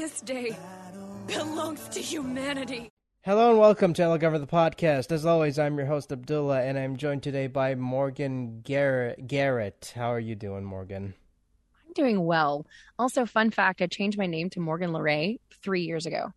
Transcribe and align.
This 0.00 0.22
day 0.22 0.56
belongs 1.26 1.86
to 1.90 2.00
humanity. 2.00 2.88
Hello 3.20 3.50
and 3.50 3.58
welcome 3.60 3.92
to 3.92 4.02
Elegant 4.02 4.40
the 4.40 4.46
podcast. 4.46 5.12
As 5.12 5.26
always, 5.26 5.58
I'm 5.58 5.76
your 5.76 5.88
host 5.88 6.10
Abdullah, 6.10 6.62
and 6.62 6.78
I'm 6.78 6.96
joined 6.96 7.22
today 7.22 7.48
by 7.48 7.74
Morgan 7.74 8.62
Garrett. 8.62 9.26
Garrett, 9.26 9.92
how 9.94 10.10
are 10.10 10.18
you 10.18 10.34
doing, 10.34 10.64
Morgan? 10.64 11.12
I'm 11.86 11.92
doing 11.92 12.24
well. 12.24 12.64
Also, 12.98 13.26
fun 13.26 13.50
fact: 13.50 13.82
I 13.82 13.88
changed 13.88 14.16
my 14.16 14.24
name 14.24 14.48
to 14.50 14.60
Morgan 14.60 14.90
Laure 14.90 15.36
three 15.62 15.82
years 15.82 16.06
ago. 16.06 16.32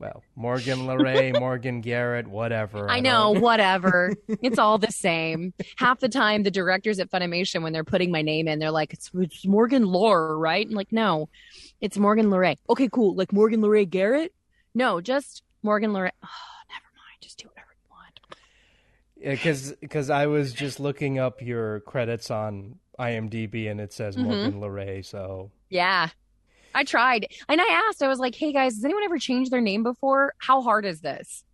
Well, 0.00 0.24
Morgan 0.34 0.86
Laure, 0.86 1.32
Morgan 1.38 1.82
Garrett, 1.82 2.26
whatever. 2.26 2.90
I, 2.90 2.96
I 2.96 3.00
know, 3.00 3.32
don't- 3.34 3.42
whatever. 3.42 4.12
it's 4.42 4.58
all 4.58 4.76
the 4.78 4.90
same. 4.90 5.54
Half 5.76 6.00
the 6.00 6.08
time, 6.08 6.42
the 6.42 6.50
directors 6.50 6.98
at 6.98 7.10
Funimation, 7.10 7.62
when 7.62 7.72
they're 7.72 7.84
putting 7.84 8.10
my 8.10 8.22
name 8.22 8.48
in, 8.48 8.58
they're 8.58 8.72
like, 8.72 8.92
"It's, 8.92 9.08
it's 9.14 9.46
Morgan 9.46 9.84
Lore, 9.84 10.36
right?" 10.36 10.66
I'm 10.66 10.74
like, 10.74 10.90
"No, 10.90 11.28
it's 11.80 11.98
Morgan 11.98 12.30
Laure." 12.30 12.54
Okay, 12.68 12.88
cool. 12.92 13.14
Like 13.14 13.32
Morgan 13.32 13.60
Laure 13.60 13.84
Garrett? 13.84 14.32
No, 14.74 15.00
just 15.00 15.42
Morgan 15.62 15.92
Laure. 15.92 16.10
Oh, 16.22 16.28
never 16.68 16.86
mind. 16.96 17.18
Just 17.20 17.38
do 17.38 17.48
whatever 17.48 17.68
you 17.74 17.88
want. 17.90 18.20
Yeah, 19.16 19.30
because 19.32 19.72
because 19.80 20.10
I 20.10 20.26
was 20.26 20.52
just 20.52 20.80
looking 20.80 21.18
up 21.18 21.42
your 21.42 21.80
credits 21.80 22.30
on 22.30 22.76
IMDb, 22.98 23.70
and 23.70 23.80
it 23.80 23.92
says 23.92 24.16
Mhm. 24.16 24.24
Morgan 24.24 24.60
Laure. 24.60 25.02
So 25.02 25.50
Yeah. 25.68 26.08
I 26.74 26.84
tried. 26.84 27.26
And 27.48 27.60
I 27.60 27.84
asked, 27.88 28.00
I 28.00 28.06
was 28.06 28.20
like, 28.20 28.36
hey 28.36 28.52
guys, 28.52 28.74
has 28.76 28.84
anyone 28.84 29.02
ever 29.02 29.18
changed 29.18 29.50
their 29.50 29.60
name 29.60 29.82
before? 29.82 30.34
How 30.38 30.62
hard 30.62 30.84
is 30.84 31.00
this? 31.00 31.44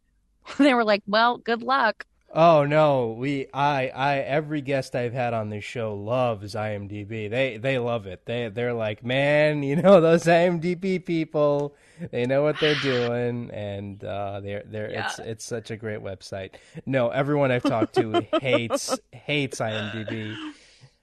they 0.59 0.75
were 0.75 0.84
like, 0.84 1.03
well, 1.06 1.39
good 1.39 1.62
luck. 1.62 2.05
Oh 2.33 2.65
no, 2.65 3.12
we 3.19 3.47
I 3.55 3.89
I 3.89 4.16
every 4.19 4.61
guest 4.61 4.95
I've 4.95 5.12
had 5.12 5.33
on 5.33 5.48
this 5.48 5.65
show 5.65 5.95
loves 5.95 6.55
IMDb. 6.55 7.30
They 7.30 7.57
they 7.57 7.79
love 7.79 8.07
it. 8.07 8.27
They 8.27 8.48
they're 8.48 8.75
like, 8.75 9.05
"Man, 9.05 9.62
you 9.62 9.77
know 9.77 10.01
those 10.01 10.25
IMDb 10.25 11.03
people, 11.05 11.75
they 12.11 12.27
know 12.27 12.43
what 12.43 12.59
they're 12.61 12.75
doing 12.83 13.51
and 13.53 14.03
uh 14.05 14.41
they're 14.41 14.65
they're 14.67 14.87
it's 14.87 15.19
it's 15.20 15.45
such 15.45 15.70
a 15.70 15.77
great 15.77 16.00
website." 16.00 16.55
No, 16.84 17.09
everyone 17.11 17.50
I've 17.53 17.62
talked 17.62 17.95
to 17.95 18.27
hates 18.41 18.98
hates 19.12 19.61
IMDb. 19.61 20.37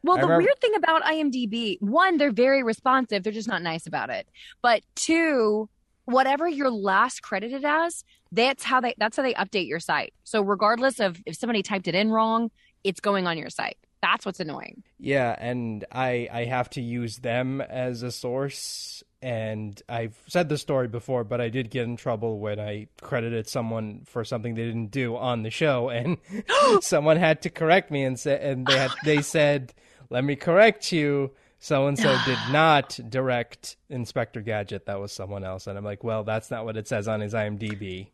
Well, 0.03 0.17
the 0.17 0.23
remember- 0.23 0.43
weird 0.43 0.59
thing 0.59 0.75
about 0.75 1.01
IMDb, 1.03 1.81
one, 1.81 2.17
they're 2.17 2.31
very 2.33 2.61
responsive. 2.61 3.23
They're 3.23 3.31
just 3.31 3.47
not 3.47 3.61
nice 3.61 3.87
about 3.87 4.09
it. 4.09 4.27
But 4.61 4.81
two, 4.95 5.69
whatever 6.05 6.47
you're 6.47 6.71
last 6.71 7.21
credited 7.21 7.63
as, 7.65 8.03
that's 8.31 8.63
how 8.63 8.81
they 8.81 8.95
that's 8.97 9.17
how 9.17 9.23
they 9.23 9.33
update 9.33 9.67
your 9.67 9.79
site. 9.79 10.13
So 10.23 10.41
regardless 10.41 10.99
of 10.99 11.21
if 11.25 11.35
somebody 11.35 11.63
typed 11.63 11.87
it 11.87 11.95
in 11.95 12.11
wrong, 12.11 12.51
it's 12.83 12.99
going 12.99 13.27
on 13.27 13.37
your 13.37 13.49
site. 13.49 13.77
That's 14.01 14.25
what's 14.25 14.41
annoying. 14.41 14.83
Yeah, 14.99 15.35
and 15.39 15.85
I 15.91 16.27
I 16.31 16.45
have 16.45 16.69
to 16.71 16.81
use 16.81 17.17
them 17.17 17.61
as 17.61 18.03
a 18.03 18.11
source 18.11 19.03
and 19.21 19.81
I've 19.87 20.21
said 20.27 20.49
the 20.49 20.57
story 20.57 20.89
before, 20.89 21.23
but 21.23 21.39
I 21.39 21.47
did 21.47 21.69
get 21.69 21.85
in 21.85 21.95
trouble 21.95 22.39
when 22.39 22.59
I 22.59 22.87
credited 23.01 23.47
someone 23.47 24.01
for 24.05 24.25
something 24.25 24.55
they 24.55 24.65
didn't 24.65 24.91
do 24.91 25.15
on 25.15 25.43
the 25.43 25.49
show 25.49 25.87
and 25.89 26.17
someone 26.81 27.17
had 27.17 27.41
to 27.43 27.49
correct 27.49 27.89
me 27.91 28.03
and 28.03 28.19
say 28.19 28.37
and 28.41 28.67
they 28.67 28.77
had 28.77 28.91
they 29.05 29.21
said, 29.21 29.73
"Let 30.09 30.23
me 30.25 30.35
correct 30.35 30.91
you." 30.91 31.31
So 31.63 31.87
and 31.87 31.97
so 31.97 32.13
did 32.25 32.37
not 32.51 32.99
direct 33.07 33.77
Inspector 33.89 34.41
Gadget. 34.41 34.85
That 34.87 34.99
was 34.99 35.13
someone 35.13 35.45
else. 35.45 35.65
And 35.65 35.77
I'm 35.77 35.85
like, 35.85 36.03
well, 36.03 36.25
that's 36.25 36.51
not 36.51 36.65
what 36.65 36.75
it 36.75 36.89
says 36.89 37.07
on 37.07 37.21
his 37.21 37.33
IMDb. 37.33 38.07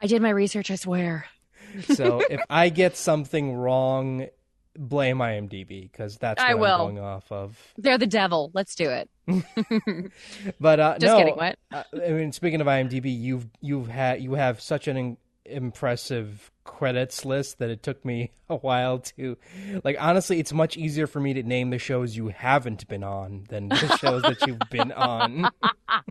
I 0.00 0.06
did 0.06 0.22
my 0.22 0.30
research, 0.30 0.70
I 0.70 0.76
swear. 0.76 1.26
So 1.82 2.22
if 2.30 2.40
I 2.48 2.70
get 2.70 2.96
something 2.96 3.54
wrong, 3.54 4.28
blame 4.74 5.18
IMDb 5.18 5.82
because 5.82 6.16
that's 6.16 6.40
what 6.40 6.48
I 6.48 6.52
I'm 6.52 6.60
will. 6.60 6.78
going 6.78 6.98
off 6.98 7.30
of. 7.30 7.58
They're 7.76 7.98
the 7.98 8.06
devil. 8.06 8.50
Let's 8.54 8.74
do 8.74 8.88
it. 8.88 9.10
But 10.58 10.80
uh, 10.80 10.98
Just 10.98 11.12
no, 11.12 11.18
kidding. 11.18 11.36
What? 11.36 11.58
uh, 11.70 11.82
I 11.92 12.08
mean, 12.08 12.32
speaking 12.32 12.62
of 12.62 12.66
IMDb, 12.66 13.14
you've 13.20 13.48
you've 13.60 13.88
had 13.88 14.22
you 14.22 14.32
have 14.32 14.62
such 14.62 14.88
an 14.88 15.18
impressive 15.48 16.50
credits 16.64 17.24
list 17.24 17.58
that 17.58 17.70
it 17.70 17.82
took 17.82 18.04
me 18.04 18.32
a 18.48 18.56
while 18.56 18.98
to 19.00 19.36
like. 19.84 19.96
Honestly, 19.98 20.38
it's 20.38 20.52
much 20.52 20.76
easier 20.76 21.06
for 21.06 21.20
me 21.20 21.34
to 21.34 21.42
name 21.42 21.70
the 21.70 21.78
shows 21.78 22.16
you 22.16 22.28
haven't 22.28 22.86
been 22.88 23.02
on 23.04 23.44
than 23.48 23.68
the 23.68 23.88
shows 23.98 24.22
that 24.22 24.46
you've 24.46 24.68
been 24.70 24.92
on. 24.92 25.50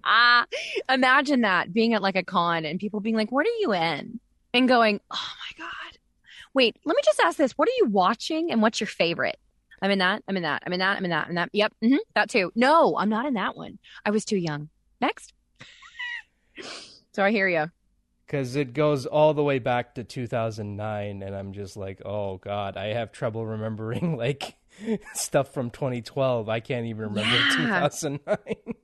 Imagine 0.89 1.41
that 1.41 1.73
being 1.73 1.93
at 1.93 2.01
like 2.01 2.15
a 2.15 2.23
con 2.23 2.65
and 2.65 2.79
people 2.79 2.99
being 2.99 3.15
like, 3.15 3.31
"What 3.31 3.45
are 3.45 3.59
you 3.59 3.73
in?" 3.73 4.19
and 4.53 4.67
going, 4.67 4.99
"Oh 5.11 5.31
my 5.39 5.65
god, 5.65 5.97
wait, 6.53 6.77
let 6.85 6.95
me 6.95 7.01
just 7.05 7.19
ask 7.19 7.37
this: 7.37 7.53
What 7.53 7.67
are 7.67 7.77
you 7.77 7.85
watching, 7.85 8.51
and 8.51 8.61
what's 8.61 8.79
your 8.79 8.87
favorite?" 8.87 9.37
I'm 9.81 9.91
in 9.91 9.99
that. 9.99 10.23
I'm 10.27 10.35
in 10.35 10.43
that. 10.43 10.63
I'm 10.65 10.73
in 10.73 10.79
that. 10.79 10.97
I'm 10.97 11.03
in 11.05 11.11
that. 11.11 11.25
I'm 11.25 11.29
in 11.29 11.35
that. 11.35 11.49
Yep, 11.53 11.73
hmm 11.83 11.95
that 12.15 12.29
too. 12.29 12.51
No, 12.55 12.97
I'm 12.97 13.09
not 13.09 13.25
in 13.27 13.35
that 13.35 13.55
one. 13.55 13.77
I 14.03 14.09
was 14.09 14.25
too 14.25 14.37
young. 14.37 14.69
Next. 14.99 15.33
so 17.13 17.23
I 17.23 17.29
hear 17.31 17.47
you. 17.47 17.67
Because 18.27 18.57
it 18.57 18.73
goes 18.73 19.05
all 19.05 19.33
the 19.33 19.41
way 19.43 19.57
back 19.59 19.95
to 19.95 20.03
2009, 20.03 21.23
and 21.23 21.33
I'm 21.35 21.53
just 21.53 21.77
like, 21.77 22.01
oh 22.05 22.37
god, 22.37 22.75
I 22.77 22.87
have 22.87 23.11
trouble 23.13 23.45
remembering 23.45 24.17
like 24.17 24.55
stuff 25.13 25.53
from 25.53 25.69
2012. 25.71 26.49
I 26.49 26.59
can't 26.59 26.85
even 26.87 27.03
remember 27.03 27.35
Yeah. 27.35 27.87
2009. 27.89 28.37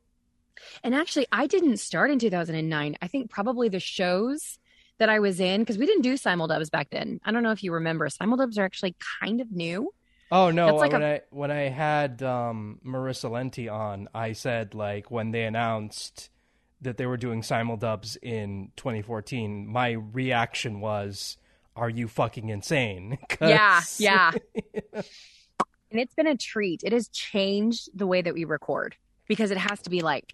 And 0.83 0.95
actually, 0.95 1.27
I 1.31 1.45
didn't 1.47 1.77
start 1.77 2.09
in 2.09 2.19
2009. 2.19 2.97
I 3.01 3.07
think 3.07 3.29
probably 3.29 3.69
the 3.69 3.79
shows 3.79 4.57
that 4.97 5.09
I 5.09 5.19
was 5.19 5.39
in 5.39 5.61
because 5.61 5.77
we 5.77 5.85
didn't 5.85 6.03
do 6.03 6.13
simuldubs 6.15 6.71
back 6.71 6.89
then. 6.89 7.19
I 7.23 7.31
don't 7.31 7.43
know 7.43 7.51
if 7.51 7.63
you 7.63 7.73
remember. 7.73 8.07
Simuldubs 8.07 8.57
are 8.57 8.63
actually 8.63 8.95
kind 9.21 9.41
of 9.41 9.51
new. 9.51 9.93
Oh 10.31 10.51
no! 10.51 10.67
That's 10.67 10.79
like 10.79 10.91
when 10.93 11.03
a- 11.03 11.05
I 11.15 11.21
when 11.31 11.51
I 11.51 11.69
had 11.69 12.23
um, 12.23 12.79
Marissa 12.85 13.29
Lenti 13.29 13.71
on, 13.71 14.07
I 14.15 14.31
said 14.33 14.73
like 14.73 15.11
when 15.11 15.31
they 15.31 15.43
announced 15.43 16.29
that 16.83 16.97
they 16.97 17.05
were 17.05 17.17
doing 17.17 17.41
simuldubs 17.41 18.17
in 18.21 18.71
2014, 18.77 19.67
my 19.67 19.91
reaction 19.91 20.79
was, 20.79 21.37
"Are 21.75 21.89
you 21.89 22.07
fucking 22.07 22.49
insane?" 22.49 23.17
'Cause- 23.29 23.49
Yeah, 23.49 23.81
yeah. 23.97 24.31
and 24.93 25.99
it's 25.99 26.13
been 26.15 26.27
a 26.27 26.37
treat. 26.37 26.81
It 26.83 26.93
has 26.93 27.07
changed 27.09 27.89
the 27.93 28.07
way 28.07 28.21
that 28.21 28.33
we 28.33 28.45
record 28.45 28.95
because 29.27 29.51
it 29.51 29.57
has 29.57 29.81
to 29.83 29.89
be 29.89 30.01
like, 30.01 30.33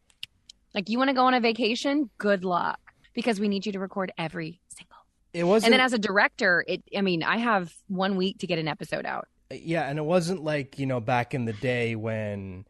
like 0.73 0.89
you 0.89 0.97
want 0.97 1.09
to 1.09 1.13
go 1.13 1.25
on 1.25 1.33
a 1.33 1.39
vacation? 1.39 2.09
Good 2.17 2.43
luck, 2.45 2.79
because 3.13 3.39
we 3.39 3.47
need 3.47 3.65
you 3.65 3.71
to 3.73 3.79
record 3.79 4.11
every 4.17 4.61
single. 4.69 4.95
It 5.33 5.43
wasn't. 5.43 5.67
And 5.67 5.73
then 5.79 5.85
as 5.85 5.93
a 5.93 5.99
director, 5.99 6.63
it. 6.67 6.83
I 6.95 7.01
mean, 7.01 7.23
I 7.23 7.37
have 7.37 7.73
one 7.87 8.15
week 8.17 8.39
to 8.39 8.47
get 8.47 8.57
an 8.59 8.67
episode 8.67 9.05
out. 9.05 9.27
yeah, 9.51 9.89
and 9.89 9.97
it 9.99 10.05
wasn't 10.05 10.43
like 10.43 10.77
you 10.79 10.85
know 10.85 10.99
back 10.99 11.33
in 11.33 11.45
the 11.45 11.53
day 11.53 11.95
when 11.95 12.65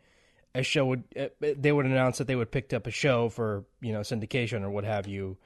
a 0.60 0.64
show 0.64 0.86
would 0.86 1.04
uh, 1.20 1.28
they 1.42 1.72
would 1.72 1.86
announce 1.86 2.18
that 2.20 2.28
they 2.28 2.36
would 2.36 2.52
pick 2.52 2.72
up 2.74 2.88
a 2.88 2.92
show 2.92 3.30
for 3.30 3.66
you 3.82 3.92
know 3.94 4.02
syndication 4.02 4.62
or 4.64 4.70
what 4.70 4.84
have 4.84 5.08
you. 5.08 5.38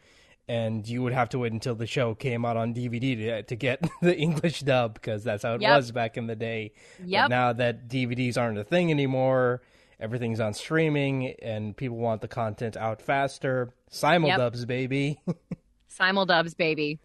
And 0.46 0.86
you 0.86 1.02
would 1.04 1.14
have 1.14 1.30
to 1.30 1.40
wait 1.40 1.54
until 1.54 1.74
the 1.74 1.88
show 1.88 2.16
came 2.16 2.44
out 2.44 2.58
on 2.58 2.74
DVD 2.74 3.16
to, 3.16 3.44
to 3.44 3.56
get 3.56 3.90
the 4.02 4.14
English 4.18 4.60
dub 4.60 4.94
because 4.96 5.24
that's 5.24 5.44
how 5.44 5.54
it 5.56 5.62
Yep. 5.62 5.76
was 5.78 5.92
back 5.94 6.18
in 6.18 6.28
the 6.28 6.36
day. 6.36 6.74
But 7.00 7.30
now 7.30 7.54
that 7.54 7.88
DVDs 7.88 8.38
aren't 8.38 8.58
a 8.58 8.64
thing 8.66 8.92
anymore, 8.92 9.62
everything's 10.02 10.42
on 10.42 10.54
streaming, 10.54 11.30
and 11.42 11.78
people 11.78 11.96
want 11.96 12.20
the 12.20 12.28
content 12.28 12.76
out 12.76 13.02
faster. 13.02 13.74
Simuldubs, 13.90 14.68
baby. 14.68 15.18
Simuldubs, 15.90 16.58
baby. 16.58 17.00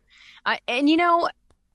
I, 0.45 0.59
and 0.67 0.89
you 0.91 0.97
know, 0.97 1.29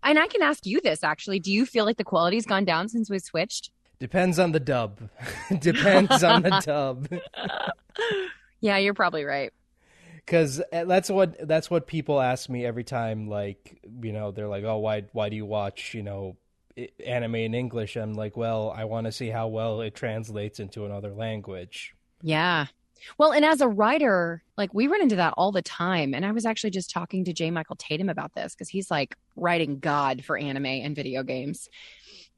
and 0.03 0.19
I 0.19 0.27
can 0.27 0.41
ask 0.41 0.65
you 0.65 0.81
this 0.81 1.01
actually. 1.03 1.39
Do 1.39 1.51
you 1.53 1.65
feel 1.65 1.85
like 1.85 1.97
the 1.97 2.03
quality's 2.03 2.45
gone 2.45 2.65
down 2.65 2.89
since 2.89 3.09
we 3.09 3.19
switched? 3.19 3.71
Depends 4.03 4.37
on 4.37 4.51
the 4.51 4.59
dub. 4.59 5.09
Depends 5.59 6.25
on 6.25 6.41
the 6.41 6.49
dub. 6.65 7.07
Yeah, 8.59 8.75
you're 8.75 8.93
probably 8.93 9.23
right. 9.23 9.53
Because 10.17 10.61
eh, 10.73 10.83
that's 10.83 11.09
what 11.09 11.47
that's 11.47 11.71
what 11.71 11.87
people 11.87 12.19
ask 12.19 12.49
me 12.49 12.65
every 12.65 12.83
time. 12.83 13.29
Like 13.29 13.79
you 14.01 14.11
know, 14.11 14.31
they're 14.31 14.49
like, 14.49 14.65
"Oh, 14.65 14.79
why 14.79 15.05
why 15.13 15.29
do 15.29 15.37
you 15.37 15.45
watch 15.45 15.93
you 15.93 16.03
know 16.03 16.35
anime 17.07 17.35
in 17.35 17.53
English?" 17.53 17.95
I'm 17.95 18.13
like, 18.13 18.35
"Well, 18.35 18.73
I 18.75 18.83
want 18.83 19.05
to 19.05 19.11
see 19.13 19.29
how 19.29 19.47
well 19.47 19.79
it 19.79 19.95
translates 19.95 20.59
into 20.59 20.85
another 20.85 21.13
language." 21.13 21.95
Yeah. 22.21 22.65
Well, 23.17 23.31
and 23.31 23.45
as 23.45 23.61
a 23.61 23.69
writer, 23.69 24.43
like 24.57 24.73
we 24.73 24.87
run 24.87 25.01
into 25.01 25.15
that 25.15 25.33
all 25.37 25.53
the 25.53 25.61
time. 25.61 26.13
And 26.13 26.25
I 26.25 26.33
was 26.33 26.45
actually 26.45 26.71
just 26.71 26.91
talking 26.91 27.23
to 27.23 27.31
J. 27.31 27.51
Michael 27.51 27.77
Tatum 27.77 28.09
about 28.09 28.33
this 28.33 28.53
because 28.53 28.67
he's 28.67 28.91
like 28.91 29.15
writing 29.37 29.79
God 29.79 30.25
for 30.25 30.37
anime 30.37 30.65
and 30.65 30.93
video 30.93 31.23
games. 31.23 31.69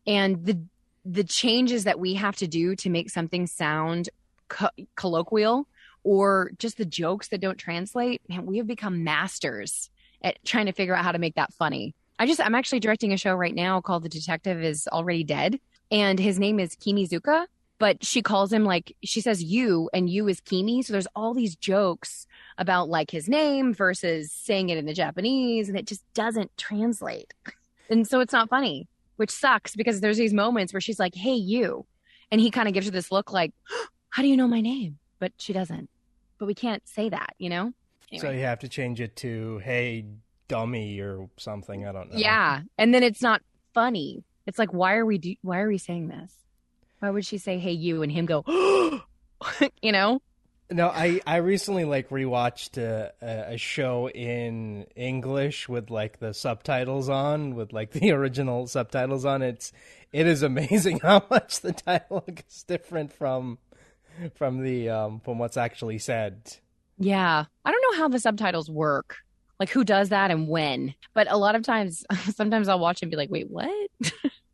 And 0.05 0.45
the 0.45 0.63
the 1.05 1.23
changes 1.23 1.83
that 1.83 1.99
we 1.99 2.15
have 2.15 2.35
to 2.37 2.47
do 2.47 2.75
to 2.77 2.89
make 2.89 3.09
something 3.09 3.47
sound 3.47 4.09
co- 4.47 4.69
colloquial 4.95 5.67
or 6.03 6.51
just 6.57 6.77
the 6.77 6.85
jokes 6.85 7.29
that 7.29 7.41
don't 7.41 7.57
translate, 7.57 8.21
man, 8.27 8.45
we 8.45 8.57
have 8.57 8.67
become 8.67 9.03
masters 9.03 9.89
at 10.21 10.43
trying 10.43 10.65
to 10.65 10.71
figure 10.71 10.95
out 10.95 11.03
how 11.03 11.11
to 11.11 11.19
make 11.19 11.35
that 11.35 11.53
funny. 11.53 11.93
I 12.17 12.25
just 12.25 12.41
I'm 12.41 12.55
actually 12.55 12.79
directing 12.79 13.13
a 13.13 13.17
show 13.17 13.35
right 13.35 13.53
now 13.53 13.81
called 13.81 14.03
The 14.03 14.09
Detective 14.09 14.63
is 14.63 14.87
Already 14.91 15.23
Dead. 15.23 15.59
And 15.91 16.19
his 16.19 16.39
name 16.39 16.59
is 16.59 16.75
Kimizuka 16.75 17.45
but 17.77 18.03
she 18.03 18.21
calls 18.21 18.51
him 18.51 18.63
like 18.63 18.95
she 19.03 19.21
says 19.21 19.43
you 19.43 19.89
and 19.93 20.09
you 20.09 20.27
is 20.27 20.39
Kimi. 20.39 20.81
So 20.81 20.93
there's 20.93 21.07
all 21.15 21.33
these 21.33 21.55
jokes 21.55 22.27
about 22.57 22.89
like 22.89 23.11
his 23.11 23.27
name 23.27 23.73
versus 23.73 24.31
saying 24.31 24.69
it 24.69 24.77
in 24.77 24.85
the 24.85 24.93
Japanese, 24.93 25.67
and 25.69 25.77
it 25.77 25.87
just 25.87 26.01
doesn't 26.13 26.55
translate. 26.57 27.33
And 27.87 28.07
so 28.07 28.19
it's 28.19 28.33
not 28.33 28.49
funny, 28.49 28.87
which 29.17 29.31
sucks 29.31 29.75
because 29.75 30.01
there's 30.01 30.17
these 30.17 30.33
moments 30.33 30.73
where 30.73 30.81
she's 30.81 30.99
like, 30.99 31.15
Hey, 31.15 31.33
you. 31.35 31.85
And 32.31 32.41
he 32.41 32.51
kind 32.51 32.67
of 32.67 32.73
gives 32.73 32.87
her 32.87 32.91
this 32.91 33.11
look 33.11 33.31
like, 33.31 33.53
How 34.09 34.21
do 34.21 34.27
you 34.27 34.37
know 34.37 34.47
my 34.47 34.61
name? 34.61 34.97
But 35.19 35.33
she 35.37 35.53
doesn't. 35.53 35.89
but 36.37 36.45
we 36.45 36.53
can't 36.53 36.85
say 36.87 37.09
that, 37.09 37.33
you 37.37 37.49
know? 37.49 37.71
So 38.17 38.29
you 38.29 38.41
have 38.41 38.59
to 38.59 38.69
change 38.69 39.01
it 39.01 39.15
to 39.17 39.57
"Hey, 39.59 40.05
dummy" 40.47 40.99
or 40.99 41.29
something. 41.37 41.85
I 41.87 41.91
don't 41.91 42.11
know. 42.11 42.17
Yeah, 42.17 42.61
and 42.77 42.93
then 42.93 43.03
it's 43.03 43.21
not 43.21 43.41
funny. 43.73 44.23
It's 44.45 44.59
like, 44.59 44.71
why 44.73 44.95
are 44.95 45.05
we 45.05 45.17
do- 45.17 45.35
why 45.41 45.59
are 45.59 45.67
we 45.67 45.77
saying 45.77 46.07
this? 46.09 46.33
Why 46.99 47.09
would 47.09 47.25
she 47.25 47.37
say 47.37 47.57
"Hey, 47.57 47.71
you" 47.71 48.03
and 48.03 48.11
him 48.11 48.25
go, 48.25 48.43
you 49.81 49.91
know? 49.91 50.21
No, 50.71 50.87
I 50.89 51.21
I 51.27 51.37
recently 51.37 51.85
like 51.85 52.09
rewatched 52.09 52.77
a, 52.77 53.13
a 53.53 53.57
show 53.57 54.09
in 54.09 54.87
English 54.95 55.69
with 55.69 55.91
like 55.91 56.19
the 56.19 56.33
subtitles 56.33 57.07
on, 57.07 57.53
with 57.53 57.71
like 57.71 57.91
the 57.91 58.11
original 58.13 58.65
subtitles 58.65 59.25
on. 59.25 59.43
It's 59.43 59.71
it 60.11 60.25
is 60.25 60.41
amazing 60.41 60.99
how 61.03 61.25
much 61.29 61.61
the 61.61 61.73
dialogue 61.73 62.41
is 62.49 62.63
different 62.63 63.13
from 63.13 63.59
from 64.33 64.63
the 64.63 64.89
um 64.89 65.19
from 65.19 65.37
what's 65.37 65.57
actually 65.57 65.99
said. 65.99 66.57
Yeah, 66.97 67.45
I 67.63 67.71
don't 67.71 67.91
know 67.91 67.99
how 67.99 68.07
the 68.07 68.19
subtitles 68.19 68.69
work. 68.69 69.17
Like 69.59 69.69
who 69.69 69.83
does 69.83 70.09
that 70.09 70.31
and 70.31 70.47
when? 70.47 70.95
But 71.13 71.31
a 71.31 71.37
lot 71.37 71.55
of 71.55 71.61
times, 71.61 72.03
sometimes 72.33 72.67
I'll 72.67 72.79
watch 72.79 73.03
and 73.03 73.11
be 73.11 73.17
like, 73.17 73.29
"Wait, 73.29 73.49
what? 73.51 73.69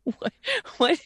what? 0.04 0.32
What? 0.76 1.00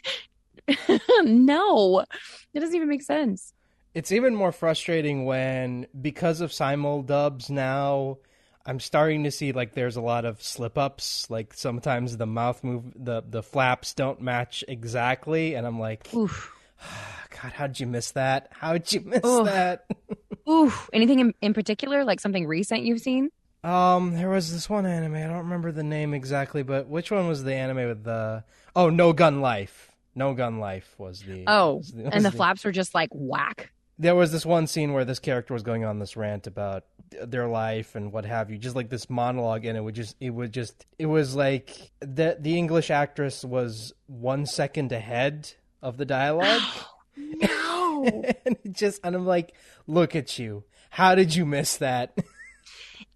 no, 1.23 2.05
it 2.53 2.61
doesn't 2.61 2.75
even 2.75 2.89
make 2.89 3.03
sense." 3.03 3.53
It's 3.97 4.13
even 4.13 4.35
more 4.35 4.53
frustrating 4.53 5.25
when, 5.25 5.87
because 5.99 6.43
of 6.43 6.53
simul 6.53 7.01
dubs 7.03 7.49
now, 7.49 8.19
I'm 8.67 8.79
starting 8.79 9.25
to 9.25 9.31
see 9.31 9.53
like 9.53 9.73
there's 9.73 9.97
a 9.97 10.03
lot 10.03 10.27
of 10.27 10.43
slip 10.43 10.77
ups. 10.77 11.31
Like 11.31 11.55
sometimes 11.55 12.17
the 12.19 12.27
mouth 12.27 12.63
move, 12.63 12.93
the 12.95 13.23
the 13.27 13.43
flaps 13.43 13.95
don't 13.95 14.21
match 14.21 14.63
exactly, 14.69 15.55
and 15.55 15.67
I'm 15.67 15.81
like, 15.81 16.13
Oof. 16.15 16.53
God, 17.43 17.53
how'd 17.53 17.81
you 17.81 17.87
miss 17.87 18.11
that? 18.11 18.49
How'd 18.51 18.93
you 18.93 19.01
miss 19.01 19.25
Oof. 19.25 19.47
that? 19.47 19.87
Ooh, 20.49 20.71
anything 20.93 21.19
in, 21.21 21.35
in 21.41 21.55
particular, 21.55 22.05
like 22.05 22.21
something 22.21 22.47
recent 22.47 22.83
you've 22.83 23.01
seen? 23.01 23.31
Um, 23.65 24.13
there 24.15 24.29
was 24.29 24.53
this 24.53 24.69
one 24.69 24.85
anime. 24.85 25.15
I 25.15 25.23
don't 25.23 25.39
remember 25.39 25.73
the 25.73 25.83
name 25.83 26.13
exactly, 26.13 26.63
but 26.63 26.87
which 26.87 27.11
one 27.11 27.27
was 27.29 27.45
the 27.45 27.55
anime 27.55 27.89
with 27.89 28.05
the? 28.05 28.45
Oh, 28.77 28.91
No 28.91 29.15
Gun 29.15 29.41
Life. 29.41 29.91
No 30.15 30.35
Gun 30.35 30.61
Life 30.61 30.95
was 30.99 31.23
the. 31.23 31.45
Oh, 31.47 31.77
was 31.77 31.93
the- 31.93 32.03
was 32.03 32.13
and 32.13 32.25
the 32.27 32.31
the- 32.31 32.37
flaps 32.37 32.63
were 32.63 32.73
just 32.73 32.95
like 32.95 33.09
whack. 33.13 33.71
There 33.99 34.15
was 34.15 34.33
this 34.33 34.45
one 34.45 34.67
scene 34.67 34.93
where 34.93 35.05
this 35.05 35.19
character 35.19 35.55
was 35.55 35.63
going 35.63 35.85
on 35.85 35.99
this 35.99 36.17
rant 36.17 36.47
about 36.47 36.85
their 37.23 37.49
life 37.49 37.95
and 37.95 38.13
what 38.13 38.25
have 38.25 38.51
you 38.51 38.59
just 38.59 38.77
like 38.77 38.91
this 38.91 39.09
monologue 39.09 39.65
and 39.65 39.77
it 39.77 39.81
would 39.81 39.95
just 39.95 40.17
it 40.21 40.31
would 40.31 40.53
just 40.53 40.85
it 40.99 41.07
was 41.07 41.35
like 41.35 41.93
the 42.01 42.37
the 42.41 42.59
english 42.59 42.91
actress 42.91 43.45
was 43.45 43.93
one 44.07 44.45
second 44.45 44.93
ahead 44.93 45.53
of 45.83 45.97
the 45.97 46.05
dialogue 46.05 46.63
No. 47.17 48.05
and 48.45 48.57
it 48.65 48.73
just 48.73 49.01
and 49.05 49.15
i'm 49.15 49.25
like 49.25 49.55
look 49.87 50.15
at 50.17 50.39
you 50.39 50.65
how 50.91 51.15
did 51.15 51.35
you 51.35 51.47
miss 51.47 51.77
that 51.79 52.17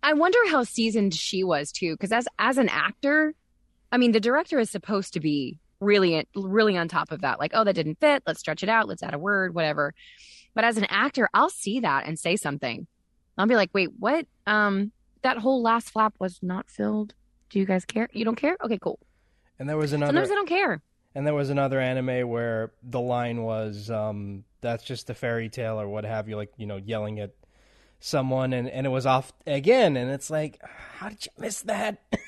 I 0.02 0.14
wonder 0.14 0.38
how 0.48 0.64
seasoned 0.64 1.14
she 1.14 1.44
was 1.44 1.72
too, 1.72 1.94
because 1.94 2.12
as 2.12 2.26
as 2.38 2.58
an 2.58 2.68
actor, 2.68 3.34
I 3.92 3.98
mean, 3.98 4.12
the 4.12 4.20
director 4.20 4.58
is 4.58 4.70
supposed 4.70 5.14
to 5.14 5.20
be 5.20 5.58
really 5.80 6.26
really 6.34 6.76
on 6.76 6.88
top 6.88 7.12
of 7.12 7.20
that. 7.20 7.38
Like, 7.38 7.52
oh, 7.54 7.64
that 7.64 7.74
didn't 7.74 8.00
fit. 8.00 8.22
Let's 8.26 8.40
stretch 8.40 8.62
it 8.62 8.68
out. 8.68 8.88
Let's 8.88 9.02
add 9.02 9.14
a 9.14 9.18
word, 9.18 9.54
whatever. 9.54 9.94
But 10.54 10.64
as 10.64 10.76
an 10.76 10.84
actor, 10.90 11.28
I'll 11.32 11.50
see 11.50 11.80
that 11.80 12.06
and 12.06 12.18
say 12.18 12.36
something. 12.36 12.86
I'll 13.38 13.46
be 13.46 13.54
like, 13.56 13.70
wait, 13.72 13.90
what? 13.98 14.26
Um, 14.46 14.92
that 15.22 15.38
whole 15.38 15.62
last 15.62 15.90
flap 15.90 16.14
was 16.18 16.38
not 16.42 16.68
filled. 16.68 17.14
Do 17.50 17.58
you 17.58 17.66
guys 17.66 17.84
care? 17.84 18.08
You 18.12 18.24
don't 18.24 18.36
care? 18.36 18.56
Okay, 18.62 18.78
cool. 18.78 18.98
and 19.58 19.68
there 19.68 19.76
was 19.76 19.92
another 19.92 20.08
Sometimes 20.12 20.30
I 20.30 20.34
don't 20.34 20.48
care. 20.48 20.82
And 21.14 21.26
there 21.26 21.34
was 21.34 21.50
another 21.50 21.80
anime 21.80 22.28
where 22.28 22.72
the 22.82 23.00
line 23.00 23.42
was, 23.42 23.90
um, 23.90 24.44
"That's 24.60 24.84
just 24.84 25.10
a 25.10 25.14
fairy 25.14 25.48
tale" 25.48 25.80
or 25.80 25.88
what 25.88 26.04
have 26.04 26.28
you, 26.28 26.36
like 26.36 26.52
you 26.56 26.66
know, 26.66 26.76
yelling 26.76 27.18
at 27.18 27.32
someone, 27.98 28.52
and 28.52 28.68
and 28.68 28.86
it 28.86 28.90
was 28.90 29.06
off 29.06 29.32
again, 29.46 29.96
and 29.96 30.10
it's 30.10 30.30
like, 30.30 30.60
how 30.98 31.08
did 31.08 31.24
you 31.26 31.32
miss 31.38 31.62
that? 31.62 31.98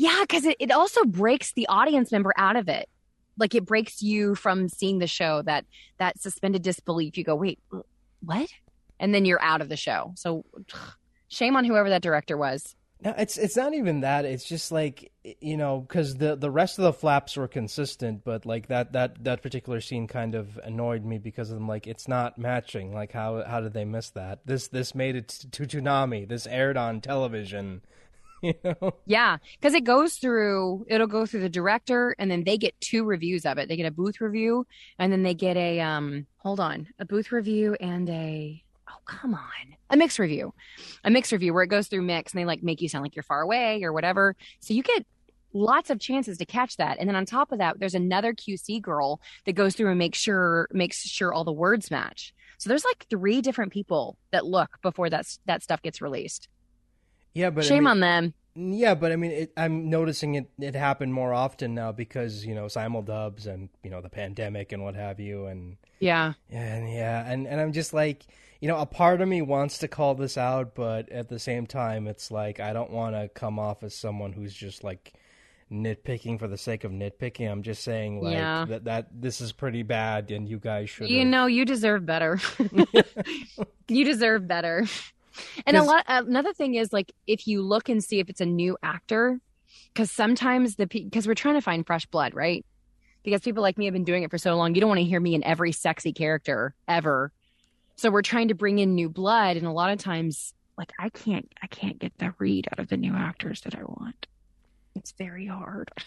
Yeah, 0.00 0.18
because 0.20 0.44
it, 0.44 0.56
it 0.60 0.70
also 0.70 1.02
breaks 1.04 1.50
the 1.54 1.66
audience 1.66 2.12
member 2.12 2.32
out 2.36 2.54
of 2.54 2.68
it. 2.68 2.88
Like 3.38 3.54
it 3.54 3.64
breaks 3.64 4.02
you 4.02 4.34
from 4.34 4.68
seeing 4.68 4.98
the 4.98 5.06
show 5.06 5.42
that 5.42 5.64
that 5.98 6.20
suspended 6.20 6.62
disbelief. 6.62 7.16
You 7.16 7.24
go, 7.24 7.34
wait, 7.34 7.58
what? 8.20 8.48
And 9.00 9.14
then 9.14 9.24
you're 9.24 9.42
out 9.42 9.60
of 9.60 9.68
the 9.68 9.76
show. 9.76 10.12
So 10.16 10.44
shame 11.28 11.56
on 11.56 11.64
whoever 11.64 11.88
that 11.90 12.02
director 12.02 12.36
was. 12.36 12.74
No, 13.00 13.14
it's 13.16 13.38
it's 13.38 13.56
not 13.56 13.74
even 13.74 14.00
that. 14.00 14.24
It's 14.24 14.44
just 14.44 14.72
like 14.72 15.12
you 15.40 15.56
know, 15.56 15.80
because 15.80 16.16
the 16.16 16.34
the 16.34 16.50
rest 16.50 16.78
of 16.78 16.84
the 16.84 16.92
flaps 16.92 17.36
were 17.36 17.46
consistent, 17.46 18.24
but 18.24 18.44
like 18.44 18.66
that 18.68 18.92
that 18.92 19.22
that 19.22 19.40
particular 19.40 19.80
scene 19.80 20.08
kind 20.08 20.34
of 20.34 20.58
annoyed 20.64 21.04
me 21.04 21.18
because 21.18 21.50
I'm 21.52 21.68
like, 21.68 21.86
it's 21.86 22.08
not 22.08 22.38
matching. 22.38 22.92
Like 22.92 23.12
how 23.12 23.44
how 23.44 23.60
did 23.60 23.72
they 23.72 23.84
miss 23.84 24.10
that? 24.10 24.40
This 24.46 24.66
this 24.66 24.96
made 24.96 25.14
it 25.14 25.28
to 25.28 25.64
Toonami. 25.64 26.28
This 26.28 26.48
aired 26.48 26.76
on 26.76 27.00
television. 27.00 27.82
Know. 28.64 28.94
Yeah, 29.06 29.38
because 29.60 29.74
it 29.74 29.84
goes 29.84 30.14
through. 30.14 30.86
It'll 30.88 31.06
go 31.06 31.26
through 31.26 31.40
the 31.40 31.48
director, 31.48 32.14
and 32.18 32.30
then 32.30 32.44
they 32.44 32.56
get 32.56 32.80
two 32.80 33.04
reviews 33.04 33.44
of 33.44 33.58
it. 33.58 33.68
They 33.68 33.76
get 33.76 33.86
a 33.86 33.90
booth 33.90 34.20
review, 34.20 34.66
and 34.98 35.12
then 35.12 35.22
they 35.22 35.34
get 35.34 35.56
a 35.56 35.80
um. 35.80 36.26
Hold 36.38 36.60
on, 36.60 36.86
a 36.98 37.04
booth 37.04 37.32
review 37.32 37.76
and 37.80 38.08
a. 38.08 38.62
Oh 38.88 39.00
come 39.06 39.34
on, 39.34 39.76
a 39.90 39.96
mix 39.96 40.18
review, 40.18 40.54
a 41.04 41.10
mix 41.10 41.32
review 41.32 41.52
where 41.52 41.64
it 41.64 41.68
goes 41.68 41.88
through 41.88 42.02
mix, 42.02 42.32
and 42.32 42.40
they 42.40 42.44
like 42.44 42.62
make 42.62 42.80
you 42.80 42.88
sound 42.88 43.02
like 43.02 43.16
you're 43.16 43.22
far 43.22 43.40
away 43.40 43.82
or 43.82 43.92
whatever. 43.92 44.36
So 44.60 44.72
you 44.72 44.82
get 44.82 45.04
lots 45.52 45.90
of 45.90 45.98
chances 45.98 46.38
to 46.38 46.46
catch 46.46 46.76
that, 46.76 46.98
and 46.98 47.08
then 47.08 47.16
on 47.16 47.26
top 47.26 47.52
of 47.52 47.58
that, 47.58 47.80
there's 47.80 47.94
another 47.94 48.32
QC 48.32 48.80
girl 48.80 49.20
that 49.46 49.52
goes 49.54 49.74
through 49.74 49.90
and 49.90 49.98
makes 49.98 50.18
sure 50.18 50.68
makes 50.72 51.02
sure 51.02 51.32
all 51.32 51.44
the 51.44 51.52
words 51.52 51.90
match. 51.90 52.32
So 52.58 52.68
there's 52.68 52.84
like 52.84 53.06
three 53.08 53.40
different 53.40 53.72
people 53.72 54.16
that 54.32 54.46
look 54.46 54.80
before 54.82 55.10
that 55.10 55.26
that 55.46 55.62
stuff 55.62 55.82
gets 55.82 56.00
released. 56.00 56.48
Yeah, 57.38 57.50
but 57.50 57.64
I 57.64 57.68
Shame 57.68 57.84
mean- 57.84 57.90
on 57.92 58.00
them. 58.00 58.34
Yeah, 58.60 58.96
but 58.96 59.12
I 59.12 59.16
mean, 59.16 59.30
it, 59.30 59.52
I'm 59.56 59.88
noticing 59.88 60.34
it 60.34 60.50
it 60.58 60.74
happen 60.74 61.12
more 61.12 61.32
often 61.32 61.76
now 61.76 61.92
because 61.92 62.44
you 62.44 62.56
know 62.56 62.64
simuldubs 62.64 63.46
and 63.46 63.68
you 63.84 63.90
know 63.90 64.00
the 64.00 64.08
pandemic 64.08 64.72
and 64.72 64.82
what 64.82 64.96
have 64.96 65.20
you, 65.20 65.46
and 65.46 65.76
Yeah. 66.00 66.32
and 66.50 66.90
yeah, 66.92 67.24
and 67.30 67.46
and 67.46 67.60
I'm 67.60 67.72
just 67.72 67.94
like, 67.94 68.26
you 68.60 68.66
know, 68.66 68.78
a 68.78 68.86
part 68.86 69.20
of 69.20 69.28
me 69.28 69.42
wants 69.42 69.78
to 69.78 69.86
call 69.88 70.16
this 70.16 70.36
out, 70.36 70.74
but 70.74 71.08
at 71.12 71.28
the 71.28 71.38
same 71.38 71.68
time, 71.68 72.08
it's 72.08 72.32
like 72.32 72.58
I 72.58 72.72
don't 72.72 72.90
want 72.90 73.14
to 73.14 73.28
come 73.28 73.60
off 73.60 73.84
as 73.84 73.94
someone 73.94 74.32
who's 74.32 74.54
just 74.54 74.82
like 74.82 75.12
nitpicking 75.70 76.40
for 76.40 76.48
the 76.48 76.58
sake 76.58 76.82
of 76.82 76.90
nitpicking. 76.90 77.48
I'm 77.48 77.62
just 77.62 77.84
saying 77.84 78.20
like 78.20 78.32
Yeah. 78.34 78.64
that 78.70 78.84
that 78.86 79.06
this 79.12 79.40
is 79.40 79.52
pretty 79.52 79.84
bad, 79.84 80.32
and 80.32 80.48
you 80.48 80.58
guys 80.58 80.90
should. 80.90 81.08
You 81.10 81.24
know, 81.24 81.46
you 81.46 81.64
deserve 81.64 82.04
better. 82.04 82.40
you 83.88 84.04
deserve 84.04 84.48
better. 84.48 84.84
And 85.66 85.76
a 85.76 85.82
lot. 85.82 86.04
Another 86.06 86.52
thing 86.52 86.74
is 86.74 86.92
like 86.92 87.12
if 87.26 87.46
you 87.46 87.62
look 87.62 87.88
and 87.88 88.02
see 88.02 88.20
if 88.20 88.28
it's 88.28 88.40
a 88.40 88.46
new 88.46 88.76
actor, 88.82 89.40
because 89.92 90.10
sometimes 90.10 90.76
the 90.76 90.86
because 90.86 91.26
we're 91.26 91.34
trying 91.34 91.54
to 91.54 91.60
find 91.60 91.86
fresh 91.86 92.06
blood, 92.06 92.34
right? 92.34 92.64
Because 93.22 93.40
people 93.40 93.62
like 93.62 93.76
me 93.76 93.84
have 93.86 93.94
been 93.94 94.04
doing 94.04 94.22
it 94.22 94.30
for 94.30 94.38
so 94.38 94.56
long, 94.56 94.74
you 94.74 94.80
don't 94.80 94.88
want 94.88 95.00
to 95.00 95.04
hear 95.04 95.20
me 95.20 95.34
in 95.34 95.44
every 95.44 95.72
sexy 95.72 96.12
character 96.12 96.74
ever. 96.86 97.32
So 97.96 98.10
we're 98.10 98.22
trying 98.22 98.48
to 98.48 98.54
bring 98.54 98.78
in 98.78 98.94
new 98.94 99.08
blood, 99.08 99.56
and 99.56 99.66
a 99.66 99.72
lot 99.72 99.90
of 99.90 99.98
times, 99.98 100.54
like 100.76 100.92
I 100.98 101.08
can't, 101.08 101.52
I 101.60 101.66
can't 101.66 101.98
get 101.98 102.16
the 102.18 102.32
read 102.38 102.68
out 102.70 102.78
of 102.78 102.88
the 102.88 102.96
new 102.96 103.14
actors 103.14 103.62
that 103.62 103.74
I 103.74 103.82
want. 103.82 104.26
It's 104.94 105.12
very 105.12 105.46
hard. 105.46 105.90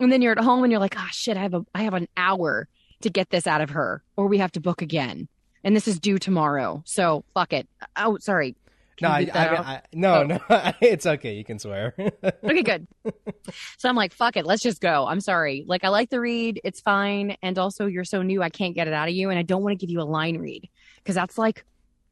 And 0.00 0.10
then 0.10 0.20
you're 0.20 0.32
at 0.32 0.42
home 0.42 0.64
and 0.64 0.72
you're 0.72 0.80
like, 0.80 0.96
ah, 0.98 1.08
shit, 1.12 1.36
I 1.36 1.42
have 1.42 1.54
a, 1.54 1.64
I 1.72 1.84
have 1.84 1.94
an 1.94 2.08
hour 2.16 2.66
to 3.02 3.08
get 3.08 3.30
this 3.30 3.46
out 3.46 3.60
of 3.60 3.70
her, 3.70 4.02
or 4.16 4.26
we 4.26 4.38
have 4.38 4.50
to 4.52 4.60
book 4.60 4.82
again. 4.82 5.28
And 5.64 5.74
this 5.74 5.88
is 5.88 5.98
due 5.98 6.18
tomorrow. 6.18 6.82
So 6.84 7.24
fuck 7.34 7.52
it. 7.52 7.66
Oh, 7.96 8.18
sorry. 8.18 8.54
No, 9.00 9.08
I, 9.08 9.18
you 9.20 9.26
beep 9.26 9.34
that 9.34 9.52
I. 9.52 9.62
I, 9.72 9.82
no, 9.92 10.14
Oh. 10.14 10.22
no, 10.24 10.38
it's 10.80 11.04
okay. 11.04 11.34
You 11.34 11.42
can 11.44 11.58
swear. 11.58 11.94
okay, 12.44 12.62
good. 12.62 12.86
so 13.76 13.88
I'm 13.88 13.96
like, 13.96 14.12
fuck 14.12 14.36
it. 14.36 14.46
Let's 14.46 14.62
just 14.62 14.80
go. 14.80 15.06
I'm 15.08 15.20
sorry. 15.20 15.64
Like, 15.66 15.82
I 15.82 15.88
like 15.88 16.10
the 16.10 16.20
read. 16.20 16.60
It's 16.62 16.80
fine. 16.80 17.36
And 17.42 17.58
also, 17.58 17.86
you're 17.86 18.04
so 18.04 18.22
new. 18.22 18.40
I 18.40 18.50
can't 18.50 18.74
get 18.74 18.86
it 18.86 18.94
out 18.94 19.08
of 19.08 19.14
you. 19.14 19.30
And 19.30 19.38
I 19.38 19.42
don't 19.42 19.62
want 19.64 19.78
to 19.78 19.84
give 19.84 19.90
you 19.90 20.00
a 20.00 20.04
line 20.06 20.38
read 20.38 20.68
because 20.98 21.16
that's 21.16 21.36
like 21.38 21.64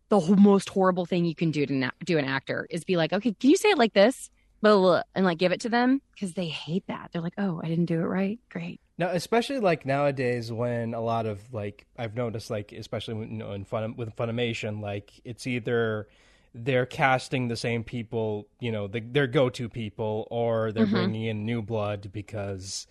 the 0.08 0.20
most 0.36 0.68
horrible 0.70 1.06
thing 1.06 1.24
you 1.24 1.34
can 1.36 1.52
do 1.52 1.64
to 1.66 1.72
na- 1.72 1.90
do 2.04 2.18
an 2.18 2.24
actor 2.24 2.66
is 2.68 2.82
be 2.84 2.96
like, 2.96 3.12
okay, 3.12 3.32
can 3.32 3.50
you 3.50 3.56
say 3.56 3.70
it 3.70 3.78
like 3.78 3.92
this? 3.92 4.28
Blah, 4.60 4.72
blah, 4.72 4.80
blah, 4.80 5.02
and 5.14 5.24
like 5.24 5.38
give 5.38 5.52
it 5.52 5.60
to 5.62 5.68
them 5.68 6.02
because 6.14 6.34
they 6.34 6.48
hate 6.48 6.86
that. 6.88 7.10
They're 7.12 7.22
like, 7.22 7.34
oh, 7.38 7.60
I 7.64 7.68
didn't 7.68 7.86
do 7.86 8.00
it 8.00 8.04
right. 8.04 8.38
Great. 8.50 8.80
No, 8.98 9.08
especially 9.08 9.58
like 9.58 9.86
nowadays 9.86 10.52
when 10.52 10.94
a 10.94 11.00
lot 11.00 11.26
of 11.26 11.52
like 11.52 11.86
I've 11.98 12.14
noticed 12.14 12.50
like 12.50 12.72
especially 12.72 13.14
when, 13.14 13.30
you 13.32 13.38
know, 13.38 13.52
in 13.52 13.64
fun 13.64 13.96
with 13.96 14.14
Funimation 14.16 14.80
like 14.80 15.10
it's 15.24 15.46
either 15.46 16.08
they're 16.54 16.86
casting 16.86 17.48
the 17.48 17.56
same 17.56 17.82
people, 17.82 18.46
you 18.60 18.70
know, 18.70 18.86
the, 18.86 19.00
their 19.00 19.26
go-to 19.26 19.68
people, 19.70 20.28
or 20.30 20.70
they're 20.72 20.86
Mhm. 20.86 20.90
bringing 20.92 21.24
in 21.24 21.46
new 21.46 21.62
blood 21.62 22.12
because, 22.12 22.86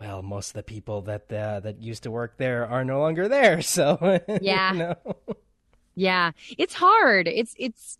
well, 0.00 0.22
most 0.22 0.50
of 0.50 0.54
the 0.54 0.62
people 0.62 1.02
that 1.02 1.32
uh, 1.32 1.60
that 1.60 1.82
used 1.82 2.04
to 2.04 2.10
work 2.12 2.36
there 2.38 2.66
are 2.66 2.84
no 2.84 3.00
longer 3.00 3.28
there. 3.28 3.60
So 3.62 4.20
Yeah. 4.38 4.72
you 4.72 4.78
know? 4.78 4.94
Yeah, 5.94 6.32
it's 6.56 6.74
hard. 6.74 7.28
It's 7.28 7.54
it's 7.58 7.98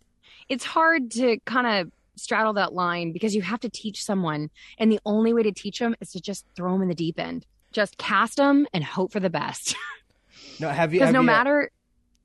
it's 0.48 0.64
hard 0.64 1.10
to 1.12 1.38
kind 1.44 1.66
of 1.66 1.92
straddle 2.16 2.52
that 2.54 2.72
line 2.72 3.12
because 3.12 3.34
you 3.34 3.42
have 3.42 3.60
to 3.60 3.68
teach 3.68 4.04
someone, 4.04 4.50
and 4.78 4.90
the 4.90 5.00
only 5.04 5.32
way 5.32 5.42
to 5.42 5.52
teach 5.52 5.78
them 5.78 5.94
is 6.00 6.12
to 6.12 6.20
just 6.20 6.44
throw 6.54 6.72
them 6.72 6.82
in 6.82 6.88
the 6.88 6.94
deep 6.94 7.18
end. 7.18 7.46
Just 7.72 7.98
cast 7.98 8.36
them 8.36 8.66
and 8.72 8.82
hope 8.82 9.12
for 9.12 9.20
the 9.20 9.30
best. 9.30 9.76
no, 10.60 10.68
have 10.68 10.92
you? 10.92 11.00
Because 11.00 11.12
no 11.12 11.20
you- 11.20 11.26
matter, 11.26 11.70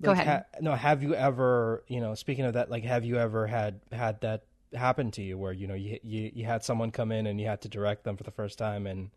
Go 0.02 0.12
ahead. 0.12 0.28
Ha, 0.28 0.44
no, 0.62 0.76
have 0.76 1.02
you 1.02 1.16
ever, 1.16 1.84
you 1.88 2.02
know, 2.02 2.16
speaking 2.16 2.46
of 2.46 2.54
that, 2.54 2.70
like, 2.70 2.84
have 2.84 3.06
you 3.06 3.18
ever 3.18 3.48
had 3.48 3.80
had 3.92 4.20
that 4.22 4.44
happen 4.74 5.10
to 5.12 5.22
you 5.22 5.38
where 5.38 5.54
you 5.54 5.68
know 5.68 5.74
you 5.74 6.00
you 6.04 6.32
you 6.34 6.46
had 6.46 6.64
someone 6.64 6.92
come 6.92 7.12
in 7.12 7.28
and 7.28 7.40
you 7.40 7.48
had 7.48 7.62
to 7.62 7.70
direct 7.70 8.04
them 8.04 8.18
for 8.18 8.24
the 8.24 8.32
first 8.32 8.58
time 8.58 8.88
and 8.88 9.10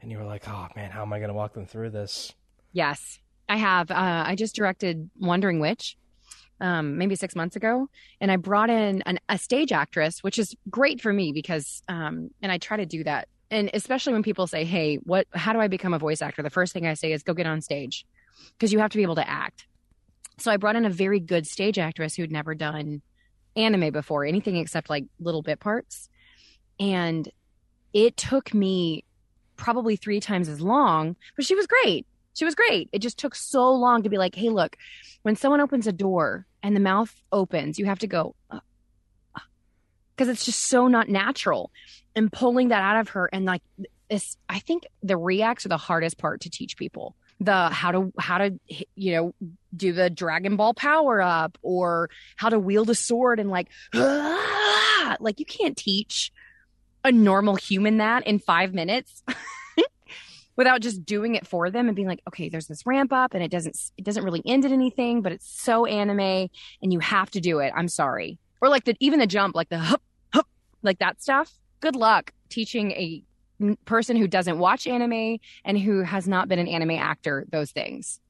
and 0.00 0.10
you 0.10 0.18
were 0.18 0.24
like, 0.24 0.48
oh 0.48 0.68
man, 0.76 0.90
how 0.90 1.02
am 1.02 1.12
I 1.12 1.18
going 1.18 1.28
to 1.28 1.34
walk 1.34 1.54
them 1.54 1.66
through 1.66 1.90
this? 1.90 2.32
Yes, 2.72 3.18
I 3.48 3.56
have. 3.56 3.90
Uh, 3.90 4.24
I 4.26 4.36
just 4.36 4.54
directed 4.54 5.10
Wandering 5.18 5.58
Witch, 5.58 5.96
um, 6.60 6.98
maybe 6.98 7.14
six 7.14 7.34
months 7.34 7.56
ago, 7.56 7.88
and 8.20 8.30
I 8.30 8.36
brought 8.36 8.70
in 8.70 9.02
an, 9.02 9.18
a 9.28 9.38
stage 9.38 9.72
actress, 9.72 10.22
which 10.22 10.38
is 10.38 10.54
great 10.68 11.00
for 11.00 11.12
me 11.12 11.32
because, 11.32 11.82
um, 11.88 12.30
and 12.42 12.52
I 12.52 12.58
try 12.58 12.76
to 12.76 12.86
do 12.86 13.04
that, 13.04 13.28
and 13.50 13.70
especially 13.74 14.12
when 14.12 14.22
people 14.22 14.46
say, 14.46 14.64
"Hey, 14.64 14.96
what? 14.96 15.26
How 15.34 15.52
do 15.52 15.60
I 15.60 15.68
become 15.68 15.94
a 15.94 15.98
voice 15.98 16.22
actor?" 16.22 16.42
The 16.42 16.50
first 16.50 16.72
thing 16.72 16.86
I 16.86 16.94
say 16.94 17.12
is, 17.12 17.22
"Go 17.22 17.34
get 17.34 17.46
on 17.46 17.60
stage," 17.60 18.06
because 18.52 18.72
you 18.72 18.78
have 18.78 18.90
to 18.90 18.96
be 18.96 19.02
able 19.02 19.16
to 19.16 19.28
act. 19.28 19.66
So 20.38 20.50
I 20.50 20.56
brought 20.56 20.76
in 20.76 20.84
a 20.84 20.90
very 20.90 21.20
good 21.20 21.46
stage 21.46 21.78
actress 21.78 22.14
who'd 22.14 22.32
never 22.32 22.54
done 22.54 23.02
anime 23.56 23.92
before, 23.92 24.24
anything 24.24 24.56
except 24.56 24.88
like 24.88 25.04
little 25.18 25.42
bit 25.42 25.60
parts, 25.60 26.08
and 26.78 27.28
it 27.92 28.16
took 28.16 28.54
me 28.54 29.04
probably 29.56 29.96
three 29.96 30.20
times 30.20 30.48
as 30.48 30.60
long, 30.60 31.16
but 31.36 31.44
she 31.44 31.54
was 31.54 31.66
great. 31.66 32.06
She 32.34 32.44
was 32.44 32.54
great. 32.54 32.88
It 32.92 33.00
just 33.00 33.18
took 33.18 33.34
so 33.34 33.70
long 33.72 34.02
to 34.02 34.08
be 34.08 34.16
like, 34.16 34.34
hey, 34.34 34.48
look, 34.48 34.76
when 35.22 35.36
someone 35.36 35.60
opens 35.60 35.86
a 35.86 35.92
door 35.92 36.46
and 36.62 36.74
the 36.74 36.80
mouth 36.80 37.14
opens, 37.32 37.78
you 37.78 37.86
have 37.86 38.00
to 38.00 38.06
go, 38.06 38.34
because 38.48 40.28
uh, 40.28 40.30
uh, 40.30 40.32
it's 40.32 40.44
just 40.44 40.68
so 40.68 40.88
not 40.88 41.08
natural. 41.08 41.70
And 42.14 42.32
pulling 42.32 42.68
that 42.68 42.82
out 42.82 43.00
of 43.00 43.10
her 43.10 43.28
and 43.32 43.44
like, 43.44 43.62
this, 44.10 44.36
I 44.48 44.58
think 44.58 44.86
the 45.02 45.16
reacts 45.16 45.64
are 45.64 45.68
the 45.70 45.76
hardest 45.76 46.18
part 46.18 46.40
to 46.42 46.50
teach 46.50 46.76
people. 46.76 47.14
The 47.42 47.70
how 47.70 47.92
to 47.92 48.12
how 48.18 48.36
to 48.36 48.60
you 48.96 49.12
know 49.12 49.34
do 49.74 49.94
the 49.94 50.10
Dragon 50.10 50.56
Ball 50.56 50.74
power 50.74 51.22
up 51.22 51.56
or 51.62 52.10
how 52.36 52.50
to 52.50 52.58
wield 52.58 52.90
a 52.90 52.94
sword 52.94 53.40
and 53.40 53.48
like 53.48 53.68
ah! 53.94 55.16
like 55.20 55.38
you 55.40 55.46
can't 55.46 55.74
teach 55.76 56.32
a 57.02 57.10
normal 57.10 57.54
human 57.54 57.96
that 57.98 58.26
in 58.26 58.40
five 58.40 58.74
minutes. 58.74 59.22
without 60.60 60.82
just 60.82 61.06
doing 61.06 61.36
it 61.36 61.46
for 61.46 61.70
them 61.70 61.88
and 61.88 61.96
being 61.96 62.06
like, 62.06 62.20
okay, 62.28 62.50
there's 62.50 62.66
this 62.66 62.84
ramp 62.84 63.14
up 63.14 63.32
and 63.32 63.42
it 63.42 63.50
doesn't 63.50 63.74
it 63.96 64.04
doesn't 64.04 64.24
really 64.24 64.42
end 64.44 64.66
at 64.66 64.72
anything, 64.72 65.22
but 65.22 65.32
it's 65.32 65.50
so 65.50 65.86
anime 65.86 66.50
and 66.82 66.92
you 66.92 66.98
have 66.98 67.30
to 67.30 67.40
do 67.40 67.60
it. 67.60 67.72
I'm 67.74 67.88
sorry. 67.88 68.38
Or 68.60 68.68
like 68.68 68.84
the 68.84 68.94
even 69.00 69.20
the 69.20 69.26
jump, 69.26 69.56
like 69.56 69.70
the 69.70 69.78
hup, 69.78 70.02
hup, 70.34 70.46
like 70.82 70.98
that 70.98 71.22
stuff. 71.22 71.50
Good 71.80 71.96
luck 71.96 72.34
teaching 72.50 72.90
a 72.90 73.22
person 73.86 74.18
who 74.18 74.28
doesn't 74.28 74.58
watch 74.58 74.86
anime 74.86 75.38
and 75.64 75.78
who 75.78 76.02
has 76.02 76.28
not 76.28 76.46
been 76.46 76.58
an 76.58 76.68
anime 76.68 76.90
actor 76.90 77.46
those 77.50 77.70
things. 77.70 78.20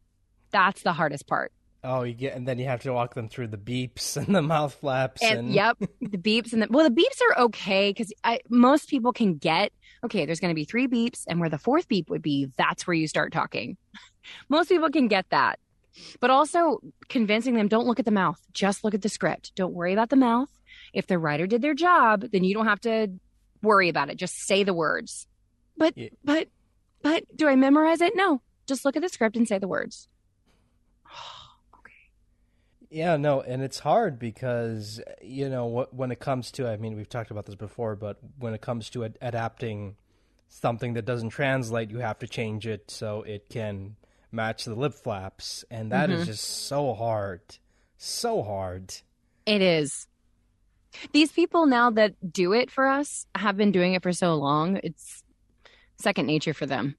That's 0.52 0.82
the 0.82 0.92
hardest 0.92 1.26
part. 1.26 1.50
Oh, 1.82 2.02
you 2.02 2.12
get, 2.12 2.36
and 2.36 2.46
then 2.46 2.58
you 2.58 2.66
have 2.66 2.82
to 2.82 2.92
walk 2.92 3.14
them 3.14 3.28
through 3.28 3.48
the 3.48 3.56
beeps 3.56 4.16
and 4.24 4.34
the 4.34 4.42
mouth 4.42 4.74
flaps. 4.74 5.22
And, 5.22 5.38
and... 5.38 5.50
yep, 5.50 5.78
the 6.00 6.18
beeps 6.18 6.52
and 6.52 6.62
the 6.62 6.68
well, 6.70 6.88
the 6.88 6.94
beeps 6.94 7.20
are 7.30 7.44
okay 7.44 7.90
because 7.90 8.12
most 8.48 8.88
people 8.88 9.12
can 9.12 9.36
get 9.36 9.72
okay. 10.04 10.26
There's 10.26 10.40
going 10.40 10.50
to 10.50 10.54
be 10.54 10.64
three 10.64 10.86
beeps, 10.86 11.24
and 11.26 11.40
where 11.40 11.48
the 11.48 11.58
fourth 11.58 11.88
beep 11.88 12.10
would 12.10 12.22
be, 12.22 12.48
that's 12.56 12.86
where 12.86 12.94
you 12.94 13.08
start 13.08 13.32
talking. 13.32 13.76
most 14.48 14.68
people 14.68 14.90
can 14.90 15.08
get 15.08 15.26
that, 15.30 15.58
but 16.20 16.30
also 16.30 16.80
convincing 17.08 17.54
them 17.54 17.68
don't 17.68 17.86
look 17.86 17.98
at 17.98 18.04
the 18.04 18.10
mouth, 18.10 18.40
just 18.52 18.84
look 18.84 18.94
at 18.94 19.02
the 19.02 19.08
script. 19.08 19.52
Don't 19.54 19.74
worry 19.74 19.92
about 19.92 20.10
the 20.10 20.16
mouth. 20.16 20.50
If 20.92 21.06
the 21.06 21.18
writer 21.18 21.46
did 21.46 21.62
their 21.62 21.74
job, 21.74 22.26
then 22.32 22.44
you 22.44 22.52
don't 22.52 22.66
have 22.66 22.80
to 22.80 23.08
worry 23.62 23.88
about 23.88 24.10
it. 24.10 24.16
Just 24.16 24.46
say 24.46 24.64
the 24.64 24.74
words. 24.74 25.26
But 25.76 25.96
yeah. 25.96 26.08
but 26.24 26.48
but 27.02 27.24
do 27.34 27.48
I 27.48 27.56
memorize 27.56 28.00
it? 28.00 28.14
No. 28.14 28.42
Just 28.66 28.84
look 28.84 28.96
at 28.96 29.02
the 29.02 29.08
script 29.08 29.36
and 29.36 29.48
say 29.48 29.58
the 29.58 29.68
words. 29.68 30.08
Yeah, 32.90 33.16
no, 33.16 33.40
and 33.40 33.62
it's 33.62 33.78
hard 33.78 34.18
because 34.18 35.00
you 35.22 35.48
know 35.48 35.86
when 35.92 36.10
it 36.10 36.18
comes 36.18 36.50
to 36.52 36.68
I 36.68 36.76
mean 36.76 36.96
we've 36.96 37.08
talked 37.08 37.30
about 37.30 37.46
this 37.46 37.54
before, 37.54 37.94
but 37.94 38.18
when 38.38 38.52
it 38.52 38.60
comes 38.60 38.90
to 38.90 39.04
ad- 39.04 39.18
adapting 39.22 39.96
something 40.48 40.94
that 40.94 41.04
doesn't 41.04 41.30
translate, 41.30 41.90
you 41.90 42.00
have 42.00 42.18
to 42.18 42.26
change 42.26 42.66
it 42.66 42.90
so 42.90 43.22
it 43.22 43.48
can 43.48 43.94
match 44.32 44.64
the 44.64 44.74
lip 44.74 44.94
flaps, 44.94 45.64
and 45.70 45.92
that 45.92 46.10
mm-hmm. 46.10 46.20
is 46.20 46.26
just 46.26 46.66
so 46.66 46.92
hard, 46.92 47.40
so 47.96 48.42
hard. 48.42 48.92
It 49.46 49.62
is. 49.62 50.08
These 51.12 51.30
people 51.30 51.66
now 51.66 51.90
that 51.90 52.32
do 52.32 52.52
it 52.52 52.72
for 52.72 52.88
us 52.88 53.26
have 53.36 53.56
been 53.56 53.70
doing 53.70 53.94
it 53.94 54.02
for 54.02 54.12
so 54.12 54.34
long. 54.34 54.80
It's 54.82 55.22
second 55.96 56.26
nature 56.26 56.54
for 56.54 56.66
them. 56.66 56.96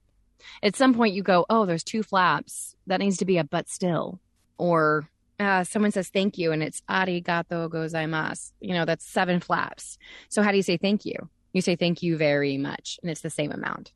At 0.62 0.74
some 0.74 0.94
point, 0.94 1.14
you 1.14 1.22
go, 1.22 1.44
"Oh, 1.50 1.66
there's 1.66 1.84
two 1.84 2.02
flaps. 2.02 2.76
That 2.86 3.00
needs 3.00 3.18
to 3.18 3.26
be 3.26 3.36
a 3.36 3.44
but 3.44 3.68
still," 3.68 4.20
or 4.56 5.10
uh, 5.42 5.64
someone 5.64 5.90
says 5.90 6.08
thank 6.08 6.38
you 6.38 6.52
and 6.52 6.62
it's 6.62 6.82
arigato 6.88 7.68
gozaimasu. 7.68 8.52
You 8.60 8.74
know, 8.74 8.84
that's 8.84 9.06
seven 9.06 9.40
flaps. 9.40 9.98
So 10.28 10.42
how 10.42 10.50
do 10.50 10.56
you 10.56 10.62
say 10.62 10.76
thank 10.76 11.04
you? 11.04 11.28
You 11.52 11.60
say 11.60 11.76
thank 11.76 12.02
you 12.02 12.16
very 12.16 12.56
much 12.56 12.98
and 13.02 13.10
it's 13.10 13.20
the 13.20 13.30
same 13.30 13.52
amount. 13.52 13.92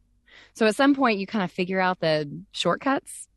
So 0.54 0.66
at 0.66 0.76
some 0.76 0.94
point 0.94 1.18
you 1.18 1.26
kind 1.26 1.44
of 1.44 1.50
figure 1.50 1.80
out 1.80 2.00
the 2.00 2.30
shortcuts, 2.52 3.28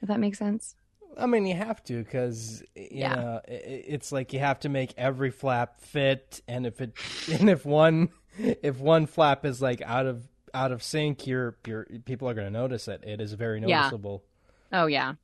if 0.00 0.08
that 0.08 0.20
makes 0.20 0.38
sense. 0.38 0.76
I 1.16 1.26
mean, 1.26 1.46
you 1.46 1.54
have 1.54 1.82
to 1.84 2.02
because 2.02 2.62
yeah, 2.74 3.14
know, 3.14 3.40
it's 3.46 4.10
like 4.10 4.32
you 4.32 4.40
have 4.40 4.58
to 4.60 4.68
make 4.68 4.94
every 4.96 5.30
flap 5.30 5.80
fit, 5.80 6.42
and 6.48 6.66
if 6.66 6.80
it 6.80 6.94
and 7.32 7.48
if 7.48 7.64
one 7.64 8.08
if 8.36 8.80
one 8.80 9.06
flap 9.06 9.46
is 9.46 9.62
like 9.62 9.80
out 9.82 10.06
of 10.06 10.26
out 10.52 10.72
of 10.72 10.82
sync, 10.82 11.24
your 11.24 11.56
your 11.66 11.86
people 12.04 12.28
are 12.28 12.34
going 12.34 12.48
to 12.48 12.52
notice 12.52 12.88
it. 12.88 13.04
It 13.04 13.20
is 13.20 13.32
very 13.34 13.60
noticeable. 13.60 14.24
Yeah. 14.72 14.82
Oh 14.82 14.86
yeah 14.86 15.14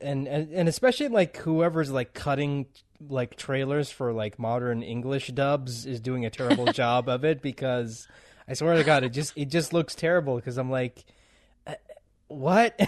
and, 0.00 0.26
and 0.26 0.52
and 0.52 0.68
especially 0.68 1.08
like 1.08 1.36
whoever's 1.38 1.90
like 1.90 2.14
cutting 2.14 2.66
like 3.08 3.36
trailers 3.36 3.90
for 3.90 4.12
like 4.12 4.38
modern 4.38 4.82
English 4.82 5.28
dubs 5.28 5.86
is 5.86 6.00
doing 6.00 6.24
a 6.24 6.30
terrible 6.30 6.66
job 6.72 7.08
of 7.08 7.24
it 7.24 7.42
because 7.42 8.08
I 8.48 8.54
swear 8.54 8.76
to 8.76 8.84
God, 8.84 9.04
it 9.04 9.10
just 9.10 9.36
it 9.36 9.46
just 9.46 9.72
looks 9.72 9.94
terrible 9.94 10.36
because 10.36 10.56
I'm 10.56 10.70
like, 10.70 11.04
uh, 11.66 11.74
what? 12.28 12.78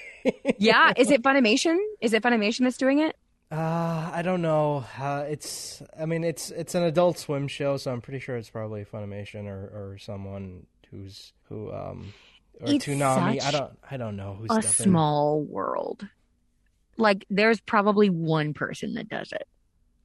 yeah, 0.58 0.92
is 0.96 1.10
it 1.10 1.22
Funimation? 1.22 1.78
Is 2.00 2.12
it 2.12 2.22
Funimation 2.22 2.60
that's 2.60 2.76
doing 2.76 3.00
it? 3.00 3.16
Uh, 3.50 4.10
I 4.14 4.22
don't 4.22 4.40
know. 4.40 4.84
Uh, 4.98 5.24
it's 5.28 5.82
I 5.98 6.06
mean 6.06 6.24
it's 6.24 6.50
it's 6.50 6.74
an 6.74 6.84
Adult 6.84 7.18
Swim 7.18 7.48
show, 7.48 7.76
so 7.76 7.92
I'm 7.92 8.00
pretty 8.00 8.20
sure 8.20 8.36
it's 8.36 8.50
probably 8.50 8.84
Funimation 8.84 9.46
or 9.46 9.92
or 9.92 9.98
someone 9.98 10.66
who's 10.90 11.32
who 11.48 11.72
um 11.72 12.14
or 12.60 12.72
it's 12.72 12.86
Toonami. 12.86 13.42
I 13.42 13.50
don't 13.50 13.78
I 13.90 13.96
don't 13.96 14.16
know 14.16 14.34
who's 14.40 14.50
a 14.50 14.62
small 14.62 15.42
world 15.42 16.06
like 16.96 17.24
there's 17.30 17.60
probably 17.60 18.10
one 18.10 18.54
person 18.54 18.94
that 18.94 19.08
does 19.08 19.32
it 19.32 19.46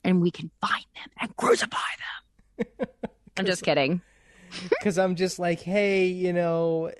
and 0.03 0.21
we 0.21 0.31
can 0.31 0.49
find 0.61 0.85
them 0.95 1.09
and 1.19 1.35
crucify 1.35 1.77
them. 2.57 2.87
I'm 3.37 3.45
just 3.45 3.63
kidding. 3.63 4.01
Cuz 4.81 4.97
I'm 4.97 5.15
just 5.15 5.37
like, 5.39 5.61
hey, 5.61 6.07
you 6.07 6.33
know, 6.33 6.91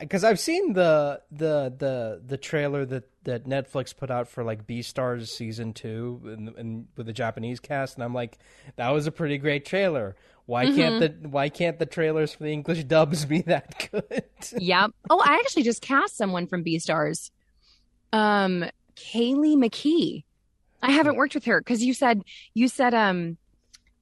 because 0.00 0.24
I've 0.24 0.40
seen 0.40 0.72
the 0.72 1.20
the 1.30 1.74
the 1.76 2.22
the 2.24 2.36
trailer 2.36 2.84
that 2.86 3.04
that 3.24 3.44
Netflix 3.44 3.94
put 3.96 4.10
out 4.10 4.28
for 4.28 4.44
like 4.44 4.66
Beastars 4.66 5.28
season 5.28 5.72
two 5.72 6.20
and, 6.24 6.48
and, 6.56 6.86
with 6.96 7.06
the 7.06 7.12
Japanese 7.12 7.58
cast, 7.58 7.96
and 7.96 8.04
I'm 8.04 8.14
like, 8.14 8.38
that 8.76 8.90
was 8.90 9.06
a 9.06 9.12
pretty 9.12 9.38
great 9.38 9.64
trailer. 9.64 10.14
Why 10.46 10.66
mm-hmm. 10.66 10.76
can't 10.76 11.00
the 11.22 11.28
why 11.28 11.48
can't 11.48 11.78
the 11.78 11.86
trailers 11.86 12.34
for 12.34 12.44
the 12.44 12.52
English 12.52 12.84
dubs 12.94 13.24
be 13.24 13.42
that 13.42 13.88
good? 13.90 14.24
yep. 14.58 14.90
Oh, 15.10 15.20
I 15.24 15.34
actually 15.34 15.62
just 15.64 15.82
cast 15.82 16.16
someone 16.16 16.46
from 16.46 16.64
Beastars. 16.64 17.30
Um, 18.12 18.64
Kaylee 18.96 19.56
McKee. 19.56 20.24
I 20.82 20.90
haven't 20.90 21.16
worked 21.16 21.34
with 21.34 21.46
her 21.46 21.60
because 21.60 21.82
you 21.82 21.94
said 21.94 22.22
you 22.52 22.68
said 22.68 22.92
um 22.94 23.38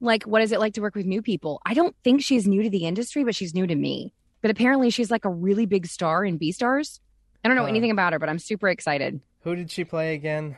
like 0.01 0.25
what 0.25 0.43
is 0.43 0.51
it 0.53 0.59
like 0.59 0.75
to 0.75 0.81
work 0.81 0.95
with 0.95 1.07
new 1.07 1.23
people? 1.23 1.61
I 1.65 1.75
don't 1.75 1.95
think 2.03 2.23
she's 2.23 2.47
new 2.47 2.63
to 2.63 2.71
the 2.71 2.87
industry, 2.87 3.25
but 3.25 3.35
she's 3.35 3.55
new 3.55 3.67
to 3.67 3.75
me. 3.75 4.13
But 4.41 4.51
apparently 4.51 4.91
she's 4.91 5.11
like 5.11 5.25
a 5.25 5.31
really 5.31 5.67
big 5.67 5.87
star 5.87 6.25
in 6.25 6.39
Beastars. 6.39 6.99
I 7.45 7.49
don't 7.49 7.57
know 7.57 7.65
uh, 7.65 7.69
anything 7.69 7.93
about 7.93 8.13
her, 8.13 8.19
but 8.19 8.29
I'm 8.29 8.41
super 8.41 8.69
excited. 8.69 9.21
Who 9.43 9.55
did 9.55 9.71
she 9.71 9.85
play 9.85 10.15
again? 10.15 10.57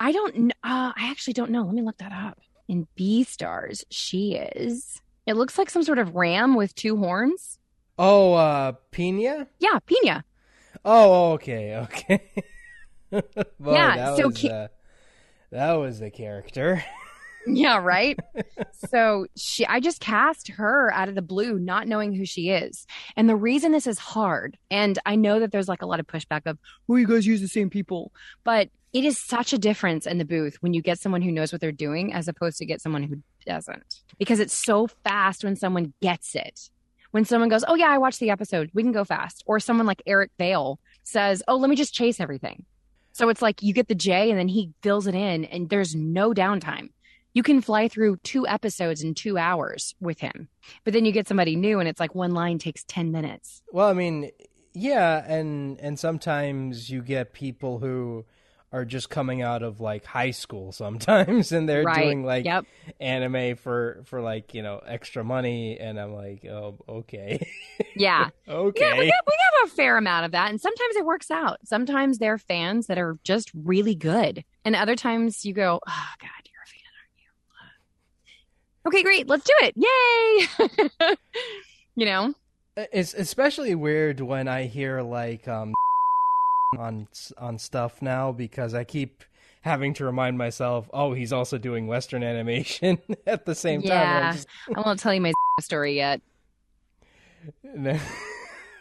I 0.00 0.12
don't 0.12 0.52
uh 0.64 0.92
I 0.96 1.10
actually 1.10 1.34
don't 1.34 1.50
know. 1.50 1.64
Let 1.64 1.74
me 1.74 1.82
look 1.82 1.98
that 1.98 2.12
up. 2.12 2.38
In 2.68 2.86
Beastars, 2.98 3.84
she 3.90 4.34
is 4.34 5.00
it 5.26 5.36
looks 5.36 5.58
like 5.58 5.68
some 5.68 5.82
sort 5.82 5.98
of 5.98 6.14
ram 6.14 6.54
with 6.54 6.74
two 6.74 6.96
horns. 6.96 7.58
Oh, 7.98 8.32
uh 8.32 8.72
Pina? 8.90 9.46
Yeah, 9.58 9.78
Pina. 9.84 10.24
Oh, 10.84 11.32
okay, 11.32 11.76
okay. 11.76 12.22
Boy, 13.10 13.72
yeah, 13.72 13.96
that 13.96 14.16
so 14.16 14.28
was, 14.28 14.44
uh, 14.44 14.68
that 15.50 15.72
was 15.74 16.00
the 16.00 16.10
character. 16.10 16.84
yeah, 17.46 17.78
right. 17.78 18.18
so 18.88 19.26
she, 19.36 19.64
I 19.66 19.80
just 19.80 20.00
cast 20.00 20.48
her 20.48 20.92
out 20.92 21.08
of 21.08 21.14
the 21.14 21.22
blue, 21.22 21.58
not 21.58 21.86
knowing 21.86 22.12
who 22.12 22.24
she 22.24 22.50
is. 22.50 22.86
And 23.16 23.28
the 23.28 23.36
reason 23.36 23.72
this 23.72 23.86
is 23.86 23.98
hard, 23.98 24.58
and 24.70 24.98
I 25.06 25.16
know 25.16 25.40
that 25.40 25.52
there's 25.52 25.68
like 25.68 25.82
a 25.82 25.86
lot 25.86 26.00
of 26.00 26.06
pushback 26.06 26.42
of, 26.46 26.58
"Oh, 26.88 26.96
you 26.96 27.06
guys 27.06 27.26
use 27.26 27.40
the 27.40 27.48
same 27.48 27.70
people," 27.70 28.12
but 28.44 28.68
it 28.92 29.04
is 29.04 29.18
such 29.18 29.52
a 29.52 29.58
difference 29.58 30.06
in 30.06 30.18
the 30.18 30.24
booth 30.24 30.56
when 30.60 30.74
you 30.74 30.82
get 30.82 30.98
someone 30.98 31.22
who 31.22 31.30
knows 31.30 31.52
what 31.52 31.60
they're 31.60 31.72
doing 31.72 32.12
as 32.12 32.28
opposed 32.28 32.58
to 32.58 32.66
get 32.66 32.80
someone 32.80 33.02
who 33.02 33.22
doesn't, 33.46 34.02
because 34.18 34.40
it's 34.40 34.54
so 34.54 34.88
fast 35.04 35.44
when 35.44 35.56
someone 35.56 35.92
gets 36.00 36.34
it. 36.34 36.70
When 37.12 37.24
someone 37.24 37.48
goes, 37.48 37.64
"Oh 37.66 37.76
yeah, 37.76 37.90
I 37.90 37.98
watched 37.98 38.20
the 38.20 38.30
episode," 38.30 38.70
we 38.74 38.82
can 38.82 38.92
go 38.92 39.04
fast, 39.04 39.44
or 39.46 39.60
someone 39.60 39.86
like 39.86 40.02
Eric 40.06 40.32
Vale 40.38 40.80
says, 41.04 41.42
"Oh, 41.46 41.56
let 41.56 41.70
me 41.70 41.76
just 41.76 41.94
chase 41.94 42.20
everything." 42.20 42.64
So 43.16 43.30
it's 43.30 43.40
like 43.40 43.62
you 43.62 43.72
get 43.72 43.88
the 43.88 43.94
J 43.94 44.28
and 44.28 44.38
then 44.38 44.48
he 44.48 44.74
fills 44.82 45.06
it 45.06 45.14
in 45.14 45.46
and 45.46 45.70
there's 45.70 45.94
no 45.94 46.34
downtime. 46.34 46.90
You 47.32 47.42
can 47.42 47.62
fly 47.62 47.88
through 47.88 48.18
two 48.18 48.46
episodes 48.46 49.02
in 49.02 49.14
two 49.14 49.38
hours 49.38 49.94
with 50.00 50.20
him. 50.20 50.50
But 50.84 50.92
then 50.92 51.06
you 51.06 51.12
get 51.12 51.26
somebody 51.26 51.56
new 51.56 51.80
and 51.80 51.88
it's 51.88 51.98
like 51.98 52.14
one 52.14 52.34
line 52.34 52.58
takes 52.58 52.84
10 52.84 53.12
minutes. 53.12 53.62
Well, 53.72 53.88
I 53.88 53.94
mean, 53.94 54.32
yeah, 54.74 55.24
and 55.26 55.80
and 55.80 55.98
sometimes 55.98 56.90
you 56.90 57.00
get 57.00 57.32
people 57.32 57.78
who 57.78 58.26
are 58.72 58.84
just 58.84 59.08
coming 59.10 59.42
out 59.42 59.62
of 59.62 59.80
like 59.80 60.04
high 60.04 60.32
school 60.32 60.72
sometimes 60.72 61.52
and 61.56 61.68
they're 61.68 61.84
Right. 61.84 62.02
doing 62.04 62.24
like 62.24 62.44
Yep. 62.44 62.64
anime 63.00 63.56
for 63.56 64.02
for 64.06 64.20
like, 64.20 64.54
you 64.54 64.62
know, 64.62 64.80
extra 64.86 65.22
money 65.24 65.78
and 65.78 65.98
I'm 66.00 66.12
like, 66.14 66.44
"Oh, 66.44 66.78
okay." 66.88 67.46
Yeah. 67.98 68.28
okay. 68.46 68.84
Yeah, 68.84 68.98
we 68.98 69.06
have, 69.06 69.24
we 69.26 69.34
have 69.60 69.68
a 69.68 69.70
fair 69.74 69.96
amount 69.96 70.26
of 70.26 70.32
that. 70.32 70.50
And 70.50 70.60
sometimes 70.60 70.96
it 70.96 71.04
works 71.06 71.30
out. 71.30 71.58
Sometimes 71.64 72.18
they're 72.18 72.36
fans 72.36 72.88
that 72.88 72.98
are 72.98 73.18
just 73.24 73.50
really 73.54 73.94
good. 73.94 74.44
And 74.66 74.76
other 74.76 74.96
times 74.96 75.46
you 75.46 75.54
go, 75.54 75.80
oh, 75.86 76.08
God, 76.20 76.28
you're 76.44 76.62
a 76.62 76.66
fan, 76.66 76.82
aren't 78.84 78.92
you? 78.92 78.98
Okay, 78.98 79.02
great. 79.02 79.28
Let's 79.28 79.44
do 79.44 79.54
it. 79.62 81.08
Yay. 81.08 81.16
you 81.96 82.04
know? 82.04 82.34
It's 82.76 83.14
especially 83.14 83.74
weird 83.74 84.20
when 84.20 84.46
I 84.46 84.64
hear 84.66 85.00
like 85.00 85.48
um 85.48 85.72
on 86.76 87.08
on 87.38 87.58
stuff 87.58 88.02
now 88.02 88.32
because 88.32 88.74
I 88.74 88.84
keep 88.84 89.22
having 89.62 89.94
to 89.94 90.04
remind 90.04 90.36
myself, 90.38 90.88
"Oh, 90.92 91.12
he's 91.12 91.32
also 91.32 91.58
doing 91.58 91.86
western 91.86 92.22
animation 92.22 92.98
at 93.26 93.46
the 93.46 93.54
same 93.54 93.82
time." 93.82 93.92
I'm 93.92 93.98
Yeah. 93.98 94.32
just- 94.32 94.48
I 94.76 94.80
won't 94.80 94.98
tell 95.00 95.14
you 95.14 95.20
my 95.20 95.32
story 95.60 95.94
yet. 95.96 96.20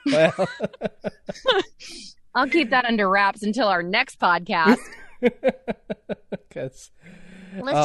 well, 0.06 0.48
I'll 2.34 2.50
keep 2.50 2.72
that 2.72 2.86
under 2.86 3.08
wraps 3.10 3.44
until 3.44 3.68
our 3.68 3.84
next 3.84 4.20
podcast. 4.20 4.77
Let's 6.56 6.92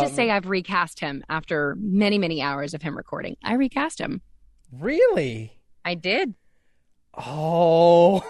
just 0.03 0.05
Um, 0.05 0.11
say 0.15 0.31
I've 0.31 0.49
recast 0.49 1.01
him 1.01 1.23
after 1.29 1.77
many, 1.79 2.19
many 2.19 2.41
hours 2.43 2.73
of 2.75 2.83
him 2.83 2.97
recording. 2.97 3.37
I 3.45 3.55
recast 3.55 4.01
him. 4.01 4.23
really? 4.73 5.59
I 5.85 5.95
did. 5.95 6.35
Oh. 7.15 8.23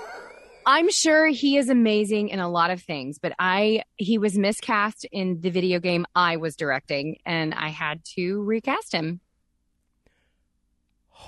I'm 0.73 0.89
sure 0.89 1.27
he 1.27 1.57
is 1.57 1.69
amazing 1.69 2.29
in 2.29 2.39
a 2.39 2.49
lot 2.49 2.71
of 2.71 2.81
things, 2.81 3.19
but 3.19 3.33
I 3.41 3.83
he 3.97 4.19
was 4.19 4.39
miscast 4.39 5.05
in 5.11 5.41
the 5.41 5.51
video 5.51 5.81
game 5.81 6.07
I 6.15 6.37
was 6.37 6.55
directing, 6.55 7.19
and 7.27 7.53
I 7.53 7.71
had 7.71 8.05
to 8.15 8.41
recast 8.45 8.93
him. 8.93 9.19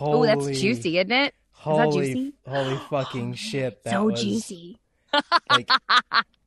Oh, 0.00 0.25
that's 0.25 0.61
juicy, 0.61 0.96
isn't 0.99 1.11
it? 1.11 1.34
that 1.34 1.61
Holy, 1.61 2.06
juicy? 2.06 2.32
holy 2.46 2.76
fucking 2.90 3.34
shit! 3.34 3.82
That 3.82 3.90
so 3.90 4.04
was, 4.04 4.22
juicy. 4.22 4.78
Like, 5.50 5.68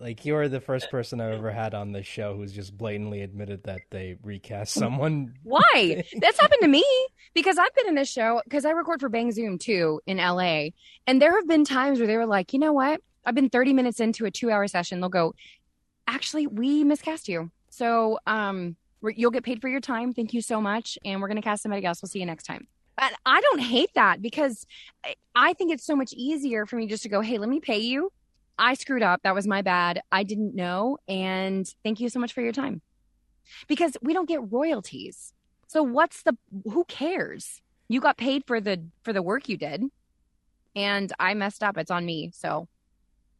like 0.00 0.24
you're 0.24 0.48
the 0.48 0.60
first 0.60 0.90
person 0.90 1.20
I've 1.20 1.34
ever 1.34 1.50
had 1.50 1.74
on 1.74 1.92
this 1.92 2.06
show 2.06 2.34
who's 2.34 2.52
just 2.52 2.76
blatantly 2.76 3.20
admitted 3.20 3.64
that 3.64 3.82
they 3.90 4.16
recast 4.22 4.72
someone. 4.72 5.34
Why? 5.42 6.02
That's 6.16 6.40
happened 6.40 6.62
to 6.62 6.68
me 6.68 6.84
because 7.34 7.58
I've 7.58 7.74
been 7.74 7.88
in 7.88 7.94
this 7.94 8.10
show 8.10 8.40
because 8.44 8.64
I 8.64 8.70
record 8.70 9.00
for 9.00 9.10
Bang 9.10 9.30
Zoom 9.30 9.58
too 9.58 10.00
in 10.06 10.16
LA, 10.16 10.68
and 11.06 11.20
there 11.20 11.36
have 11.36 11.46
been 11.46 11.64
times 11.64 11.98
where 11.98 12.08
they 12.08 12.16
were 12.16 12.26
like, 12.26 12.52
you 12.52 12.58
know 12.58 12.72
what? 12.72 13.00
I've 13.26 13.34
been 13.34 13.50
30 13.50 13.74
minutes 13.74 14.00
into 14.00 14.24
a 14.24 14.30
two-hour 14.30 14.66
session. 14.66 15.00
They'll 15.00 15.10
go, 15.10 15.34
actually, 16.08 16.46
we 16.46 16.82
miscast 16.82 17.28
you, 17.28 17.50
so 17.68 18.18
um, 18.26 18.76
you'll 19.02 19.30
get 19.30 19.44
paid 19.44 19.60
for 19.60 19.68
your 19.68 19.80
time. 19.80 20.14
Thank 20.14 20.32
you 20.32 20.40
so 20.40 20.60
much, 20.60 20.98
and 21.04 21.20
we're 21.20 21.28
gonna 21.28 21.42
cast 21.42 21.62
somebody 21.62 21.84
else. 21.84 22.00
We'll 22.00 22.08
see 22.08 22.20
you 22.20 22.26
next 22.26 22.44
time. 22.44 22.66
But 22.96 23.12
I 23.24 23.40
don't 23.40 23.60
hate 23.60 23.90
that 23.94 24.20
because 24.20 24.66
I 25.34 25.54
think 25.54 25.72
it's 25.72 25.84
so 25.84 25.96
much 25.96 26.12
easier 26.12 26.66
for 26.66 26.76
me 26.76 26.86
just 26.86 27.02
to 27.04 27.08
go, 27.08 27.20
hey, 27.22 27.38
let 27.38 27.48
me 27.48 27.60
pay 27.60 27.78
you. 27.78 28.12
I 28.60 28.74
screwed 28.74 29.02
up. 29.02 29.22
That 29.22 29.34
was 29.34 29.46
my 29.46 29.62
bad. 29.62 30.02
I 30.12 30.22
didn't 30.22 30.54
know, 30.54 30.98
and 31.08 31.66
thank 31.82 31.98
you 31.98 32.10
so 32.10 32.20
much 32.20 32.32
for 32.34 32.42
your 32.42 32.52
time 32.52 32.82
because 33.66 33.96
we 34.02 34.12
don't 34.12 34.28
get 34.28 34.52
royalties. 34.52 35.32
So 35.66 35.82
what's 35.82 36.22
the 36.22 36.36
who 36.64 36.84
cares? 36.84 37.62
You 37.88 38.00
got 38.00 38.18
paid 38.18 38.44
for 38.46 38.60
the 38.60 38.82
for 39.02 39.12
the 39.12 39.22
work 39.22 39.48
you 39.48 39.56
did. 39.56 39.84
And 40.76 41.12
I 41.18 41.34
messed 41.34 41.62
up. 41.62 41.78
It's 41.78 41.90
on 41.90 42.04
me. 42.04 42.30
So 42.34 42.68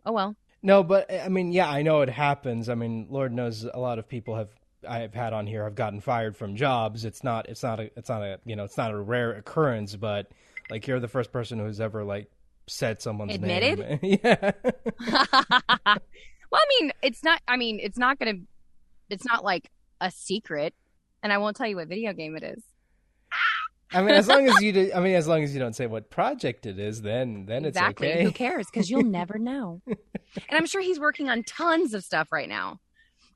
oh 0.07 0.13
well. 0.13 0.37
No, 0.63 0.83
but 0.83 1.13
I 1.13 1.29
mean, 1.29 1.53
yeah, 1.53 1.69
I 1.69 1.83
know 1.83 2.01
it 2.01 2.09
happens. 2.09 2.69
I 2.69 2.75
mean, 2.75 3.07
Lord 3.11 3.33
knows 3.33 3.65
a 3.65 3.79
lot 3.79 3.99
of 3.99 4.09
people 4.09 4.37
have 4.37 4.49
I've 4.89 5.15
had 5.15 5.33
on 5.33 5.47
here 5.47 5.65
have 5.65 5.75
gotten 5.75 6.01
fired 6.01 6.37
from 6.37 6.57
jobs. 6.57 7.05
It's 7.05 7.23
not 7.23 7.49
it's 7.49 7.63
not 7.63 7.79
a 7.79 7.91
it's 7.97 8.09
not 8.09 8.23
a 8.23 8.41
you 8.45 8.57
know 8.57 8.65
it's 8.65 8.79
not 8.79 8.91
a 8.91 8.97
rare 8.97 9.33
occurrence, 9.33 9.97
but 9.97 10.31
like 10.71 10.87
you're 10.87 11.01
the 11.01 11.09
first 11.09 11.31
person 11.31 11.59
who's 11.59 11.81
ever 11.81 12.05
like 12.05 12.31
said 12.71 13.03
someone's 13.03 13.35
Admitted? 13.35 13.79
name. 13.79 13.99
yeah. 14.23 14.53
well, 15.05 16.61
I 16.61 16.67
mean, 16.81 16.93
it's 17.03 17.23
not 17.25 17.41
I 17.47 17.57
mean, 17.57 17.81
it's 17.81 17.99
not 17.99 18.19
gonna 18.19 18.35
it's 19.09 19.25
not 19.25 19.45
like 19.45 19.71
a 20.01 20.11
secret. 20.11 20.75
And 21.23 21.33
I 21.33 21.39
won't 21.39 21.57
tell 21.57 21.67
you 21.67 21.77
what 21.77 21.89
video 21.89 22.13
game 22.15 22.35
it 22.37 22.43
is. 22.43 22.63
I 23.93 24.03
mean, 24.03 24.15
as 24.15 24.29
long 24.29 24.49
as 24.49 24.55
you 24.63 24.73
do, 24.73 24.91
I 24.95 25.01
mean, 25.01 25.15
as 25.15 25.27
long 25.27 25.43
as 25.43 25.53
you 25.53 25.61
don't 25.61 25.75
say 25.75 25.87
what 25.87 26.11
project 26.11 26.65
it 26.67 26.79
is, 26.79 27.03
then 27.03 27.47
then 27.47 27.65
exactly. 27.65 28.09
it's 28.09 28.15
okay. 28.15 28.21
Exactly, 28.21 28.25
who 28.25 28.53
cares? 28.53 28.67
Because 28.73 28.91
you'll 28.91 29.03
never 29.03 29.39
know. 29.39 29.83
and 29.87 29.99
I'm 30.53 30.67
sure 30.67 30.81
he's 30.81 31.01
working 31.01 31.29
on 31.29 31.43
tons 31.43 31.93
of 31.95 32.05
stuff 32.05 32.33
right 32.33 32.49
now. 32.49 32.81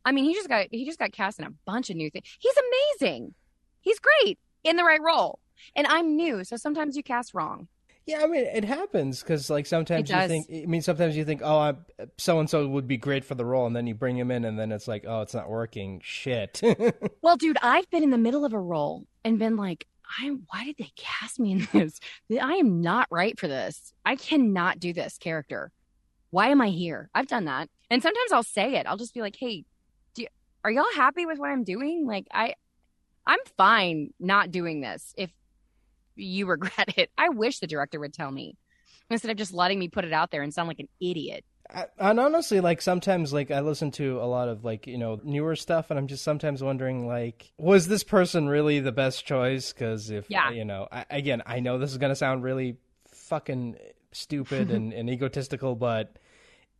I 0.04 0.12
mean, 0.12 0.24
he 0.24 0.34
just 0.34 0.48
got 0.48 0.68
he 0.70 0.84
just 0.84 0.98
got 0.98 1.12
cast 1.12 1.38
in 1.38 1.46
a 1.46 1.52
bunch 1.66 1.90
of 1.90 1.96
new 1.96 2.10
things. 2.10 2.26
He's 2.38 2.54
amazing. 3.00 3.34
He's 3.80 3.98
great 3.98 4.38
in 4.62 4.76
the 4.76 4.84
right 4.84 5.00
role. 5.02 5.40
And 5.76 5.86
I'm 5.86 6.16
new, 6.16 6.44
so 6.44 6.56
sometimes 6.56 6.96
you 6.96 7.02
cast 7.02 7.34
wrong. 7.34 7.68
Yeah, 8.06 8.22
I 8.22 8.26
mean, 8.26 8.44
it 8.44 8.64
happens 8.64 9.20
because 9.22 9.48
like 9.48 9.64
sometimes 9.64 10.10
you 10.10 10.28
think. 10.28 10.46
I 10.52 10.66
mean, 10.66 10.82
sometimes 10.82 11.16
you 11.16 11.24
think, 11.24 11.40
oh, 11.42 11.74
so 12.18 12.38
and 12.38 12.50
so 12.50 12.66
would 12.68 12.86
be 12.86 12.98
great 12.98 13.24
for 13.24 13.34
the 13.34 13.46
role, 13.46 13.66
and 13.66 13.74
then 13.74 13.86
you 13.86 13.94
bring 13.94 14.18
him 14.18 14.30
in, 14.30 14.44
and 14.44 14.58
then 14.58 14.72
it's 14.72 14.86
like, 14.86 15.04
oh, 15.06 15.22
it's 15.22 15.32
not 15.32 15.48
working. 15.48 16.00
Shit. 16.04 16.60
Well, 17.22 17.38
dude, 17.38 17.56
I've 17.62 17.88
been 17.88 18.02
in 18.02 18.10
the 18.10 18.18
middle 18.18 18.44
of 18.44 18.52
a 18.52 18.60
role 18.60 19.06
and 19.24 19.38
been 19.38 19.56
like, 19.56 19.86
I 20.20 20.28
why 20.48 20.64
did 20.64 20.76
they 20.78 20.90
cast 20.96 21.40
me 21.40 21.52
in 21.52 21.68
this? 21.72 21.98
I 22.38 22.54
am 22.56 22.82
not 22.82 23.08
right 23.10 23.38
for 23.40 23.48
this. 23.48 23.94
I 24.04 24.16
cannot 24.16 24.78
do 24.78 24.92
this 24.92 25.16
character. 25.16 25.72
Why 26.30 26.48
am 26.48 26.60
I 26.60 26.68
here? 26.68 27.08
I've 27.14 27.26
done 27.28 27.46
that. 27.46 27.70
And 27.90 28.02
sometimes 28.02 28.32
I'll 28.32 28.42
say 28.42 28.74
it. 28.74 28.86
I'll 28.86 28.98
just 28.98 29.14
be 29.14 29.22
like, 29.22 29.36
"Hey, 29.36 29.64
do 30.14 30.22
you, 30.22 30.28
are 30.64 30.70
y'all 30.70 30.84
happy 30.94 31.24
with 31.24 31.38
what 31.38 31.48
I'm 31.50 31.64
doing? 31.64 32.06
Like 32.06 32.26
I 32.30 32.54
I'm 33.26 33.38
fine 33.56 34.12
not 34.20 34.50
doing 34.50 34.82
this 34.82 35.14
if 35.16 35.30
you 36.16 36.46
regret 36.48 36.94
it. 36.96 37.10
I 37.18 37.28
wish 37.30 37.58
the 37.58 37.66
director 37.66 38.00
would 38.00 38.12
tell 38.12 38.30
me 38.30 38.56
instead 39.10 39.30
of 39.30 39.36
just 39.36 39.52
letting 39.52 39.78
me 39.78 39.88
put 39.88 40.04
it 40.04 40.12
out 40.12 40.30
there 40.30 40.42
and 40.42 40.52
sound 40.52 40.68
like 40.68 40.80
an 40.80 40.88
idiot. 41.00 41.44
I, 41.74 41.86
and 41.98 42.20
honestly, 42.20 42.60
like 42.60 42.82
sometimes, 42.82 43.32
like 43.32 43.50
I 43.50 43.60
listen 43.60 43.90
to 43.92 44.20
a 44.20 44.26
lot 44.26 44.48
of 44.48 44.64
like 44.64 44.86
you 44.86 44.98
know 44.98 45.20
newer 45.24 45.56
stuff, 45.56 45.90
and 45.90 45.98
I'm 45.98 46.06
just 46.06 46.22
sometimes 46.22 46.62
wondering, 46.62 47.06
like, 47.06 47.52
was 47.58 47.88
this 47.88 48.04
person 48.04 48.48
really 48.48 48.80
the 48.80 48.92
best 48.92 49.24
choice? 49.26 49.72
Because 49.72 50.10
if 50.10 50.30
Yeah. 50.30 50.50
you 50.50 50.64
know, 50.64 50.88
I, 50.92 51.06
again, 51.10 51.42
I 51.46 51.60
know 51.60 51.78
this 51.78 51.90
is 51.90 51.98
gonna 51.98 52.16
sound 52.16 52.42
really 52.44 52.76
fucking 53.08 53.76
stupid 54.12 54.70
and, 54.70 54.92
and 54.92 55.08
egotistical, 55.08 55.74
but 55.74 56.18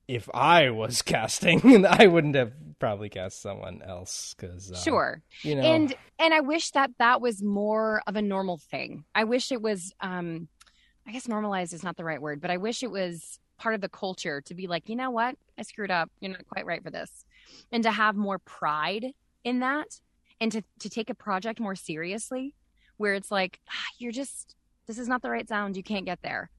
if 0.08 0.28
I 0.34 0.70
was 0.70 1.02
casting, 1.14 1.86
I 1.86 2.06
wouldn't 2.06 2.34
have 2.34 2.52
probably 2.78 3.08
cast 3.08 3.40
someone 3.40 3.82
else 3.82 4.34
because 4.36 4.72
Sure. 4.82 5.22
you 5.42 5.54
know, 5.54 5.62
and 5.62 5.94
and 6.18 6.34
i 6.34 6.40
wish 6.40 6.70
that 6.72 6.90
that 6.98 7.20
was 7.20 7.42
more 7.42 8.02
of 8.06 8.16
a 8.16 8.22
normal 8.22 8.58
thing. 8.58 9.04
I 9.14 9.24
wish 9.24 9.52
it 9.52 9.62
was 9.62 9.92
um 10.00 10.48
i 11.06 11.12
guess 11.12 11.28
normalized 11.28 11.72
is 11.72 11.82
not 11.84 11.96
the 11.96 12.04
right 12.04 12.20
word 12.20 12.40
but 12.40 12.50
i 12.50 12.56
wish 12.56 12.82
it 12.82 12.90
was 12.90 13.38
part 13.58 13.74
of 13.74 13.80
the 13.80 13.88
culture 13.88 14.40
to 14.42 14.54
be 14.54 14.66
like 14.66 14.88
you 14.88 14.96
know 14.96 15.10
what? 15.10 15.36
I 15.58 15.62
screwed 15.62 15.90
up. 15.90 16.10
You're 16.20 16.32
not 16.32 16.46
quite 16.48 16.66
right 16.66 16.82
for 16.82 16.90
this. 16.90 17.24
And 17.72 17.82
to 17.84 17.90
have 17.92 18.16
more 18.16 18.38
pride 18.40 19.06
in 19.44 19.60
that 19.60 20.00
and 20.40 20.50
to 20.52 20.62
to 20.80 20.90
take 20.90 21.08
a 21.08 21.14
project 21.14 21.60
more 21.60 21.76
seriously 21.76 22.54
where 22.96 23.14
it's 23.14 23.30
like 23.30 23.60
ah, 23.70 23.86
you're 23.98 24.12
just 24.12 24.56
this 24.86 24.98
is 24.98 25.08
not 25.08 25.22
the 25.22 25.30
right 25.30 25.48
sound. 25.48 25.76
You 25.76 25.82
can't 25.82 26.04
get 26.04 26.20
there. 26.22 26.50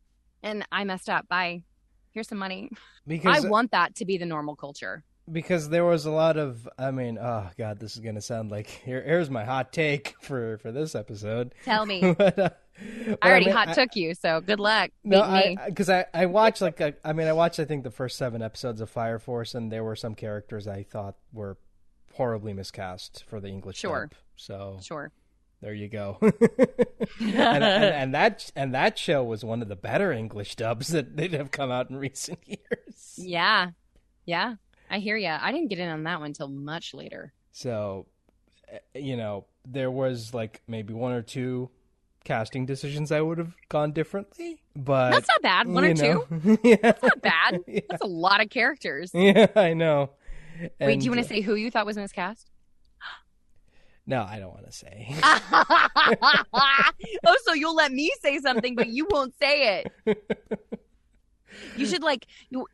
And 0.42 0.66
i 0.72 0.84
messed 0.86 1.10
up 1.10 1.28
bye 1.28 1.62
here's 2.16 2.28
some 2.28 2.40
money. 2.40 2.72
Because 3.06 3.46
i 3.46 3.48
want 3.48 3.70
that 3.72 3.94
to 3.98 4.06
be 4.06 4.18
the 4.18 4.26
normal 4.26 4.56
culture. 4.56 5.04
Because 5.32 5.70
there 5.70 5.86
was 5.86 6.06
a 6.08 6.12
lot 6.12 6.38
of 6.38 6.68
i 6.80 6.90
mean 6.90 7.20
oh 7.20 7.50
god 7.58 7.80
this 7.80 7.96
is 7.96 8.02
to 8.04 8.22
sound 8.22 8.50
like 8.50 8.68
here 8.68 9.04
here's 9.04 9.30
my 9.30 9.44
hot 9.44 9.72
take 9.72 10.16
for 10.22 10.58
for 10.60 10.72
this 10.72 10.96
episode. 10.96 11.54
Tell 11.64 11.86
me. 11.86 12.02
But, 12.18 12.40
uh, 12.40 12.50
but 13.08 13.20
i 13.22 13.30
already 13.30 13.46
mean, 13.46 13.56
hot 13.56 13.70
I- 13.70 13.74
took 13.74 13.96
you 13.96 14.14
so 14.16 14.42
good 14.42 14.60
luck. 14.60 14.90
No 15.04 15.22
me. 15.32 15.58
i 15.58 15.70
because 15.70 15.90
I, 15.90 16.06
I 16.14 16.26
watched 16.26 16.62
like 16.62 16.80
a, 16.82 16.94
i 17.06 17.14
mean 17.14 17.28
i 17.28 17.34
watched 17.34 17.60
i 17.60 17.66
think 17.66 17.84
the 17.84 17.92
first 17.92 18.18
seven 18.18 18.42
episodes 18.42 18.82
of 18.82 18.90
fire 18.90 19.20
force 19.20 19.54
and 19.56 19.72
there 19.72 19.84
were 19.84 19.96
some 19.96 20.16
characters 20.16 20.68
i 20.68 20.84
thought 20.84 21.16
were 21.32 21.58
horribly 22.14 22.54
miscast 22.54 23.24
for 23.28 23.40
the 23.40 23.48
english 23.50 23.78
Sure. 23.78 24.10
so. 24.36 24.80
Sure 24.82 25.12
there 25.66 25.74
you 25.74 25.88
go 25.88 26.18
and, 26.22 27.34
and, 27.40 27.64
and 27.64 28.14
that 28.14 28.52
and 28.56 28.76
that 28.76 29.00
show 29.00 29.24
was 29.24 29.44
one 29.44 29.64
of 29.64 29.68
the 29.68 29.76
better 29.76 30.12
english 30.14 30.56
dubs 30.56 30.90
that 30.90 31.18
that 31.18 31.34
have 31.34 31.50
come 31.50 31.72
out 31.72 31.90
in 31.90 31.96
recent 32.08 32.38
years 32.46 33.16
Yeah. 33.18 33.72
Yeah. 34.26 34.56
I 34.90 35.00
hear 35.00 35.18
you. 35.18 35.30
I 35.30 35.52
didn't 35.52 35.70
get 35.70 35.80
in 35.80 35.90
on 35.90 36.04
that 36.04 36.20
one 36.20 36.28
until 36.28 36.48
much 36.48 36.94
later. 36.94 37.34
So, 37.52 38.06
eh, 38.68 39.00
you 39.00 39.18
know, 39.18 39.46
there 39.66 39.90
was 39.90 40.34
like 40.34 40.62
maybe 40.68 40.94
one 40.94 41.14
or 41.14 41.22
two 41.22 41.70
casting 42.24 42.66
decisions 42.66 43.12
I 43.12 43.22
would 43.22 43.38
have 43.38 43.56
gone 43.70 43.92
differently. 43.92 44.62
But 44.76 45.12
That's 45.12 45.28
not 45.28 45.42
bad. 45.42 45.68
One 45.68 45.86
or 45.86 45.90
you 45.90 45.96
two. 45.96 46.60
yeah, 46.64 46.76
That's 46.82 47.04
not 47.04 47.22
bad. 47.22 47.60
Yeah. 47.68 47.80
That's 47.90 48.04
a 48.04 48.08
lot 48.08 48.42
of 48.42 48.50
characters. 48.50 49.12
yeah, 49.14 49.48
I 49.56 49.74
know. 49.74 50.12
Wait, 50.80 51.00
do 51.00 51.06
you 51.06 51.12
want 51.12 51.20
uh, 51.20 51.24
to 51.24 51.30
say 51.30 51.42
who 51.42 51.56
you 51.56 51.70
thought 51.72 51.86
was 51.86 51.98
miscast? 51.98 52.50
No, 54.08 54.26
I 54.28 54.40
don't 54.40 54.54
want 54.54 54.66
to 54.66 54.72
say. 54.72 55.16
oh, 57.26 57.38
so 57.44 57.54
you'll 57.54 57.76
let 57.76 57.92
me 57.92 58.12
say 58.22 58.40
something, 58.40 58.76
but 58.76 58.88
you 58.88 59.08
won't 59.10 59.34
say 59.40 59.84
it. 60.06 60.18
You 61.78 61.86
should 61.86 62.04
like 62.04 62.26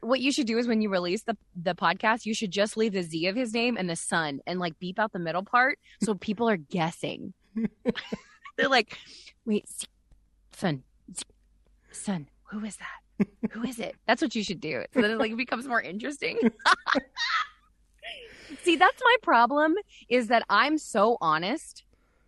what 0.02 0.22
you 0.22 0.32
should 0.32 0.48
do 0.48 0.58
is 0.58 0.68
when 0.68 0.82
you 0.82 0.90
release 0.90 1.24
the 1.24 1.38
the 1.56 1.76
podcast, 1.76 2.26
you 2.26 2.34
should 2.34 2.52
just 2.52 2.78
leave 2.78 2.94
the 2.94 3.04
Z 3.04 3.28
of 3.28 3.36
his 3.36 3.54
name 3.54 3.78
and 3.78 3.90
the 3.90 3.96
sun 3.96 4.40
and 4.48 4.60
like 4.60 4.80
beep 4.80 5.00
out 5.00 5.12
the 5.12 5.20
middle 5.20 5.44
part 5.44 5.78
so 6.04 6.16
people 6.16 6.50
are 6.50 6.58
guessing. 6.58 7.34
They're 8.58 8.70
like, 8.70 8.98
wait, 9.46 9.66
sun, 10.56 10.84
sun, 11.92 12.28
who 12.46 12.64
is 12.66 12.78
that? 12.78 13.28
Who 13.52 13.64
is 13.64 13.80
it? 13.80 13.96
That's 14.08 14.22
what 14.22 14.36
you 14.36 14.44
should 14.44 14.60
do. 14.60 14.84
So 14.94 15.02
then 15.02 15.12
it 15.12 15.20
like 15.20 15.36
becomes 15.38 15.68
more 15.68 15.82
interesting. 15.82 16.40
See, 18.64 18.76
that's 18.76 19.02
my 19.04 19.16
problem 19.22 19.76
is 20.10 20.28
that 20.28 20.44
I'm 20.50 20.78
so 20.78 21.18
honest. 21.22 21.84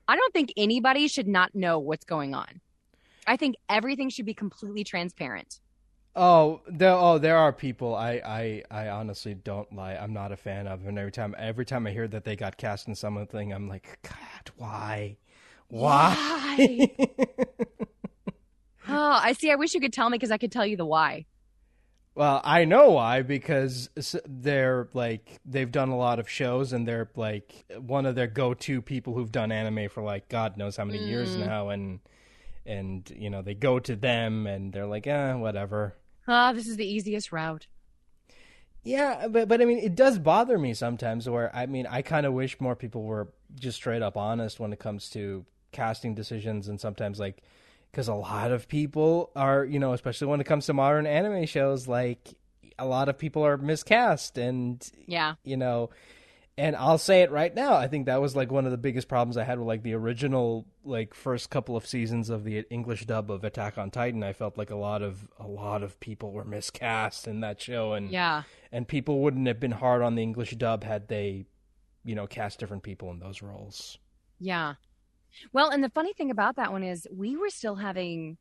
I 0.07 0.15
don't 0.15 0.33
think 0.33 0.53
anybody 0.57 1.07
should 1.07 1.27
not 1.27 1.55
know 1.55 1.79
what's 1.79 2.05
going 2.05 2.33
on. 2.33 2.61
I 3.25 3.37
think 3.37 3.55
everything 3.69 4.09
should 4.09 4.25
be 4.25 4.33
completely 4.33 4.83
transparent. 4.83 5.59
Oh, 6.15 6.61
there. 6.67 6.91
Oh, 6.91 7.17
there 7.17 7.37
are 7.37 7.51
people. 7.51 7.95
I, 7.95 8.21
I, 8.23 8.63
I 8.69 8.89
honestly 8.89 9.33
don't 9.33 9.73
lie. 9.73 9.95
I'm 9.95 10.13
not 10.13 10.31
a 10.31 10.37
fan 10.37 10.67
of, 10.67 10.85
and 10.85 10.99
every 10.99 11.11
time, 11.11 11.33
every 11.39 11.65
time 11.65 11.87
I 11.87 11.91
hear 11.91 12.07
that 12.07 12.23
they 12.23 12.35
got 12.35 12.57
cast 12.57 12.87
in 12.87 12.95
something, 12.95 13.51
I'm 13.51 13.67
like, 13.67 13.97
God, 14.03 14.51
why, 14.57 15.17
why? 15.69 16.91
Oh, 18.87 19.19
I 19.23 19.33
see. 19.33 19.49
I 19.49 19.55
wish 19.55 19.73
you 19.73 19.79
could 19.79 19.93
tell 19.93 20.09
me 20.09 20.17
because 20.17 20.31
I 20.31 20.37
could 20.37 20.51
tell 20.51 20.65
you 20.65 20.75
the 20.75 20.85
why. 20.85 21.25
Well, 22.15 22.41
I 22.43 22.65
know 22.65 22.91
why 22.91 23.21
because 23.23 23.89
they're 24.25 24.87
like 24.93 25.39
they've 25.45 25.71
done 25.71 25.89
a 25.89 25.97
lot 25.97 26.19
of 26.19 26.29
shows, 26.29 26.73
and 26.73 26.87
they're 26.87 27.09
like 27.15 27.65
one 27.77 28.05
of 28.05 28.15
their 28.15 28.27
go-to 28.27 28.81
people 28.81 29.13
who've 29.13 29.31
done 29.31 29.51
anime 29.51 29.89
for 29.89 30.03
like 30.03 30.29
God 30.29 30.57
knows 30.57 30.77
how 30.77 30.85
many 30.85 30.99
years 30.99 31.35
Mm. 31.35 31.45
now, 31.47 31.69
and 31.69 31.99
and 32.65 33.11
you 33.17 33.29
know 33.29 33.41
they 33.41 33.55
go 33.55 33.79
to 33.79 33.95
them, 33.95 34.47
and 34.47 34.71
they're 34.73 34.85
like, 34.85 35.07
eh, 35.07 35.33
whatever. 35.33 35.95
Ah, 36.27 36.53
this 36.53 36.67
is 36.67 36.77
the 36.77 36.85
easiest 36.85 37.31
route. 37.31 37.67
Yeah, 38.83 39.27
but 39.27 39.47
but 39.47 39.61
I 39.61 39.65
mean, 39.65 39.79
it 39.79 39.95
does 39.95 40.19
bother 40.19 40.57
me 40.59 40.73
sometimes. 40.73 41.27
Where 41.29 41.55
I 41.55 41.65
mean, 41.65 41.87
I 41.87 42.01
kind 42.01 42.25
of 42.25 42.33
wish 42.33 42.59
more 42.61 42.75
people 42.75 43.03
were 43.03 43.29
just 43.55 43.77
straight 43.77 44.01
up 44.01 44.17
honest 44.17 44.59
when 44.59 44.73
it 44.73 44.79
comes 44.79 45.09
to 45.11 45.45
casting 45.71 46.13
decisions, 46.15 46.67
and 46.67 46.79
sometimes 46.79 47.19
like 47.19 47.41
because 47.93 48.07
a 48.07 48.13
lot 48.15 48.51
of 48.51 48.67
people 48.67 49.29
are, 49.35 49.63
you 49.63 49.77
know, 49.77 49.93
especially 49.93 50.25
when 50.25 50.41
it 50.41 50.45
comes 50.45 50.65
to 50.65 50.73
modern 50.73 51.05
anime 51.05 51.45
shows, 51.45 51.87
like 51.87 52.33
a 52.79 52.87
lot 52.87 53.07
of 53.07 53.19
people 53.19 53.45
are 53.45 53.55
miscast, 53.55 54.35
and 54.39 54.83
Yeah. 55.05 55.35
you 55.43 55.57
know, 55.57 55.91
and 56.57 56.75
I'll 56.75 56.97
say 56.97 57.21
it 57.21 57.29
right 57.29 57.53
now. 57.53 57.75
I 57.75 57.87
think 57.87 58.07
that 58.07 58.19
was 58.19 58.35
like 58.35 58.51
one 58.51 58.65
of 58.65 58.71
the 58.71 58.79
biggest 58.79 59.07
problems 59.07 59.37
I 59.37 59.43
had 59.43 59.59
with 59.59 59.67
like 59.67 59.83
the 59.83 59.93
original 59.93 60.65
like 60.83 61.13
first 61.13 61.51
couple 61.51 61.77
of 61.77 61.85
seasons 61.85 62.31
of 62.31 62.43
the 62.45 62.65
English 62.71 63.05
dub 63.05 63.29
of 63.29 63.43
Attack 63.43 63.77
on 63.77 63.91
Titan. 63.91 64.23
I 64.23 64.33
felt 64.33 64.57
like 64.57 64.71
a 64.71 64.75
lot 64.75 65.03
of 65.03 65.29
a 65.39 65.47
lot 65.47 65.83
of 65.83 65.99
people 65.99 66.31
were 66.31 66.43
miscast 66.45 67.27
in 67.27 67.41
that 67.41 67.61
show, 67.61 67.93
and 67.93 68.09
Yeah. 68.09 68.41
and 68.71 68.87
people 68.87 69.19
wouldn't 69.19 69.45
have 69.47 69.59
been 69.59 69.71
hard 69.71 70.01
on 70.01 70.15
the 70.15 70.23
English 70.23 70.51
dub 70.57 70.83
had 70.83 71.09
they, 71.09 71.45
you 72.03 72.15
know, 72.15 72.25
cast 72.25 72.59
different 72.59 72.81
people 72.81 73.11
in 73.11 73.19
those 73.19 73.43
roles. 73.43 73.99
Yeah. 74.39 74.75
Well, 75.51 75.69
and 75.69 75.83
the 75.83 75.89
funny 75.89 76.13
thing 76.13 76.31
about 76.31 76.55
that 76.55 76.71
one 76.71 76.83
is 76.83 77.07
we 77.11 77.35
were 77.37 77.49
still 77.49 77.75
having 77.75 78.37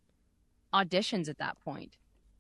auditions 0.72 1.28
at 1.28 1.38
that 1.38 1.59
point. 1.61 1.96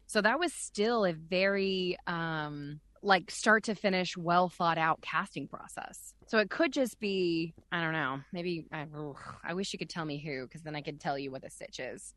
So 0.06 0.20
that 0.20 0.38
was 0.38 0.52
still 0.52 1.04
a 1.04 1.12
very 1.12 1.96
um 2.06 2.80
like 3.04 3.30
start 3.30 3.64
to 3.64 3.74
finish 3.74 4.16
well 4.16 4.48
thought 4.48 4.78
out 4.78 5.00
casting 5.02 5.48
process. 5.48 6.14
So 6.28 6.38
it 6.38 6.50
could 6.50 6.72
just 6.72 7.00
be 7.00 7.54
I 7.72 7.82
don't 7.82 7.92
know, 7.92 8.20
maybe 8.32 8.66
I, 8.72 8.86
ugh, 8.96 9.16
I 9.44 9.54
wish 9.54 9.72
you 9.72 9.78
could 9.78 9.90
tell 9.90 10.04
me 10.04 10.18
who 10.18 10.46
cuz 10.48 10.62
then 10.62 10.76
I 10.76 10.82
could 10.82 11.00
tell 11.00 11.18
you 11.18 11.30
what 11.30 11.42
the 11.42 11.50
stitch 11.50 11.80
is. 11.80 12.14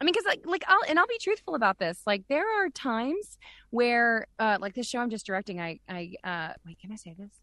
I 0.00 0.04
mean 0.04 0.14
cuz 0.14 0.24
like 0.26 0.40
like 0.44 0.64
I'll 0.66 0.82
and 0.88 0.98
I'll 0.98 1.06
be 1.06 1.18
truthful 1.18 1.54
about 1.54 1.78
this. 1.78 2.02
Like 2.06 2.26
there 2.28 2.48
are 2.48 2.68
times 2.70 3.38
where 3.70 4.26
uh 4.38 4.58
like 4.60 4.74
this 4.74 4.88
show 4.88 5.00
I'm 5.00 5.10
just 5.10 5.26
directing 5.26 5.60
I 5.60 5.80
I 5.88 6.14
uh 6.24 6.54
wait, 6.66 6.78
can 6.78 6.92
I 6.92 6.96
say 6.96 7.14
this? 7.16 7.42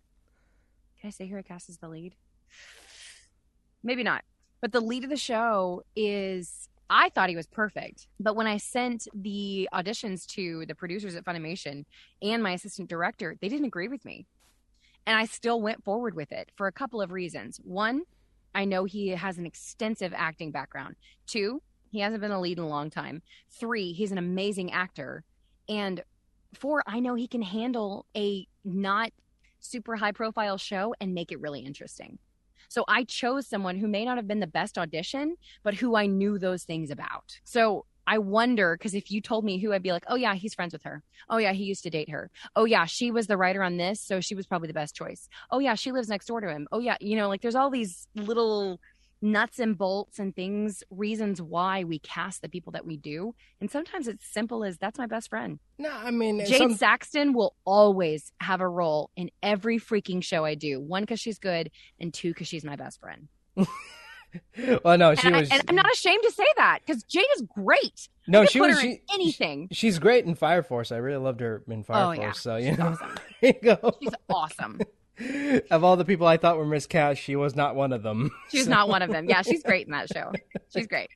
Can 1.00 1.08
I 1.08 1.12
say 1.12 1.28
who 1.28 1.38
I 1.38 1.44
cast 1.44 1.70
as 1.70 1.78
the 1.78 1.88
lead? 1.88 2.16
Maybe 3.84 4.04
not. 4.04 4.24
But 4.62 4.72
the 4.72 4.82
lead 4.82 5.04
of 5.04 5.10
the 5.10 5.18
show 5.18 5.84
is 5.96 6.70
I 6.90 7.10
thought 7.10 7.30
he 7.30 7.36
was 7.36 7.48
perfect. 7.48 8.08
But 8.20 8.36
when 8.36 8.48
I 8.48 8.58
sent 8.58 9.08
the 9.14 9.70
auditions 9.74 10.26
to 10.28 10.66
the 10.66 10.76
producers 10.76 11.16
at 11.16 11.24
Funimation 11.24 11.86
and 12.22 12.42
my 12.42 12.54
assistant 12.54 12.90
director, 12.90 13.36
they 13.40 13.48
didn't 13.48 13.68
agree 13.68 13.88
with 13.88 14.04
me. 14.06 14.26
And 15.06 15.18
I 15.18 15.26
still 15.26 15.62
went 15.62 15.84
forward 15.84 16.16
with 16.16 16.32
it 16.32 16.52
for 16.56 16.68
a 16.68 16.72
couple 16.72 17.02
of 17.02 17.12
reasons. 17.12 17.60
One, 17.64 18.04
I 18.56 18.66
know 18.66 18.86
he 18.86 19.10
has 19.10 19.38
an 19.38 19.46
extensive 19.46 20.14
acting 20.16 20.52
background. 20.52 20.96
Two, 21.28 21.62
he 21.92 22.00
hasn't 22.00 22.22
been 22.22 22.32
a 22.32 22.42
lead 22.42 22.58
in 22.58 22.64
a 22.64 22.68
long 22.68 22.90
time. 22.90 23.22
Three, 23.50 23.94
he's 23.94 24.12
an 24.12 24.18
amazing 24.18 24.72
actor. 24.72 25.24
And 25.68 26.04
four, 26.54 26.84
I 26.88 27.00
know 27.00 27.16
he 27.16 27.28
can 27.28 27.42
handle 27.42 28.06
a 28.16 28.48
not 28.64 29.12
super 29.60 29.96
high 29.96 30.12
profile 30.12 30.58
show 30.58 30.96
and 31.00 31.14
make 31.14 31.32
it 31.32 31.40
really 31.40 31.62
interesting. 31.62 32.18
So 32.70 32.86
I 32.88 33.04
chose 33.04 33.48
someone 33.48 33.78
who 33.78 33.88
may 33.88 34.06
not 34.06 34.18
have 34.18 34.28
been 34.28 34.40
the 34.40 34.48
best 34.48 34.78
audition, 34.78 35.36
but 35.64 35.74
who 35.74 35.96
I 35.96 36.06
knew 36.06 36.40
those 36.40 36.64
things 36.64 36.92
about. 36.92 37.40
So 37.44 37.86
I 38.08 38.18
wonder 38.18 38.76
because 38.76 38.96
if 38.96 39.12
you 39.12 39.22
told 39.22 39.46
me 39.46 39.60
who, 39.60 39.72
I'd 39.74 39.84
be 39.84 39.92
like, 39.92 40.06
oh, 40.08 40.16
yeah, 40.16 40.34
he's 40.34 40.56
friends 40.56 40.74
with 40.74 40.84
her. 40.84 41.04
Oh, 41.30 41.38
yeah, 41.38 41.54
he 41.54 41.66
used 41.66 41.84
to 41.84 41.92
date 41.92 42.10
her. 42.10 42.32
Oh, 42.56 42.66
yeah, 42.66 42.86
she 42.86 43.12
was 43.12 43.28
the 43.28 43.38
writer 43.38 43.62
on 43.62 43.78
this. 43.78 44.02
So 44.02 44.20
she 44.20 44.34
was 44.34 44.48
probably 44.48 44.68
the 44.68 44.74
best 44.74 44.96
choice. 44.96 45.30
Oh, 45.52 45.60
yeah, 45.60 45.76
she 45.76 45.92
lives 45.92 46.10
next 46.10 46.26
door 46.26 46.42
to 46.42 46.50
him. 46.50 46.68
Oh, 46.72 46.80
yeah, 46.80 46.98
you 47.02 47.16
know, 47.16 47.28
like 47.28 47.42
there's 47.42 47.56
all 47.56 47.70
these 47.70 48.08
little 48.16 48.80
nuts 49.22 49.60
and 49.60 49.78
bolts 49.78 50.18
and 50.20 50.36
things, 50.36 50.84
reasons 50.90 51.42
why 51.42 51.84
we 51.84 52.00
cast 52.00 52.42
the 52.42 52.50
people 52.50 52.72
that 52.72 52.86
we 52.86 52.96
do. 52.98 53.36
And 53.60 53.70
sometimes 53.70 54.08
it's 54.08 54.26
simple 54.26 54.64
as 54.64 54.78
that's 54.78 54.98
my 54.98 55.08
best 55.08 55.30
friend. 55.30 55.60
No, 55.78 55.92
I 55.92 56.12
mean, 56.12 56.40
Jade 56.46 56.58
some- 56.58 56.76
Saxton 56.76 57.34
will 57.34 57.56
always 57.66 58.32
have 58.40 58.62
a 58.62 58.68
role 58.68 59.10
in 59.16 59.30
every 59.44 59.78
freaking 59.80 60.24
show 60.24 60.46
I 60.46 60.56
do. 60.56 60.80
One, 60.80 61.04
because 61.04 61.20
she's 61.20 61.40
good, 61.40 61.70
and 62.00 62.14
two, 62.14 62.30
because 62.34 62.48
she's 62.48 62.64
my 62.64 62.76
best 62.76 63.00
friend. 63.02 63.28
well, 64.84 64.98
no, 64.98 65.16
she 65.16 65.28
And, 65.28 65.36
I, 65.36 65.40
was. 65.42 65.50
and 65.52 65.64
I'm 65.68 65.76
not 65.76 65.92
ashamed 65.92 66.24
to 66.24 66.32
say 66.32 66.46
that 66.58 66.80
because 66.86 67.04
Jade 67.04 67.26
is 67.36 67.44
great. 67.54 68.08
no, 68.28 68.46
she 68.46 68.62
was. 68.62 68.80
She, 68.80 69.02
anything. 69.14 69.68
she's 69.72 70.00
great 70.00 70.26
in 70.26 70.36
Fire 70.36 70.62
Force. 70.64 70.92
I 70.92 70.98
really 70.98 71.18
loved 71.24 71.40
her 71.42 71.64
in 71.68 71.84
Fire 71.84 72.04
Oh, 72.14 72.16
Force. 72.16 72.20
yeah. 72.20 72.32
So 72.34 72.56
you 72.58 72.70
She's 72.70 72.78
know, 72.78 72.86
awesome. 72.88 73.16
there 73.42 73.54
you 73.64 73.76
go. 73.76 73.92
She's 74.02 74.14
awesome. 74.30 74.80
of 75.72 75.84
all 75.84 75.98
the 75.98 76.06
people 76.06 76.28
I 76.28 76.38
thought 76.38 76.58
were 76.58 76.66
miscast, 76.66 77.22
she 77.22 77.36
was 77.36 77.56
not 77.56 77.76
one 77.76 77.94
of 77.94 78.04
them. 78.04 78.32
She's 78.52 78.66
So- 78.66 78.70
not 78.72 78.90
one 78.90 79.02
of 79.02 79.10
them. 79.12 79.28
Yeah, 79.30 79.42
she's 79.42 79.64
great 79.70 79.86
in 79.88 79.92
that 79.92 80.10
show. 80.14 80.32
She's 80.74 80.88
great. 80.88 81.10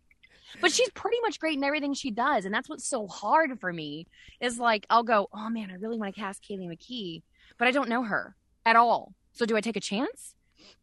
But 0.61 0.71
she's 0.71 0.89
pretty 0.91 1.17
much 1.21 1.39
great 1.39 1.57
in 1.57 1.63
everything 1.63 1.93
she 1.93 2.11
does. 2.11 2.45
And 2.45 2.53
that's 2.53 2.69
what's 2.69 2.85
so 2.87 3.07
hard 3.07 3.59
for 3.59 3.73
me 3.73 4.05
is 4.39 4.59
like, 4.59 4.85
I'll 4.89 5.03
go, 5.03 5.27
oh 5.33 5.49
man, 5.49 5.71
I 5.71 5.75
really 5.75 5.97
want 5.97 6.13
to 6.13 6.19
cast 6.21 6.43
Kaylee 6.43 6.69
McKee, 6.69 7.23
but 7.57 7.67
I 7.67 7.71
don't 7.71 7.89
know 7.89 8.03
her 8.03 8.35
at 8.65 8.75
all. 8.75 9.13
So 9.33 9.45
do 9.47 9.57
I 9.57 9.61
take 9.61 9.75
a 9.75 9.81
chance? 9.81 10.35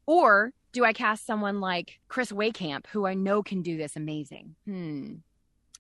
Or 0.07 0.53
do 0.73 0.85
I 0.85 0.93
cast 0.93 1.25
someone 1.25 1.61
like 1.61 2.01
Chris 2.09 2.33
Wehkamp, 2.33 2.87
who 2.89 3.07
I 3.07 3.15
know 3.15 3.43
can 3.43 3.63
do 3.63 3.77
this 3.77 3.95
amazing? 3.97 4.57
Hmm. 4.67 5.15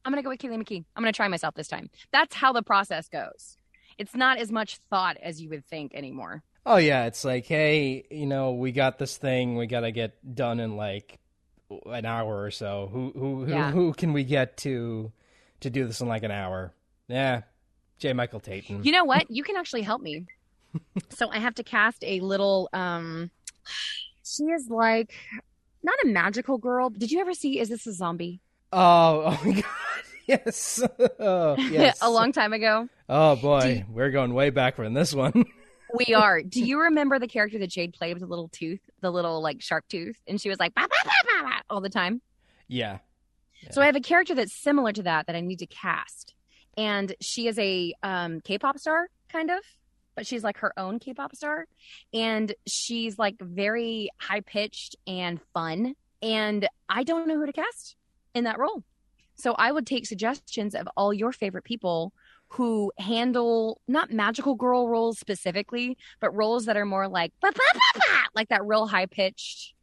I'm 0.04 0.12
going 0.12 0.16
to 0.16 0.22
go 0.22 0.30
with 0.30 0.38
Kaylee 0.40 0.62
McKee. 0.62 0.84
I'm 0.96 1.02
going 1.02 1.12
to 1.12 1.16
try 1.16 1.28
myself 1.28 1.54
this 1.54 1.68
time. 1.68 1.90
That's 2.12 2.34
how 2.36 2.52
the 2.52 2.62
process 2.62 3.08
goes. 3.08 3.56
It's 3.98 4.14
not 4.14 4.38
as 4.38 4.50
much 4.50 4.78
thought 4.88 5.16
as 5.22 5.42
you 5.42 5.50
would 5.50 5.66
think 5.66 5.94
anymore. 5.94 6.42
Oh 6.66 6.76
yeah, 6.76 7.06
it's 7.06 7.24
like, 7.24 7.46
hey, 7.46 8.04
you 8.10 8.26
know, 8.26 8.52
we 8.52 8.72
got 8.72 8.98
this 8.98 9.16
thing, 9.16 9.56
we 9.56 9.66
got 9.66 9.80
to 9.80 9.92
get 9.92 10.34
done 10.34 10.60
in 10.60 10.76
like 10.76 11.18
an 11.86 12.04
hour 12.04 12.42
or 12.42 12.50
so. 12.50 12.88
Who 12.92 13.12
who 13.14 13.44
who, 13.44 13.50
Yeah. 13.52 13.70
who 13.70 13.92
can 13.92 14.12
we 14.12 14.24
get 14.24 14.56
to 14.58 15.10
to 15.60 15.70
do 15.70 15.86
this 15.86 16.00
in 16.00 16.08
like 16.08 16.22
an 16.22 16.30
hour? 16.30 16.72
Yeah, 17.08 17.42
J. 17.98 18.12
Michael 18.12 18.40
Tatum. 18.40 18.82
You 18.84 18.92
know 18.92 19.04
what? 19.04 19.26
You 19.30 19.42
can 19.42 19.56
actually 19.56 19.82
help 19.82 20.02
me. 20.02 20.26
so 21.08 21.28
I 21.30 21.38
have 21.38 21.54
to 21.56 21.64
cast 21.64 22.04
a 22.04 22.20
little 22.20 22.68
um 22.72 23.30
she 24.24 24.44
is 24.44 24.68
like 24.68 25.12
not 25.82 25.94
a 26.04 26.08
magical 26.08 26.58
girl. 26.58 26.90
Did 26.90 27.10
you 27.10 27.20
ever 27.20 27.32
see 27.34 27.58
Is 27.58 27.70
This 27.70 27.86
a 27.86 27.92
Zombie? 27.92 28.40
oh, 28.72 29.22
oh 29.26 29.40
my 29.44 29.52
god, 29.52 29.64
yes, 30.26 30.82
oh, 31.18 31.56
yes. 31.56 31.98
a 32.02 32.10
long 32.10 32.32
time 32.32 32.52
ago. 32.52 32.88
Oh 33.08 33.34
boy, 33.36 33.84
we're 33.90 34.10
going 34.10 34.34
way 34.34 34.50
back 34.50 34.76
from 34.76 34.92
this 34.94 35.14
one. 35.14 35.44
We 35.94 36.14
are. 36.14 36.42
Do 36.42 36.60
you 36.62 36.80
remember 36.82 37.18
the 37.18 37.26
character 37.28 37.58
that 37.58 37.70
Jade 37.70 37.92
played 37.92 38.14
with 38.14 38.20
the 38.20 38.26
little 38.28 38.48
tooth, 38.48 38.80
the 39.00 39.10
little 39.10 39.42
like 39.42 39.60
sharp 39.62 39.86
tooth? 39.88 40.16
And 40.26 40.40
she 40.40 40.48
was 40.48 40.58
like 40.58 40.74
"Bah, 40.74 40.86
bah, 40.88 40.96
bah, 41.04 41.10
bah, 41.24 41.42
bah," 41.48 41.60
all 41.68 41.80
the 41.80 41.88
time. 41.88 42.20
yeah, 42.68 42.98
So 43.70 43.82
I 43.82 43.86
have 43.86 43.96
a 43.96 44.00
character 44.00 44.34
that's 44.34 44.52
similar 44.54 44.92
to 44.92 45.02
that 45.04 45.26
that 45.26 45.36
I 45.36 45.40
need 45.40 45.58
to 45.60 45.66
cast. 45.66 46.34
And 46.76 47.14
she 47.20 47.46
is 47.48 47.58
a 47.58 47.92
um, 48.02 48.40
K-pop 48.42 48.78
star, 48.78 49.08
kind 49.28 49.50
of, 49.50 49.58
but 50.14 50.26
she's 50.26 50.44
like 50.44 50.58
her 50.58 50.72
own 50.78 50.98
K-pop 51.00 51.34
star, 51.34 51.66
and 52.14 52.54
she's 52.66 53.18
like 53.18 53.36
very 53.40 54.08
high 54.18 54.40
pitched 54.40 54.96
and 55.06 55.40
fun. 55.52 55.94
And 56.22 56.68
I 56.88 57.02
don't 57.02 57.26
know 57.26 57.36
who 57.38 57.46
to 57.46 57.52
cast. 57.52 57.96
in 58.34 58.44
that 58.44 58.58
role. 58.58 58.84
So 59.34 59.54
I 59.54 59.72
would 59.72 59.86
take 59.86 60.06
suggestions 60.06 60.74
of 60.74 60.86
all 60.96 61.12
your 61.14 61.32
favorite 61.32 61.64
people 61.64 62.12
who 62.54 62.92
handle 62.98 63.80
not 63.88 64.10
magical 64.12 64.54
girl 64.54 64.88
roles 64.88 65.18
specifically, 65.18 65.96
but 66.20 66.34
roles 66.34 66.66
that 66.66 66.76
are 66.76 66.84
more 66.84 67.08
like 67.08 67.32
"Ba, 67.40 67.52
ba, 67.52 67.60
ba, 67.72 68.00
ba," 68.00 68.16
like 68.34 68.48
that 68.48 68.64
real 68.64 68.86
high 68.86 69.06
pitched. 69.06 69.74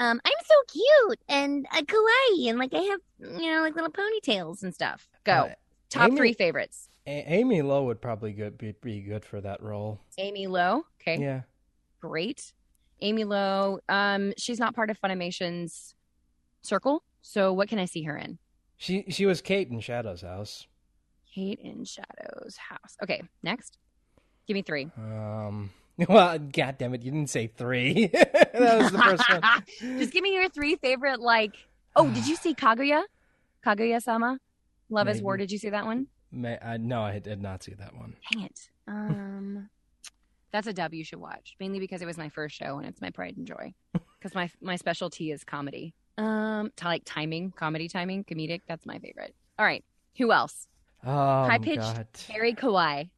Um, 0.00 0.20
I'm 0.24 0.32
so 0.44 0.54
cute 0.72 1.20
and 1.28 1.66
uh, 1.72 1.82
kawaii, 1.82 2.48
and 2.50 2.58
like 2.58 2.74
I 2.74 2.78
have 2.80 3.00
you 3.40 3.50
know 3.52 3.62
like 3.62 3.74
little 3.74 3.90
ponytails 3.90 4.62
and 4.62 4.74
stuff. 4.74 5.08
Go 5.24 5.32
Uh, 5.32 5.54
top 5.90 6.08
Amy- 6.08 6.16
three 6.16 6.32
favorites. 6.34 6.88
A- 7.06 7.24
Amy 7.34 7.62
Lowe 7.62 7.84
would 7.84 8.00
probably 8.00 8.32
good 8.32 8.56
be, 8.58 8.72
be 8.82 9.00
good 9.00 9.24
for 9.24 9.40
that 9.40 9.62
role. 9.62 10.00
Amy 10.18 10.46
Lowe. 10.46 10.84
Okay, 11.00 11.20
Yeah. 11.20 11.42
great. 12.00 12.52
Amy 13.00 13.24
Lowe. 13.24 13.80
Um, 13.88 14.32
she's 14.38 14.58
not 14.58 14.74
part 14.74 14.88
of 14.90 14.98
Funimation's 15.00 15.94
circle. 16.62 17.02
So 17.22 17.52
what 17.52 17.68
can 17.68 17.78
I 17.78 17.84
see 17.86 18.02
her 18.04 18.16
in? 18.16 18.38
She 18.76 19.04
she 19.08 19.24
was 19.26 19.40
Kate 19.40 19.68
in 19.70 19.80
Shadow's 19.80 20.22
house. 20.22 20.66
Kate 21.34 21.58
in 21.60 21.84
Shadow's 21.84 22.56
house. 22.56 22.96
Okay, 23.02 23.22
next. 23.42 23.78
Give 24.46 24.54
me 24.54 24.62
three. 24.62 24.90
Um 24.96 25.70
well, 26.08 26.38
god 26.38 26.78
damn 26.78 26.94
it, 26.94 27.02
you 27.02 27.10
didn't 27.12 27.30
say 27.30 27.46
3. 27.46 28.06
that 28.12 28.78
was 28.78 28.90
the 28.90 28.98
first 28.98 29.30
one. 29.30 29.42
Just 29.98 30.12
give 30.12 30.22
me 30.22 30.34
your 30.34 30.48
three 30.48 30.76
favorite. 30.76 31.20
Like, 31.20 31.54
oh, 31.94 32.08
did 32.10 32.26
you 32.26 32.36
see 32.42 32.54
Kaguya? 32.54 33.04
Kaguya 33.64 34.02
Sama, 34.02 34.38
Love 34.90 35.08
is 35.08 35.22
War. 35.22 35.36
Did 35.36 35.52
you 35.52 35.58
see 35.58 35.70
that 35.70 35.86
one? 35.86 36.08
May, 36.32 36.58
I, 36.60 36.78
no, 36.78 37.02
I 37.02 37.20
did 37.20 37.40
not 37.40 37.62
see 37.62 37.74
that 37.74 37.96
one. 37.96 38.16
Dang 38.32 38.42
it. 38.42 38.68
Um, 38.88 39.70
that's 40.52 40.66
a 40.66 40.72
dub 40.72 40.92
you 40.92 41.04
should 41.04 41.20
watch. 41.20 41.54
Mainly 41.60 41.78
because 41.78 42.02
it 42.02 42.06
was 42.06 42.18
my 42.18 42.28
first 42.28 42.56
show 42.56 42.78
and 42.78 42.86
it's 42.86 43.00
my 43.00 43.10
pride 43.10 43.36
and 43.36 43.46
joy. 43.46 43.72
Because 43.92 44.34
my 44.34 44.50
my 44.60 44.76
specialty 44.76 45.30
is 45.30 45.44
comedy. 45.44 45.94
Um, 46.18 46.72
like 46.82 47.02
timing, 47.04 47.52
comedy 47.52 47.88
timing, 47.88 48.24
comedic. 48.24 48.62
That's 48.66 48.84
my 48.84 48.98
favorite. 48.98 49.34
All 49.58 49.64
right, 49.64 49.84
who 50.18 50.32
else? 50.32 50.66
Oh, 51.06 51.44
High-pitched 51.44 51.76
God. 51.80 52.06
Very 52.28 52.54
kawaii, 52.54 53.10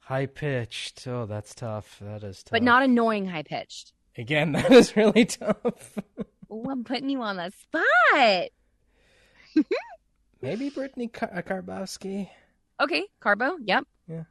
High 0.00 0.26
pitched. 0.26 1.06
Oh, 1.06 1.26
that's 1.26 1.54
tough. 1.54 1.98
That 2.00 2.22
is 2.24 2.42
tough. 2.42 2.50
but 2.52 2.62
not 2.62 2.82
annoying 2.82 3.26
high 3.26 3.42
pitched. 3.42 3.92
Again, 4.18 4.52
that 4.52 4.70
is 4.72 4.96
really 4.96 5.24
tough. 5.24 5.98
Oh, 6.50 6.64
I'm 6.70 6.84
putting 6.84 7.08
you 7.10 7.22
on 7.22 7.36
the 7.36 7.50
spot. 7.60 8.48
Maybe 10.42 10.70
Brittany 10.70 11.08
Kar- 11.08 11.32
uh, 11.34 11.42
Karbowski. 11.42 12.28
Okay, 12.80 13.04
Carbo. 13.20 13.56
Yep. 13.62 13.84
Yeah. 14.08 14.24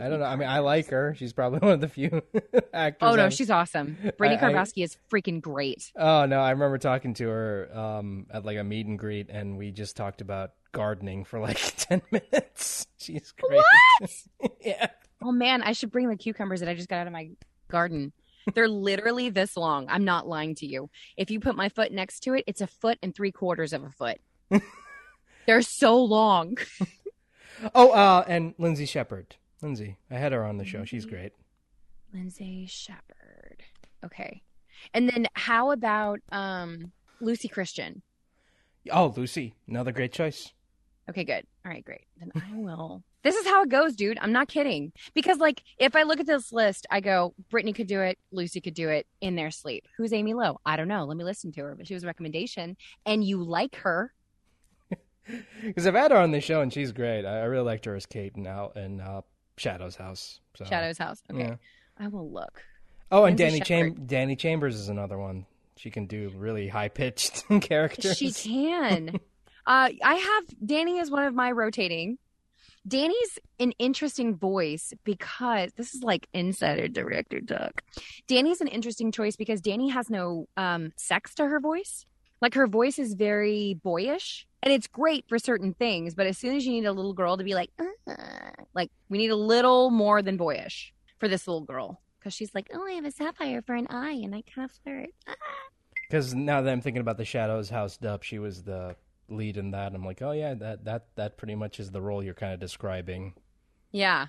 I 0.00 0.08
don't 0.08 0.20
know. 0.20 0.26
I 0.26 0.36
mean, 0.36 0.48
I 0.48 0.60
like 0.60 0.88
her. 0.90 1.14
She's 1.18 1.32
probably 1.32 1.58
one 1.62 1.72
of 1.72 1.80
the 1.80 1.88
few 1.88 2.22
actors. 2.74 2.98
Oh 3.08 3.14
no, 3.16 3.26
I've- 3.26 3.34
she's 3.34 3.50
awesome. 3.50 3.96
I- 4.04 4.10
Karbowski 4.10 4.84
is 4.84 4.96
freaking 5.12 5.40
great. 5.40 5.90
Oh 5.96 6.26
no, 6.26 6.38
I 6.40 6.50
remember 6.50 6.78
talking 6.78 7.14
to 7.14 7.28
her 7.28 7.68
um, 7.76 8.26
at 8.30 8.44
like 8.44 8.58
a 8.58 8.64
meet 8.64 8.86
and 8.86 8.98
greet, 8.98 9.28
and 9.30 9.56
we 9.58 9.72
just 9.72 9.96
talked 9.96 10.20
about 10.20 10.52
gardening 10.76 11.24
for 11.24 11.40
like 11.40 11.56
ten 11.78 12.02
minutes. 12.10 12.86
She's 12.98 13.32
great. 13.32 13.62
What? 13.98 14.10
yeah. 14.60 14.88
Oh 15.22 15.32
man, 15.32 15.62
I 15.62 15.72
should 15.72 15.90
bring 15.90 16.08
the 16.08 16.16
cucumbers 16.16 16.60
that 16.60 16.68
I 16.68 16.74
just 16.74 16.88
got 16.88 16.98
out 16.98 17.06
of 17.06 17.12
my 17.14 17.30
garden. 17.68 18.12
They're 18.54 18.68
literally 18.68 19.30
this 19.30 19.56
long. 19.56 19.86
I'm 19.88 20.04
not 20.04 20.28
lying 20.28 20.54
to 20.56 20.66
you. 20.66 20.90
If 21.16 21.30
you 21.30 21.40
put 21.40 21.56
my 21.56 21.70
foot 21.70 21.90
next 21.90 22.20
to 22.20 22.34
it, 22.34 22.44
it's 22.46 22.60
a 22.60 22.66
foot 22.66 22.98
and 23.02 23.14
three 23.14 23.32
quarters 23.32 23.72
of 23.72 23.82
a 23.82 23.90
foot. 23.90 24.20
They're 25.46 25.62
so 25.62 26.00
long. 26.00 26.58
Oh, 27.74 27.90
uh, 27.90 28.24
and 28.28 28.54
Lindsay 28.58 28.86
Shepard. 28.86 29.36
Lindsay, 29.62 29.96
I 30.10 30.16
had 30.16 30.32
her 30.32 30.44
on 30.44 30.58
the 30.58 30.64
show. 30.64 30.84
She's 30.84 31.06
great. 31.06 31.32
Lindsay 32.12 32.66
Shepard. 32.68 33.62
Okay. 34.04 34.42
And 34.92 35.08
then 35.08 35.26
how 35.32 35.70
about 35.70 36.20
um 36.30 36.92
Lucy 37.20 37.48
Christian? 37.48 38.02
Oh, 38.92 39.12
Lucy, 39.16 39.54
another 39.66 39.90
great 39.90 40.12
choice. 40.12 40.52
Okay, 41.08 41.24
good. 41.24 41.46
All 41.64 41.70
right, 41.70 41.84
great. 41.84 42.04
Then 42.18 42.32
I 42.34 42.56
will. 42.56 43.02
This 43.22 43.36
is 43.36 43.46
how 43.46 43.62
it 43.62 43.68
goes, 43.68 43.94
dude. 43.94 44.18
I'm 44.20 44.32
not 44.32 44.48
kidding. 44.48 44.92
Because, 45.14 45.38
like, 45.38 45.62
if 45.78 45.94
I 45.94 46.02
look 46.02 46.20
at 46.20 46.26
this 46.26 46.52
list, 46.52 46.86
I 46.90 47.00
go, 47.00 47.34
Brittany 47.50 47.72
could 47.72 47.86
do 47.86 48.00
it, 48.00 48.18
Lucy 48.32 48.60
could 48.60 48.74
do 48.74 48.88
it 48.88 49.06
in 49.20 49.36
their 49.36 49.50
sleep. 49.50 49.86
Who's 49.96 50.12
Amy 50.12 50.34
Lowe? 50.34 50.58
I 50.64 50.76
don't 50.76 50.88
know. 50.88 51.04
Let 51.04 51.16
me 51.16 51.24
listen 51.24 51.52
to 51.52 51.60
her. 51.62 51.74
But 51.76 51.86
she 51.86 51.94
was 51.94 52.04
a 52.04 52.06
recommendation, 52.08 52.76
and 53.04 53.24
you 53.24 53.42
like 53.42 53.76
her. 53.76 54.12
Because 55.60 55.88
I've 55.88 55.94
had 55.94 56.12
her 56.12 56.18
on 56.18 56.30
the 56.30 56.40
show, 56.40 56.60
and 56.60 56.72
she's 56.72 56.92
great. 56.92 57.24
I, 57.24 57.40
I 57.40 57.44
really 57.46 57.64
liked 57.64 57.84
her 57.86 57.96
as 57.96 58.06
Kate 58.06 58.34
in, 58.36 58.46
Out 58.46 58.76
in 58.76 59.00
uh, 59.00 59.22
Shadow's 59.56 59.96
house. 59.96 60.38
So. 60.54 60.64
Shadow's 60.64 60.98
House. 60.98 61.20
Okay. 61.28 61.40
Yeah. 61.40 61.56
I 61.98 62.06
will 62.06 62.30
look. 62.30 62.62
Oh, 63.10 63.24
and 63.24 63.36
Dani 63.36 63.64
Cham- 63.64 63.94
Dani 64.06 64.38
Chambers 64.38 64.76
is 64.76 64.88
another 64.88 65.18
one. 65.18 65.46
She 65.76 65.90
can 65.90 66.06
do 66.06 66.30
really 66.36 66.68
high 66.68 66.88
pitched 66.88 67.44
characters. 67.60 68.16
She 68.18 68.30
can. 68.32 69.18
uh, 69.66 69.90
I 70.02 70.14
have 70.14 70.44
Dani 70.64 71.00
is 71.00 71.10
one 71.10 71.24
of 71.24 71.34
my 71.34 71.50
rotating. 71.50 72.18
Dani's 72.88 73.38
an 73.58 73.72
interesting 73.78 74.36
voice 74.36 74.94
because 75.02 75.72
this 75.72 75.94
is 75.94 76.04
like 76.04 76.28
insider 76.32 76.86
director 76.86 77.40
talk. 77.40 77.82
Dani's 78.28 78.60
an 78.60 78.68
interesting 78.68 79.10
choice 79.10 79.34
because 79.34 79.60
Dani 79.60 79.90
has 79.90 80.08
no 80.08 80.46
um, 80.56 80.92
sex 80.96 81.34
to 81.34 81.46
her 81.46 81.58
voice. 81.58 82.06
Like 82.40 82.54
her 82.54 82.68
voice 82.68 82.98
is 82.98 83.14
very 83.14 83.74
boyish, 83.82 84.46
and 84.62 84.72
it's 84.72 84.86
great 84.86 85.24
for 85.28 85.38
certain 85.38 85.74
things. 85.74 86.14
But 86.14 86.26
as 86.26 86.38
soon 86.38 86.54
as 86.54 86.64
you 86.64 86.72
need 86.72 86.84
a 86.84 86.92
little 86.92 87.14
girl 87.14 87.36
to 87.36 87.44
be 87.44 87.54
like, 87.54 87.70
uh, 87.80 88.14
like 88.74 88.90
we 89.08 89.18
need 89.18 89.30
a 89.30 89.36
little 89.36 89.90
more 89.90 90.22
than 90.22 90.36
boyish 90.36 90.92
for 91.18 91.28
this 91.28 91.48
little 91.48 91.62
girl 91.62 92.00
because 92.18 92.34
she's 92.34 92.54
like, 92.54 92.70
oh, 92.74 92.86
I 92.86 92.92
have 92.92 93.04
a 93.04 93.10
sapphire 93.10 93.62
for 93.62 93.74
an 93.74 93.86
eye, 93.88 94.20
and 94.22 94.34
I 94.34 94.42
kind 94.42 94.70
of 94.70 94.76
flirt. 94.82 95.10
Ah. 95.26 95.34
Because 96.08 96.36
now 96.36 96.62
that 96.62 96.70
I'm 96.70 96.80
thinking 96.80 97.00
about 97.00 97.16
the 97.16 97.24
Shadows 97.24 97.68
House 97.68 97.96
dub, 97.96 98.22
she 98.22 98.38
was 98.38 98.62
the 98.62 98.94
lead 99.28 99.56
in 99.56 99.70
that. 99.72 99.94
I'm 99.94 100.04
like, 100.04 100.22
oh 100.22 100.32
yeah, 100.32 100.54
that 100.54 100.84
that 100.84 101.06
that 101.16 101.36
pretty 101.36 101.54
much 101.54 101.80
is 101.80 101.90
the 101.90 102.00
role 102.00 102.22
you're 102.22 102.34
kind 102.34 102.52
of 102.52 102.60
describing. 102.60 103.34
Yeah. 103.92 104.26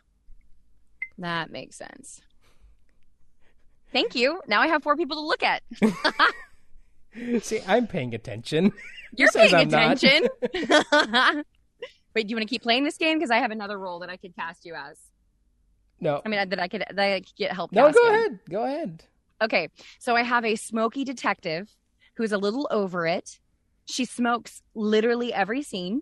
That 1.18 1.52
makes 1.52 1.76
sense. 1.76 2.22
Thank 3.92 4.16
you. 4.16 4.42
Now 4.48 4.62
I 4.62 4.68
have 4.68 4.84
four 4.84 4.96
people 4.96 5.18
to 5.18 5.22
look 5.22 5.44
at. 5.44 5.64
See, 7.44 7.62
I'm 7.68 7.88
paying 7.88 8.14
attention. 8.14 8.74
You're 9.16 9.32
paying 9.32 9.56
I'm 9.56 9.68
attention. 9.68 10.28
Wait, 12.14 12.28
do 12.28 12.32
you 12.32 12.36
want 12.36 12.48
to 12.48 12.50
keep 12.50 12.64
playing 12.64 12.84
this 12.84 12.98
game? 12.98 13.18
Because 13.18 13.32
I 13.32 13.38
have 13.38 13.52
another 13.52 13.78
role 13.78 14.00
that 14.00 14.10
I 14.10 14.18
could 14.18 14.36
cast 14.36 14.66
you 14.66 14.76
as. 14.76 14.98
No, 16.00 16.22
I 16.24 16.30
mean, 16.30 16.50
that 16.50 16.60
I 16.60 16.68
could 16.68 16.84
that 16.92 17.00
I 17.00 17.22
could 17.22 17.36
get 17.36 17.52
help. 17.54 17.72
no, 17.72 17.92
go 17.92 18.08
ahead, 18.08 18.40
go 18.50 18.64
ahead. 18.64 19.04
Okay, 19.42 19.70
so 20.00 20.16
I 20.16 20.22
have 20.22 20.46
a 20.46 20.56
smoky 20.56 21.04
detective 21.04 21.76
who's 22.16 22.32
a 22.32 22.38
little 22.38 22.68
over 22.72 23.08
it. 23.08 23.40
She 23.90 24.06
smokes 24.06 24.62
literally 24.76 25.34
every 25.34 25.64
scene. 25.64 26.02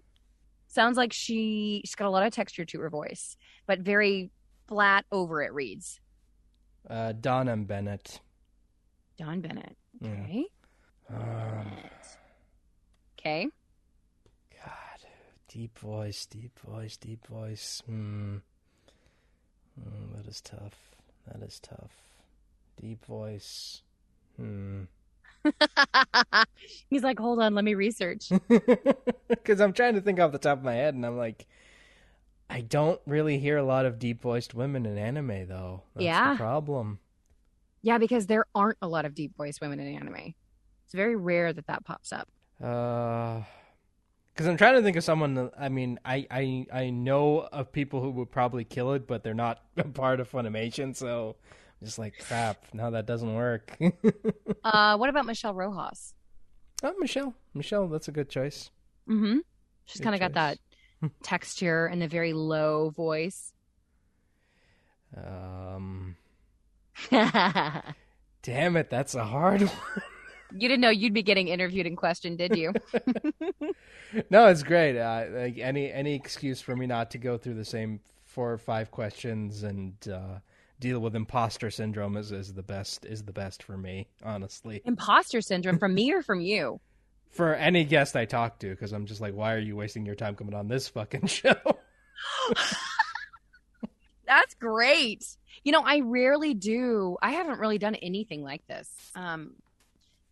Sounds 0.68 0.98
like 0.98 1.14
she 1.14 1.82
she's 1.86 1.96
got 1.96 2.08
a 2.08 2.10
lot 2.10 2.26
of 2.26 2.34
texture 2.34 2.66
to 2.66 2.80
her 2.82 2.90
voice, 2.90 3.38
but 3.68 3.80
very 3.80 4.32
flat 4.68 5.06
over 5.12 5.42
it 5.42 5.54
reads. 5.54 6.00
Uh, 6.90 7.14
Dawn 7.14 7.48
M. 7.48 7.66
Bennett. 7.66 8.20
Dawn 9.18 9.42
Bennett. 9.42 9.78
Yeah. 10.02 10.10
Okay. 10.24 10.46
Um, 11.10 11.72
Okay. 13.20 13.48
God, 14.64 15.10
deep 15.48 15.78
voice, 15.80 16.26
deep 16.28 16.60
voice, 16.60 16.98
deep 16.98 17.26
voice. 17.26 17.82
Hmm. 17.86 18.38
Hmm, 19.82 20.16
that 20.16 20.28
is 20.28 20.42
tough. 20.42 20.96
That 21.28 21.42
is 21.42 21.60
tough. 21.60 21.92
Deep 22.80 23.04
voice. 23.06 23.82
Hmm. 24.38 24.84
He's 26.90 27.04
like, 27.04 27.20
hold 27.20 27.42
on, 27.42 27.54
let 27.56 27.64
me 27.66 27.74
research. 27.74 28.32
Because 29.28 29.60
I'm 29.62 29.74
trying 29.74 29.96
to 29.96 30.02
think 30.02 30.20
off 30.20 30.32
the 30.32 30.38
top 30.38 30.60
of 30.60 30.64
my 30.64 30.74
head, 30.76 30.94
and 30.94 31.06
I'm 31.06 31.18
like, 31.18 31.46
I 32.50 32.62
don't 32.62 33.00
really 33.08 33.40
hear 33.40 33.58
a 33.58 33.64
lot 33.64 33.86
of 33.86 33.98
deep 34.00 34.22
voiced 34.22 34.54
women 34.54 34.86
in 34.86 34.98
anime, 34.98 35.48
though. 35.48 35.82
That's 35.96 36.04
Yeah. 36.06 36.32
the 36.34 36.38
problem. 36.38 37.00
yeah, 37.82 37.98
because 37.98 38.28
there 38.28 38.46
aren't 38.56 38.78
a 38.82 38.88
lot 38.88 39.06
of 39.06 39.14
deep 39.16 39.36
voiced 39.38 39.62
women 39.62 39.80
in 39.80 39.96
anime. 39.96 40.34
It's 40.86 40.94
very 40.94 41.16
rare 41.16 41.54
that 41.54 41.68
that 41.68 41.86
pops 41.86 42.12
up. 42.14 42.28
Uh, 42.64 43.42
because 44.34 44.48
I'm 44.48 44.58
trying 44.58 44.76
to 44.76 44.82
think 44.82 44.96
of 44.98 45.04
someone. 45.04 45.34
that- 45.36 45.54
I 45.58 45.70
mean, 45.70 46.00
I, 46.06 46.28
I 46.32 46.66
I 46.72 46.90
know 46.92 47.40
of 47.52 47.72
people 47.72 48.02
who 48.02 48.12
would 48.12 48.32
probably 48.32 48.64
kill 48.64 48.94
it, 48.94 49.08
but 49.08 49.24
they're 49.24 49.34
not 49.34 49.64
a 49.78 49.84
part 49.86 50.20
of 50.20 50.32
Funimation, 50.32 50.96
so 50.96 51.36
just 51.86 52.00
like 52.00 52.14
crap. 52.20 52.66
No, 52.74 52.92
that 52.92 53.06
doesn't 53.06 53.34
work. 53.34 53.78
Uh, 54.64 54.98
what 54.98 55.10
about 55.12 55.28
Michelle 55.28 55.54
Rojas? 55.54 56.16
oh, 56.84 56.94
Michelle, 57.00 57.36
Michelle, 57.54 57.88
that's 57.88 58.08
a 58.08 58.12
good 58.12 58.30
choice. 58.30 58.72
Mm-hmm. 59.08 59.38
She's 59.86 60.02
kind 60.02 60.16
of 60.16 60.20
got 60.20 60.34
that 60.34 60.58
texture 61.24 61.86
and 61.86 62.02
the 62.02 62.08
very 62.08 62.34
low 62.34 62.90
voice. 62.90 63.54
Um, 65.16 66.16
damn 67.12 68.76
it, 68.76 68.90
that's 68.90 69.14
a 69.16 69.24
hard 69.24 69.62
one. 69.62 69.72
You 70.52 70.68
didn't 70.68 70.82
know 70.82 70.90
you'd 70.90 71.14
be 71.14 71.24
getting 71.24 71.48
interviewed 71.48 71.86
and 71.86 71.98
questioned, 71.98 72.38
did 72.38 72.56
you? 72.56 72.74
no, 74.30 74.48
it's 74.48 74.64
great. 74.64 74.98
Uh, 74.98 75.26
like 75.32 75.58
any 75.58 75.92
any 75.92 76.16
excuse 76.16 76.62
for 76.62 76.76
me 76.76 76.86
not 76.86 77.12
to 77.12 77.18
go 77.18 77.38
through 77.38 77.56
the 77.56 77.66
same 77.66 78.00
four 78.24 78.52
or 78.52 78.58
five 78.58 78.92
questions 78.92 79.64
and 79.64 79.94
uh, 80.08 80.40
deal 80.80 81.00
with 81.00 81.16
imposter 81.16 81.72
syndrome 81.72 82.18
is, 82.18 82.32
is 82.32 82.54
the 82.54 82.64
best 82.64 83.06
is 83.06 83.24
the 83.24 83.34
best 83.34 83.64
for 83.64 83.78
me, 83.78 84.08
honestly. 84.24 84.82
Imposter 84.86 85.42
syndrome 85.42 85.80
from 85.80 85.94
me 85.94 86.12
or 86.12 86.22
from 86.22 86.42
you? 86.42 86.80
for 87.36 87.54
any 87.54 87.84
guest 87.84 88.16
I 88.16 88.24
talk 88.24 88.60
to 88.60 88.70
because 88.70 88.94
I'm 88.94 89.06
just 89.06 89.20
like, 89.20 89.34
why 89.36 89.54
are 89.54 89.60
you 89.60 89.76
wasting 89.76 90.06
your 90.06 90.16
time 90.16 90.36
coming 90.36 90.54
on 90.54 90.70
this 90.70 90.88
fucking 90.88 91.26
show? 91.28 91.56
That's 94.26 94.56
great. 94.56 95.26
You 95.64 95.74
know, 95.74 95.84
I 95.86 96.00
rarely 96.00 96.54
do. 96.54 97.18
I 97.22 97.32
haven't 97.32 97.60
really 97.60 97.78
done 97.78 97.96
anything 97.96 98.42
like 98.42 98.66
this. 98.68 98.90
Um, 99.16 99.52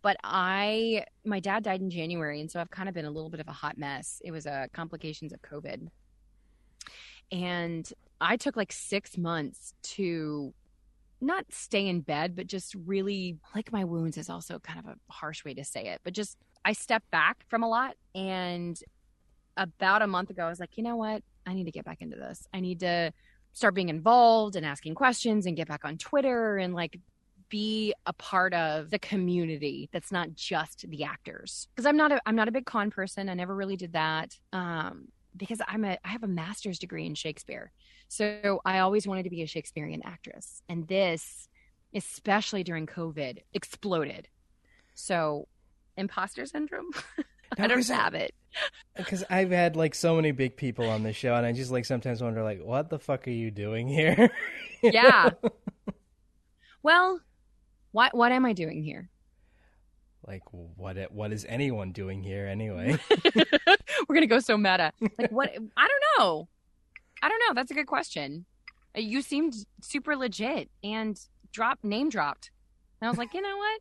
but 0.00 0.16
I, 0.24 1.04
my 1.24 1.40
dad 1.40 1.62
died 1.62 1.80
in 1.80 1.90
January, 1.90 2.40
and 2.40 2.50
so 2.50 2.60
I've 2.60 2.70
kind 2.70 2.88
of 2.88 2.94
been 2.94 3.04
a 3.04 3.10
little 3.10 3.30
bit 3.30 3.40
of 3.40 3.48
a 3.48 3.52
hot 3.52 3.78
mess. 3.78 4.20
It 4.24 4.32
was 4.32 4.46
uh, 4.46 4.66
complications 4.72 5.32
of 5.32 5.40
COVID, 5.42 5.88
and 7.32 7.90
I 8.24 8.36
took 8.36 8.56
like 8.56 8.72
six 8.72 9.18
months 9.18 9.74
to 9.82 10.54
not 11.20 11.44
stay 11.50 11.86
in 11.86 12.00
bed, 12.00 12.34
but 12.34 12.46
just 12.46 12.74
really 12.86 13.36
lick 13.54 13.72
my 13.72 13.84
wounds 13.84 14.16
is 14.16 14.28
also 14.28 14.58
kind 14.58 14.78
of 14.78 14.86
a 14.86 15.12
harsh 15.12 15.44
way 15.44 15.54
to 15.54 15.64
say 15.64 15.86
it, 15.88 16.00
but 16.04 16.12
just 16.12 16.36
I 16.64 16.72
stepped 16.72 17.10
back 17.10 17.44
from 17.48 17.62
a 17.62 17.68
lot. 17.68 17.96
And 18.14 18.78
about 19.56 20.02
a 20.02 20.06
month 20.06 20.30
ago, 20.30 20.44
I 20.44 20.48
was 20.48 20.58
like, 20.60 20.76
you 20.76 20.82
know 20.82 20.96
what? 20.96 21.22
I 21.46 21.54
need 21.54 21.64
to 21.64 21.70
get 21.70 21.84
back 21.84 22.00
into 22.00 22.16
this. 22.16 22.46
I 22.52 22.60
need 22.60 22.80
to 22.80 23.12
start 23.52 23.74
being 23.74 23.88
involved 23.88 24.56
and 24.56 24.64
asking 24.66 24.94
questions 24.94 25.46
and 25.46 25.56
get 25.56 25.68
back 25.68 25.84
on 25.84 25.98
Twitter 25.98 26.56
and 26.56 26.74
like 26.74 26.98
be 27.50 27.94
a 28.06 28.12
part 28.14 28.54
of 28.54 28.90
the 28.90 28.98
community 28.98 29.88
that's 29.92 30.10
not 30.10 30.34
just 30.34 30.88
the 30.88 31.04
actors 31.04 31.68
because 31.74 31.84
i'm 31.86 31.96
not 31.96 32.10
a 32.10 32.18
i'm 32.26 32.34
not 32.34 32.48
a 32.48 32.50
big 32.50 32.64
con 32.64 32.90
person 32.90 33.28
i 33.28 33.34
never 33.34 33.54
really 33.54 33.76
did 33.76 33.92
that 33.92 34.36
um 34.54 35.08
because 35.36 35.60
i'm 35.68 35.84
a 35.84 35.98
i 36.04 36.08
have 36.08 36.22
a 36.22 36.26
master's 36.26 36.78
degree 36.78 37.04
in 37.04 37.14
shakespeare 37.14 37.70
so 38.08 38.60
I 38.64 38.78
always 38.80 39.06
wanted 39.06 39.24
to 39.24 39.30
be 39.30 39.42
a 39.42 39.46
Shakespearean 39.46 40.02
actress. 40.04 40.62
And 40.68 40.86
this, 40.88 41.48
especially 41.94 42.62
during 42.62 42.86
COVID, 42.86 43.38
exploded. 43.52 44.28
So 44.94 45.48
imposter 45.96 46.46
syndrome. 46.46 46.90
I 47.58 47.66
don't 47.66 47.86
have 47.88 48.14
it. 48.14 48.34
Because 48.96 49.24
I've 49.28 49.50
had 49.50 49.74
like 49.74 49.96
so 49.96 50.14
many 50.14 50.30
big 50.30 50.56
people 50.56 50.88
on 50.88 51.02
the 51.02 51.12
show, 51.12 51.34
and 51.34 51.44
I 51.44 51.50
just 51.50 51.72
like 51.72 51.84
sometimes 51.84 52.22
wonder, 52.22 52.44
like, 52.44 52.62
what 52.62 52.88
the 52.88 53.00
fuck 53.00 53.26
are 53.26 53.32
you 53.32 53.50
doing 53.50 53.88
here? 53.88 54.30
yeah. 54.82 55.30
well, 56.80 57.18
what 57.90 58.14
what 58.14 58.30
am 58.30 58.46
I 58.46 58.52
doing 58.52 58.84
here? 58.84 59.10
Like, 60.24 60.42
what 60.52 60.96
what 61.10 61.32
is 61.32 61.44
anyone 61.48 61.90
doing 61.90 62.22
here 62.22 62.46
anyway? 62.46 62.96
We're 64.08 64.14
gonna 64.14 64.28
go 64.28 64.38
so 64.38 64.56
meta. 64.56 64.92
Like, 65.18 65.32
what? 65.32 65.52
I 65.76 65.88
don't 65.88 66.04
know. 66.20 66.48
I 67.24 67.28
don't 67.30 67.40
know. 67.48 67.54
That's 67.54 67.70
a 67.70 67.74
good 67.74 67.86
question. 67.86 68.44
Uh, 68.94 69.00
you 69.00 69.22
seemed 69.22 69.54
super 69.80 70.14
legit 70.14 70.68
and 70.82 71.18
drop 71.52 71.78
name 71.82 72.10
dropped. 72.10 72.50
And 73.00 73.08
I 73.08 73.10
was 73.10 73.16
like, 73.16 73.32
you 73.32 73.40
know 73.40 73.56
what? 73.56 73.80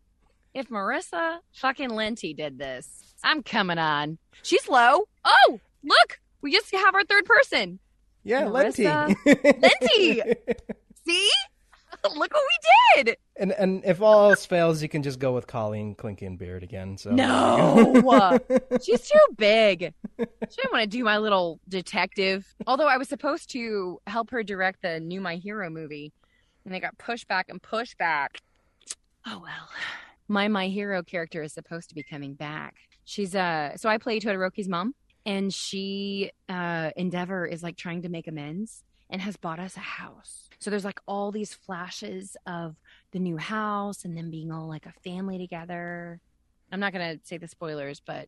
If 0.53 0.69
Marissa 0.69 1.39
fucking 1.51 1.89
Lenti 1.89 2.34
did 2.34 2.58
this, 2.58 2.88
I'm 3.21 3.43
coming 3.43 3.77
on. 3.77 4.17
She's 4.43 4.69
low. 4.69 5.10
Oh, 5.25 5.60
look, 5.84 6.21
we 6.41 6.53
just 6.53 6.73
have 6.73 6.95
our 6.95 7.03
third 7.03 7.25
person. 7.25 7.79
Yeah, 8.23 8.43
Marissa 8.43 9.13
Lenti. 9.25 9.62
Lenti. 9.62 10.36
See? 11.06 11.29
Look 12.15 12.34
what 12.34 12.43
we 12.95 13.03
did. 13.03 13.17
And 13.36 13.52
and 13.52 13.84
if 13.84 14.02
all 14.02 14.30
else 14.30 14.46
fails, 14.46 14.84
you 14.84 14.89
can 14.89 15.02
just 15.02 15.17
go 15.17 15.32
with 15.34 15.48
Colleen 15.48 15.96
Clinkenbeard 15.96 16.62
again. 16.62 16.98
So 16.98 17.10
no, 17.12 18.39
she's 18.84 19.10
too 19.10 19.36
big. 19.36 19.93
She 20.19 20.26
didn't 20.56 20.72
want 20.72 20.84
to 20.84 20.88
do 20.88 21.04
my 21.04 21.17
little 21.17 21.60
detective. 21.67 22.46
Although 22.67 22.88
I 22.88 22.98
was 22.98 23.10
supposed 23.10 23.50
to 23.52 24.00
help 24.06 24.30
her 24.30 24.43
direct 24.43 24.84
the 24.84 25.00
new 25.00 25.19
My 25.19 25.38
Hero 25.38 25.69
movie, 25.72 26.13
and 26.63 26.74
they 26.74 26.80
got 26.80 26.98
pushed 27.00 27.28
back 27.28 27.48
and 27.50 27.62
pushed 27.62 27.98
back. 27.98 28.39
Oh 29.26 29.39
well. 29.41 29.69
My 30.28 30.48
My 30.48 30.67
Hero 30.67 31.02
character 31.02 31.41
is 31.41 31.54
supposed 31.54 31.89
to 31.89 31.96
be 31.96 32.04
coming 32.04 32.36
back. 32.36 32.76
She's 33.06 33.36
uh 33.36 33.76
so 33.78 33.89
I 33.89 33.98
play 33.98 34.19
Todoroki's 34.19 34.69
mom 34.69 34.93
and 35.26 35.54
she 35.54 36.32
uh 36.50 36.91
Endeavor 36.96 37.46
is 37.46 37.63
like 37.63 37.78
trying 37.78 38.04
to 38.04 38.10
make 38.10 38.28
amends 38.28 38.84
and 39.10 39.22
has 39.22 39.38
bought 39.38 39.60
us 39.60 39.76
a 39.78 39.82
house. 39.82 40.50
So 40.60 40.69
there's 40.69 40.86
like 40.86 41.00
all 41.08 41.32
these 41.32 41.54
flashes 41.54 42.38
of 42.48 42.76
the 43.13 43.19
new 43.19 43.38
house 43.38 44.04
and 44.04 44.17
then 44.17 44.30
being 44.30 44.52
all 44.52 44.67
like 44.67 44.86
a 44.86 44.93
family 45.04 45.38
together. 45.38 46.19
I'm 46.71 46.80
not 46.80 46.91
going 46.91 47.17
to 47.17 47.26
say 47.26 47.38
the 47.38 47.47
spoilers, 47.47 48.02
but 48.02 48.28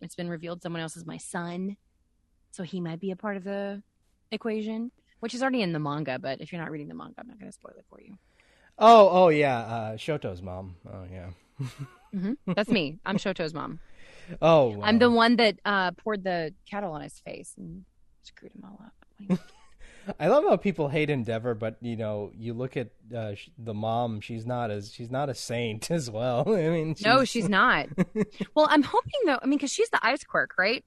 it's 0.00 0.14
been 0.14 0.28
revealed 0.28 0.62
someone 0.62 0.80
else 0.80 0.96
is 0.96 1.04
my 1.04 1.18
son. 1.18 1.76
So 2.52 2.62
he 2.62 2.80
might 2.80 3.00
be 3.00 3.10
a 3.10 3.16
part 3.16 3.36
of 3.36 3.44
the 3.44 3.82
equation, 4.30 4.92
which 5.20 5.34
is 5.34 5.42
already 5.42 5.62
in 5.62 5.72
the 5.72 5.78
manga. 5.78 6.18
But 6.18 6.40
if 6.40 6.52
you're 6.52 6.60
not 6.60 6.70
reading 6.70 6.88
the 6.88 6.94
manga, 6.94 7.14
I'm 7.18 7.28
not 7.28 7.38
going 7.38 7.50
to 7.50 7.54
spoil 7.54 7.74
it 7.76 7.84
for 7.90 8.00
you. 8.00 8.16
Oh, 8.78 9.08
oh 9.10 9.28
yeah, 9.28 9.58
uh, 9.58 9.96
Shoto's 9.96 10.40
mom. 10.40 10.76
Oh 10.90 11.04
yeah, 11.10 11.30
mm-hmm. 12.14 12.52
that's 12.52 12.70
me. 12.70 12.98
I'm 13.04 13.18
Shoto's 13.18 13.52
mom. 13.52 13.80
Oh, 14.40 14.68
wow. 14.68 14.84
I'm 14.84 14.98
the 14.98 15.10
one 15.10 15.36
that 15.36 15.58
uh, 15.64 15.90
poured 15.92 16.24
the 16.24 16.54
kettle 16.68 16.92
on 16.92 17.02
his 17.02 17.18
face 17.20 17.54
and 17.58 17.84
screwed 18.22 18.52
him 18.52 18.64
all 18.64 18.80
up. 18.86 19.38
I 20.18 20.28
love 20.28 20.44
how 20.44 20.56
people 20.56 20.88
hate 20.88 21.10
Endeavor, 21.10 21.54
but 21.54 21.76
you 21.80 21.96
know, 21.96 22.32
you 22.36 22.54
look 22.54 22.76
at 22.76 22.90
uh, 23.14 23.32
the 23.58 23.74
mom; 23.74 24.20
she's 24.20 24.46
not 24.46 24.70
as 24.70 24.92
she's 24.92 25.10
not 25.10 25.28
a 25.28 25.34
saint 25.34 25.90
as 25.90 26.10
well. 26.10 26.44
I 26.54 26.68
mean, 26.68 26.94
she's... 26.94 27.04
no, 27.04 27.24
she's 27.24 27.48
not. 27.48 27.88
well, 28.54 28.68
I'm 28.70 28.82
hoping 28.82 29.20
though. 29.26 29.38
I 29.42 29.46
mean, 29.46 29.58
because 29.58 29.72
she's 29.72 29.90
the 29.90 30.04
ice 30.04 30.24
quirk, 30.24 30.54
right? 30.58 30.84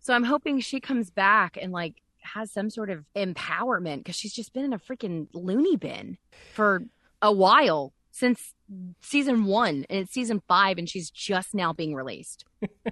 So 0.00 0.14
I'm 0.14 0.24
hoping 0.24 0.60
she 0.60 0.80
comes 0.80 1.10
back 1.10 1.58
and 1.60 1.72
like 1.72 2.02
has 2.20 2.52
some 2.52 2.70
sort 2.70 2.90
of 2.90 3.04
empowerment 3.16 3.98
because 3.98 4.16
she's 4.16 4.34
just 4.34 4.52
been 4.52 4.64
in 4.64 4.72
a 4.72 4.78
freaking 4.78 5.28
loony 5.32 5.76
bin 5.76 6.18
for 6.52 6.82
a 7.22 7.32
while 7.32 7.92
since 8.10 8.54
season 9.00 9.44
one, 9.44 9.86
and 9.88 10.00
it's 10.00 10.12
season 10.12 10.42
five, 10.48 10.78
and 10.78 10.88
she's 10.88 11.10
just 11.10 11.54
now 11.54 11.72
being 11.72 11.94
released 11.94 12.44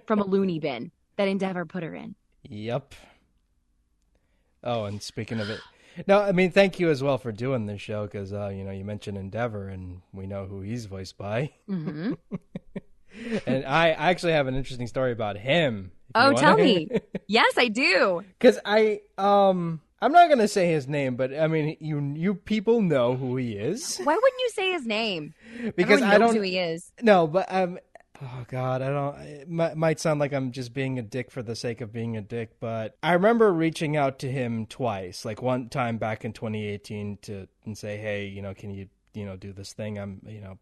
from 0.06 0.20
a 0.20 0.24
loony 0.24 0.58
bin 0.58 0.90
that 1.16 1.28
Endeavor 1.28 1.64
put 1.64 1.82
her 1.82 1.94
in. 1.94 2.14
Yep. 2.44 2.94
Oh, 4.66 4.84
and 4.84 5.00
speaking 5.00 5.38
of 5.38 5.48
it, 5.48 5.60
no, 6.08 6.20
I 6.20 6.32
mean, 6.32 6.50
thank 6.50 6.80
you 6.80 6.90
as 6.90 7.02
well 7.02 7.18
for 7.18 7.30
doing 7.30 7.66
this 7.66 7.80
show 7.80 8.04
because 8.04 8.32
uh, 8.32 8.48
you 8.48 8.64
know 8.64 8.72
you 8.72 8.84
mentioned 8.84 9.16
Endeavor, 9.16 9.68
and 9.68 10.02
we 10.12 10.26
know 10.26 10.44
who 10.44 10.60
he's 10.60 10.86
voiced 10.86 11.16
by. 11.16 11.52
Mm-hmm. 11.70 12.14
and 13.46 13.64
I 13.64 13.90
actually 13.90 14.32
have 14.32 14.48
an 14.48 14.56
interesting 14.56 14.88
story 14.88 15.12
about 15.12 15.38
him. 15.38 15.92
Oh, 16.16 16.32
tell 16.32 16.56
me. 16.56 16.88
yes, 17.28 17.54
I 17.56 17.68
do. 17.68 18.22
Because 18.38 18.58
I 18.64 19.00
um. 19.16 19.80
I'm 20.02 20.12
not 20.12 20.28
gonna 20.28 20.48
say 20.48 20.70
his 20.70 20.86
name, 20.86 21.16
but 21.16 21.32
I 21.32 21.46
mean, 21.46 21.76
you 21.80 22.00
you 22.16 22.34
people 22.34 22.82
know 22.82 23.16
who 23.16 23.36
he 23.36 23.52
is. 23.52 23.98
Why 23.98 24.14
wouldn't 24.14 24.40
you 24.40 24.50
say 24.50 24.72
his 24.72 24.84
name? 24.84 25.32
Because 25.76 26.02
I 26.02 26.18
don't 26.18 26.28
know 26.28 26.34
who 26.34 26.42
he 26.42 26.58
is. 26.58 26.92
No, 27.00 27.26
but 27.26 27.46
um, 27.48 27.78
Oh 28.22 28.44
God, 28.48 28.82
I 28.82 28.88
don't. 28.88 29.18
It 29.20 29.76
might 29.76 30.00
sound 30.00 30.20
like 30.20 30.32
I'm 30.32 30.52
just 30.52 30.72
being 30.72 30.98
a 30.98 31.02
dick 31.02 31.30
for 31.30 31.42
the 31.42 31.56
sake 31.56 31.80
of 31.80 31.92
being 31.92 32.16
a 32.16 32.22
dick, 32.22 32.58
but 32.60 32.96
I 33.02 33.12
remember 33.12 33.52
reaching 33.52 33.96
out 33.96 34.18
to 34.20 34.30
him 34.30 34.66
twice. 34.66 35.24
Like 35.24 35.42
one 35.42 35.68
time 35.68 35.98
back 35.98 36.24
in 36.24 36.32
2018 36.32 37.18
to 37.22 37.48
and 37.64 37.76
say, 37.76 37.96
hey, 37.98 38.26
you 38.26 38.42
know, 38.42 38.54
can 38.54 38.70
you 38.70 38.88
you 39.12 39.24
know 39.24 39.36
do 39.36 39.52
this 39.52 39.72
thing? 39.72 39.98
I'm 39.98 40.20
you 40.26 40.40
know 40.40 40.58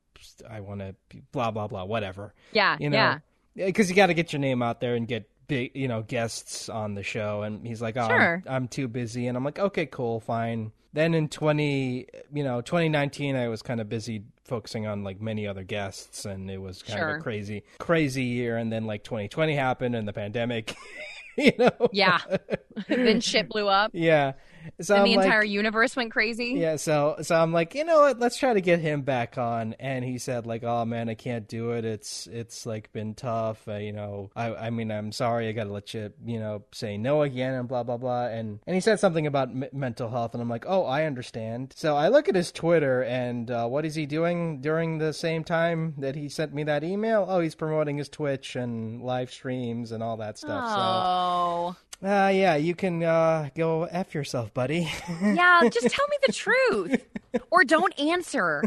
I 0.48 0.60
want 0.60 0.80
to 0.80 0.94
blah 1.32 1.50
blah 1.50 1.68
blah 1.68 1.84
whatever. 1.84 2.34
Yeah, 2.52 2.76
you 2.80 2.90
know, 2.90 3.18
yeah. 3.54 3.66
Because 3.66 3.88
you 3.88 3.94
got 3.94 4.06
to 4.06 4.14
get 4.14 4.32
your 4.32 4.40
name 4.40 4.62
out 4.62 4.80
there 4.80 4.96
and 4.96 5.06
get 5.06 5.28
big 5.46 5.72
you 5.74 5.88
know 5.88 6.02
guests 6.02 6.68
on 6.68 6.94
the 6.94 7.02
show. 7.02 7.42
And 7.42 7.66
he's 7.66 7.82
like, 7.82 7.96
oh, 7.96 8.08
sure. 8.08 8.42
I'm, 8.46 8.54
I'm 8.54 8.68
too 8.68 8.88
busy, 8.88 9.26
and 9.26 9.36
I'm 9.36 9.44
like, 9.44 9.58
okay, 9.58 9.86
cool, 9.86 10.20
fine. 10.20 10.72
Then 10.92 11.12
in 11.14 11.28
20, 11.28 12.06
you 12.32 12.44
know, 12.44 12.60
2019, 12.60 13.34
I 13.34 13.48
was 13.48 13.62
kind 13.62 13.80
of 13.80 13.88
busy 13.88 14.22
focusing 14.44 14.86
on 14.86 15.02
like 15.02 15.20
many 15.20 15.46
other 15.46 15.64
guests 15.64 16.26
and 16.26 16.50
it 16.50 16.58
was 16.58 16.82
kind 16.82 16.98
sure. 16.98 17.14
of 17.14 17.20
a 17.20 17.22
crazy 17.22 17.64
crazy 17.78 18.24
year 18.24 18.58
and 18.58 18.70
then 18.70 18.84
like 18.84 19.02
2020 19.02 19.54
happened 19.54 19.94
and 19.94 20.06
the 20.06 20.12
pandemic 20.12 20.76
you 21.38 21.50
know 21.58 21.70
yeah 21.92 22.18
then 22.88 23.20
shit 23.22 23.48
blew 23.48 23.68
up 23.68 23.90
yeah 23.94 24.32
so 24.80 24.96
and 24.96 25.06
the 25.06 25.16
like, 25.16 25.26
entire 25.26 25.44
universe 25.44 25.96
went 25.96 26.12
crazy. 26.12 26.54
Yeah, 26.56 26.76
so 26.76 27.16
so 27.22 27.34
I'm 27.36 27.52
like, 27.52 27.74
you 27.74 27.84
know 27.84 28.00
what? 28.00 28.18
Let's 28.18 28.36
try 28.36 28.54
to 28.54 28.60
get 28.60 28.80
him 28.80 29.02
back 29.02 29.38
on. 29.38 29.74
And 29.74 30.04
he 30.04 30.18
said 30.18 30.46
like, 30.46 30.64
oh 30.64 30.84
man, 30.84 31.08
I 31.08 31.14
can't 31.14 31.48
do 31.48 31.72
it. 31.72 31.84
It's 31.84 32.26
it's 32.26 32.66
like 32.66 32.92
been 32.92 33.14
tough. 33.14 33.66
Uh, 33.68 33.76
you 33.76 33.92
know, 33.92 34.30
I 34.34 34.54
I 34.54 34.70
mean, 34.70 34.90
I'm 34.90 35.12
sorry. 35.12 35.48
I 35.48 35.52
got 35.52 35.64
to 35.64 35.72
let 35.72 35.94
you 35.94 36.12
you 36.24 36.38
know 36.38 36.64
say 36.72 36.96
no 36.96 37.22
again 37.22 37.54
and 37.54 37.68
blah 37.68 37.82
blah 37.82 37.96
blah. 37.96 38.26
And 38.26 38.60
and 38.66 38.74
he 38.74 38.80
said 38.80 39.00
something 39.00 39.26
about 39.26 39.50
m- 39.50 39.64
mental 39.72 40.10
health, 40.10 40.34
and 40.34 40.42
I'm 40.42 40.48
like, 40.48 40.64
oh, 40.66 40.84
I 40.84 41.04
understand. 41.04 41.72
So 41.76 41.96
I 41.96 42.08
look 42.08 42.28
at 42.28 42.34
his 42.34 42.52
Twitter, 42.52 43.02
and 43.02 43.50
uh, 43.50 43.66
what 43.66 43.84
is 43.84 43.94
he 43.94 44.06
doing 44.06 44.60
during 44.60 44.98
the 44.98 45.12
same 45.12 45.44
time 45.44 45.94
that 45.98 46.16
he 46.16 46.28
sent 46.28 46.54
me 46.54 46.64
that 46.64 46.84
email? 46.84 47.26
Oh, 47.28 47.40
he's 47.40 47.54
promoting 47.54 47.98
his 47.98 48.08
Twitch 48.08 48.56
and 48.56 49.02
live 49.02 49.30
streams 49.30 49.92
and 49.92 50.02
all 50.02 50.16
that 50.18 50.38
stuff. 50.38 50.64
Oh. 50.66 51.72
So 51.72 51.84
uh, 52.02 52.30
yeah, 52.32 52.56
you 52.56 52.74
can 52.74 53.02
uh, 53.02 53.50
go 53.54 53.84
F 53.84 54.14
yourself, 54.14 54.52
buddy. 54.52 54.90
yeah, 55.22 55.60
just 55.70 55.88
tell 55.88 56.06
me 56.08 56.16
the 56.26 56.32
truth. 56.32 57.04
Or 57.50 57.64
don't 57.64 57.98
answer. 57.98 58.62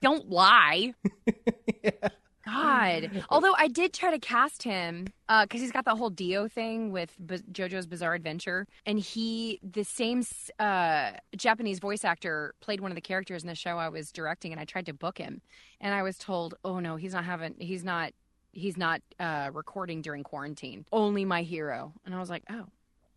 Don't 0.00 0.30
lie. 0.30 0.94
yeah. 1.84 2.08
God. 2.44 3.24
Although 3.28 3.54
I 3.56 3.68
did 3.68 3.92
try 3.92 4.10
to 4.10 4.18
cast 4.18 4.62
him 4.62 5.04
because 5.04 5.28
uh, 5.28 5.46
he's 5.50 5.72
got 5.72 5.84
that 5.84 5.96
whole 5.96 6.10
Dio 6.10 6.48
thing 6.48 6.90
with 6.90 7.14
B- 7.24 7.42
JoJo's 7.52 7.86
Bizarre 7.86 8.14
Adventure, 8.14 8.66
and 8.86 8.98
he 8.98 9.60
the 9.62 9.84
same 9.84 10.24
uh, 10.58 11.12
Japanese 11.36 11.78
voice 11.78 12.04
actor 12.04 12.54
played 12.60 12.80
one 12.80 12.90
of 12.90 12.94
the 12.94 13.02
characters 13.02 13.42
in 13.42 13.48
the 13.48 13.54
show 13.54 13.78
I 13.78 13.88
was 13.88 14.10
directing, 14.10 14.52
and 14.52 14.60
I 14.60 14.64
tried 14.64 14.86
to 14.86 14.94
book 14.94 15.18
him, 15.18 15.42
and 15.80 15.94
I 15.94 16.02
was 16.02 16.18
told, 16.18 16.54
"Oh 16.64 16.80
no, 16.80 16.96
he's 16.96 17.12
not 17.12 17.24
having, 17.24 17.54
he's 17.58 17.84
not 17.84 18.12
he's 18.52 18.76
not 18.76 19.00
uh, 19.18 19.50
recording 19.52 20.02
during 20.02 20.22
quarantine. 20.24 20.84
Only 20.92 21.24
my 21.24 21.42
hero. 21.42 21.92
And 22.04 22.14
I 22.14 22.18
was 22.18 22.30
like, 22.30 22.44
oh, 22.50 22.66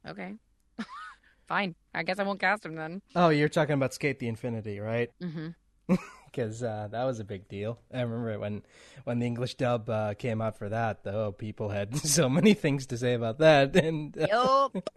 okay, 0.07 0.36
fine. 1.47 1.75
I 1.93 2.03
guess 2.03 2.19
I 2.19 2.23
won't 2.23 2.39
cast 2.39 2.65
him 2.65 2.75
then. 2.75 3.01
Oh, 3.15 3.29
you're 3.29 3.49
talking 3.49 3.73
about 3.73 3.91
SK8 3.91 4.19
the 4.19 4.27
Infinity, 4.27 4.79
right? 4.79 5.09
Mm-hmm. 5.21 5.95
Because 6.34 6.63
uh, 6.63 6.88
that 6.89 7.03
was 7.03 7.19
a 7.19 7.23
big 7.23 7.47
deal. 7.47 7.77
I 7.93 8.01
remember 8.01 8.39
when 8.39 8.63
when 9.03 9.19
the 9.19 9.27
English 9.27 9.53
dub 9.53 9.88
uh, 9.88 10.15
came 10.15 10.41
out 10.41 10.57
for 10.57 10.67
that. 10.67 11.03
Though 11.03 11.31
people 11.31 11.69
had 11.69 11.95
so 12.03 12.27
many 12.27 12.55
things 12.55 12.88
to 12.88 12.97
say 12.97 13.13
about 13.13 13.38
that, 13.38 13.75
and 13.75 14.17
uh, 14.17 14.25
Yup. 14.27 14.89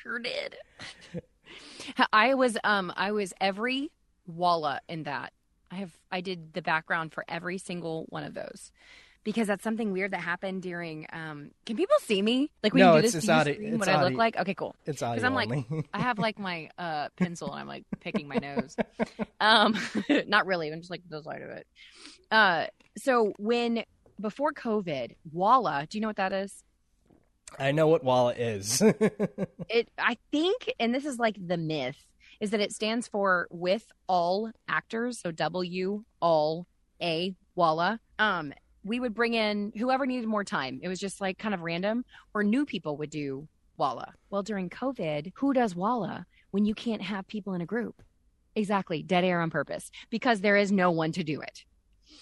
sure 0.00 0.20
did. 0.20 0.54
I 2.12 2.34
was 2.34 2.56
um 2.62 2.92
I 2.96 3.10
was 3.10 3.34
every 3.40 3.90
Walla 4.28 4.80
in 4.88 5.02
that. 5.04 5.32
I 5.70 5.76
have 5.76 5.92
I 6.10 6.20
did 6.20 6.52
the 6.52 6.62
background 6.62 7.12
for 7.12 7.24
every 7.28 7.58
single 7.58 8.06
one 8.08 8.24
of 8.24 8.34
those. 8.34 8.70
Because 9.24 9.48
that's 9.48 9.64
something 9.64 9.90
weird 9.92 10.12
that 10.12 10.20
happened 10.20 10.62
during 10.62 11.06
um 11.12 11.50
can 11.64 11.76
people 11.76 11.96
see 12.02 12.22
me? 12.22 12.50
Like 12.62 12.72
when 12.74 12.80
No, 12.82 12.94
you 12.96 13.02
do 13.02 13.06
it's- 13.08 13.12
this 13.14 13.24
it's 13.24 13.26
do 13.26 13.32
you 13.32 13.38
audi- 13.40 13.54
scream 13.54 13.72
it's 13.74 13.78
what 13.80 13.88
I 13.88 14.04
look 14.04 14.14
like? 14.16 14.36
Okay, 14.38 14.54
cool. 14.54 14.76
it's 14.86 15.02
audio 15.02 15.24
I'm 15.26 15.34
like- 15.34 15.64
I 15.92 15.98
have 16.00 16.18
like 16.20 16.38
my 16.38 16.70
uh 16.78 17.08
pencil 17.16 17.50
and 17.50 17.60
I'm 17.60 17.66
like 17.66 17.84
picking 18.00 18.28
my 18.28 18.36
nose. 18.36 18.76
Um 19.40 19.76
not 20.28 20.46
really, 20.46 20.70
I'm 20.72 20.78
just 20.80 20.90
like 20.90 21.02
the 21.08 21.22
side 21.22 21.42
of 21.42 21.50
it. 21.50 21.66
Uh 22.30 22.66
so 22.98 23.32
when 23.38 23.82
before 24.20 24.52
COVID, 24.52 25.16
Walla, 25.32 25.86
do 25.90 25.98
you 25.98 26.02
know 26.02 26.08
what 26.08 26.16
that 26.16 26.32
is? 26.32 26.62
I 27.58 27.72
know 27.72 27.86
what 27.88 28.02
Walla 28.04 28.32
is. 28.34 28.80
it 29.68 29.88
i 29.98 30.16
think 30.30 30.72
and 30.80 30.94
this 30.94 31.04
is 31.04 31.18
like 31.18 31.36
the 31.44 31.56
myth 31.56 31.96
is 32.40 32.50
that 32.50 32.60
it 32.60 32.72
stands 32.72 33.08
for 33.08 33.48
with 33.50 33.90
all 34.08 34.50
actors. 34.68 35.18
So 35.20 35.32
w 35.32 36.04
all 36.20 36.66
a 37.02 37.34
walla 37.54 38.00
um 38.18 38.52
we 38.84 39.00
would 39.00 39.14
bring 39.14 39.34
in 39.34 39.72
whoever 39.76 40.06
needed 40.06 40.26
more 40.28 40.44
time. 40.44 40.78
It 40.82 40.88
was 40.88 41.00
just 41.00 41.20
like 41.20 41.38
kind 41.38 41.54
of 41.54 41.60
random. 41.60 42.04
Or 42.34 42.44
new 42.44 42.64
people 42.64 42.96
would 42.98 43.10
do 43.10 43.48
walla 43.76 44.14
well 44.30 44.42
during 44.42 44.70
covid 44.70 45.32
who 45.34 45.52
does 45.52 45.74
walla 45.74 46.24
when 46.50 46.64
you 46.64 46.74
can't 46.74 47.02
have 47.02 47.26
people 47.26 47.54
in 47.54 47.60
a 47.60 47.66
group? 47.66 48.02
Exactly. 48.54 49.02
Dead 49.02 49.24
air 49.24 49.40
on 49.40 49.50
purpose. 49.50 49.90
Because 50.08 50.40
there 50.40 50.56
is 50.56 50.72
no 50.72 50.90
one 50.90 51.12
to 51.12 51.24
do 51.24 51.40
it. 51.40 51.64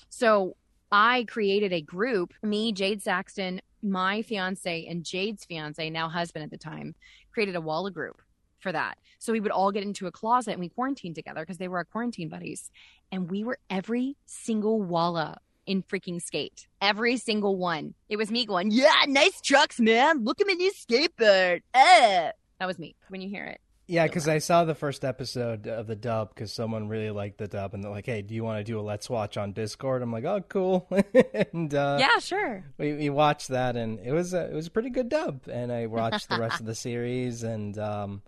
So 0.08 0.56
I 0.90 1.24
created 1.28 1.72
a 1.72 1.80
group, 1.80 2.32
me, 2.42 2.72
Jade 2.72 3.02
Saxton, 3.02 3.60
my 3.82 4.22
fiance, 4.22 4.86
and 4.86 5.04
Jade's 5.04 5.44
fiance, 5.44 5.90
now 5.90 6.08
husband 6.08 6.44
at 6.44 6.50
the 6.50 6.56
time, 6.56 6.94
created 7.32 7.56
a 7.56 7.60
Walla 7.60 7.90
group 7.90 8.22
for 8.64 8.72
that. 8.72 8.98
So 9.20 9.32
we 9.32 9.38
would 9.38 9.52
all 9.52 9.70
get 9.70 9.84
into 9.84 10.08
a 10.08 10.10
closet 10.10 10.52
and 10.52 10.60
we 10.60 10.68
quarantined 10.70 11.14
together 11.14 11.42
because 11.42 11.58
they 11.58 11.68
were 11.68 11.76
our 11.76 11.84
quarantine 11.84 12.28
buddies. 12.28 12.72
And 13.12 13.30
we 13.30 13.44
were 13.44 13.58
every 13.70 14.16
single 14.26 14.82
Walla 14.82 15.38
in 15.66 15.82
freaking 15.84 16.20
skate. 16.20 16.66
Every 16.80 17.16
single 17.16 17.56
one. 17.56 17.94
It 18.08 18.16
was 18.16 18.30
me 18.30 18.44
going, 18.46 18.72
Yeah, 18.72 18.92
nice 19.06 19.40
trucks, 19.40 19.78
man. 19.78 20.24
Look 20.24 20.40
at 20.40 20.48
my 20.48 20.54
new 20.54 20.72
skateboard. 20.72 21.60
Uh. 21.72 22.32
That 22.58 22.66
was 22.66 22.78
me 22.78 22.96
when 23.08 23.20
you 23.20 23.28
hear 23.28 23.44
it. 23.44 23.60
yeah, 23.86 24.06
because 24.06 24.28
I 24.28 24.38
saw 24.38 24.64
the 24.64 24.74
first 24.74 25.04
episode 25.04 25.66
of 25.66 25.86
the 25.86 25.96
dub 25.96 26.30
because 26.34 26.52
someone 26.52 26.88
really 26.88 27.10
liked 27.10 27.36
the 27.38 27.48
dub, 27.48 27.74
and 27.74 27.82
they're 27.84 27.90
like, 27.90 28.06
"Hey, 28.06 28.22
do 28.22 28.34
you 28.34 28.42
want 28.44 28.58
to 28.58 28.64
do 28.64 28.78
a 28.78 28.80
Let's 28.80 29.10
Watch 29.10 29.36
on 29.36 29.52
Discord?" 29.52 30.00
I'm 30.00 30.12
like, 30.12 30.24
"Oh, 30.24 30.40
cool." 30.48 30.88
and 31.52 31.74
uh, 31.74 31.98
yeah, 32.00 32.18
sure. 32.20 32.64
we, 32.78 32.94
we 32.94 33.10
watched 33.10 33.48
that, 33.48 33.76
and 33.76 33.98
it 34.00 34.12
was 34.12 34.32
a, 34.32 34.48
it 34.50 34.54
was 34.54 34.68
a 34.68 34.70
pretty 34.70 34.88
good 34.88 35.10
dub. 35.10 35.42
And 35.50 35.70
I 35.70 35.86
watched 35.86 36.28
the 36.30 36.38
rest 36.38 36.60
of 36.60 36.66
the 36.66 36.74
series, 36.74 37.42
and 37.42 37.76
um, 37.76 38.22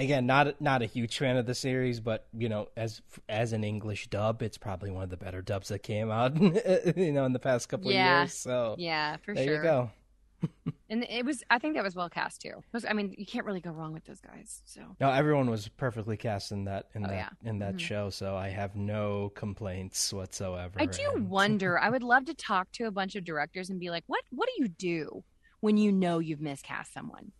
again, 0.00 0.26
not 0.26 0.60
not 0.60 0.82
a 0.82 0.86
huge 0.86 1.16
fan 1.18 1.36
of 1.36 1.46
the 1.46 1.54
series, 1.54 2.00
but 2.00 2.26
you 2.36 2.48
know, 2.48 2.68
as 2.76 3.00
as 3.28 3.52
an 3.52 3.62
English 3.64 4.08
dub, 4.08 4.42
it's 4.42 4.58
probably 4.58 4.90
one 4.90 5.04
of 5.04 5.10
the 5.10 5.16
better 5.16 5.42
dubs 5.42 5.68
that 5.68 5.80
came 5.84 6.10
out, 6.10 6.36
you 6.96 7.12
know, 7.12 7.24
in 7.24 7.32
the 7.32 7.38
past 7.38 7.68
couple 7.68 7.92
Yeah. 7.92 8.22
of 8.22 8.28
years. 8.28 8.34
So 8.34 8.74
Yeah, 8.78 9.16
for 9.18 9.34
there 9.34 9.44
sure. 9.44 9.56
you 9.56 9.62
go. 9.62 9.90
And 10.92 11.04
it 11.08 11.24
was, 11.24 11.44
I 11.48 11.60
think 11.60 11.74
that 11.76 11.84
was 11.84 11.94
well 11.94 12.08
cast 12.08 12.40
too. 12.40 12.64
Was- 12.72 12.84
I 12.84 12.94
mean, 12.94 13.14
you 13.16 13.24
can't 13.24 13.46
really 13.46 13.60
go 13.60 13.70
wrong 13.70 13.92
with 13.92 14.04
those 14.06 14.20
guys. 14.20 14.60
So 14.64 14.80
No, 14.98 15.08
everyone 15.12 15.48
was 15.48 15.68
perfectly 15.68 16.16
cast 16.16 16.50
in 16.50 16.64
that 16.64 16.86
in 16.96 17.04
Oh, 17.04 17.08
that 17.08 17.14
yeah. 17.14 17.48
in 17.48 17.60
that 17.60 17.74
Mhm. 17.76 17.80
show, 17.80 18.10
so 18.10 18.34
I 18.34 18.48
have 18.48 18.74
no 18.74 19.28
complaints 19.36 20.12
whatsoever. 20.12 20.80
I 20.80 20.86
do 20.86 21.12
and- 21.14 21.30
wonder. 21.38 21.78
I 21.78 21.90
would 21.90 22.02
love 22.02 22.24
to 22.24 22.34
talk 22.34 22.72
to 22.72 22.84
a 22.86 22.90
bunch 22.90 23.14
of 23.14 23.24
directors 23.24 23.70
and 23.70 23.78
be 23.78 23.90
like, 23.90 24.02
"What? 24.08 24.24
What 24.30 24.48
do 24.48 24.62
you 24.64 24.68
do 24.68 25.22
when 25.60 25.76
you 25.76 25.92
know 25.92 26.18
you've 26.18 26.40
miscast 26.40 26.92
someone? 26.92 27.30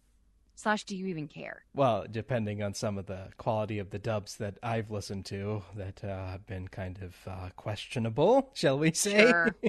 Slash, 0.60 0.84
do 0.84 0.96
you 0.96 1.06
even 1.06 1.28
care?" 1.28 1.64
Well, 1.74 2.06
depending 2.10 2.62
on 2.62 2.74
some 2.74 2.98
of 2.98 3.06
the 3.06 3.28
quality 3.36 3.78
of 3.78 3.90
the 3.90 3.98
dubs 3.98 4.36
that 4.36 4.58
I've 4.62 4.90
listened 4.90 5.26
to 5.26 5.62
that 5.76 6.04
uh, 6.04 6.26
have 6.28 6.46
been 6.46 6.68
kind 6.68 6.98
of 7.02 7.16
uh, 7.26 7.48
questionable, 7.56 8.50
shall 8.54 8.78
we 8.78 8.92
say? 8.92 9.28
Sure. 9.28 9.54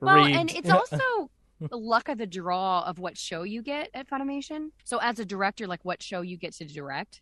Well, 0.00 0.24
and 0.24 0.48
it's 0.54 0.70
also 0.70 1.28
the 1.60 1.76
luck 1.76 2.08
of 2.08 2.18
the 2.18 2.26
draw 2.26 2.84
of 2.84 3.00
what 3.00 3.16
show 3.16 3.42
you 3.42 3.62
get 3.62 3.90
at 3.94 4.08
Funimation. 4.08 4.70
So 4.84 4.98
as 4.98 5.18
a 5.18 5.24
director, 5.24 5.66
like 5.66 5.84
what 5.84 6.02
show 6.02 6.20
you 6.20 6.36
get 6.36 6.52
to 6.54 6.64
direct, 6.64 7.20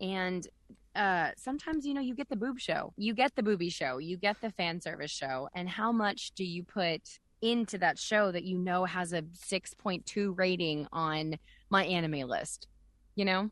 and 0.00 0.46
uh, 0.94 1.30
sometimes 1.36 1.86
you 1.86 1.94
know 1.94 2.00
you 2.00 2.14
get 2.14 2.28
the 2.28 2.36
boob 2.36 2.58
show, 2.58 2.92
you 2.96 3.14
get 3.14 3.34
the 3.34 3.42
booby 3.42 3.70
show, 3.70 3.98
you 3.98 4.16
get 4.16 4.40
the 4.40 4.50
fan 4.50 4.80
service 4.80 5.10
show, 5.10 5.48
and 5.54 5.68
how 5.68 5.92
much 5.92 6.32
do 6.34 6.44
you 6.44 6.62
put 6.62 7.18
into 7.42 7.78
that 7.78 7.98
show 7.98 8.32
that 8.32 8.44
you 8.44 8.58
know 8.58 8.84
has 8.84 9.12
a 9.12 9.24
six 9.32 9.74
point 9.74 10.06
two 10.06 10.32
rating 10.32 10.86
on 10.92 11.38
my 11.70 11.84
anime 11.84 12.28
list? 12.28 12.68
You 13.14 13.24
know. 13.24 13.50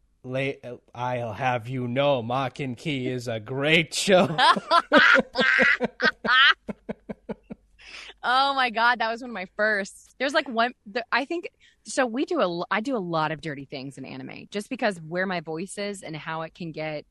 I'll 0.94 1.34
have 1.34 1.68
you 1.68 1.86
know, 1.86 2.22
Maken-ki 2.22 3.08
is 3.08 3.28
a 3.28 3.38
great 3.38 3.92
show. 3.92 4.26
oh 8.22 8.54
my 8.54 8.70
god, 8.70 8.98
that 9.00 9.10
was 9.10 9.20
one 9.20 9.30
of 9.30 9.34
my 9.34 9.46
first. 9.56 10.14
There's 10.18 10.34
like 10.34 10.48
one. 10.48 10.72
I 11.12 11.24
think 11.26 11.50
so. 11.84 12.06
We 12.06 12.24
do 12.24 12.40
a. 12.40 12.64
I 12.70 12.80
do 12.80 12.96
a 12.96 12.98
lot 12.98 13.32
of 13.32 13.40
dirty 13.40 13.66
things 13.66 13.98
in 13.98 14.04
anime, 14.04 14.48
just 14.50 14.70
because 14.70 14.98
where 15.00 15.26
my 15.26 15.40
voice 15.40 15.78
is 15.78 16.02
and 16.02 16.16
how 16.16 16.42
it 16.42 16.54
can 16.54 16.72
get 16.72 17.04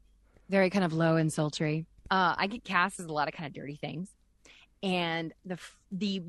very 0.49 0.69
kind 0.69 0.83
of 0.83 0.93
low 0.93 1.15
and 1.17 1.31
sultry. 1.31 1.85
Uh, 2.09 2.35
I 2.37 2.47
get 2.47 2.63
cast 2.63 2.99
as 2.99 3.05
a 3.05 3.13
lot 3.13 3.27
of 3.27 3.33
kind 3.33 3.47
of 3.47 3.53
dirty 3.53 3.75
things, 3.75 4.09
and 4.81 5.33
the 5.45 5.57
the 5.91 6.23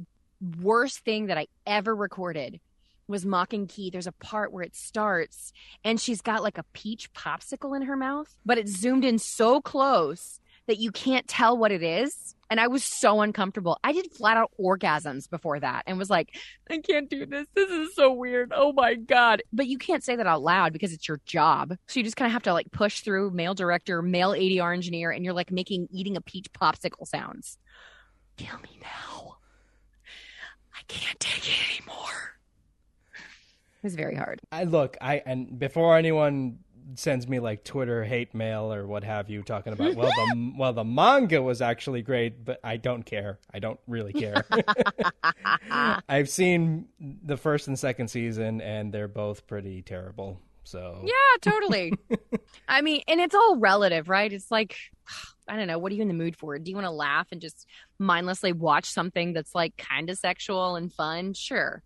worst 0.60 1.00
thing 1.00 1.26
that 1.26 1.38
I 1.38 1.46
ever 1.66 1.94
recorded 1.94 2.60
was 3.06 3.24
Maken-ki 3.24 3.90
there's 3.90 4.06
a 4.06 4.12
part 4.12 4.52
where 4.52 4.64
it 4.64 4.74
starts 4.74 5.52
and 5.84 6.00
she's 6.00 6.22
got 6.22 6.42
like 6.42 6.58
a 6.58 6.64
peach 6.72 7.12
popsicle 7.12 7.76
in 7.76 7.82
her 7.82 7.96
mouth 7.96 8.34
but 8.46 8.56
it's 8.56 8.72
zoomed 8.72 9.04
in 9.04 9.18
so 9.18 9.60
close 9.60 10.40
that 10.66 10.78
you 10.78 10.90
can't 10.90 11.26
tell 11.28 11.56
what 11.56 11.72
it 11.72 11.82
is. 11.82 12.34
And 12.50 12.60
i 12.60 12.68
was 12.68 12.84
so 12.84 13.20
uncomfortable. 13.20 13.78
I 13.82 13.92
did 13.92 14.12
flat 14.12 14.36
out 14.36 14.52
orgasms 14.60 15.28
before 15.28 15.58
that 15.60 15.82
and 15.86 15.98
was 15.98 16.10
like 16.10 16.36
i 16.70 16.78
can't 16.78 17.10
do 17.10 17.26
this. 17.26 17.48
This 17.54 17.70
is 17.70 17.94
so 17.94 18.12
weird. 18.12 18.52
Oh 18.54 18.72
my 18.72 18.94
god. 18.94 19.42
But 19.52 19.66
you 19.66 19.78
can't 19.78 20.04
say 20.04 20.16
that 20.16 20.26
out 20.26 20.42
loud 20.42 20.72
because 20.72 20.92
it's 20.92 21.08
your 21.08 21.20
job. 21.26 21.76
So 21.88 21.98
you 21.98 22.04
just 22.04 22.16
kind 22.16 22.26
of 22.26 22.32
have 22.32 22.44
to 22.44 22.52
like 22.52 22.70
push 22.70 23.00
through 23.00 23.30
male 23.30 23.54
director 23.54 24.02
male 24.02 24.30
adr 24.30 24.74
engineer 24.74 25.10
and 25.10 25.24
you're 25.24 25.34
like 25.34 25.50
making 25.50 25.88
eating 25.90 26.16
a 26.16 26.20
peach 26.20 26.52
popsicle 26.52 27.06
sounds. 27.06 27.58
Kill 28.36 28.58
me 28.58 28.78
now 28.80 29.33
can't 30.88 31.20
take 31.20 31.48
it 31.48 31.80
anymore 31.80 32.36
it 33.12 33.82
was 33.82 33.94
very 33.94 34.14
hard 34.14 34.40
I 34.52 34.64
look, 34.64 34.96
I 35.00 35.22
and 35.26 35.58
before 35.58 35.96
anyone 35.96 36.58
sends 36.96 37.26
me 37.26 37.40
like 37.40 37.64
Twitter 37.64 38.04
hate 38.04 38.34
mail 38.34 38.72
or 38.72 38.86
what 38.86 39.04
have 39.04 39.30
you, 39.30 39.42
talking 39.42 39.72
about 39.72 39.94
well 39.94 40.10
the 40.10 40.52
well 40.58 40.72
the 40.72 40.84
manga 40.84 41.42
was 41.42 41.62
actually 41.62 42.02
great, 42.02 42.44
but 42.44 42.60
I 42.62 42.76
don't 42.76 43.02
care. 43.04 43.38
I 43.52 43.58
don't 43.58 43.80
really 43.86 44.12
care. 44.12 44.44
I've 46.08 46.28
seen 46.28 46.86
the 47.00 47.36
first 47.36 47.68
and 47.68 47.78
second 47.78 48.08
season, 48.08 48.60
and 48.60 48.92
they're 48.92 49.08
both 49.08 49.46
pretty 49.46 49.82
terrible. 49.82 50.40
So 50.64 51.02
Yeah, 51.04 51.50
totally. 51.50 51.92
I 52.68 52.80
mean, 52.80 53.02
and 53.08 53.20
it's 53.20 53.34
all 53.34 53.56
relative, 53.56 54.08
right? 54.08 54.32
It's 54.32 54.50
like, 54.50 54.76
I 55.48 55.56
don't 55.56 55.66
know, 55.66 55.78
what 55.78 55.92
are 55.92 55.94
you 55.94 56.02
in 56.02 56.08
the 56.08 56.14
mood 56.14 56.36
for? 56.36 56.58
Do 56.58 56.70
you 56.70 56.76
want 56.76 56.86
to 56.86 56.90
laugh 56.90 57.28
and 57.30 57.40
just 57.40 57.66
mindlessly 57.98 58.52
watch 58.52 58.86
something 58.86 59.32
that's 59.32 59.54
like 59.54 59.76
kind 59.76 60.08
of 60.10 60.18
sexual 60.18 60.76
and 60.76 60.92
fun? 60.92 61.34
Sure. 61.34 61.82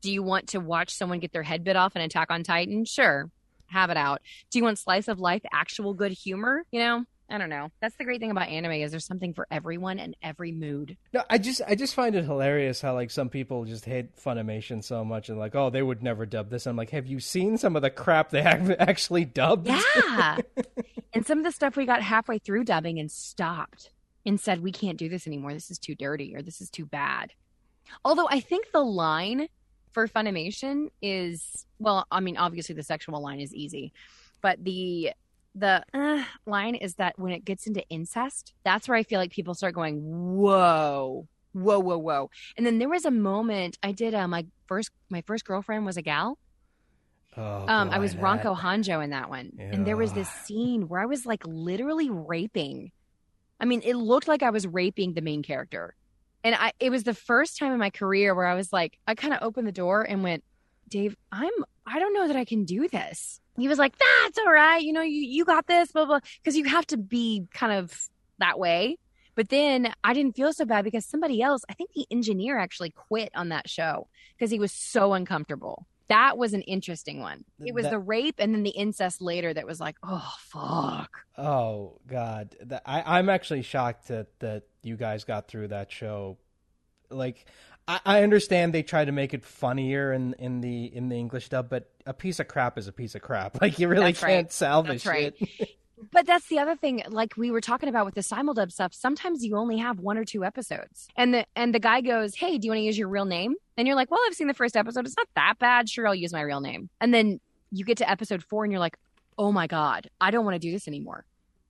Do 0.00 0.12
you 0.12 0.22
want 0.22 0.48
to 0.48 0.60
watch 0.60 0.94
someone 0.94 1.18
get 1.18 1.32
their 1.32 1.42
head 1.42 1.64
bit 1.64 1.76
off 1.76 1.96
in 1.96 2.02
Attack 2.02 2.30
on 2.30 2.42
Titan? 2.42 2.84
Sure. 2.84 3.30
Have 3.66 3.90
it 3.90 3.96
out. 3.96 4.22
Do 4.50 4.58
you 4.58 4.64
want 4.64 4.78
slice 4.78 5.08
of 5.08 5.18
life, 5.20 5.42
actual 5.52 5.94
good 5.94 6.12
humor? 6.12 6.64
You 6.70 6.80
know, 6.80 7.04
I 7.30 7.36
don't 7.36 7.50
know. 7.50 7.70
That's 7.80 7.96
the 7.96 8.04
great 8.04 8.20
thing 8.20 8.30
about 8.30 8.48
anime 8.48 8.72
is 8.72 8.90
there's 8.90 9.04
something 9.04 9.34
for 9.34 9.46
everyone 9.50 9.98
and 9.98 10.16
every 10.22 10.50
mood. 10.50 10.96
No, 11.12 11.22
I 11.28 11.38
just 11.38 11.60
I 11.66 11.74
just 11.74 11.94
find 11.94 12.14
it 12.14 12.24
hilarious 12.24 12.80
how 12.80 12.94
like 12.94 13.10
some 13.10 13.28
people 13.28 13.64
just 13.66 13.84
hate 13.84 14.16
Funimation 14.16 14.82
so 14.82 15.04
much 15.04 15.28
and 15.28 15.38
like 15.38 15.54
oh 15.54 15.68
they 15.68 15.82
would 15.82 16.02
never 16.02 16.24
dub 16.24 16.48
this. 16.48 16.66
I'm 16.66 16.76
like, 16.76 16.90
have 16.90 17.06
you 17.06 17.20
seen 17.20 17.58
some 17.58 17.76
of 17.76 17.82
the 17.82 17.90
crap 17.90 18.30
they 18.30 18.42
have 18.42 18.70
actually 18.78 19.26
dubbed? 19.26 19.66
Yeah. 19.68 20.38
and 21.12 21.26
some 21.26 21.38
of 21.38 21.44
the 21.44 21.52
stuff 21.52 21.76
we 21.76 21.84
got 21.84 22.02
halfway 22.02 22.38
through 22.38 22.64
dubbing 22.64 22.98
and 22.98 23.10
stopped 23.10 23.90
and 24.24 24.40
said, 24.40 24.62
we 24.62 24.72
can't 24.72 24.98
do 24.98 25.08
this 25.08 25.26
anymore. 25.26 25.52
This 25.52 25.70
is 25.70 25.78
too 25.78 25.94
dirty 25.94 26.34
or 26.34 26.42
this 26.42 26.60
is 26.60 26.70
too 26.70 26.86
bad. 26.86 27.32
Although 28.04 28.28
I 28.28 28.40
think 28.40 28.70
the 28.72 28.84
line 28.84 29.48
for 29.92 30.06
Funimation 30.06 30.88
is, 31.00 31.66
well, 31.78 32.06
I 32.10 32.20
mean, 32.20 32.36
obviously 32.36 32.74
the 32.74 32.82
sexual 32.82 33.20
line 33.22 33.40
is 33.40 33.54
easy, 33.54 33.92
but 34.42 34.62
the 34.62 35.12
the 35.58 35.82
uh, 35.94 36.24
line 36.46 36.74
is 36.74 36.94
that 36.96 37.18
when 37.18 37.32
it 37.32 37.44
gets 37.44 37.66
into 37.66 37.82
incest, 37.88 38.54
that's 38.64 38.88
where 38.88 38.96
I 38.96 39.02
feel 39.02 39.18
like 39.18 39.30
people 39.30 39.54
start 39.54 39.74
going, 39.74 39.96
whoa, 40.00 41.26
whoa, 41.52 41.78
whoa, 41.80 41.98
whoa. 41.98 42.30
And 42.56 42.64
then 42.66 42.78
there 42.78 42.88
was 42.88 43.04
a 43.04 43.10
moment 43.10 43.78
I 43.82 43.92
did. 43.92 44.14
Uh, 44.14 44.28
my 44.28 44.46
first, 44.66 44.90
my 45.10 45.22
first 45.22 45.44
girlfriend 45.44 45.84
was 45.86 45.96
a 45.96 46.02
gal. 46.02 46.38
Oh, 47.36 47.66
Um, 47.68 47.90
I 47.90 47.98
was 47.98 48.14
that- 48.14 48.22
Ranko 48.22 48.56
Honjo 48.58 49.02
in 49.02 49.10
that 49.10 49.28
one, 49.30 49.52
and 49.58 49.86
there 49.86 49.96
was 49.96 50.12
this 50.12 50.28
scene 50.28 50.88
where 50.88 51.00
I 51.00 51.06
was 51.06 51.24
like 51.26 51.42
literally 51.46 52.10
raping. 52.10 52.90
I 53.60 53.64
mean, 53.64 53.80
it 53.84 53.94
looked 53.94 54.28
like 54.28 54.42
I 54.42 54.50
was 54.50 54.66
raping 54.66 55.14
the 55.14 55.20
main 55.20 55.42
character, 55.42 55.94
and 56.42 56.54
I. 56.54 56.72
It 56.80 56.90
was 56.90 57.04
the 57.04 57.14
first 57.14 57.58
time 57.58 57.72
in 57.72 57.78
my 57.78 57.90
career 57.90 58.34
where 58.34 58.46
I 58.46 58.54
was 58.54 58.72
like, 58.72 58.98
I 59.06 59.14
kind 59.14 59.34
of 59.34 59.40
opened 59.42 59.66
the 59.68 59.72
door 59.72 60.02
and 60.02 60.22
went, 60.22 60.42
Dave, 60.88 61.16
I'm. 61.30 61.52
I 61.90 61.98
don't 61.98 62.12
know 62.14 62.26
that 62.28 62.36
I 62.36 62.44
can 62.44 62.64
do 62.64 62.88
this. 62.88 63.40
He 63.56 63.68
was 63.68 63.78
like, 63.78 63.94
That's 63.98 64.38
all 64.38 64.52
right. 64.52 64.82
You 64.82 64.92
know, 64.92 65.02
you 65.02 65.22
you 65.22 65.44
got 65.44 65.66
this, 65.66 65.92
blah 65.92 66.04
blah. 66.06 66.20
Because 66.42 66.56
you 66.56 66.64
have 66.64 66.86
to 66.88 66.96
be 66.96 67.46
kind 67.52 67.72
of 67.72 68.08
that 68.38 68.58
way. 68.58 68.98
But 69.34 69.48
then 69.50 69.92
I 70.02 70.14
didn't 70.14 70.34
feel 70.34 70.52
so 70.52 70.64
bad 70.64 70.84
because 70.84 71.04
somebody 71.06 71.40
else, 71.40 71.62
I 71.70 71.74
think 71.74 71.90
the 71.94 72.06
engineer 72.10 72.58
actually 72.58 72.90
quit 72.90 73.30
on 73.34 73.50
that 73.50 73.68
show 73.70 74.08
because 74.36 74.50
he 74.50 74.58
was 74.58 74.72
so 74.72 75.12
uncomfortable. 75.12 75.86
That 76.08 76.38
was 76.38 76.54
an 76.54 76.62
interesting 76.62 77.20
one. 77.20 77.44
It 77.60 77.74
was 77.74 77.84
That- 77.84 77.90
the 77.90 77.98
rape 77.98 78.36
and 78.38 78.52
then 78.54 78.62
the 78.64 78.70
incest 78.70 79.20
later 79.20 79.52
that 79.54 79.66
was 79.66 79.78
like, 79.78 79.96
oh 80.02 80.32
fuck. 80.40 81.10
Oh 81.36 82.00
God, 82.06 82.56
I, 82.84 83.18
I'm 83.18 83.28
actually 83.28 83.62
shocked 83.62 84.08
that 84.08 84.26
that 84.40 84.64
you 84.82 84.96
guys 84.96 85.24
got 85.24 85.46
through 85.48 85.68
that 85.68 85.92
show. 85.92 86.38
Like, 87.10 87.46
I, 87.88 88.00
I 88.04 88.22
understand 88.22 88.72
they 88.74 88.82
try 88.82 89.04
to 89.04 89.12
make 89.12 89.34
it 89.34 89.44
funnier 89.44 90.12
in 90.12 90.34
in 90.34 90.60
the 90.60 90.84
in 90.94 91.08
the 91.08 91.18
English 91.18 91.48
dub, 91.48 91.68
but 91.70 91.90
a 92.06 92.14
piece 92.14 92.38
of 92.38 92.46
crap 92.46 92.78
is 92.78 92.86
a 92.86 92.92
piece 92.92 93.14
of 93.14 93.22
crap. 93.22 93.58
Like, 93.60 93.78
you 93.78 93.88
really 93.88 94.12
That's 94.12 94.20
can't 94.20 94.52
salvage 94.52 95.04
That's 95.04 95.06
right. 95.06 95.34
it. 95.38 95.70
But 96.12 96.26
that's 96.26 96.46
the 96.46 96.60
other 96.60 96.76
thing, 96.76 97.02
like 97.08 97.36
we 97.36 97.50
were 97.50 97.60
talking 97.60 97.88
about 97.88 98.06
with 98.06 98.14
the 98.14 98.20
simuldub 98.20 98.70
stuff. 98.70 98.94
Sometimes 98.94 99.44
you 99.44 99.56
only 99.56 99.78
have 99.78 99.98
one 99.98 100.16
or 100.16 100.24
two 100.24 100.44
episodes, 100.44 101.08
and 101.16 101.34
the 101.34 101.44
and 101.56 101.74
the 101.74 101.80
guy 101.80 102.02
goes, 102.02 102.36
"Hey, 102.36 102.56
do 102.56 102.66
you 102.66 102.70
want 102.70 102.78
to 102.78 102.84
use 102.84 102.96
your 102.96 103.08
real 103.08 103.24
name?" 103.24 103.56
And 103.76 103.88
you're 103.88 103.96
like, 103.96 104.08
"Well, 104.08 104.20
I've 104.24 104.34
seen 104.34 104.46
the 104.46 104.54
first 104.54 104.76
episode. 104.76 105.06
It's 105.06 105.16
not 105.16 105.26
that 105.34 105.54
bad. 105.58 105.88
Sure, 105.88 106.06
I'll 106.06 106.14
use 106.14 106.32
my 106.32 106.42
real 106.42 106.60
name." 106.60 106.88
And 107.00 107.12
then 107.12 107.40
you 107.72 107.84
get 107.84 107.98
to 107.98 108.08
episode 108.08 108.44
four, 108.44 108.62
and 108.62 108.72
you're 108.72 108.78
like, 108.78 108.96
"Oh 109.38 109.50
my 109.50 109.66
god, 109.66 110.08
I 110.20 110.30
don't 110.30 110.44
want 110.44 110.54
to 110.54 110.60
do 110.60 110.70
this 110.70 110.86
anymore. 110.86 111.24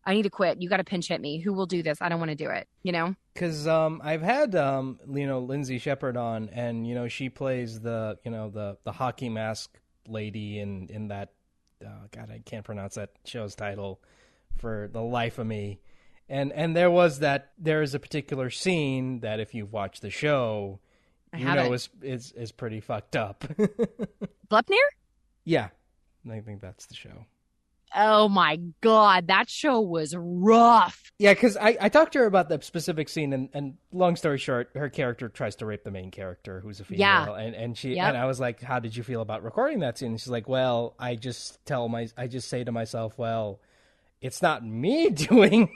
I 0.08 0.14
need 0.14 0.22
to 0.22 0.30
quit. 0.30 0.62
You 0.62 0.70
got 0.70 0.78
to 0.78 0.84
pinch 0.84 1.08
hit 1.08 1.20
me. 1.20 1.38
Who 1.38 1.52
will 1.52 1.66
do 1.66 1.82
this? 1.82 1.98
I 2.00 2.08
don't 2.08 2.18
want 2.18 2.30
to 2.30 2.34
do 2.34 2.48
it." 2.48 2.66
You 2.82 2.92
know? 2.92 3.14
Because 3.34 3.66
um, 3.68 4.00
I've 4.02 4.22
had 4.22 4.54
um, 4.56 4.98
you 5.06 5.26
know 5.26 5.40
Lindsay 5.40 5.78
Shepard 5.78 6.16
on, 6.16 6.48
and 6.48 6.86
you 6.86 6.94
know 6.94 7.08
she 7.08 7.28
plays 7.28 7.80
the 7.80 8.18
you 8.24 8.30
know 8.30 8.48
the 8.48 8.78
the 8.84 8.92
hockey 8.92 9.28
mask 9.28 9.78
lady 10.08 10.58
in 10.58 10.88
in 10.88 11.08
that. 11.08 11.32
Uh, 11.84 12.06
God, 12.10 12.30
I 12.30 12.40
can't 12.44 12.64
pronounce 12.64 12.94
that 12.94 13.10
show's 13.24 13.54
title 13.54 14.00
for 14.56 14.88
the 14.92 15.02
life 15.02 15.38
of 15.38 15.46
me. 15.46 15.78
And 16.28 16.52
and 16.52 16.74
there 16.74 16.90
was 16.90 17.18
that 17.18 17.52
there 17.58 17.82
is 17.82 17.94
a 17.94 17.98
particular 17.98 18.50
scene 18.50 19.20
that 19.20 19.40
if 19.40 19.54
you've 19.54 19.72
watched 19.72 20.02
the 20.02 20.10
show, 20.10 20.80
I 21.32 21.38
you 21.38 21.46
haven't. 21.46 21.66
know 21.66 21.72
is 21.74 21.88
is 22.02 22.32
is 22.32 22.50
pretty 22.52 22.80
fucked 22.80 23.14
up. 23.14 23.44
Glepnir? 24.50 24.76
yeah, 25.44 25.68
I 26.30 26.40
think 26.40 26.60
that's 26.60 26.86
the 26.86 26.94
show. 26.94 27.26
Oh 27.94 28.28
my 28.28 28.60
god, 28.80 29.28
that 29.28 29.48
show 29.48 29.80
was 29.80 30.14
rough. 30.16 31.10
Yeah, 31.18 31.34
because 31.34 31.56
I, 31.56 31.76
I 31.80 31.88
talked 31.88 32.12
to 32.12 32.20
her 32.20 32.26
about 32.26 32.48
the 32.48 32.60
specific 32.62 33.08
scene, 33.08 33.32
and, 33.32 33.48
and 33.52 33.74
long 33.92 34.14
story 34.16 34.38
short, 34.38 34.70
her 34.74 34.88
character 34.88 35.28
tries 35.28 35.56
to 35.56 35.66
rape 35.66 35.82
the 35.84 35.90
main 35.90 36.10
character, 36.10 36.60
who's 36.60 36.80
a 36.80 36.84
female, 36.84 37.00
Yeah. 37.00 37.34
and 37.34 37.54
and 37.54 37.76
she 37.78 37.94
Yep. 37.94 38.08
and 38.08 38.16
I 38.16 38.26
was 38.26 38.38
like, 38.38 38.60
"How 38.60 38.78
did 38.78 38.96
you 38.96 39.02
feel 39.02 39.20
about 39.20 39.42
recording 39.42 39.80
that 39.80 39.98
scene?" 39.98 40.12
And 40.12 40.20
she's 40.20 40.28
like, 40.28 40.48
"Well, 40.48 40.94
I 40.98 41.16
just 41.16 41.64
tell 41.66 41.88
my 41.88 42.08
I 42.16 42.26
just 42.26 42.48
say 42.48 42.62
to 42.64 42.72
myself, 42.72 43.18
well, 43.18 43.58
it's 44.20 44.42
not 44.42 44.64
me 44.64 45.10
doing 45.10 45.68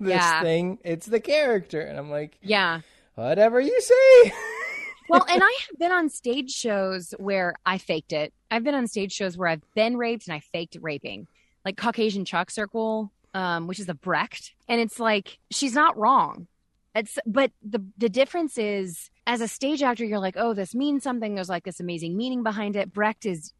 this 0.00 0.10
Yeah. 0.10 0.42
thing; 0.42 0.78
it's 0.84 1.06
the 1.06 1.20
character." 1.20 1.80
And 1.80 1.98
I'm 1.98 2.10
like, 2.10 2.36
Yeah. 2.42 2.80
"Whatever 3.14 3.60
you 3.60 3.80
say." 3.80 4.32
well, 5.08 5.24
and 5.28 5.42
I 5.42 5.58
have 5.70 5.78
been 5.78 5.92
on 5.92 6.08
stage 6.08 6.50
shows 6.50 7.14
where 7.18 7.54
I 7.64 7.78
faked 7.78 8.12
it. 8.12 8.32
I've 8.50 8.64
been 8.64 8.74
on 8.74 8.86
stage 8.86 9.12
shows 9.12 9.38
where 9.38 9.48
I've 9.48 9.62
been 9.74 9.96
raped 9.96 10.26
and 10.26 10.34
I 10.34 10.40
faked 10.40 10.76
raping, 10.80 11.26
like 11.64 11.76
Caucasian 11.76 12.24
Chalk 12.24 12.50
Circle, 12.50 13.12
um, 13.34 13.66
which 13.66 13.78
is 13.78 13.88
a 13.88 13.94
Brecht, 13.94 14.52
and 14.68 14.80
it's 14.80 14.98
like 14.98 15.38
she's 15.50 15.74
not 15.74 15.96
wrong. 15.96 16.46
It's 16.94 17.18
but 17.26 17.52
the 17.62 17.84
the 17.96 18.08
difference 18.08 18.58
is 18.58 19.10
as 19.26 19.40
a 19.40 19.48
stage 19.48 19.82
actor, 19.82 20.04
you're 20.04 20.18
like, 20.18 20.36
oh, 20.36 20.54
this 20.54 20.74
means 20.74 21.02
something. 21.02 21.34
There's 21.34 21.48
like 21.48 21.64
this 21.64 21.80
amazing 21.80 22.16
meaning 22.16 22.42
behind 22.42 22.76
it. 22.76 22.92
Brecht 22.92 23.26
is 23.26 23.52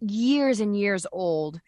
years 0.00 0.60
and 0.60 0.78
years 0.78 1.06
old, 1.12 1.60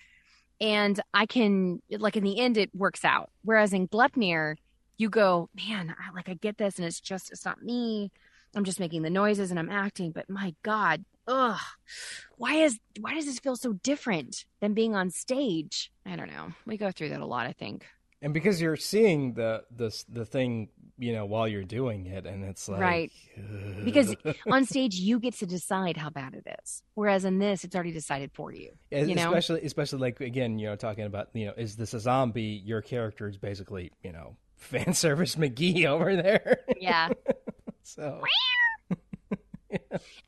and 0.61 1.01
I 1.13 1.27
can 1.27 1.83
like 1.91 2.17
in 2.17 2.25
the 2.25 2.39
end 2.39 2.57
it 2.57 2.75
works 2.75 3.05
out. 3.05 3.31
Whereas 3.43 3.73
in 3.73 3.89
Glepnir, 3.89 4.57
you 4.97 5.11
go, 5.11 5.51
man, 5.55 5.95
I, 5.99 6.15
like 6.15 6.29
I 6.29 6.35
get 6.35 6.57
this, 6.57 6.77
and 6.77 6.87
it's 6.87 7.01
just 7.01 7.31
it's 7.31 7.45
not 7.45 7.63
me. 7.63 8.11
I'm 8.55 8.65
just 8.65 8.81
making 8.81 9.03
the 9.03 9.11
noises 9.11 9.51
and 9.51 9.61
I'm 9.61 9.71
acting, 9.71 10.11
but 10.11 10.29
my 10.29 10.55
God, 10.63 11.05
ugh, 11.31 11.61
why 12.37 12.55
is 12.55 12.79
why 13.01 13.15
does 13.15 13.27
this 13.27 13.39
feel 13.39 13.57
so 13.57 13.73
different 13.73 14.45
than 14.61 14.75
being 14.75 14.95
on 14.95 15.11
stage? 15.11 15.91
I 16.05 16.17
don't 16.17 16.29
know. 16.31 16.49
We 16.67 16.77
go 16.77 16.91
through 16.91 17.11
that 17.11 17.21
a 17.21 17.27
lot, 17.27 17.47
I 17.47 17.53
think. 17.53 17.87
and 18.23 18.35
because 18.35 18.61
you're 18.61 18.77
seeing 18.77 19.35
the 19.35 19.63
the 19.75 19.91
the 20.09 20.25
thing, 20.25 20.69
you 20.99 21.13
know, 21.15 21.25
while 21.27 21.49
you're 21.49 21.65
doing 21.65 22.07
it, 22.07 22.27
and 22.27 22.45
it's 22.45 22.69
like 22.69 22.81
Right. 22.81 23.13
Because 23.85 24.15
on 24.51 24.65
stage 24.67 24.95
you 24.97 25.19
get 25.21 25.35
to 25.39 25.47
decide 25.47 25.97
how 25.97 26.11
bad 26.11 26.35
it 26.35 26.47
is. 26.63 26.83
Whereas 26.95 27.25
in 27.25 27.39
this, 27.39 27.65
it's 27.65 27.75
already 27.75 27.93
decided 27.93 28.31
for 28.35 28.53
you. 28.53 28.73
Es- 28.93 29.09
you 29.09 29.15
know? 29.15 29.29
especially 29.29 29.63
especially 29.63 30.01
like 30.01 30.21
again 30.21 30.59
you 30.59 30.67
know 30.69 30.77
talking 30.77 31.05
about 31.05 31.29
you 31.35 31.47
know 31.47 31.55
is 31.57 31.77
this 31.77 31.95
a 31.95 32.01
zombie 32.01 32.61
your 32.65 32.83
character 32.83 33.29
is 33.29 33.39
basically 33.39 33.93
you 34.03 34.13
know 34.13 34.37
fan 34.57 34.93
service 34.93 35.37
mcgee 35.37 35.87
over 35.87 36.17
there 36.17 36.59
Yeah. 36.79 37.09
so 37.83 38.21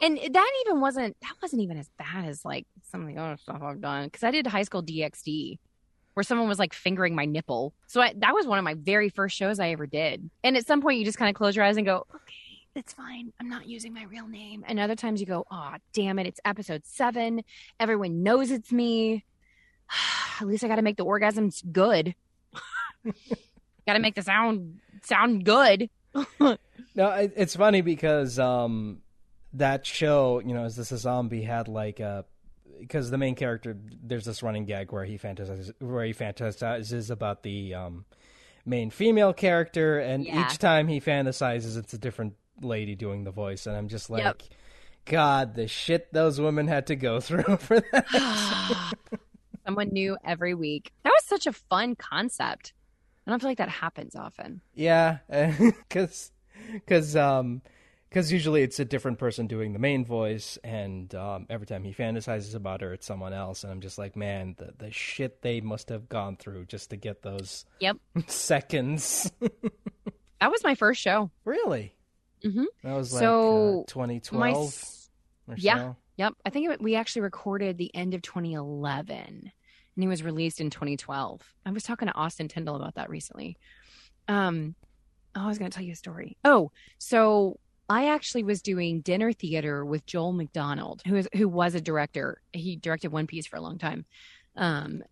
and 0.00 0.18
that 0.18 0.50
even 0.66 0.80
wasn't 0.80 1.16
that 1.22 1.34
wasn't 1.40 1.62
even 1.62 1.78
as 1.78 1.88
bad 1.98 2.24
as 2.26 2.44
like 2.44 2.66
some 2.90 3.02
of 3.02 3.08
the 3.08 3.20
other 3.20 3.36
stuff 3.36 3.60
I've 3.62 3.80
done. 3.80 4.06
Because 4.06 4.22
I 4.22 4.30
did 4.30 4.46
high 4.46 4.62
school 4.62 4.82
DxD 4.82 5.58
where 6.14 6.24
someone 6.24 6.48
was 6.48 6.58
like 6.58 6.74
fingering 6.74 7.14
my 7.14 7.24
nipple. 7.24 7.72
So 7.86 8.00
I, 8.00 8.12
that 8.18 8.34
was 8.34 8.46
one 8.46 8.58
of 8.58 8.64
my 8.64 8.74
very 8.74 9.08
first 9.08 9.36
shows 9.36 9.58
I 9.58 9.70
ever 9.70 9.86
did. 9.86 10.28
And 10.44 10.56
at 10.56 10.66
some 10.66 10.82
point 10.82 10.98
you 10.98 11.04
just 11.04 11.18
kind 11.18 11.30
of 11.30 11.34
close 11.34 11.56
your 11.56 11.64
eyes 11.64 11.76
and 11.76 11.86
go, 11.86 12.06
okay, 12.14 12.34
it's 12.74 12.92
fine. 12.92 13.32
I'm 13.40 13.48
not 13.48 13.66
using 13.66 13.94
my 13.94 14.04
real 14.04 14.28
name. 14.28 14.64
And 14.66 14.78
other 14.78 14.96
times 14.96 15.20
you 15.20 15.26
go, 15.26 15.46
oh, 15.50 15.74
damn 15.92 16.18
it. 16.18 16.26
It's 16.26 16.40
episode 16.44 16.84
seven. 16.84 17.42
Everyone 17.80 18.22
knows 18.22 18.50
it's 18.50 18.72
me. 18.72 19.24
At 20.40 20.46
least 20.46 20.64
I 20.64 20.68
got 20.68 20.76
to 20.76 20.82
make 20.82 20.96
the 20.96 21.04
orgasms 21.04 21.62
good. 21.70 22.14
got 23.86 23.94
to 23.94 23.98
make 23.98 24.14
the 24.14 24.22
sound 24.22 24.80
sound 25.02 25.44
good. 25.44 25.88
no 26.40 26.58
it, 26.94 27.32
it's 27.36 27.56
funny 27.56 27.80
because 27.80 28.38
um 28.38 29.00
that 29.54 29.84
show 29.86 30.40
you 30.44 30.54
know 30.54 30.64
is 30.64 30.76
this 30.76 30.92
a 30.92 30.98
zombie 30.98 31.42
had 31.42 31.68
like 31.68 32.00
a 32.00 32.24
because 32.80 33.10
the 33.10 33.18
main 33.18 33.34
character 33.34 33.76
there's 34.02 34.24
this 34.24 34.42
running 34.42 34.64
gag 34.64 34.90
where 34.92 35.04
he 35.04 35.18
fantasizes 35.18 35.72
where 35.80 36.04
he 36.04 36.12
fantasizes 36.14 37.10
about 37.10 37.42
the 37.42 37.74
um 37.74 38.04
main 38.64 38.90
female 38.90 39.32
character 39.32 39.98
and 39.98 40.24
Yeah. 40.24 40.46
each 40.46 40.58
time 40.58 40.88
he 40.88 41.00
fantasizes 41.00 41.76
it's 41.76 41.92
a 41.92 41.98
different 41.98 42.34
lady 42.60 42.94
doing 42.94 43.24
the 43.24 43.30
voice 43.30 43.66
and 43.66 43.76
i'm 43.76 43.88
just 43.88 44.08
like 44.08 44.22
Yep. 44.24 44.42
god 45.06 45.54
the 45.54 45.66
shit 45.68 46.12
those 46.12 46.40
women 46.40 46.66
had 46.68 46.86
to 46.88 46.96
go 46.96 47.20
through 47.26 47.56
for 47.58 47.80
that 47.92 48.92
Someone 49.64 49.90
new 49.90 50.16
every 50.24 50.54
week. 50.54 50.90
That 51.04 51.10
was 51.10 51.24
such 51.24 51.46
a 51.46 51.52
fun 51.52 51.94
concept. 51.94 52.72
I 53.24 53.30
don't 53.30 53.38
feel 53.38 53.48
like 53.48 53.58
that 53.58 53.68
happens 53.68 54.16
often. 54.16 54.60
Yeah, 54.74 55.18
because 55.30 56.32
because 56.72 57.14
um 57.14 57.62
because 58.12 58.30
usually 58.30 58.62
it's 58.62 58.78
a 58.78 58.84
different 58.84 59.18
person 59.18 59.46
doing 59.46 59.72
the 59.72 59.78
main 59.78 60.04
voice, 60.04 60.58
and 60.62 61.14
um, 61.14 61.46
every 61.48 61.66
time 61.66 61.82
he 61.82 61.94
fantasizes 61.94 62.54
about 62.54 62.82
her, 62.82 62.92
it's 62.92 63.06
someone 63.06 63.32
else, 63.32 63.64
and 63.64 63.72
I'm 63.72 63.80
just 63.80 63.96
like, 63.96 64.16
man, 64.16 64.54
the 64.58 64.74
the 64.76 64.90
shit 64.92 65.40
they 65.40 65.62
must 65.62 65.88
have 65.88 66.10
gone 66.10 66.36
through 66.36 66.66
just 66.66 66.90
to 66.90 66.96
get 66.96 67.22
those 67.22 67.64
Yep. 67.80 67.96
seconds. 68.26 69.32
That 70.40 70.50
was 70.50 70.64
my 70.64 70.74
first 70.74 71.00
show. 71.00 71.30
really? 71.44 71.94
Mhm. 72.44 72.64
That 72.82 72.94
was 72.96 73.12
like 73.12 73.20
So, 73.20 73.82
uh, 73.82 73.92
2012 73.92 75.08
My 75.46 75.54
yeah. 75.56 75.76
so. 75.76 75.96
Yep. 76.16 76.32
I 76.44 76.50
think 76.50 76.68
it, 76.68 76.82
we 76.82 76.96
actually 76.96 77.22
recorded 77.22 77.78
the 77.78 77.94
end 77.94 78.12
of 78.14 78.22
2011 78.22 79.14
and 79.14 79.50
he 79.96 80.08
was 80.08 80.24
released 80.24 80.60
in 80.60 80.68
2012. 80.70 81.54
I 81.64 81.70
was 81.70 81.84
talking 81.84 82.08
to 82.08 82.14
Austin 82.16 82.48
Tindle 82.48 82.74
about 82.74 82.96
that 82.96 83.08
recently. 83.08 83.56
Um, 84.26 84.74
oh, 85.36 85.42
I 85.44 85.46
was 85.46 85.58
going 85.58 85.70
to 85.70 85.74
tell 85.76 85.84
you 85.86 85.92
a 85.92 85.94
story. 85.94 86.36
Oh, 86.44 86.72
so 86.98 87.60
I 87.92 88.08
actually 88.08 88.42
was 88.42 88.62
doing 88.62 89.02
dinner 89.02 89.34
theater 89.34 89.84
with 89.84 90.06
Joel 90.06 90.32
McDonald, 90.32 91.02
who 91.06 91.16
is 91.16 91.28
who 91.34 91.46
was 91.46 91.74
a 91.74 91.80
director. 91.80 92.40
He 92.54 92.74
directed 92.74 93.12
One 93.12 93.26
Piece 93.26 93.46
for 93.46 93.56
a 93.56 93.60
long 93.60 93.76
time. 93.76 94.06
Um, 94.56 95.02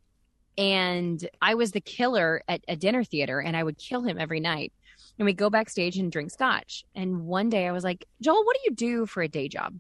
and 0.57 1.29
I 1.43 1.57
was 1.57 1.73
the 1.73 1.83
killer 1.83 2.43
at 2.49 2.65
a 2.69 2.77
dinner 2.77 3.05
theater, 3.05 3.39
and 3.39 3.55
I 3.55 3.63
would 3.63 3.77
kill 3.77 4.01
him 4.01 4.17
every 4.19 4.41
night. 4.41 4.73
And 5.19 5.27
we'd 5.27 5.37
go 5.37 5.51
backstage 5.51 5.99
and 5.99 6.11
drink 6.11 6.31
scotch. 6.31 6.87
And 6.95 7.27
one 7.27 7.51
day 7.51 7.69
I 7.69 7.73
was 7.73 7.85
like, 7.85 8.07
Joel, 8.23 8.47
what 8.47 8.57
do 8.57 8.63
you 8.65 8.75
do 8.75 9.05
for 9.05 9.23
a 9.23 9.29
day 9.29 9.49
job? 9.49 9.79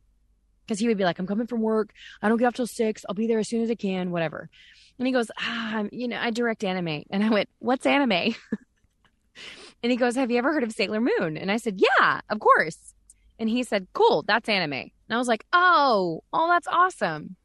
Because 0.66 0.78
he 0.78 0.86
would 0.86 0.98
be 0.98 1.04
like, 1.04 1.18
I'm 1.18 1.26
coming 1.26 1.46
from 1.46 1.62
work. 1.62 1.94
I 2.20 2.28
don't 2.28 2.36
get 2.36 2.48
off 2.48 2.54
till 2.54 2.66
six. 2.66 3.06
I'll 3.08 3.14
be 3.14 3.28
there 3.28 3.38
as 3.38 3.48
soon 3.48 3.62
as 3.62 3.70
I 3.70 3.76
can, 3.76 4.10
whatever. 4.10 4.50
And 4.98 5.06
he 5.06 5.12
goes, 5.14 5.30
ah, 5.38 5.84
you 5.90 6.06
know, 6.06 6.18
I 6.18 6.32
direct 6.32 6.64
anime. 6.64 7.04
And 7.08 7.24
I 7.24 7.30
went, 7.30 7.48
what's 7.60 7.86
anime? 7.86 8.34
And 9.82 9.90
he 9.90 9.96
goes, 9.96 10.14
Have 10.16 10.30
you 10.30 10.38
ever 10.38 10.52
heard 10.52 10.62
of 10.62 10.72
Sailor 10.72 11.00
Moon? 11.00 11.36
And 11.36 11.50
I 11.50 11.56
said, 11.56 11.80
Yeah, 11.80 12.20
of 12.28 12.40
course. 12.40 12.94
And 13.38 13.48
he 13.48 13.62
said, 13.62 13.86
Cool, 13.92 14.24
that's 14.26 14.48
anime. 14.48 14.72
And 14.72 14.90
I 15.10 15.16
was 15.16 15.28
like, 15.28 15.44
Oh, 15.52 16.22
oh, 16.32 16.48
that's 16.48 16.68
awesome. 16.68 17.36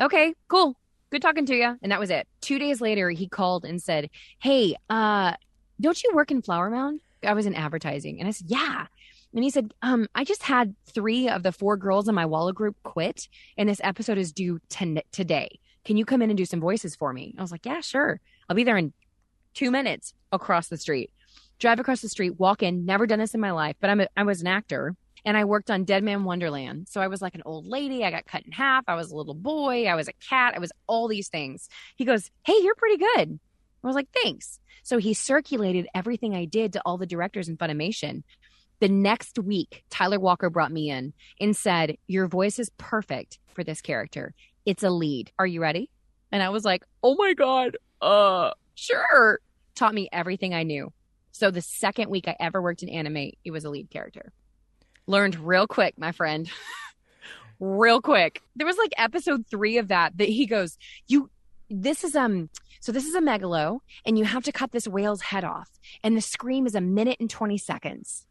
Okay, 0.00 0.34
cool. 0.48 0.76
Good 1.10 1.22
talking 1.22 1.46
to 1.46 1.54
you. 1.54 1.76
And 1.82 1.92
that 1.92 2.00
was 2.00 2.10
it. 2.10 2.26
Two 2.40 2.58
days 2.58 2.80
later, 2.80 3.10
he 3.10 3.28
called 3.28 3.64
and 3.64 3.80
said, 3.82 4.08
Hey, 4.40 4.74
uh, 4.88 5.34
don't 5.80 6.02
you 6.02 6.10
work 6.14 6.30
in 6.30 6.42
Flower 6.42 6.70
Mound? 6.70 7.00
I 7.22 7.34
was 7.34 7.46
in 7.46 7.54
advertising. 7.54 8.18
And 8.18 8.28
I 8.28 8.32
said, 8.32 8.46
Yeah. 8.50 8.86
And 9.34 9.42
he 9.42 9.50
said, 9.50 9.72
um, 9.80 10.08
I 10.14 10.24
just 10.24 10.42
had 10.42 10.74
three 10.86 11.26
of 11.28 11.42
the 11.42 11.52
four 11.52 11.78
girls 11.78 12.06
in 12.06 12.14
my 12.14 12.26
Walla 12.26 12.52
group 12.52 12.76
quit, 12.82 13.28
and 13.56 13.66
this 13.66 13.80
episode 13.82 14.18
is 14.18 14.30
due 14.30 14.60
ten- 14.68 15.00
today. 15.10 15.58
Can 15.86 15.96
you 15.96 16.04
come 16.04 16.20
in 16.20 16.28
and 16.28 16.36
do 16.36 16.44
some 16.44 16.60
voices 16.60 16.94
for 16.94 17.14
me? 17.14 17.34
I 17.38 17.40
was 17.42 17.50
like, 17.50 17.64
Yeah, 17.64 17.80
sure. 17.80 18.20
I'll 18.48 18.56
be 18.56 18.64
there 18.64 18.76
in 18.76 18.92
two 19.54 19.70
minutes 19.70 20.12
across 20.32 20.68
the 20.68 20.76
street. 20.76 21.10
Drive 21.62 21.78
across 21.78 22.00
the 22.00 22.08
street, 22.08 22.40
walk 22.40 22.64
in, 22.64 22.84
never 22.84 23.06
done 23.06 23.20
this 23.20 23.34
in 23.34 23.40
my 23.40 23.52
life, 23.52 23.76
but 23.80 23.88
I'm 23.88 24.00
a, 24.00 24.08
I 24.16 24.24
was 24.24 24.40
an 24.40 24.48
actor 24.48 24.96
and 25.24 25.36
I 25.36 25.44
worked 25.44 25.70
on 25.70 25.84
Deadman 25.84 26.24
Wonderland. 26.24 26.88
So 26.88 27.00
I 27.00 27.06
was 27.06 27.22
like 27.22 27.36
an 27.36 27.42
old 27.46 27.68
lady. 27.68 28.04
I 28.04 28.10
got 28.10 28.26
cut 28.26 28.44
in 28.44 28.50
half. 28.50 28.82
I 28.88 28.96
was 28.96 29.12
a 29.12 29.16
little 29.16 29.32
boy. 29.32 29.86
I 29.86 29.94
was 29.94 30.08
a 30.08 30.12
cat. 30.28 30.54
I 30.56 30.58
was 30.58 30.72
all 30.88 31.06
these 31.06 31.28
things. 31.28 31.68
He 31.94 32.04
goes, 32.04 32.32
Hey, 32.44 32.56
you're 32.64 32.74
pretty 32.74 32.96
good. 32.96 33.38
I 33.84 33.86
was 33.86 33.94
like, 33.94 34.08
Thanks. 34.12 34.58
So 34.82 34.98
he 34.98 35.14
circulated 35.14 35.86
everything 35.94 36.34
I 36.34 36.46
did 36.46 36.72
to 36.72 36.82
all 36.84 36.98
the 36.98 37.06
directors 37.06 37.48
in 37.48 37.56
Funimation. 37.56 38.24
The 38.80 38.88
next 38.88 39.38
week, 39.38 39.84
Tyler 39.88 40.18
Walker 40.18 40.50
brought 40.50 40.72
me 40.72 40.90
in 40.90 41.12
and 41.40 41.56
said, 41.56 41.96
Your 42.08 42.26
voice 42.26 42.58
is 42.58 42.72
perfect 42.76 43.38
for 43.54 43.62
this 43.62 43.80
character. 43.80 44.34
It's 44.66 44.82
a 44.82 44.90
lead. 44.90 45.30
Are 45.38 45.46
you 45.46 45.62
ready? 45.62 45.90
And 46.32 46.42
I 46.42 46.48
was 46.48 46.64
like, 46.64 46.82
Oh 47.04 47.14
my 47.14 47.34
God. 47.34 47.76
Uh, 48.00 48.50
sure. 48.74 49.38
Taught 49.76 49.94
me 49.94 50.08
everything 50.10 50.54
I 50.54 50.64
knew. 50.64 50.92
So 51.32 51.50
the 51.50 51.62
second 51.62 52.10
week 52.10 52.28
I 52.28 52.36
ever 52.38 52.62
worked 52.62 52.82
in 52.82 52.88
anime, 52.88 53.32
it 53.44 53.50
was 53.50 53.64
a 53.64 53.70
lead 53.70 53.90
character. 53.90 54.32
Learned 55.06 55.36
real 55.36 55.66
quick, 55.66 55.98
my 55.98 56.12
friend. 56.12 56.48
real 57.60 58.00
quick. 58.00 58.42
There 58.54 58.66
was 58.66 58.76
like 58.76 58.92
episode 58.96 59.46
three 59.50 59.78
of 59.78 59.88
that 59.88 60.16
that 60.18 60.28
he 60.28 60.46
goes, 60.46 60.78
You 61.08 61.30
this 61.72 62.04
is 62.04 62.14
um 62.14 62.50
so 62.80 62.92
this 62.92 63.06
is 63.06 63.14
a 63.14 63.20
megalo 63.20 63.80
and 64.04 64.18
you 64.18 64.24
have 64.24 64.44
to 64.44 64.52
cut 64.52 64.72
this 64.72 64.86
whale's 64.86 65.22
head 65.22 65.42
off 65.42 65.70
and 66.04 66.14
the 66.14 66.20
scream 66.20 66.66
is 66.66 66.74
a 66.74 66.80
minute 66.82 67.16
and 67.18 67.30
20 67.30 67.56
seconds 67.56 68.26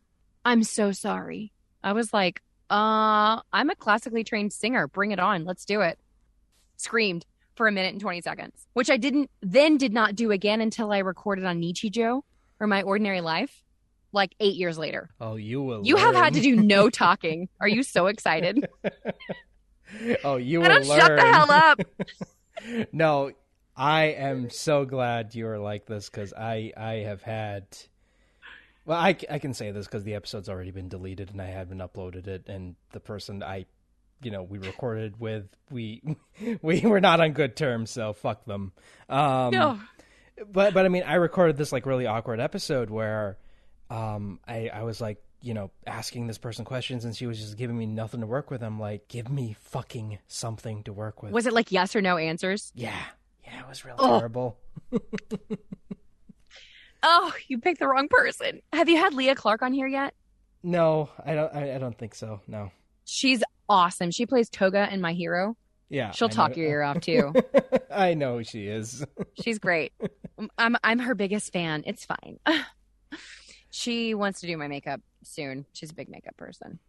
i'm 0.46 0.64
so 0.64 0.92
sorry 0.92 1.52
i 1.84 1.92
was 1.92 2.14
like 2.14 2.44
uh 2.70 3.42
i'm 3.52 3.72
a 3.72 3.76
classically 3.76 4.24
trained 4.24 4.54
singer 4.54 4.88
bring 4.88 5.10
it 5.10 5.20
on 5.20 5.44
let's 5.44 5.66
do 5.66 5.82
it 5.82 5.98
screamed 6.78 7.26
for 7.56 7.68
a 7.68 7.72
minute 7.72 7.94
and 7.94 8.02
20 8.02 8.22
seconds 8.22 8.68
which 8.74 8.92
i 8.92 8.98
didn't 8.98 9.30
then 9.42 9.76
did 9.76 9.92
not 9.92 10.16
do 10.16 10.32
again 10.32 10.62
until 10.62 10.92
i 10.92 11.00
recorded 11.00 11.44
on 11.44 11.60
nichijou 11.60 12.22
or 12.62 12.68
my 12.68 12.84
ordinary 12.84 13.20
life 13.20 13.64
like 14.14 14.34
eight 14.40 14.56
years 14.56 14.78
later 14.78 15.10
Oh, 15.20 15.36
you 15.36 15.62
will. 15.62 15.86
you 15.86 15.98
have 15.98 16.16
had 16.16 16.36
to 16.36 16.42
do 16.42 16.56
no 16.56 16.90
talking 17.04 17.50
are 17.60 17.68
you 17.68 17.84
so 17.84 18.08
excited 18.08 18.66
oh, 20.24 20.38
you 20.38 20.62
will 20.62 20.68
don't 20.70 20.86
shut 20.86 21.16
the 21.18 21.22
hell 21.22 21.52
up 21.52 21.82
no, 22.92 23.32
I 23.76 24.04
am 24.04 24.50
so 24.50 24.86
glad 24.86 25.34
you 25.34 25.48
are 25.48 25.58
like 25.60 25.86
this 25.86 26.10
because 26.10 26.34
I 26.34 26.72
I 26.78 26.94
have 27.08 27.22
had. 27.24 27.66
Well, 28.86 29.00
I, 29.00 29.16
I 29.30 29.40
can 29.40 29.54
say 29.54 29.72
this 29.72 29.86
because 29.86 30.04
the 30.04 30.16
episode's 30.16 30.50
already 30.50 30.72
been 30.72 30.90
deleted 30.90 31.32
and 31.32 31.42
I 31.42 31.46
haven't 31.48 31.80
uploaded 31.80 32.28
it, 32.28 32.48
and 32.48 32.76
the 32.92 33.00
person 33.00 33.42
I, 33.44 33.66
you 34.22 34.32
know, 34.32 34.44
we 34.44 34.58
recorded 34.60 35.20
with, 35.20 35.46
we 35.72 36.02
we 36.62 36.82
were 36.82 37.02
not 37.02 37.20
on 37.22 37.32
good 37.34 37.56
terms, 37.56 37.90
so 37.92 38.14
fuck 38.14 38.46
them. 38.46 38.74
Um, 39.10 39.52
no 39.52 39.80
but 40.52 40.74
but 40.74 40.86
I 40.86 40.90
mean, 40.90 41.04
I 41.04 41.16
recorded 41.16 41.58
this 41.58 41.72
like 41.72 41.86
really 41.86 42.06
awkward 42.06 42.40
episode 42.40 42.90
where, 42.90 43.38
um, 43.90 44.40
I 44.48 44.70
I 44.70 44.84
was 44.84 45.00
like, 45.02 45.22
you 45.42 45.54
know, 45.54 45.72
asking 45.88 46.28
this 46.28 46.38
person 46.38 46.66
questions 46.66 47.04
and 47.06 47.16
she 47.16 47.26
was 47.26 47.40
just 47.40 47.58
giving 47.58 47.78
me 47.78 47.86
nothing 47.86 48.20
to 48.22 48.28
work 48.28 48.52
with. 48.52 48.62
I'm 48.64 48.80
like, 48.80 49.08
give 49.08 49.30
me 49.30 49.56
fucking 49.60 50.20
something 50.28 50.84
to 50.84 50.94
work 50.94 51.22
with. 51.24 51.32
was 51.32 51.46
it 51.48 51.54
like 51.54 51.72
yes 51.72 51.96
or 51.96 52.02
no 52.02 52.18
answers 52.18 52.72
Yeah. 52.76 52.96
Yeah, 53.44 53.60
it 53.62 53.68
was 53.68 53.84
really 53.84 53.98
Oh. 54.00 54.20
terrible. 54.20 54.58
Oh, 57.04 57.34
you 57.48 57.58
picked 57.58 57.80
the 57.80 57.88
wrong 57.88 58.08
person. 58.10 58.62
Have 58.72 58.88
you 58.88 58.98
had 58.98 59.14
Leah 59.16 59.34
Clark 59.36 59.64
on 59.64 59.74
here 59.74 59.88
yet? 59.88 60.14
No, 60.62 61.10
I 61.26 61.34
don't 61.34 61.54
I, 61.56 61.76
I 61.76 61.78
don't 61.80 61.98
think 61.98 62.14
so. 62.14 62.42
No. 62.48 62.72
She's 63.06 63.44
awesome. 63.68 64.12
She 64.12 64.28
plays 64.28 64.50
Toga 64.50 64.88
in 64.94 65.02
My 65.02 65.14
Hero. 65.14 65.58
Yeah. 65.92 66.12
She'll 66.12 66.28
I 66.30 66.32
talk 66.32 66.52
know- 66.52 66.64
your 66.64 66.70
ear 66.72 66.82
off 66.84 67.02
too. 67.02 67.34
I 67.92 68.14
know 68.14 68.42
she 68.44 68.68
is. 68.68 69.06
She's 69.44 69.60
great. 69.60 69.92
I'm 70.58 70.78
I'm 70.84 71.00
her 71.00 71.14
biggest 71.14 71.52
fan. 71.52 71.84
It's 71.86 72.06
fine. 72.06 72.40
she 73.70 74.14
wants 74.14 74.40
to 74.42 74.48
do 74.48 74.56
my 74.58 74.68
makeup 74.68 75.02
soon. 75.24 75.66
She's 75.74 75.92
a 75.92 75.94
big 75.94 76.10
makeup 76.10 76.38
person. 76.38 76.80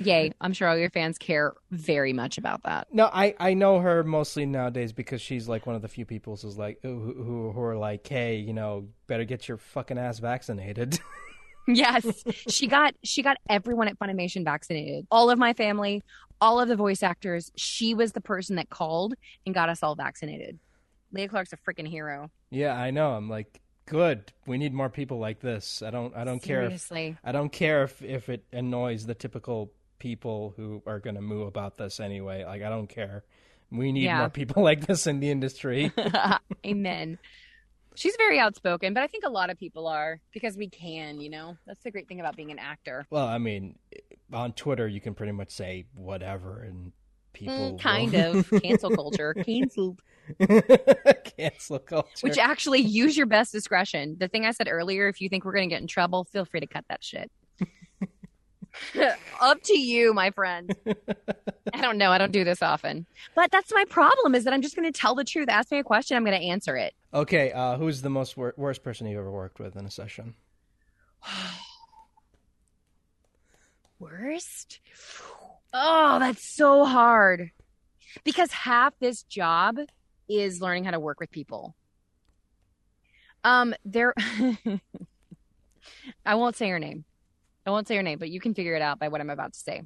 Yay. 0.00 0.32
I'm 0.40 0.52
sure 0.52 0.68
all 0.68 0.76
your 0.78 0.90
fans 0.90 1.18
care 1.18 1.54
very 1.72 2.12
much 2.12 2.38
about 2.38 2.62
that. 2.62 2.86
No, 2.92 3.06
I, 3.12 3.34
I 3.40 3.54
know 3.54 3.80
her 3.80 4.04
mostly 4.04 4.46
nowadays 4.46 4.92
because 4.92 5.20
she's 5.20 5.48
like 5.48 5.66
one 5.66 5.74
of 5.74 5.82
the 5.82 5.88
few 5.88 6.04
people 6.06 6.36
who's 6.36 6.56
like 6.56 6.78
who, 6.82 7.12
who 7.12 7.52
who 7.52 7.60
are 7.60 7.76
like, 7.76 8.06
hey, 8.06 8.36
you 8.36 8.52
know, 8.54 8.88
better 9.08 9.24
get 9.24 9.48
your 9.48 9.56
fucking 9.58 9.98
ass 9.98 10.18
vaccinated. 10.20 10.98
Yes. 11.66 12.24
she 12.48 12.66
got 12.66 12.94
she 13.04 13.22
got 13.22 13.36
everyone 13.50 13.88
at 13.88 13.98
Funimation 13.98 14.42
vaccinated. 14.42 15.06
All 15.10 15.28
of 15.30 15.38
my 15.38 15.52
family, 15.52 16.02
all 16.40 16.60
of 16.60 16.68
the 16.68 16.76
voice 16.76 17.02
actors. 17.02 17.50
She 17.56 17.94
was 17.94 18.12
the 18.12 18.20
person 18.20 18.56
that 18.56 18.70
called 18.70 19.14
and 19.46 19.54
got 19.54 19.68
us 19.68 19.82
all 19.82 19.94
vaccinated. 19.94 20.58
Leah 21.12 21.28
Clark's 21.28 21.52
a 21.52 21.56
freaking 21.56 21.88
hero. 21.88 22.30
yeah, 22.50 22.74
I 22.74 22.90
know. 22.90 23.12
I'm 23.12 23.28
like, 23.30 23.60
good. 23.86 24.30
We 24.46 24.58
need 24.58 24.74
more 24.74 24.90
people 24.90 25.18
like 25.18 25.40
this. 25.40 25.82
I 25.82 25.90
don't 25.90 26.14
I 26.14 26.24
don't 26.24 26.42
care 26.42 26.62
if 26.64 26.68
Seriously. 26.82 27.16
I 27.24 27.32
don't 27.32 27.50
care 27.50 27.84
if 27.84 28.02
if 28.02 28.28
it 28.28 28.44
annoys 28.52 29.06
the 29.06 29.14
typical 29.14 29.72
people 29.98 30.52
who 30.56 30.82
are 30.86 31.00
gonna 31.00 31.22
moo 31.22 31.42
about 31.44 31.78
this 31.78 31.98
anyway. 31.98 32.44
Like 32.44 32.62
I 32.62 32.68
don't 32.68 32.88
care. 32.88 33.24
We 33.70 33.90
need 33.92 34.04
Yeah. 34.04 34.18
more 34.18 34.28
people 34.30 34.62
like 34.70 34.86
this 34.86 35.06
in 35.06 35.20
the 35.20 35.30
industry. 35.30 35.92
Amen. 36.66 37.18
She's 37.98 38.14
very 38.16 38.38
outspoken, 38.38 38.94
but 38.94 39.02
I 39.02 39.06
think 39.08 39.24
a 39.24 39.30
lot 39.30 39.50
of 39.50 39.58
people 39.58 39.86
are 39.88 40.20
because 40.32 40.56
we 40.56 40.68
can, 40.68 41.20
you 41.20 41.30
know. 41.30 41.56
That's 41.66 41.82
the 41.82 41.90
great 41.90 42.06
thing 42.08 42.20
about 42.20 42.36
being 42.36 42.50
an 42.52 42.58
actor. 42.58 43.06
Well, 43.10 43.26
I 43.26 43.38
mean, 43.38 43.76
on 44.32 44.52
Twitter 44.52 44.86
you 44.86 45.00
can 45.00 45.14
pretty 45.14 45.32
much 45.32 45.50
say 45.50 45.86
whatever, 45.94 46.62
and 46.62 46.92
people 47.32 47.72
Mm, 47.74 47.80
kind 47.80 48.12
will- 48.12 48.38
of 48.38 48.62
cancel 48.62 48.90
culture. 48.90 49.34
Canceled. 49.34 50.00
cancel 51.38 51.78
culture. 51.78 52.08
Which 52.20 52.38
actually 52.38 52.80
use 52.80 53.16
your 53.16 53.26
best 53.26 53.52
discretion. 53.52 54.16
The 54.18 54.28
thing 54.28 54.44
I 54.46 54.50
said 54.52 54.68
earlier, 54.70 55.08
if 55.08 55.20
you 55.20 55.28
think 55.28 55.44
we're 55.44 55.52
going 55.54 55.68
to 55.68 55.74
get 55.74 55.80
in 55.80 55.88
trouble, 55.88 56.24
feel 56.24 56.44
free 56.44 56.60
to 56.60 56.66
cut 56.66 56.84
that 56.88 57.02
shit. 57.02 57.30
Up 59.40 59.62
to 59.64 59.78
you, 59.78 60.14
my 60.14 60.30
friend. 60.30 60.74
I 61.74 61.80
don't 61.80 61.98
know. 61.98 62.10
I 62.10 62.18
don't 62.18 62.32
do 62.32 62.44
this 62.44 62.62
often. 62.62 63.06
But 63.34 63.50
that's 63.50 63.72
my 63.72 63.84
problem 63.88 64.34
is 64.34 64.44
that 64.44 64.52
I'm 64.52 64.62
just 64.62 64.76
going 64.76 64.90
to 64.90 64.98
tell 64.98 65.14
the 65.14 65.24
truth. 65.24 65.48
Ask 65.48 65.70
me 65.70 65.78
a 65.78 65.84
question, 65.84 66.16
I'm 66.16 66.24
going 66.24 66.38
to 66.40 66.46
answer 66.46 66.76
it. 66.76 66.94
okay, 67.12 67.52
uh, 67.52 67.76
who's 67.76 68.02
the 68.02 68.10
most 68.10 68.36
wor- 68.36 68.54
worst 68.56 68.82
person 68.82 69.06
you've 69.06 69.18
ever 69.18 69.30
worked 69.30 69.58
with 69.58 69.76
in 69.76 69.84
a 69.86 69.90
session? 69.90 70.34
Worst? 73.98 74.80
Oh, 75.74 76.18
that's 76.20 76.56
so 76.56 76.84
hard. 76.84 77.50
Because 78.24 78.52
half 78.52 78.94
this 79.00 79.24
job 79.24 79.76
is 80.28 80.60
learning 80.60 80.84
how 80.84 80.92
to 80.92 81.00
work 81.00 81.18
with 81.18 81.30
people. 81.30 81.74
Um, 83.44 83.74
there 83.84 84.14
I 86.26 86.34
won't 86.34 86.56
say 86.56 86.68
her 86.68 86.78
name. 86.78 87.04
I 87.68 87.70
won't 87.70 87.86
say 87.86 87.96
her 87.96 88.02
name, 88.02 88.18
but 88.18 88.30
you 88.30 88.40
can 88.40 88.54
figure 88.54 88.74
it 88.74 88.80
out 88.80 88.98
by 88.98 89.08
what 89.08 89.20
I'm 89.20 89.28
about 89.28 89.52
to 89.52 89.58
say. 89.58 89.82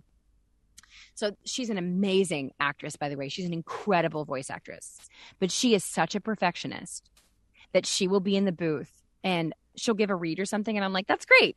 So 1.15 1.33
she's 1.45 1.69
an 1.69 1.79
amazing 1.79 2.53
actress, 2.61 2.95
by 2.95 3.09
the 3.09 3.17
way. 3.17 3.29
She's 3.29 3.45
an 3.45 3.53
incredible 3.53 4.25
voice 4.25 4.51
actress, 4.51 4.99
but 5.41 5.51
she 5.51 5.75
is 5.75 5.83
such 5.83 6.15
a 6.15 6.21
perfectionist 6.21 7.11
that 7.73 7.85
she 7.85 8.07
will 8.07 8.21
be 8.21 8.37
in 8.37 8.45
the 8.45 8.53
booth 8.53 9.03
and 9.25 9.53
she'll 9.77 9.95
give 9.95 10.11
a 10.11 10.15
read 10.15 10.39
or 10.39 10.45
something. 10.45 10.77
And 10.77 10.85
I'm 10.85 10.93
like, 10.93 11.09
that's 11.09 11.25
great. 11.25 11.57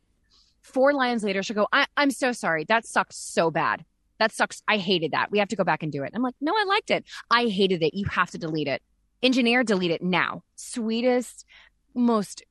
Four 0.62 0.92
lines 0.94 1.22
later, 1.22 1.44
she'll 1.44 1.54
go, 1.54 1.68
I- 1.72 1.86
I'm 1.96 2.10
so 2.10 2.32
sorry. 2.32 2.64
That 2.64 2.84
sucks 2.84 3.16
so 3.16 3.52
bad. 3.52 3.84
That 4.18 4.32
sucks. 4.32 4.62
I 4.66 4.78
hated 4.78 5.12
that. 5.12 5.30
We 5.30 5.38
have 5.38 5.48
to 5.48 5.56
go 5.56 5.62
back 5.62 5.84
and 5.84 5.92
do 5.92 6.02
it. 6.02 6.10
I'm 6.12 6.22
like, 6.22 6.34
no, 6.40 6.52
I 6.52 6.64
liked 6.66 6.90
it. 6.90 7.04
I 7.30 7.46
hated 7.46 7.84
it. 7.84 7.94
You 7.94 8.06
have 8.06 8.30
to 8.32 8.38
delete 8.38 8.66
it. 8.66 8.82
Engineer, 9.22 9.62
delete 9.62 9.92
it 9.92 10.02
now. 10.02 10.42
Sweetest, 10.56 11.44
most 11.94 12.42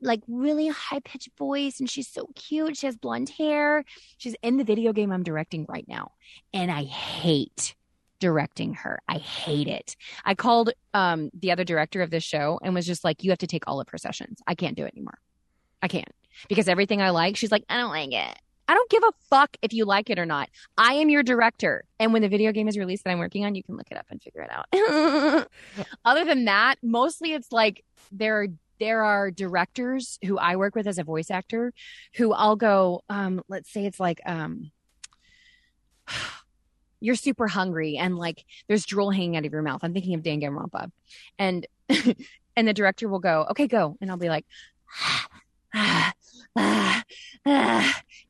like 0.00 0.20
really 0.28 0.68
high 0.68 1.00
pitched 1.00 1.30
voice. 1.38 1.80
And 1.80 1.88
she's 1.88 2.08
so 2.08 2.28
cute. 2.34 2.76
She 2.76 2.86
has 2.86 2.96
blonde 2.96 3.30
hair. 3.30 3.84
She's 4.18 4.36
in 4.42 4.56
the 4.56 4.64
video 4.64 4.92
game 4.92 5.12
I'm 5.12 5.22
directing 5.22 5.66
right 5.68 5.86
now. 5.88 6.12
And 6.52 6.70
I 6.70 6.84
hate 6.84 7.74
directing 8.18 8.74
her. 8.74 9.00
I 9.08 9.18
hate 9.18 9.66
it. 9.66 9.96
I 10.24 10.34
called 10.34 10.70
um, 10.94 11.30
the 11.34 11.50
other 11.50 11.64
director 11.64 12.02
of 12.02 12.10
this 12.10 12.22
show 12.22 12.60
and 12.62 12.74
was 12.74 12.86
just 12.86 13.02
like, 13.02 13.24
you 13.24 13.30
have 13.30 13.38
to 13.40 13.46
take 13.46 13.64
all 13.66 13.80
of 13.80 13.88
her 13.88 13.98
sessions. 13.98 14.40
I 14.46 14.54
can't 14.54 14.76
do 14.76 14.84
it 14.84 14.94
anymore. 14.94 15.18
I 15.82 15.88
can't 15.88 16.12
because 16.48 16.68
everything 16.68 17.02
I 17.02 17.10
like, 17.10 17.36
she's 17.36 17.50
like, 17.50 17.64
I 17.68 17.78
don't 17.78 17.90
like 17.90 18.12
it. 18.12 18.38
I 18.68 18.74
don't 18.74 18.90
give 18.90 19.02
a 19.02 19.12
fuck 19.28 19.56
if 19.60 19.72
you 19.72 19.84
like 19.84 20.08
it 20.08 20.18
or 20.18 20.24
not. 20.24 20.48
I 20.78 20.94
am 20.94 21.10
your 21.10 21.22
director. 21.22 21.84
And 21.98 22.12
when 22.12 22.22
the 22.22 22.28
video 22.28 22.52
game 22.52 22.68
is 22.68 22.78
released 22.78 23.04
that 23.04 23.10
I'm 23.10 23.18
working 23.18 23.44
on, 23.44 23.54
you 23.54 23.62
can 23.62 23.76
look 23.76 23.88
it 23.90 23.98
up 23.98 24.06
and 24.08 24.22
figure 24.22 24.42
it 24.42 24.50
out. 24.50 25.48
Other 26.04 26.24
than 26.24 26.44
that, 26.46 26.76
mostly 26.82 27.34
it's 27.34 27.50
like 27.52 27.84
they're 28.10 28.48
there 28.82 29.04
are 29.04 29.30
directors 29.30 30.18
who 30.24 30.38
I 30.38 30.56
work 30.56 30.74
with 30.74 30.88
as 30.88 30.98
a 30.98 31.04
voice 31.04 31.30
actor 31.30 31.72
who 32.16 32.32
I'll 32.32 32.56
go, 32.56 33.04
um, 33.08 33.40
let's 33.48 33.72
say 33.72 33.86
it's 33.86 34.00
like, 34.00 34.20
um, 34.26 34.72
you're 37.00 37.14
super 37.14 37.46
hungry 37.46 37.96
and 37.96 38.16
like 38.16 38.44
there's 38.66 38.84
drool 38.84 39.12
hanging 39.12 39.36
out 39.36 39.46
of 39.46 39.52
your 39.52 39.62
mouth. 39.62 39.84
I'm 39.84 39.92
thinking 39.92 40.14
of 40.14 40.22
Danganronpa. 40.22 40.90
And, 41.38 41.64
and 42.56 42.66
the 42.68 42.72
director 42.72 43.08
will 43.08 43.20
go, 43.20 43.46
okay, 43.50 43.68
go. 43.68 43.96
And 44.00 44.10
I'll 44.10 44.16
be 44.16 44.28
like, 44.28 44.46
ah, 45.00 45.26
ah, 45.74 46.12
ah. 46.56 47.04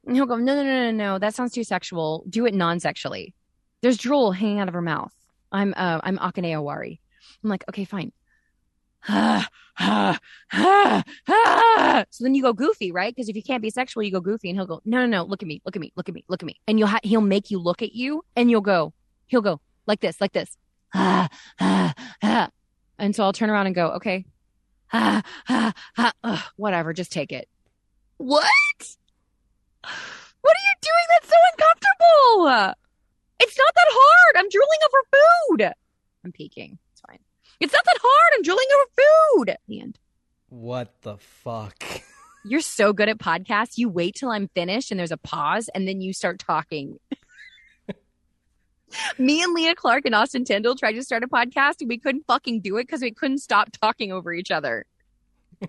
and 0.06 0.14
he'll 0.14 0.26
go, 0.26 0.36
no, 0.36 0.54
no, 0.54 0.62
no, 0.62 0.90
no, 0.90 0.90
no. 0.90 1.18
That 1.18 1.34
sounds 1.34 1.52
too 1.52 1.64
sexual. 1.64 2.26
Do 2.28 2.44
it 2.44 2.52
non-sexually. 2.52 3.32
There's 3.80 3.96
drool 3.96 4.32
hanging 4.32 4.60
out 4.60 4.68
of 4.68 4.74
her 4.74 4.82
mouth. 4.82 5.14
I'm, 5.50 5.72
uh, 5.78 6.00
I'm 6.02 6.18
Akane 6.18 6.52
Owari. 6.52 6.98
I'm 7.42 7.48
like, 7.48 7.64
okay, 7.70 7.86
fine. 7.86 8.12
Ah, 9.08 9.48
ah, 9.78 10.18
ah, 10.52 11.02
ah. 11.28 12.04
So 12.10 12.24
then 12.24 12.34
you 12.34 12.42
go 12.42 12.52
goofy, 12.52 12.92
right? 12.92 13.14
Because 13.14 13.28
if 13.28 13.36
you 13.36 13.42
can't 13.42 13.62
be 13.62 13.70
sexual, 13.70 14.02
you 14.02 14.12
go 14.12 14.20
goofy, 14.20 14.48
and 14.48 14.58
he'll 14.58 14.66
go, 14.66 14.80
no, 14.84 15.00
no, 15.00 15.06
no, 15.06 15.24
look 15.24 15.42
at 15.42 15.48
me, 15.48 15.60
look 15.64 15.76
at 15.76 15.80
me, 15.80 15.92
look 15.96 16.08
at 16.08 16.14
me, 16.14 16.24
look 16.28 16.42
at 16.42 16.46
me, 16.46 16.60
and 16.66 16.78
you'll 16.78 16.88
ha- 16.88 17.00
he'll 17.02 17.20
make 17.20 17.50
you 17.50 17.58
look 17.58 17.82
at 17.82 17.94
you, 17.94 18.24
and 18.36 18.50
you'll 18.50 18.60
go, 18.60 18.92
he'll 19.26 19.40
go 19.40 19.60
like 19.86 20.00
this, 20.00 20.20
like 20.20 20.32
this, 20.32 20.56
ah, 20.94 21.28
ah, 21.60 21.94
ah. 22.22 22.48
and 22.98 23.16
so 23.16 23.24
I'll 23.24 23.32
turn 23.32 23.50
around 23.50 23.66
and 23.66 23.74
go, 23.74 23.88
okay, 23.92 24.24
ah, 24.92 25.22
ah, 25.48 25.72
ah, 25.96 26.12
ugh, 26.22 26.42
whatever, 26.56 26.92
just 26.92 27.12
take 27.12 27.32
it. 27.32 27.48
What? 28.18 28.46
What 29.82 30.56
are 30.56 30.64
you 30.68 30.74
doing 30.80 31.06
that's 31.10 31.28
so 31.28 31.36
uncomfortable? 31.52 32.74
It's 33.40 33.58
not 33.58 33.74
that 33.74 33.86
hard. 33.90 34.36
I'm 34.36 34.48
drooling 34.48 34.78
over 34.86 35.02
food. 35.12 35.72
I'm 36.24 36.32
peeking. 36.32 36.78
It's. 37.60 37.72
Not 37.72 37.84
that 37.84 37.98
hard. 38.02 38.32
I'm 38.34 38.42
drilling 38.42 38.66
over 38.74 38.84
food. 38.96 39.56
The 39.68 39.80
end. 39.80 39.98
What 40.48 41.00
the 41.02 41.18
fuck? 41.18 41.84
You're 42.44 42.60
so 42.60 42.92
good 42.92 43.08
at 43.08 43.18
podcasts. 43.18 43.78
You 43.78 43.88
wait 43.88 44.16
till 44.16 44.30
I'm 44.30 44.48
finished 44.48 44.90
and 44.90 44.98
there's 44.98 45.12
a 45.12 45.16
pause 45.16 45.70
and 45.74 45.86
then 45.86 46.00
you 46.00 46.12
start 46.12 46.40
talking. 46.40 46.98
Me 49.18 49.42
and 49.42 49.54
Leah 49.54 49.74
Clark 49.74 50.04
and 50.04 50.14
Austin 50.14 50.44
Tindle 50.44 50.74
tried 50.74 50.92
to 50.92 51.02
start 51.02 51.22
a 51.22 51.28
podcast 51.28 51.80
and 51.80 51.88
we 51.88 51.98
couldn't 51.98 52.26
fucking 52.26 52.60
do 52.60 52.76
it 52.76 52.84
because 52.84 53.00
we 53.00 53.12
couldn't 53.12 53.38
stop 53.38 53.70
talking 53.80 54.12
over 54.12 54.32
each 54.32 54.50
other. 54.50 54.84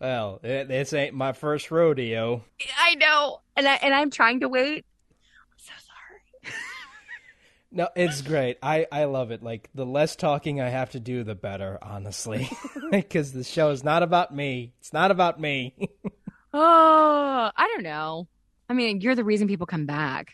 well, 0.00 0.40
this 0.42 0.92
ain't 0.92 1.14
my 1.14 1.32
first 1.32 1.70
rodeo. 1.70 2.44
I 2.78 2.94
know. 2.94 3.40
And 3.56 3.68
I 3.68 3.74
and 3.74 3.94
I'm 3.94 4.10
trying 4.10 4.40
to 4.40 4.48
wait. 4.48 4.84
I'm 7.72 7.78
so 7.78 7.84
sorry. 7.84 7.86
No, 7.86 7.88
it's 7.96 8.22
great. 8.22 8.58
I 8.62 8.86
I 8.90 9.04
love 9.04 9.30
it. 9.30 9.42
Like 9.42 9.68
the 9.74 9.84
less 9.86 10.16
talking 10.16 10.60
I 10.60 10.68
have 10.68 10.90
to 10.90 11.00
do, 11.00 11.24
the 11.24 11.34
better. 11.34 11.78
Honestly, 11.82 12.48
because 12.90 13.32
the 13.32 13.44
show 13.44 13.70
is 13.70 13.84
not 13.84 14.02
about 14.02 14.34
me. 14.34 14.72
It's 14.80 14.92
not 14.92 15.10
about 15.10 15.40
me. 15.40 15.74
Oh, 16.50 17.50
I 17.54 17.66
don't 17.68 17.82
know. 17.82 18.26
I 18.70 18.72
mean, 18.72 19.02
you're 19.02 19.14
the 19.14 19.22
reason 19.22 19.48
people 19.48 19.66
come 19.66 19.84
back, 19.84 20.32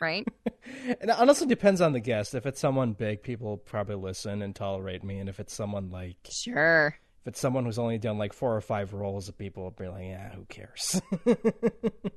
right? 0.00 0.26
and 0.84 0.96
it 1.02 1.10
honestly 1.10 1.46
depends 1.46 1.80
on 1.80 1.92
the 1.92 2.00
guest. 2.00 2.34
If 2.34 2.46
it's 2.46 2.58
someone 2.58 2.94
big, 2.94 3.22
people 3.22 3.56
probably 3.56 3.94
listen 3.94 4.42
and 4.42 4.56
tolerate 4.56 5.04
me. 5.04 5.20
And 5.20 5.28
if 5.28 5.38
it's 5.38 5.54
someone 5.54 5.90
like 5.90 6.16
Sure. 6.28 6.96
if 7.22 7.28
it's 7.28 7.40
someone 7.40 7.64
who's 7.64 7.78
only 7.78 7.96
done 7.96 8.18
like 8.18 8.32
four 8.32 8.56
or 8.56 8.60
five 8.60 8.92
roles, 8.92 9.30
people 9.30 9.62
will 9.62 9.70
be 9.70 9.86
like, 9.86 10.02
yeah, 10.02 10.32
who 10.34 10.44
cares? 10.46 11.00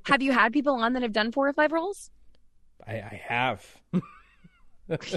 Have 0.06 0.24
you 0.24 0.32
had 0.32 0.52
people 0.52 0.74
on 0.74 0.94
that 0.94 1.04
have 1.04 1.14
done 1.14 1.32
four 1.32 1.48
or 1.48 1.54
five 1.54 1.72
roles? 1.72 2.10
I, 2.86 2.94
I 2.96 3.22
have. 3.28 3.64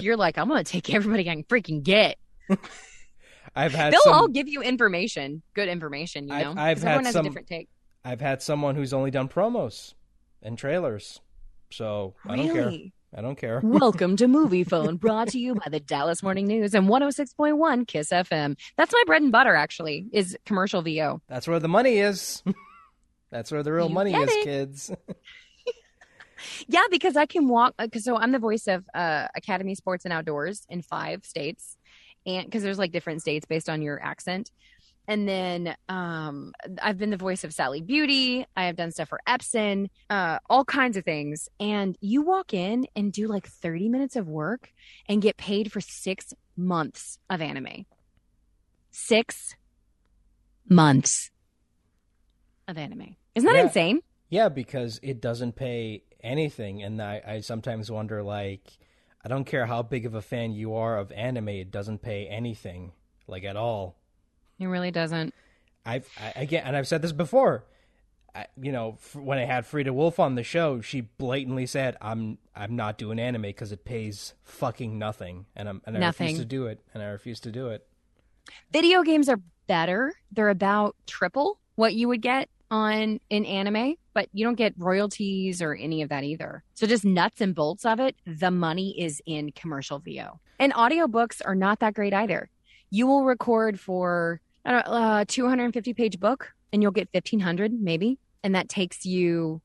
You're 0.01 0.17
like, 0.17 0.37
I'm 0.37 0.47
gonna 0.47 0.63
take 0.63 0.93
everybody 0.93 1.29
I 1.29 1.33
can 1.35 1.43
freaking 1.43 1.83
get. 1.83 2.17
I've 3.55 3.73
had 3.73 3.93
They'll 3.93 4.01
some, 4.01 4.13
all 4.13 4.27
give 4.27 4.47
you 4.47 4.61
information, 4.61 5.41
good 5.53 5.69
information. 5.69 6.27
You 6.27 6.33
know, 6.39 6.53
I've 6.57 6.77
'Cause 6.77 6.83
had 6.83 6.89
everyone 6.89 7.05
has 7.05 7.13
some- 7.13 7.25
a 7.25 7.29
different 7.29 7.47
take. 7.47 7.69
I've 8.05 8.19
had 8.21 8.41
someone 8.41 8.75
who's 8.75 8.93
only 8.93 9.11
done 9.11 9.29
promos 9.29 9.93
and 10.41 10.57
trailers. 10.57 11.21
So 11.71 12.15
I 12.27 12.35
don't 12.35 12.51
care. 12.51 12.71
I 13.15 13.21
don't 13.21 13.37
care. 13.37 13.61
Welcome 13.63 14.17
to 14.17 14.25
Moviefone, 14.25 14.99
brought 14.99 15.29
to 15.29 15.39
you 15.39 15.55
by 15.55 15.69
the 15.69 15.79
Dallas 15.79 16.21
Morning 16.23 16.45
News 16.47 16.73
and 16.73 16.87
106.1 16.89 17.87
Kiss 17.87 18.09
FM. 18.09 18.57
That's 18.75 18.91
my 18.91 19.03
bread 19.05 19.21
and 19.21 19.31
butter, 19.31 19.55
actually, 19.55 20.07
is 20.11 20.35
commercial 20.45 20.81
VO. 20.81 21.21
That's 21.29 21.47
where 21.47 21.59
the 21.59 21.67
money 21.69 21.99
is. 21.99 22.43
That's 23.31 23.51
where 23.51 23.63
the 23.63 23.71
real 23.71 23.87
You 23.87 23.93
money 23.93 24.13
is, 24.13 24.29
it. 24.29 24.43
kids. 24.43 24.91
Yeah, 26.67 26.83
because 26.91 27.15
I 27.15 27.25
can 27.25 27.47
walk. 27.47 27.73
Because 27.77 28.03
so 28.03 28.17
I'm 28.17 28.31
the 28.31 28.39
voice 28.39 28.67
of 28.67 28.83
uh, 28.93 29.27
Academy 29.35 29.75
Sports 29.75 30.05
and 30.05 30.13
Outdoors 30.13 30.65
in 30.69 30.81
five 30.81 31.25
states, 31.25 31.77
and 32.25 32.45
because 32.45 32.63
there's 32.63 32.79
like 32.79 32.91
different 32.91 33.21
states 33.21 33.45
based 33.45 33.69
on 33.69 33.81
your 33.81 34.01
accent. 34.03 34.51
And 35.05 35.27
then 35.27 35.75
um, 35.89 36.53
I've 36.81 36.97
been 36.97 37.09
the 37.09 37.17
voice 37.17 37.43
of 37.43 37.53
Sally 37.53 37.81
Beauty. 37.81 38.45
I 38.55 38.67
have 38.67 38.77
done 38.77 38.89
stuff 38.91 39.09
for 39.09 39.19
Epson, 39.27 39.87
uh, 40.09 40.39
all 40.49 40.63
kinds 40.63 40.95
of 40.95 41.03
things. 41.03 41.49
And 41.59 41.97
you 41.99 42.21
walk 42.21 42.53
in 42.53 42.87
and 42.95 43.11
do 43.11 43.27
like 43.27 43.45
30 43.45 43.89
minutes 43.89 44.15
of 44.15 44.29
work 44.29 44.71
and 45.09 45.21
get 45.21 45.35
paid 45.35 45.73
for 45.73 45.81
six 45.81 46.33
months 46.55 47.19
of 47.29 47.41
anime. 47.41 47.85
Six 48.91 49.55
months 50.69 51.31
of 52.67 52.77
anime. 52.77 53.17
Isn't 53.35 53.47
that 53.47 53.57
Yeah. 53.57 53.63
insane? 53.63 54.01
yeah, 54.29 54.49
because 54.49 54.99
it 55.03 55.21
doesn't 55.21 55.55
pay 55.55 56.03
anything. 56.23 56.81
And 56.83 57.01
I, 57.01 57.21
I 57.25 57.39
sometimes 57.41 57.91
wonder, 57.91 58.23
like, 58.23 58.77
I 59.23 59.27
don't 59.29 59.45
care 59.45 59.65
how 59.65 59.81
big 59.83 60.05
of 60.05 60.15
a 60.15 60.21
fan 60.21 60.51
you 60.53 60.73
are 60.75 60.97
of 60.97 61.11
anime, 61.11 61.49
it 61.49 61.71
doesn't 61.71 62.01
pay 62.01 62.27
anything, 62.27 62.91
like, 63.27 63.43
at 63.43 63.55
all. 63.55 63.95
It 64.59 64.65
really 64.67 64.91
doesn't. 64.91 65.33
I've 65.85 66.07
I, 66.19 66.33
again, 66.41 66.63
and 66.65 66.75
I've 66.75 66.87
said 66.87 67.01
this 67.01 67.11
before. 67.11 67.65
I, 68.35 68.47
you 68.59 68.71
know, 68.71 68.97
f- 68.99 69.15
when 69.15 69.37
I 69.37 69.45
had 69.45 69.65
Frida 69.65 69.91
Wolf 69.93 70.19
on 70.19 70.35
the 70.35 70.43
show, 70.43 70.79
she 70.81 71.01
blatantly 71.01 71.65
said, 71.65 71.97
"I'm 72.01 72.37
I'm 72.55 72.75
not 72.75 72.97
doing 72.97 73.19
anime 73.19 73.41
because 73.43 73.71
it 73.71 73.83
pays 73.85 74.33
fucking 74.43 74.97
nothing," 74.97 75.45
and 75.55 75.67
I'm 75.69 75.81
and 75.85 75.97
I 75.97 75.99
Nothing. 75.99 76.27
refuse 76.27 76.39
to 76.39 76.45
do 76.45 76.67
it, 76.67 76.79
and 76.93 77.03
I 77.03 77.07
refuse 77.07 77.39
to 77.41 77.51
do 77.51 77.67
it. 77.67 77.85
video 78.71 79.03
games 79.03 79.27
are 79.29 79.39
better. 79.67 80.13
They're 80.31 80.49
about 80.49 80.95
triple 81.05 81.59
what 81.75 81.93
you 81.95 82.07
would 82.07 82.21
get 82.21 82.49
on 82.71 83.19
in 83.29 83.45
anime, 83.45 83.95
but 84.13 84.29
you 84.33 84.45
don't 84.45 84.55
get 84.55 84.73
royalties 84.77 85.61
or 85.61 85.73
any 85.75 86.01
of 86.01 86.09
that 86.09 86.23
either. 86.23 86.63
So 86.73 86.87
just 86.87 87.03
nuts 87.03 87.41
and 87.41 87.55
bolts 87.55 87.85
of 87.85 87.99
it, 87.99 88.15
the 88.25 88.51
money 88.51 88.99
is 88.99 89.21
in 89.25 89.51
commercial 89.51 89.99
VO. 89.99 90.39
And 90.59 90.73
audiobooks 90.73 91.41
are 91.45 91.55
not 91.55 91.79
that 91.79 91.93
great 91.93 92.13
either. 92.13 92.49
You 92.89 93.07
will 93.07 93.25
record 93.25 93.79
for 93.79 94.39
a 94.65 94.89
uh, 94.89 95.25
250 95.27 95.93
page 95.93 96.19
book 96.19 96.53
and 96.71 96.81
you'll 96.81 96.91
get 96.91 97.09
1500 97.11 97.71
maybe, 97.71 98.17
and 98.43 98.55
that 98.55 98.69
takes 98.69 99.05
you 99.05 99.61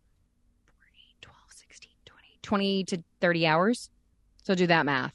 12, 1.20 1.36
16, 1.50 1.90
20, 2.04 2.26
20 2.42 2.84
to 2.84 3.02
30 3.20 3.46
hours. 3.46 3.90
So 4.42 4.54
do 4.54 4.66
that 4.66 4.86
math. 4.86 5.12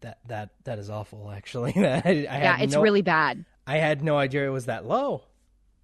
That 0.00 0.18
that 0.28 0.50
that 0.64 0.78
is 0.78 0.90
awful, 0.90 1.30
actually. 1.30 1.72
I, 1.76 2.02
I 2.04 2.12
yeah, 2.12 2.58
it's 2.60 2.74
no, 2.74 2.82
really 2.82 3.02
bad. 3.02 3.44
I 3.66 3.78
had 3.78 4.04
no 4.04 4.18
idea 4.18 4.46
it 4.46 4.50
was 4.50 4.66
that 4.66 4.84
low. 4.84 5.24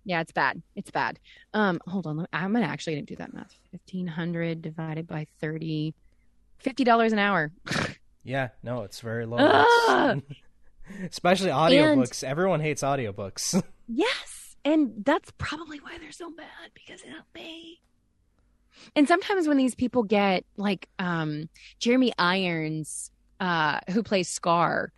Yeah, 0.04 0.20
it's 0.20 0.32
bad. 0.32 0.62
It's 0.76 0.90
bad. 0.90 1.18
Um, 1.54 1.80
hold 1.86 2.06
on. 2.06 2.26
I'm 2.32 2.52
gonna 2.52 2.66
actually 2.66 2.94
gonna 2.94 3.06
do 3.06 3.16
that 3.16 3.34
math. 3.34 3.54
Fifteen 3.70 4.06
hundred 4.06 4.62
divided 4.62 5.06
by 5.06 5.26
thirty. 5.40 5.94
Fifty 6.58 6.84
dollars 6.84 7.12
an 7.12 7.18
hour. 7.18 7.52
Yeah, 8.22 8.48
no, 8.62 8.82
it's 8.82 9.00
very 9.00 9.24
low. 9.24 9.38
Especially 11.10 11.50
audiobooks. 11.50 12.22
Everyone 12.22 12.60
hates 12.60 12.82
audiobooks. 12.82 13.62
Yes, 13.92 14.54
and 14.64 15.04
that's 15.04 15.32
probably 15.36 15.78
why 15.78 15.98
they're 15.98 16.12
so 16.12 16.30
bad 16.30 16.46
because 16.74 17.02
they 17.02 17.08
don't 17.10 17.32
pay. 17.34 17.80
And 18.94 19.08
sometimes 19.08 19.48
when 19.48 19.56
these 19.56 19.74
people 19.74 20.04
get 20.04 20.44
like 20.56 20.88
um, 21.00 21.48
Jeremy 21.80 22.12
Irons, 22.16 23.10
uh, 23.40 23.80
who 23.90 24.04
plays 24.04 24.28
Scar, 24.28 24.92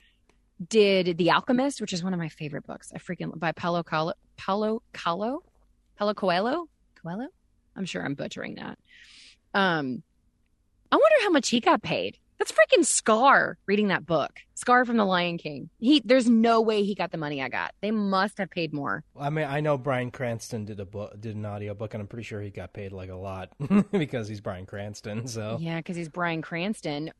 did 0.68 1.16
The 1.16 1.30
Alchemist, 1.30 1.80
which 1.80 1.94
is 1.94 2.04
one 2.04 2.12
of 2.12 2.18
my 2.18 2.28
favorite 2.28 2.66
books. 2.66 2.92
I 2.94 2.98
freaking 2.98 3.38
by 3.38 3.52
Paulo 3.52 3.82
Coelho. 3.82 4.12
Paulo 4.44 4.82
Calo, 4.92 5.38
Paulo 5.96 6.14
Coelho. 6.14 6.68
Coelho. 7.00 7.28
I'm 7.76 7.84
sure 7.84 8.04
I'm 8.04 8.14
butchering 8.14 8.56
that. 8.56 8.78
Um, 9.54 10.02
I 10.90 10.96
wonder 10.96 11.16
how 11.22 11.30
much 11.30 11.48
he 11.48 11.60
got 11.60 11.82
paid. 11.82 12.18
That's 12.38 12.50
freaking 12.50 12.84
Scar 12.84 13.56
reading 13.66 13.88
that 13.88 14.04
book. 14.04 14.32
Scar 14.54 14.84
from 14.84 14.96
The 14.96 15.04
Lion 15.04 15.38
King. 15.38 15.70
He 15.78 16.02
there's 16.04 16.28
no 16.28 16.60
way 16.60 16.82
he 16.82 16.96
got 16.96 17.12
the 17.12 17.18
money 17.18 17.40
I 17.40 17.48
got. 17.48 17.72
They 17.80 17.92
must 17.92 18.38
have 18.38 18.50
paid 18.50 18.72
more. 18.72 19.04
I 19.16 19.30
mean, 19.30 19.46
I 19.46 19.60
know 19.60 19.78
Bryan 19.78 20.10
Cranston 20.10 20.64
did 20.64 20.80
a 20.80 20.84
book, 20.84 21.20
did 21.20 21.36
an 21.36 21.46
audiobook, 21.46 21.94
and 21.94 22.00
I'm 22.00 22.08
pretty 22.08 22.24
sure 22.24 22.40
he 22.40 22.50
got 22.50 22.72
paid 22.72 22.90
like 22.90 23.10
a 23.10 23.16
lot 23.16 23.50
because 23.92 24.26
he's 24.26 24.40
Bryan 24.40 24.66
Cranston. 24.66 25.28
So 25.28 25.58
Yeah, 25.60 25.76
because 25.76 25.94
he's 25.94 26.08
Bryan 26.08 26.42
Cranston. 26.42 27.12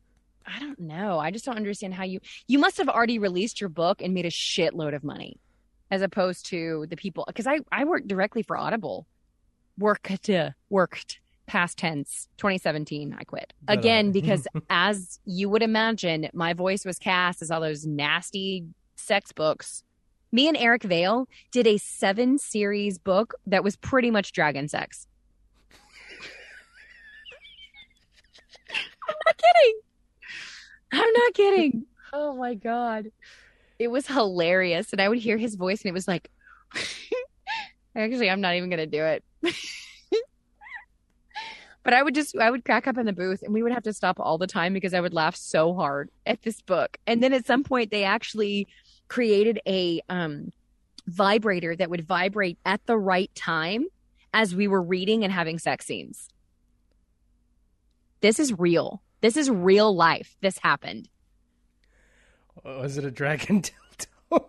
I 0.45 0.59
don't 0.59 0.79
know. 0.79 1.19
I 1.19 1.31
just 1.31 1.45
don't 1.45 1.55
understand 1.55 1.93
how 1.93 2.03
you 2.03 2.19
you 2.47 2.59
must 2.59 2.77
have 2.77 2.89
already 2.89 3.17
released 3.17 3.61
your 3.61 3.69
book 3.69 4.01
and 4.01 4.13
made 4.13 4.25
a 4.25 4.29
shitload 4.29 4.93
of 4.93 5.05
money, 5.05 5.39
as 5.93 6.01
opposed 6.01 6.45
to 6.47 6.85
the 6.89 6.95
people. 6.95 7.23
Because 7.27 7.47
I 7.47 7.59
I 7.71 7.85
worked 7.85 8.07
directly 8.07 8.43
for 8.43 8.57
Audible, 8.57 9.07
worked 9.77 10.29
worked 10.69 11.19
past 11.45 11.77
tense 11.77 12.29
2017 12.37 13.13
i 13.19 13.23
quit 13.25 13.51
again 13.67 14.05
you. 14.05 14.11
because 14.13 14.47
as 14.69 15.19
you 15.25 15.49
would 15.49 15.61
imagine 15.61 16.29
my 16.33 16.53
voice 16.53 16.85
was 16.85 16.97
cast 16.97 17.41
as 17.41 17.51
all 17.51 17.59
those 17.59 17.85
nasty 17.85 18.63
sex 18.95 19.33
books 19.33 19.83
Me 20.31 20.47
and 20.47 20.57
Eric 20.57 20.81
Vale 20.81 21.27
did 21.51 21.67
a 21.67 21.77
seven 21.77 22.39
series 22.39 22.97
book 22.97 23.35
that 23.45 23.63
was 23.63 23.75
pretty 23.75 24.09
much 24.09 24.31
dragon 24.31 24.67
sex. 24.67 25.07
I'm 29.07 29.15
not 29.27 29.37
kidding. 29.37 29.79
I'm 30.91 31.13
not 31.13 31.33
kidding. 31.35 31.85
Oh 32.13 32.35
my 32.35 32.55
God. 32.55 33.11
It 33.83 33.91
was 33.91 34.07
hilarious. 34.07 34.93
And 34.93 35.01
I 35.01 35.09
would 35.09 35.17
hear 35.17 35.37
his 35.37 35.55
voice 35.55 35.81
and 35.81 35.89
it 35.89 35.93
was 35.93 36.07
like, 36.07 36.31
actually, 37.95 38.29
I'm 38.29 38.39
not 38.39 38.55
even 38.55 38.69
going 38.69 38.77
to 38.77 38.85
do 38.87 39.03
it. 39.03 39.23
but 41.83 41.93
I 41.93 42.01
would 42.01 42.15
just, 42.15 42.37
I 42.37 42.49
would 42.49 42.63
crack 42.63 42.87
up 42.87 42.97
in 42.97 43.05
the 43.05 43.11
booth 43.11 43.43
and 43.43 43.53
we 43.53 43.61
would 43.61 43.73
have 43.73 43.83
to 43.83 43.91
stop 43.91 44.21
all 44.21 44.37
the 44.37 44.47
time 44.47 44.73
because 44.73 44.93
I 44.93 45.01
would 45.01 45.13
laugh 45.13 45.35
so 45.35 45.73
hard 45.73 46.11
at 46.25 46.43
this 46.43 46.61
book. 46.61 46.97
And 47.05 47.21
then 47.21 47.33
at 47.33 47.45
some 47.45 47.65
point, 47.65 47.91
they 47.91 48.05
actually 48.05 48.69
created 49.09 49.59
a 49.67 49.99
um, 50.07 50.53
vibrator 51.05 51.75
that 51.75 51.89
would 51.89 52.07
vibrate 52.07 52.57
at 52.65 52.85
the 52.85 52.97
right 52.97 53.35
time 53.35 53.87
as 54.33 54.55
we 54.55 54.69
were 54.69 54.81
reading 54.81 55.25
and 55.25 55.33
having 55.33 55.59
sex 55.59 55.85
scenes. 55.85 56.29
This 58.21 58.39
is 58.39 58.57
real. 58.57 59.01
This 59.19 59.35
is 59.35 59.49
real 59.49 59.93
life. 59.93 60.37
This 60.39 60.57
happened. 60.57 61.09
Was 62.63 62.97
it 62.97 63.05
a 63.05 63.11
dragon 63.11 63.61
dildo? 64.31 64.31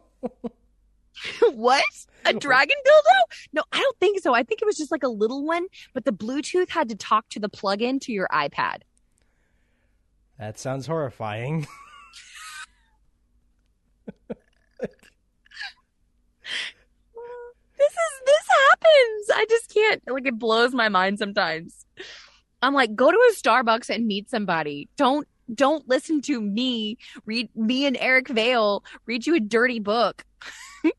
what? 1.54 1.84
A 2.24 2.32
dragon 2.32 2.76
dildo? 2.86 3.36
No, 3.52 3.62
I 3.72 3.78
don't 3.78 3.98
think 3.98 4.20
so. 4.20 4.34
I 4.34 4.42
think 4.42 4.62
it 4.62 4.64
was 4.64 4.76
just 4.76 4.90
like 4.90 5.02
a 5.02 5.08
little 5.08 5.44
one, 5.44 5.66
but 5.92 6.04
the 6.04 6.12
Bluetooth 6.12 6.70
had 6.70 6.88
to 6.88 6.96
talk 6.96 7.28
to 7.30 7.40
the 7.40 7.48
plug-in 7.48 8.00
to 8.00 8.12
your 8.12 8.28
iPad. 8.32 8.78
That 10.38 10.58
sounds 10.58 10.86
horrifying. 10.86 11.60
this 14.28 14.38
is 17.78 18.22
this 18.26 18.48
happens. 18.48 19.30
I 19.34 19.46
just 19.48 19.72
can't 19.72 20.02
like 20.08 20.26
it 20.26 20.38
blows 20.38 20.74
my 20.74 20.88
mind 20.88 21.18
sometimes. 21.18 21.86
I'm 22.62 22.74
like, 22.74 22.96
go 22.96 23.10
to 23.10 23.16
a 23.16 23.34
Starbucks 23.34 23.90
and 23.90 24.06
meet 24.06 24.30
somebody. 24.30 24.88
Don't 24.96 25.28
don't 25.52 25.88
listen 25.88 26.20
to 26.22 26.40
me 26.40 26.96
read 27.26 27.48
me 27.56 27.86
and 27.86 27.96
Eric 28.00 28.28
Vale 28.28 28.84
read 29.06 29.26
you 29.26 29.34
a 29.34 29.40
dirty 29.40 29.80
book. 29.80 30.24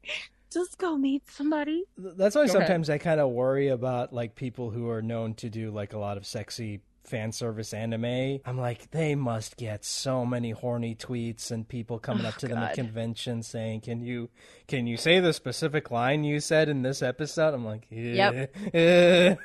just 0.51 0.77
go 0.77 0.97
meet 0.97 1.29
somebody. 1.29 1.83
That's 1.97 2.35
why 2.35 2.47
go 2.47 2.53
sometimes 2.53 2.89
ahead. 2.89 3.01
I 3.01 3.03
kind 3.03 3.19
of 3.19 3.29
worry 3.31 3.67
about 3.67 4.13
like 4.13 4.35
people 4.35 4.69
who 4.71 4.89
are 4.89 5.01
known 5.01 5.33
to 5.35 5.49
do 5.49 5.69
like 5.69 5.93
a 5.93 5.97
lot 5.97 6.17
of 6.17 6.25
sexy 6.25 6.81
fan 7.05 7.31
service 7.31 7.73
anime. 7.73 8.39
I'm 8.45 8.57
like, 8.57 8.91
they 8.91 9.15
must 9.15 9.57
get 9.57 9.85
so 9.85 10.25
many 10.25 10.51
horny 10.51 10.95
tweets 10.95 11.51
and 11.51 11.67
people 11.67 11.99
coming 11.99 12.25
oh, 12.25 12.29
up 12.29 12.37
to 12.37 12.47
God. 12.47 12.57
them 12.57 12.63
at 12.63 12.73
conventions 12.75 13.47
saying, 13.47 13.81
"Can 13.81 14.01
you 14.01 14.29
can 14.67 14.87
you 14.87 14.97
say 14.97 15.19
the 15.19 15.33
specific 15.33 15.91
line 15.91 16.23
you 16.23 16.39
said 16.39 16.69
in 16.69 16.81
this 16.81 17.01
episode?" 17.01 17.53
I'm 17.53 17.65
like, 17.65 17.87
eh, 17.91 18.15
"Yep." 18.15 19.37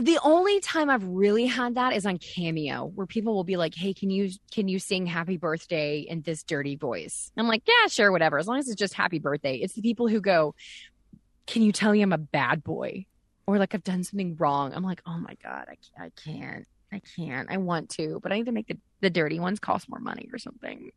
The 0.00 0.18
only 0.22 0.60
time 0.60 0.90
I've 0.90 1.04
really 1.04 1.46
had 1.46 1.76
that 1.76 1.94
is 1.94 2.04
on 2.06 2.18
Cameo, 2.18 2.86
where 2.94 3.06
people 3.06 3.34
will 3.34 3.44
be 3.44 3.56
like, 3.56 3.74
"Hey, 3.74 3.94
can 3.94 4.10
you 4.10 4.30
can 4.52 4.68
you 4.68 4.78
sing 4.78 5.06
Happy 5.06 5.36
Birthday 5.36 6.00
in 6.00 6.22
this 6.22 6.42
dirty 6.42 6.76
voice?" 6.76 7.30
I'm 7.36 7.48
like, 7.48 7.62
"Yeah, 7.66 7.88
sure, 7.88 8.10
whatever. 8.12 8.38
As 8.38 8.46
long 8.46 8.58
as 8.58 8.68
it's 8.68 8.78
just 8.78 8.94
Happy 8.94 9.18
Birthday." 9.18 9.56
It's 9.56 9.74
the 9.74 9.82
people 9.82 10.08
who 10.08 10.20
go, 10.20 10.54
"Can 11.46 11.62
you 11.62 11.72
tell 11.72 11.92
me 11.92 12.02
I'm 12.02 12.12
a 12.12 12.18
bad 12.18 12.64
boy?" 12.64 13.06
Or 13.46 13.58
like 13.58 13.74
I've 13.74 13.84
done 13.84 14.04
something 14.04 14.36
wrong. 14.36 14.72
I'm 14.74 14.82
like, 14.82 15.02
oh 15.06 15.18
my 15.18 15.36
God, 15.42 15.66
I, 15.68 15.76
can't, 15.76 16.00
I 16.00 16.10
can't. 16.20 16.66
I 16.92 17.00
can't. 17.16 17.50
I 17.50 17.56
want 17.56 17.90
to, 17.90 18.20
but 18.22 18.32
I 18.32 18.36
need 18.36 18.46
to 18.46 18.52
make 18.52 18.68
the, 18.68 18.78
the 19.00 19.10
dirty 19.10 19.40
ones 19.40 19.58
cost 19.58 19.88
more 19.88 19.98
money 19.98 20.28
or 20.32 20.38
something. 20.38 20.92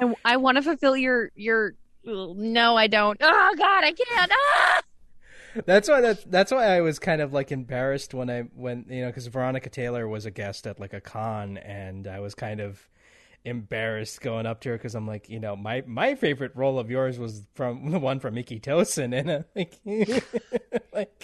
I, 0.00 0.14
I 0.24 0.36
want 0.36 0.56
to 0.56 0.62
fulfill 0.62 0.96
your, 0.96 1.32
your, 1.34 1.74
no, 2.04 2.76
I 2.76 2.86
don't. 2.86 3.18
Oh 3.20 3.54
God, 3.58 3.84
I 3.84 3.92
can't. 3.92 4.32
Ah! 4.32 4.80
That's 5.66 5.88
why 5.88 6.00
that's 6.00 6.22
that's 6.24 6.52
why 6.52 6.64
I 6.76 6.80
was 6.80 7.00
kind 7.00 7.20
of 7.20 7.32
like 7.32 7.50
embarrassed 7.50 8.14
when 8.14 8.30
I 8.30 8.42
when 8.54 8.86
you 8.88 9.02
know 9.02 9.08
because 9.08 9.26
Veronica 9.26 9.68
Taylor 9.68 10.06
was 10.06 10.24
a 10.24 10.30
guest 10.30 10.66
at 10.66 10.78
like 10.78 10.92
a 10.92 11.00
con 11.00 11.58
and 11.58 12.06
I 12.06 12.20
was 12.20 12.36
kind 12.36 12.60
of 12.60 12.88
embarrassed 13.44 14.20
going 14.20 14.46
up 14.46 14.60
to 14.60 14.70
her 14.70 14.76
because 14.76 14.94
I'm 14.94 15.06
like, 15.06 15.28
you 15.28 15.40
know, 15.40 15.56
my 15.56 15.82
my 15.86 16.14
favorite 16.14 16.52
role 16.54 16.78
of 16.78 16.90
yours 16.90 17.18
was 17.18 17.46
from 17.54 17.90
the 17.90 17.98
one 17.98 18.20
from 18.20 18.36
Ikki 18.36 18.60
Tousen, 18.60 19.18
and 19.18 19.30
uh, 19.30 19.42
like, 19.54 19.80
like 20.92 21.22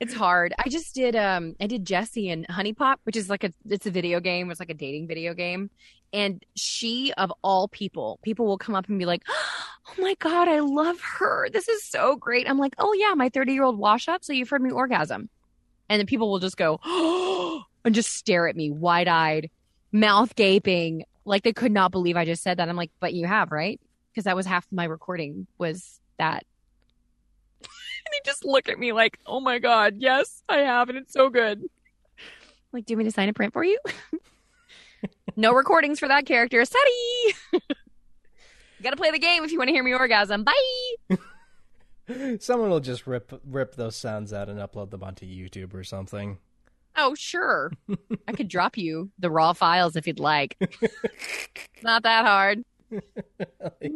it's 0.00 0.14
hard. 0.14 0.54
I 0.58 0.68
just 0.68 0.94
did 0.94 1.16
um 1.16 1.54
I 1.60 1.66
did 1.66 1.84
Jessie 1.84 2.30
and 2.30 2.46
HuniePop, 2.48 2.96
which 3.04 3.16
is 3.16 3.28
like 3.28 3.44
a 3.44 3.52
it's 3.68 3.86
a 3.86 3.90
video 3.90 4.20
game. 4.20 4.50
It's 4.50 4.60
like 4.60 4.70
a 4.70 4.74
dating 4.74 5.06
video 5.06 5.34
game, 5.34 5.70
and 6.12 6.44
she 6.56 7.12
of 7.16 7.32
all 7.42 7.68
people, 7.68 8.18
people 8.22 8.46
will 8.46 8.58
come 8.58 8.74
up 8.74 8.88
and 8.88 8.98
be 8.98 9.06
like, 9.06 9.22
"Oh 9.28 9.94
my 9.98 10.14
god, 10.18 10.48
I 10.48 10.60
love 10.60 11.00
her. 11.00 11.48
This 11.50 11.68
is 11.68 11.84
so 11.84 12.16
great." 12.16 12.48
I'm 12.48 12.58
like, 12.58 12.74
"Oh 12.78 12.92
yeah, 12.94 13.14
my 13.14 13.28
30 13.28 13.52
year 13.52 13.64
old 13.64 13.78
wash 13.78 14.08
up. 14.08 14.24
So 14.24 14.32
you've 14.32 14.50
heard 14.50 14.62
me 14.62 14.70
orgasm," 14.70 15.28
and 15.88 15.98
then 16.00 16.06
people 16.06 16.30
will 16.30 16.40
just 16.40 16.56
go, 16.56 16.80
"Oh," 16.84 17.62
and 17.84 17.94
just 17.94 18.12
stare 18.14 18.48
at 18.48 18.56
me 18.56 18.70
wide 18.70 19.08
eyed 19.08 19.50
mouth 19.94 20.34
gaping, 20.34 21.04
like 21.24 21.44
they 21.44 21.52
could 21.52 21.72
not 21.72 21.92
believe 21.92 22.16
I 22.16 22.26
just 22.26 22.42
said 22.42 22.58
that. 22.58 22.68
I'm 22.68 22.76
like, 22.76 22.90
but 23.00 23.14
you 23.14 23.26
have, 23.26 23.52
right? 23.52 23.80
Because 24.10 24.24
that 24.24 24.36
was 24.36 24.44
half 24.44 24.66
my 24.70 24.84
recording 24.84 25.46
was 25.56 26.00
that. 26.18 26.44
and 27.60 27.68
they 28.12 28.20
just 28.26 28.44
look 28.44 28.68
at 28.68 28.78
me 28.78 28.92
like, 28.92 29.18
oh 29.24 29.40
my 29.40 29.58
God, 29.58 29.94
yes, 29.96 30.42
I 30.48 30.58
have, 30.58 30.90
and 30.90 30.98
it's 30.98 31.12
so 31.12 31.30
good. 31.30 31.62
Like, 32.72 32.84
do 32.84 32.92
you 32.92 32.96
want 32.96 33.06
me 33.06 33.10
to 33.10 33.14
sign 33.14 33.28
a 33.28 33.32
print 33.32 33.52
for 33.52 33.64
you? 33.64 33.78
no 35.36 35.52
recordings 35.52 36.00
for 36.00 36.08
that 36.08 36.26
character. 36.26 36.64
Study. 36.64 36.90
you 37.52 37.60
gotta 38.82 38.96
play 38.96 39.12
the 39.12 39.18
game 39.18 39.44
if 39.44 39.52
you 39.52 39.58
want 39.58 39.68
to 39.68 39.74
hear 39.74 39.84
me 39.84 39.94
orgasm. 39.94 40.44
Bye. 40.44 41.16
Someone 42.40 42.68
will 42.68 42.80
just 42.80 43.06
rip 43.06 43.40
rip 43.46 43.76
those 43.76 43.96
sounds 43.96 44.32
out 44.32 44.48
and 44.48 44.58
upload 44.58 44.90
them 44.90 45.04
onto 45.04 45.24
YouTube 45.24 45.72
or 45.72 45.84
something. 45.84 46.38
Oh, 46.96 47.14
sure. 47.14 47.72
I 48.28 48.32
could 48.32 48.48
drop 48.48 48.76
you 48.76 49.10
the 49.18 49.30
raw 49.30 49.52
files 49.52 49.96
if 49.96 50.06
you'd 50.06 50.20
like. 50.20 50.56
Not 51.82 52.04
that 52.04 52.24
hard. 52.24 52.64
like, 52.90 53.92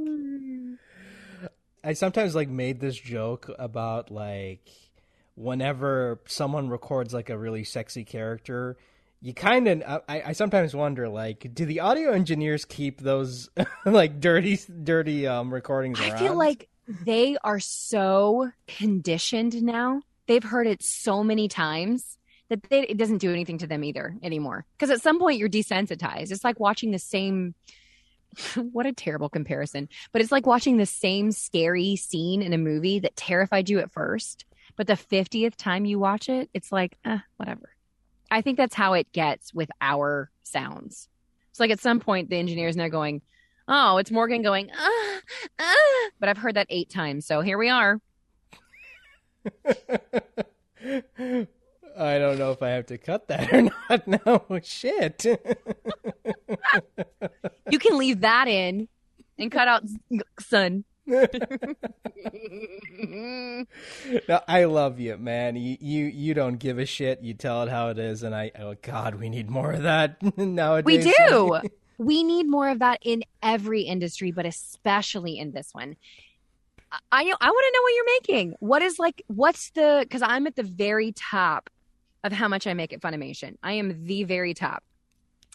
I 1.84 1.92
sometimes 1.92 2.34
like 2.34 2.48
made 2.48 2.80
this 2.80 2.98
joke 2.98 3.50
about 3.58 4.10
like 4.10 4.68
whenever 5.36 6.20
someone 6.26 6.68
records 6.68 7.14
like 7.14 7.30
a 7.30 7.38
really 7.38 7.64
sexy 7.64 8.04
character, 8.04 8.76
you 9.20 9.32
kind 9.32 9.68
of 9.68 10.02
I, 10.08 10.22
I 10.26 10.32
sometimes 10.32 10.74
wonder 10.74 11.08
like 11.08 11.54
do 11.54 11.64
the 11.64 11.80
audio 11.80 12.12
engineers 12.12 12.64
keep 12.64 13.00
those 13.00 13.48
like 13.86 14.20
dirty 14.20 14.58
dirty 14.82 15.26
um 15.26 15.52
recordings 15.52 16.00
I 16.00 16.16
feel 16.18 16.36
like 16.36 16.68
they 17.04 17.36
are 17.44 17.60
so 17.60 18.50
conditioned 18.66 19.62
now. 19.62 20.02
They've 20.26 20.42
heard 20.42 20.66
it 20.66 20.82
so 20.82 21.24
many 21.24 21.48
times 21.48 22.17
that 22.48 22.62
they, 22.70 22.82
it 22.82 22.96
doesn't 22.96 23.18
do 23.18 23.32
anything 23.32 23.58
to 23.58 23.66
them 23.66 23.84
either 23.84 24.16
anymore. 24.22 24.64
Because 24.76 24.90
at 24.90 25.02
some 25.02 25.18
point 25.18 25.38
you're 25.38 25.48
desensitized. 25.48 26.30
It's 26.30 26.44
like 26.44 26.60
watching 26.60 26.90
the 26.90 26.98
same. 26.98 27.54
what 28.72 28.86
a 28.86 28.92
terrible 28.92 29.28
comparison. 29.28 29.88
But 30.12 30.22
it's 30.22 30.32
like 30.32 30.46
watching 30.46 30.76
the 30.76 30.86
same 30.86 31.32
scary 31.32 31.96
scene 31.96 32.42
in 32.42 32.52
a 32.52 32.58
movie 32.58 32.98
that 33.00 33.16
terrified 33.16 33.68
you 33.68 33.78
at 33.78 33.92
first, 33.92 34.44
but 34.76 34.86
the 34.86 34.94
50th 34.94 35.56
time 35.56 35.84
you 35.84 35.98
watch 35.98 36.28
it, 36.28 36.50
it's 36.52 36.70
like, 36.70 36.96
eh, 37.04 37.18
whatever. 37.36 37.70
I 38.30 38.42
think 38.42 38.58
that's 38.58 38.74
how 38.74 38.92
it 38.92 39.10
gets 39.12 39.54
with 39.54 39.70
our 39.80 40.30
sounds. 40.42 41.08
It's 41.50 41.60
like 41.60 41.70
at 41.70 41.80
some 41.80 42.00
point 42.00 42.28
the 42.30 42.36
engineer's 42.36 42.76
now 42.76 42.88
going, 42.88 43.22
oh, 43.66 43.96
it's 43.96 44.10
Morgan 44.10 44.42
going, 44.42 44.70
ah, 44.76 45.18
ah. 45.58 46.10
But 46.20 46.28
I've 46.28 46.38
heard 46.38 46.56
that 46.56 46.66
eight 46.70 46.90
times. 46.90 47.26
So 47.26 47.40
here 47.40 47.58
we 47.58 47.70
are. 47.70 48.00
I 51.98 52.18
don't 52.18 52.38
know 52.38 52.52
if 52.52 52.62
I 52.62 52.70
have 52.70 52.86
to 52.86 52.96
cut 52.98 53.28
that 53.28 53.52
or 53.56 53.62
not. 53.62 54.06
No, 54.06 54.44
shit. 54.62 55.24
you 57.70 57.78
can 57.78 57.98
leave 57.98 58.20
that 58.20 58.48
in 58.48 58.88
and 59.38 59.50
cut 59.50 59.68
out 59.68 59.84
son. 60.40 60.84
no, 61.06 61.26
I 64.46 64.64
love 64.64 65.00
you, 65.00 65.16
man. 65.16 65.56
You, 65.56 65.78
you 65.80 66.04
you 66.04 66.34
don't 66.34 66.58
give 66.58 66.78
a 66.78 66.84
shit. 66.84 67.22
You 67.22 67.32
tell 67.32 67.62
it 67.62 67.70
how 67.70 67.88
it 67.88 67.98
is, 67.98 68.22
and 68.22 68.34
I 68.34 68.50
oh 68.58 68.74
god, 68.82 69.14
we 69.14 69.30
need 69.30 69.48
more 69.48 69.72
of 69.72 69.84
that 69.84 70.22
nowadays. 70.36 71.06
We 71.06 71.14
do. 71.16 71.60
we 71.96 72.22
need 72.22 72.46
more 72.46 72.68
of 72.68 72.80
that 72.80 72.98
in 73.02 73.24
every 73.42 73.80
industry, 73.82 74.32
but 74.32 74.44
especially 74.44 75.38
in 75.38 75.52
this 75.52 75.70
one. 75.72 75.96
I 76.92 76.98
I, 77.10 77.22
I 77.22 77.24
want 77.24 77.34
to 77.40 77.72
know 77.74 77.82
what 77.82 77.94
you're 77.94 78.04
making. 78.20 78.54
What 78.60 78.82
is 78.82 78.98
like? 78.98 79.22
What's 79.28 79.70
the? 79.70 80.00
Because 80.02 80.20
I'm 80.20 80.46
at 80.46 80.56
the 80.56 80.62
very 80.62 81.12
top 81.12 81.70
of 82.24 82.32
how 82.32 82.48
much 82.48 82.66
I 82.66 82.74
make 82.74 82.92
at 82.92 83.00
Funimation. 83.00 83.56
I 83.62 83.72
am 83.72 84.04
the 84.04 84.24
very 84.24 84.54
top 84.54 84.82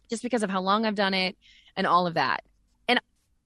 just 0.10 0.24
because 0.24 0.44
of 0.44 0.50
how 0.50 0.62
long 0.62 0.86
I've 0.86 0.96
done 0.96 1.14
it 1.14 1.36
and 1.76 1.88
all 1.88 2.08
of 2.08 2.14
that. 2.14 2.44
And 2.88 3.00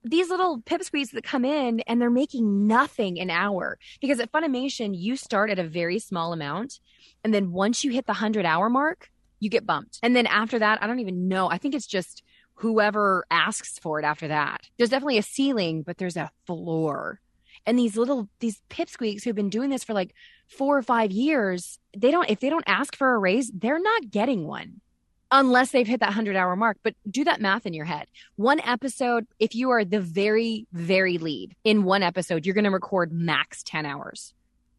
these 0.04 0.30
little 0.30 0.60
pipsqueaks 0.60 1.12
that 1.12 1.24
come 1.24 1.46
in 1.46 1.82
and 1.82 2.02
they're 2.02 2.10
making 2.10 2.68
nothing 2.68 3.20
an 3.20 3.30
hour 3.30 3.78
because 4.02 4.20
at 4.20 4.32
Funimation, 4.32 4.98
you 4.98 5.16
start 5.16 5.50
at 5.50 5.60
a 5.60 5.64
very 5.64 6.00
small 6.00 6.34
amount. 6.34 6.80
And 7.24 7.34
then 7.34 7.52
once 7.52 7.84
you 7.84 7.92
hit 7.92 8.06
the 8.06 8.14
100 8.14 8.46
hour 8.46 8.70
mark, 8.70 9.10
you 9.40 9.50
get 9.50 9.66
bumped. 9.66 10.00
And 10.02 10.16
then 10.16 10.28
after 10.28 10.60
that, 10.60 10.82
I 10.82 10.88
don't 10.88 11.00
even 11.00 11.28
know. 11.28 11.50
I 11.50 11.58
think 11.58 11.76
it's 11.76 11.88
just 11.88 12.24
whoever 12.56 13.26
asks 13.30 13.78
for 13.80 14.00
it 14.00 14.06
after 14.06 14.28
that. 14.28 14.70
There's 14.78 14.90
definitely 14.90 15.20
a 15.20 15.24
ceiling, 15.24 15.84
but 15.84 15.98
there's 15.98 16.18
a 16.18 16.32
floor. 16.46 17.20
And 17.66 17.78
these 17.78 17.98
little 17.98 18.30
these 18.40 18.62
pipsqueaks 18.70 19.24
who've 19.24 19.36
been 19.36 19.50
doing 19.50 19.70
this 19.70 19.84
for 19.84 19.94
like 19.94 20.14
four 20.48 20.78
or 20.78 20.82
five 20.82 21.12
years, 21.12 21.80
they 21.96 22.12
don't 22.12 22.30
if 22.30 22.40
they 22.40 22.50
don't 22.50 22.64
ask 22.68 22.96
for 22.96 23.14
a 23.14 23.18
raise, 23.18 23.52
they're 23.52 23.80
not 23.80 24.10
getting 24.10 24.46
one 24.46 24.82
unless 25.32 25.72
they've 25.72 25.88
hit 25.88 26.00
that 26.00 26.08
100 26.08 26.36
hour 26.36 26.56
mark. 26.56 26.78
But 26.84 26.96
do 27.10 27.24
that 27.26 27.42
math 27.42 27.66
in 27.66 27.74
your 27.74 27.86
head. 27.86 28.08
One 28.36 28.60
episode, 28.62 29.28
if 29.40 29.56
you 29.56 29.72
are 29.72 29.84
the 29.84 30.00
very, 30.00 30.68
very 30.72 31.18
lead 31.18 31.56
in 31.64 31.84
one 31.84 32.04
episode, 32.04 32.46
you're 32.46 32.56
going 32.56 32.64
to 32.64 32.72
record 32.72 33.12
max 33.12 33.64
10 33.64 33.86
hours. 33.86 34.34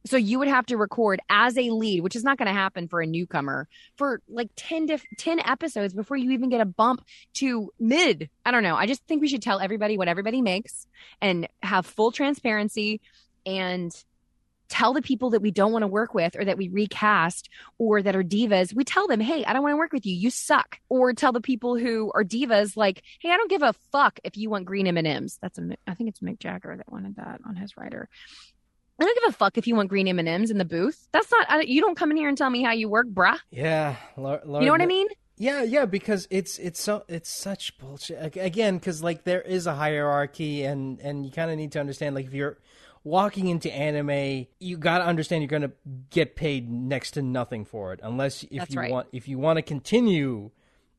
So 0.07 0.17
you 0.17 0.39
would 0.39 0.49
have 0.49 0.65
to 0.67 0.77
record 0.77 1.21
as 1.29 1.59
a 1.59 1.71
lead, 1.71 2.03
which 2.03 2.17
is 2.17 2.25
not 2.25 2.39
going 2.39 2.47
to 2.47 2.53
happen 2.53 2.89
for 2.89 3.03
a 3.03 3.07
newcomer 3.07 3.69
for 3.97 4.23
like 4.29 4.49
10 4.57 4.87
diff- 4.87 5.05
10 5.19 5.41
episodes 5.41 5.93
before 5.93 6.17
you 6.17 6.31
even 6.31 6.49
get 6.49 6.61
a 6.61 6.65
bump 6.65 7.05
to 7.35 7.71
mid. 7.79 8.31
I 8.47 8.51
don't 8.51 8.63
know. 8.63 8.77
I 8.77 8.87
just 8.87 9.05
think 9.07 9.21
we 9.21 9.29
should 9.29 9.43
tell 9.43 9.61
everybody 9.61 9.99
what 9.99 10.09
everybody 10.09 10.41
makes 10.41 10.87
and 11.21 11.49
have 11.63 11.85
full 11.85 12.11
transparency 12.11 13.01
and 13.45 13.93
tell 14.69 14.93
the 14.93 15.03
people 15.03 15.31
that 15.31 15.43
we 15.43 15.51
don't 15.51 15.73
want 15.73 15.83
to 15.83 15.89
work 15.89 16.15
with 16.15 16.37
or 16.37 16.45
that 16.45 16.59
we 16.59 16.69
recast 16.69 17.49
or 17.79 18.03
that 18.03 18.17
are 18.17 18.23
divas, 18.23 18.75
we 18.75 18.85
tell 18.85 19.07
them, 19.07 19.21
hey, 19.21 19.45
I 19.45 19.53
don't 19.53 19.63
want 19.63 19.73
to 19.73 19.79
work 19.79 19.93
with 19.93 20.07
you. 20.07 20.15
You 20.15 20.31
suck. 20.31 20.79
Or 20.89 21.13
tell 21.13 21.33
the 21.33 21.41
people 21.41 21.77
who 21.77 22.11
are 22.15 22.25
divas, 22.25 22.77
like, 22.77 23.03
hey, 23.21 23.31
I 23.31 23.37
don't 23.37 23.51
give 23.51 23.63
a 23.63 23.75
fuck 23.93 24.21
if 24.25 24.37
you 24.37 24.51
want 24.51 24.67
green 24.67 24.87
M&Ms. 24.87 25.39
That's 25.41 25.59
a, 25.59 25.77
I 25.87 25.95
think 25.95 26.11
it's 26.11 26.21
Mick 26.21 26.39
Jagger 26.39 26.77
that 26.77 26.93
wanted 26.93 27.17
that 27.17 27.41
on 27.47 27.57
his 27.57 27.77
writer. 27.77 28.09
I 29.01 29.05
don't 29.05 29.21
give 29.23 29.31
a 29.31 29.33
fuck 29.33 29.57
if 29.57 29.67
you 29.67 29.77
want 29.77 29.89
green 29.89 30.09
M 30.09 30.19
and 30.19 30.29
M's 30.29 30.51
in 30.51 30.59
the 30.59 30.65
booth. 30.65 31.07
That's 31.13 31.31
not. 31.31 31.47
I, 31.49 31.61
you 31.61 31.81
don't 31.81 31.97
come 31.97 32.11
in 32.11 32.17
here 32.17 32.29
and 32.29 32.37
tell 32.37 32.51
me 32.51 32.63
how 32.63 32.73
you 32.73 32.89
work, 32.89 33.07
bruh. 33.07 33.39
Yeah, 33.51 33.95
Lord, 34.17 34.41
you 34.45 34.67
know 34.67 34.73
what 34.73 34.83
I 34.83 34.87
mean? 34.87 35.07
Yeah, 35.37 35.63
yeah, 35.63 35.85
because 35.85 36.27
it's 36.31 36.59
it's 36.59 36.83
so 36.83 37.05
it's 37.07 37.31
such 37.31 37.79
bullshit. 37.79 38.37
Again, 38.37 38.77
because 38.77 39.01
like 39.01 39.23
there 39.23 39.41
is 39.41 39.69
a 39.69 39.75
hierarchy, 39.75 40.65
and 40.65 40.99
and 40.99 41.25
you 41.25 41.31
kind 41.31 41.49
of 41.49 41.57
need 41.57 41.73
to 41.73 41.81
understand 41.81 42.17
like 42.17 42.27
if 42.27 42.35
you're 42.35 42.59
walking 43.09 43.49
into 43.49 43.73
anime, 43.73 44.47
you 44.61 44.77
got 44.77 44.99
to 44.99 45.05
understand 45.07 45.43
you're 45.43 45.49
going 45.49 45.63
to 45.63 45.73
get 46.11 46.37
paid 46.37 46.71
next 46.71 47.13
to 47.13 47.23
nothing 47.23 47.65
for 47.65 47.93
it, 47.93 48.01
unless 48.03 48.43
if 48.45 48.51
That's 48.59 48.75
you 48.75 48.81
right. 48.81 48.91
want 48.91 49.09
if 49.13 49.27
you 49.29 49.39
want 49.39 49.57
to 49.57 49.63
continue 49.63 50.51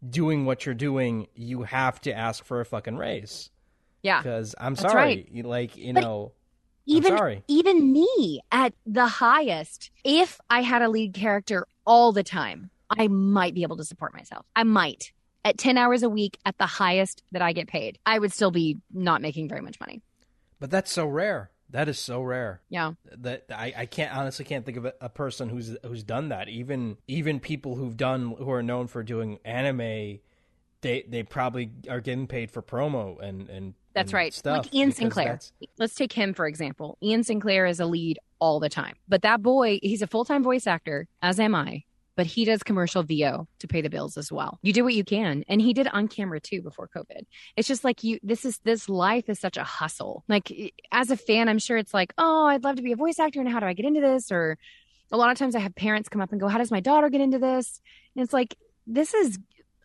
doing 0.08 0.46
what 0.46 0.66
you're 0.66 0.76
doing, 0.76 1.28
you 1.36 1.64
have 1.64 2.00
to 2.02 2.14
ask 2.14 2.44
for 2.46 2.62
a 2.62 2.66
fucking 2.66 2.98
raise. 2.98 3.50
Yeah. 4.02 4.20
Because 4.22 4.56
I'm 4.60 4.76
That's 4.76 4.92
sorry, 4.92 5.28
you 5.32 5.44
like 5.44 5.76
you 5.78 5.94
But 5.94 6.02
know. 6.04 6.32
even 6.86 7.18
sorry. 7.18 7.44
even 7.48 7.92
me 7.92 8.40
at 8.52 8.74
the 8.86 9.06
highest 9.08 9.92
if 10.04 10.40
i 10.50 10.62
had 10.62 10.82
a 10.82 10.90
lead 10.90 11.14
character 11.14 11.68
all 11.86 12.12
the 12.12 12.24
time 12.24 12.70
i 12.90 13.08
might 13.08 13.54
be 13.54 13.62
able 13.64 13.78
to 13.78 13.84
support 13.84 14.12
myself 14.14 14.46
i 14.56 14.64
might 14.64 15.12
at 15.46 15.58
10 15.58 15.78
hours 15.78 16.02
a 16.02 16.10
week 16.10 16.38
at 16.46 16.58
the 16.58 16.66
highest 16.66 17.22
that 17.32 17.42
i 17.44 17.52
get 17.54 17.68
paid 17.68 18.00
i 18.08 18.18
would 18.18 18.32
still 18.34 18.50
be 18.50 18.78
not 18.92 19.22
making 19.22 19.48
very 19.48 19.62
much 19.62 19.80
money 19.80 20.02
But 20.60 20.72
that's 20.72 20.92
so 20.92 21.06
rare. 21.06 21.52
That 21.72 21.88
is 21.88 22.00
so 22.00 22.22
rare. 22.22 22.62
yeah. 22.70 22.94
That 23.18 23.46
I, 23.50 23.74
I 23.78 23.86
can't 23.86 24.16
honestly 24.16 24.46
can't 24.46 24.66
think 24.66 24.78
of 24.78 24.86
a, 24.86 24.94
a 25.02 25.10
person 25.10 25.50
who's 25.50 25.78
who's 25.84 26.04
done 26.04 26.30
that. 26.30 26.50
Even 26.50 26.98
even 27.08 27.40
people 27.40 27.76
who've 27.76 27.96
done 27.96 28.36
who 28.38 28.50
are 28.52 28.64
known 28.64 28.88
for 28.88 29.04
doing 29.04 29.40
anime, 29.46 30.20
they 30.82 31.06
they 31.08 31.24
probably 31.24 31.72
are 31.90 32.02
getting 32.02 32.28
paid 32.28 32.50
for 32.50 32.62
promo 32.62 33.22
and 33.22 33.50
and 33.50 33.74
that's 33.94 34.12
and 34.12 34.14
right. 34.16 34.34
Stuff 34.34 34.66
like 34.66 34.74
ian 34.74 34.92
sinclair. 34.92 35.40
let's 35.78 35.96
take 35.96 36.14
him 36.14 36.34
for 36.34 36.48
example. 36.48 36.98
Ian 37.04 37.24
sinclair 37.24 37.66
is 37.66 37.80
a 37.80 37.86
lead 37.86 38.18
all 38.40 38.60
the 38.60 38.70
time. 38.70 38.96
But 39.08 39.22
that 39.22 39.44
boy 39.44 39.80
he's 39.84 40.02
a 40.02 40.08
full-time 40.08 40.44
voice 40.44 40.66
actor 40.66 41.08
as 41.22 41.40
am 41.40 41.54
i 41.54 41.84
but 42.20 42.28
he 42.28 42.44
does 42.44 42.64
commercial 42.64 43.02
VO 43.02 43.48
to 43.60 43.68
pay 43.70 43.80
the 43.80 43.90
bills 43.90 44.18
as 44.18 44.30
well. 44.30 44.60
You 44.62 44.74
do 44.74 44.84
what 44.84 44.94
you 44.94 45.06
can. 45.06 45.46
And 45.48 45.62
he 45.62 45.72
did 45.72 45.88
on 45.88 46.10
camera 46.10 46.42
too 46.42 46.62
before 46.62 46.90
COVID. 46.94 47.22
It's 47.56 47.66
just 47.66 47.86
like 47.86 48.04
you, 48.04 48.20
this 48.22 48.44
is, 48.44 48.60
this 48.66 48.90
life 48.90 49.30
is 49.30 49.40
such 49.40 49.56
a 49.56 49.64
hustle. 49.64 50.26
Like 50.28 50.52
as 50.92 51.12
a 51.12 51.16
fan, 51.16 51.48
I'm 51.48 51.60
sure 51.60 51.78
it's 51.78 51.94
like, 51.94 52.14
oh, 52.18 52.48
I'd 52.48 52.66
love 52.66 52.76
to 52.76 52.82
be 52.82 52.92
a 52.92 52.98
voice 52.98 53.20
actor 53.20 53.40
and 53.40 53.48
how 53.48 53.62
do 53.62 53.68
I 53.68 53.72
get 53.72 53.86
into 53.86 54.02
this? 54.02 54.34
Or 54.34 54.58
a 55.14 55.16
lot 55.16 55.32
of 55.32 55.38
times 55.38 55.56
I 55.56 55.60
have 55.60 55.74
parents 55.76 56.10
come 56.10 56.20
up 56.20 56.34
and 56.34 56.42
go, 56.42 56.50
how 56.50 56.58
does 56.58 56.72
my 56.72 56.82
daughter 56.82 57.08
get 57.08 57.22
into 57.22 57.40
this? 57.40 57.80
And 58.18 58.24
it's 58.26 58.34
like, 58.34 58.54
this 58.86 59.14
is, 59.14 59.40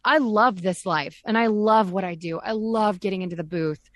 I 0.04 0.18
love 0.18 0.60
this 0.60 0.84
life 0.84 1.22
and 1.24 1.38
I 1.38 1.46
love 1.46 1.92
what 1.92 2.02
I 2.02 2.16
do. 2.16 2.40
I 2.40 2.50
love 2.50 2.98
getting 2.98 3.22
into 3.22 3.36
the 3.36 3.44
booth 3.44 3.88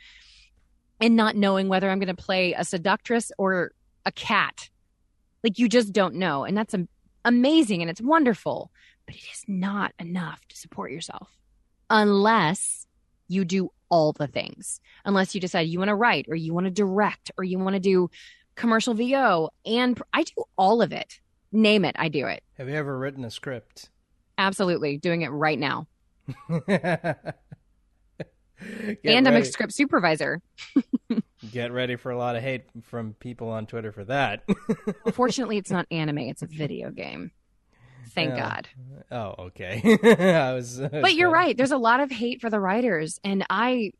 and 1.00 1.16
not 1.16 1.34
knowing 1.34 1.66
whether 1.66 1.90
I'm 1.90 1.98
going 1.98 2.14
to 2.14 2.22
play 2.22 2.52
a 2.52 2.64
seductress 2.64 3.32
or 3.36 3.72
a 4.06 4.12
cat. 4.12 4.70
Like 5.42 5.58
you 5.58 5.68
just 5.68 5.92
don't 5.92 6.14
know. 6.14 6.44
And 6.44 6.56
that's 6.56 6.74
a, 6.74 6.86
amazing 7.28 7.82
and 7.82 7.90
it's 7.90 8.00
wonderful, 8.00 8.72
but 9.06 9.14
it 9.14 9.22
is 9.32 9.44
not 9.46 9.92
enough 9.98 10.40
to 10.48 10.56
support 10.56 10.90
yourself 10.90 11.30
unless 11.90 12.86
you 13.28 13.44
do 13.44 13.70
all 13.90 14.12
the 14.12 14.26
things. 14.26 14.80
Unless 15.04 15.34
you 15.34 15.40
decide 15.40 15.68
you 15.68 15.78
want 15.78 15.88
to 15.88 15.94
write 15.94 16.26
or 16.28 16.34
you 16.34 16.52
want 16.52 16.66
to 16.66 16.70
direct 16.70 17.30
or 17.36 17.44
you 17.44 17.58
want 17.58 17.74
to 17.74 17.80
do 17.80 18.10
commercial 18.54 18.94
VO. 18.94 19.50
And 19.64 20.00
I 20.12 20.24
do 20.24 20.44
all 20.56 20.82
of 20.82 20.92
it. 20.92 21.20
Name 21.52 21.84
it, 21.84 21.96
I 21.98 22.08
do 22.08 22.26
it. 22.26 22.42
Have 22.58 22.68
you 22.68 22.74
ever 22.74 22.98
written 22.98 23.24
a 23.24 23.30
script? 23.30 23.90
Absolutely. 24.36 24.98
Doing 24.98 25.22
it 25.22 25.28
right 25.28 25.58
now. 25.58 25.86
And 29.04 29.28
I'm 29.28 29.36
a 29.36 29.44
script 29.44 29.72
supervisor. 29.72 30.40
Get 31.52 31.72
ready 31.72 31.96
for 31.96 32.10
a 32.10 32.18
lot 32.18 32.36
of 32.36 32.42
hate 32.42 32.64
from 32.82 33.14
people 33.14 33.50
on 33.50 33.66
Twitter 33.66 33.92
for 33.92 34.04
that. 34.04 34.42
Fortunately, 35.12 35.56
it's 35.56 35.70
not 35.70 35.86
anime, 35.90 36.18
it's 36.18 36.42
a 36.42 36.46
video 36.46 36.90
game. 36.90 37.30
Thank 38.10 38.30
Yeah. 38.30 38.40
God. 38.40 38.68
oh, 39.12 39.44
okay. 39.46 39.80
I 40.34 40.52
was, 40.54 40.80
but 40.80 41.14
you're 41.14 41.30
right 41.30 41.56
there's 41.56 41.70
a 41.70 41.78
lot 41.78 42.00
of 42.00 42.10
hate 42.10 42.40
for 42.40 42.50
the 42.50 42.58
writers 42.58 43.20
and 43.22 43.44
i 43.50 43.92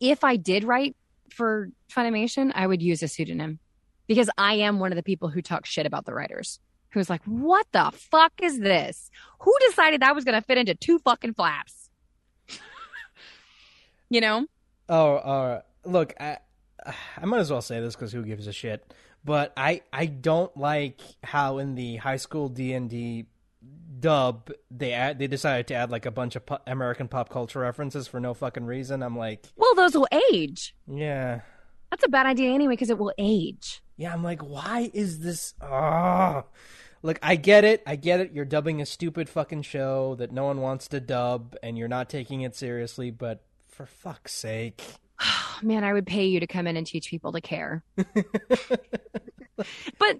if 0.00 0.24
i 0.24 0.36
did 0.36 0.64
write 0.64 0.96
for 1.30 1.70
funimation 1.90 2.50
i 2.54 2.66
would 2.66 2.82
use 2.82 3.02
a 3.02 3.08
pseudonym 3.08 3.60
because 4.08 4.28
i 4.36 4.54
am 4.54 4.78
one 4.78 4.92
of 4.92 4.96
the 4.96 5.02
people 5.02 5.28
who 5.28 5.40
talk 5.40 5.64
shit 5.64 5.86
about 5.86 6.04
the 6.04 6.12
writers 6.12 6.58
who's 6.90 7.08
like 7.08 7.22
what 7.24 7.66
the 7.72 7.90
fuck 7.94 8.32
is 8.42 8.58
this 8.58 9.10
who 9.38 9.54
decided 9.68 10.02
that 10.02 10.14
was 10.14 10.24
going 10.24 10.38
to 10.38 10.44
fit 10.46 10.58
into 10.58 10.74
two 10.74 10.98
fucking 10.98 11.32
flaps 11.32 11.81
you 14.12 14.20
know 14.20 14.46
Oh, 14.88 15.14
uh, 15.16 15.62
look, 15.84 16.12
I, 16.20 16.38
I 17.16 17.24
might 17.24 17.38
as 17.38 17.50
well 17.50 17.62
say 17.62 17.80
this 17.80 17.94
because 17.94 18.12
who 18.12 18.24
gives 18.24 18.46
a 18.46 18.52
shit? 18.52 18.92
But 19.24 19.52
I, 19.56 19.82
I 19.92 20.06
don't 20.06 20.54
like 20.56 21.00
how 21.22 21.58
in 21.58 21.76
the 21.76 21.96
high 21.96 22.16
school 22.16 22.48
D 22.48 22.74
and 22.74 22.90
D 22.90 23.26
dub 24.00 24.50
they 24.70 24.92
add, 24.92 25.18
they 25.18 25.28
decided 25.28 25.68
to 25.68 25.74
add 25.74 25.90
like 25.90 26.04
a 26.04 26.10
bunch 26.10 26.36
of 26.36 26.42
American 26.66 27.08
pop 27.08 27.28
culture 27.30 27.60
references 27.60 28.08
for 28.08 28.20
no 28.20 28.34
fucking 28.34 28.66
reason. 28.66 29.02
I'm 29.02 29.16
like, 29.16 29.46
well 29.56 29.74
those 29.76 29.94
will 29.94 30.08
age 30.30 30.74
yeah, 30.86 31.40
that's 31.90 32.04
a 32.04 32.08
bad 32.08 32.26
idea 32.26 32.52
anyway 32.52 32.74
because 32.74 32.90
it 32.90 32.98
will 32.98 33.14
age 33.16 33.82
yeah. 33.96 34.12
I'm 34.12 34.24
like, 34.24 34.42
why 34.42 34.90
is 34.92 35.20
this? 35.20 35.54
Ah, 35.62 36.44
look, 37.02 37.18
I 37.22 37.36
get 37.36 37.64
it, 37.64 37.82
I 37.86 37.94
get 37.94 38.18
it. 38.20 38.32
You're 38.32 38.44
dubbing 38.44 38.82
a 38.82 38.86
stupid 38.86 39.28
fucking 39.28 39.62
show 39.62 40.16
that 40.16 40.32
no 40.32 40.44
one 40.44 40.60
wants 40.60 40.88
to 40.88 41.00
dub, 41.00 41.54
and 41.62 41.78
you're 41.78 41.86
not 41.86 42.10
taking 42.10 42.40
it 42.42 42.56
seriously. 42.56 43.12
But 43.12 43.44
for 43.72 43.86
fuck's 43.86 44.32
sake. 44.32 44.82
man, 45.62 45.84
I 45.84 45.92
would 45.92 46.06
pay 46.06 46.26
you 46.26 46.40
to 46.40 46.46
come 46.46 46.66
in 46.66 46.76
and 46.76 46.86
teach 46.86 47.08
people 47.08 47.32
to 47.32 47.40
care. 47.40 47.82
but 47.96 48.06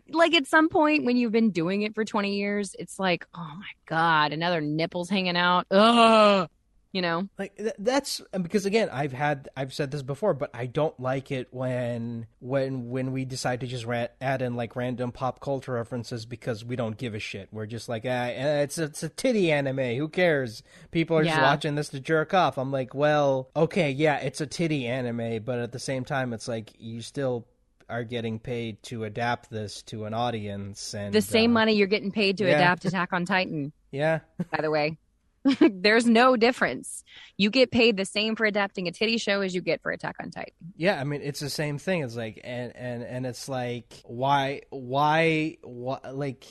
like 0.09 0.34
at 0.34 0.46
some 0.46 0.68
point 0.68 1.05
when 1.05 1.16
you've 1.16 1.32
been 1.32 1.50
doing 1.50 1.82
it 1.82 1.94
for 1.94 2.05
20 2.05 2.34
years, 2.34 2.74
it's 2.78 2.98
like, 2.98 3.26
oh 3.34 3.53
my 3.57 3.70
God, 3.86 4.32
another 4.32 4.61
nipples 4.61 5.09
hanging 5.09 5.36
out. 5.36 5.66
Ugh. 5.70 6.48
You 6.93 7.03
know? 7.03 7.28
like 7.38 7.57
th- 7.57 7.74
that's 7.78 8.20
because 8.32 8.66
again 8.66 8.90
i've 8.93 9.14
had 9.14 9.49
i've 9.57 9.72
said 9.72 9.90
this 9.90 10.03
before 10.03 10.34
but 10.34 10.51
i 10.53 10.66
don't 10.66 10.99
like 11.01 11.30
it 11.30 11.49
when 11.51 12.26
when 12.40 12.90
when 12.90 13.12
we 13.12 13.24
decide 13.24 13.61
to 13.61 13.66
just 13.66 13.86
add 14.20 14.43
in 14.43 14.57
like 14.57 14.76
random 14.76 15.11
pop 15.11 15.40
culture 15.40 15.72
references 15.72 16.26
because 16.26 16.64
we 16.64 16.76
don't 16.76 16.99
give 16.99 17.14
a 17.14 17.18
shit 17.18 17.49
we're 17.51 17.66
just 17.66 17.88
like 17.88 18.05
ah, 18.05 18.28
eh, 18.28 18.61
it's 18.62 18.76
it's 18.76 19.03
a 19.03 19.09
titty 19.09 19.51
anime 19.51 19.97
who 19.97 20.07
cares 20.07 20.62
people 20.90 21.16
are 21.16 21.24
just 21.24 21.40
watching 21.40 21.74
this 21.76 21.88
to 21.88 21.99
jerk 21.99 22.34
off 22.34 22.59
i'm 22.59 22.70
like 22.70 22.95
well 22.95 23.49
okay 23.57 23.90
yeah 23.90 24.18
it's 24.18 24.40
a 24.40 24.47
titty 24.47 24.86
anime 24.86 25.43
but 25.43 25.59
at 25.59 25.72
the 25.72 25.78
same 25.78 26.05
time 26.05 26.32
it's 26.32 26.47
like 26.47 26.72
you 26.78 27.01
still 27.01 27.47
are 27.88 28.05
getting 28.05 28.38
paid 28.38 28.82
to 28.82 29.05
adapt 29.05 29.51
this 29.51 29.82
to 29.82 30.07
an 30.07 30.14
audience 30.14 30.95
and 30.95 31.12
The 31.12 31.20
same 31.20 31.51
uh, 31.51 31.55
money 31.61 31.74
you're 31.74 31.86
getting 31.86 32.11
paid 32.11 32.38
to 32.38 32.45
yeah. 32.45 32.57
adapt 32.57 32.84
Attack 32.93 33.12
on 33.12 33.24
Titan, 33.24 33.72
yeah 33.90 34.20
by 34.51 34.62
the 34.62 34.70
way. 34.70 34.97
There's 35.61 36.07
no 36.07 36.36
difference. 36.36 37.03
You 37.36 37.51
get 37.51 37.70
paid 37.70 37.97
the 37.97 38.05
same 38.05 38.36
for 38.36 38.45
adapting 38.47 38.86
a 38.88 38.93
titty 38.93 39.18
show 39.18 39.40
as 39.40 39.55
you 39.55 39.61
get 39.61 39.82
for 39.82 39.90
Attack 39.90 40.16
on 40.22 40.30
Titan. 40.30 40.53
Yeah, 40.76 41.01
I 41.01 41.05
mean 41.05 41.20
it's 41.22 41.40
the 41.40 41.51
same 41.51 41.78
thing. 41.78 42.03
It's 42.03 42.16
like 42.16 42.40
and 42.45 42.74
and 42.76 43.03
and 43.03 43.26
it's 43.26 43.49
like 43.49 43.93
why 44.05 44.62
why 44.70 45.57
why 45.62 45.99
like 46.12 46.45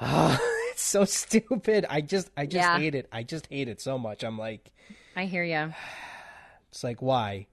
it's 0.00 0.82
so 0.82 1.04
stupid. 1.04 1.86
I 1.88 2.00
just 2.00 2.30
I 2.36 2.46
just 2.46 2.56
Yeah. 2.56 2.78
hate 2.78 2.94
it. 2.94 3.08
I 3.12 3.22
just 3.22 3.46
hate 3.48 3.68
it 3.68 3.80
so 3.80 3.98
much. 3.98 4.22
I'm 4.24 4.38
like 4.38 4.72
I 5.14 5.26
hear 5.26 5.44
you. 5.44 5.72
it's 6.70 6.82
like 6.82 7.02
why? 7.02 7.46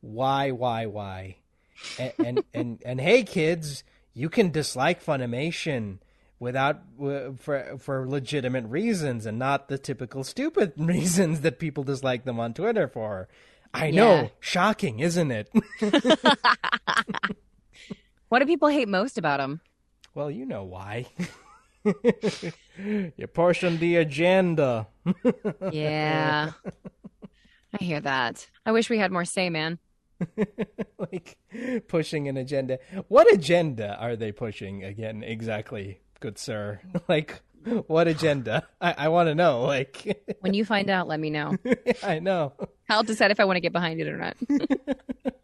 Why 0.00 0.50
why 0.52 0.86
why? 0.86 1.36
And 1.98 2.12
and 2.24 2.44
and, 2.54 2.82
and 2.84 3.00
hey 3.00 3.22
kids, 3.24 3.84
you 4.14 4.28
can 4.28 4.50
dislike 4.50 5.04
Funimation, 5.04 5.98
without 6.40 6.80
uh, 7.00 7.30
for 7.38 7.76
for 7.78 8.08
legitimate 8.08 8.64
reasons 8.66 9.26
and 9.26 9.38
not 9.38 9.68
the 9.68 9.78
typical 9.78 10.24
stupid 10.24 10.72
reasons 10.78 11.42
that 11.42 11.60
people 11.60 11.84
dislike 11.84 12.24
them 12.24 12.40
on 12.40 12.52
Twitter 12.54 12.88
for. 12.88 13.28
I 13.72 13.86
Yeah. 13.86 14.00
know, 14.00 14.30
shocking, 14.40 14.98
isn't 14.98 15.30
it? 15.30 15.48
What 18.28 18.38
do 18.38 18.46
people 18.46 18.68
hate 18.68 18.88
most 18.88 19.18
about 19.18 19.40
him? 19.40 19.60
well, 20.14 20.30
you 20.30 20.44
know 20.46 20.62
why. 20.64 21.06
You're 23.14 23.26
pushing 23.32 23.78
the 23.78 23.96
agenda. 23.96 24.86
Yeah. 25.72 26.52
I 27.72 27.84
hear 27.84 28.00
that. 28.00 28.48
I 28.66 28.72
wish 28.72 28.88
we 28.90 28.98
had 28.98 29.10
more 29.12 29.24
say, 29.24 29.50
man. 29.50 29.78
like 30.98 31.38
pushing 31.88 32.28
an 32.28 32.36
agenda. 32.36 32.78
What 33.08 33.32
agenda 33.32 33.96
are 33.98 34.14
they 34.16 34.30
pushing 34.32 34.84
again 34.84 35.22
exactly, 35.24 36.00
good 36.20 36.38
sir? 36.38 36.80
like 37.08 37.40
what 37.86 38.08
agenda? 38.08 38.66
I, 38.80 38.94
I 38.96 39.08
want 39.08 39.28
to 39.28 39.34
know. 39.34 39.62
Like 39.62 40.24
When 40.40 40.54
you 40.54 40.64
find 40.64 40.88
out, 40.88 41.08
let 41.08 41.20
me 41.20 41.30
know. 41.30 41.56
I 42.02 42.18
know. 42.18 42.52
I'll 42.88 43.02
decide 43.02 43.30
if 43.30 43.40
I 43.40 43.44
want 43.44 43.56
to 43.56 43.60
get 43.60 43.72
behind 43.72 44.00
it 44.00 44.08
or 44.08 44.16
not. 44.16 44.36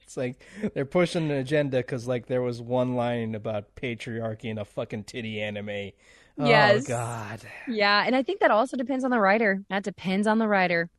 It's 0.02 0.16
like 0.16 0.40
they're 0.74 0.84
pushing 0.84 1.30
an 1.30 1.36
agenda 1.36 1.78
because 1.78 2.06
like 2.06 2.26
there 2.26 2.42
was 2.42 2.62
one 2.62 2.94
line 2.94 3.34
about 3.34 3.74
patriarchy 3.74 4.44
in 4.44 4.58
a 4.58 4.64
fucking 4.64 5.04
titty 5.04 5.40
anime. 5.40 5.92
Oh, 6.38 6.46
yes. 6.46 6.84
Oh 6.84 6.88
God. 6.88 7.40
yeah, 7.66 8.04
and 8.06 8.14
I 8.14 8.22
think 8.22 8.40
that 8.40 8.50
also 8.50 8.76
depends 8.76 9.04
on 9.04 9.10
the 9.10 9.18
writer. 9.18 9.62
That 9.68 9.82
depends 9.82 10.26
on 10.26 10.38
the 10.38 10.46
writer, 10.46 10.90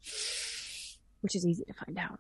which 1.22 1.36
is 1.36 1.46
easy 1.46 1.64
to 1.66 1.74
find 1.74 1.98
out. 1.98 2.20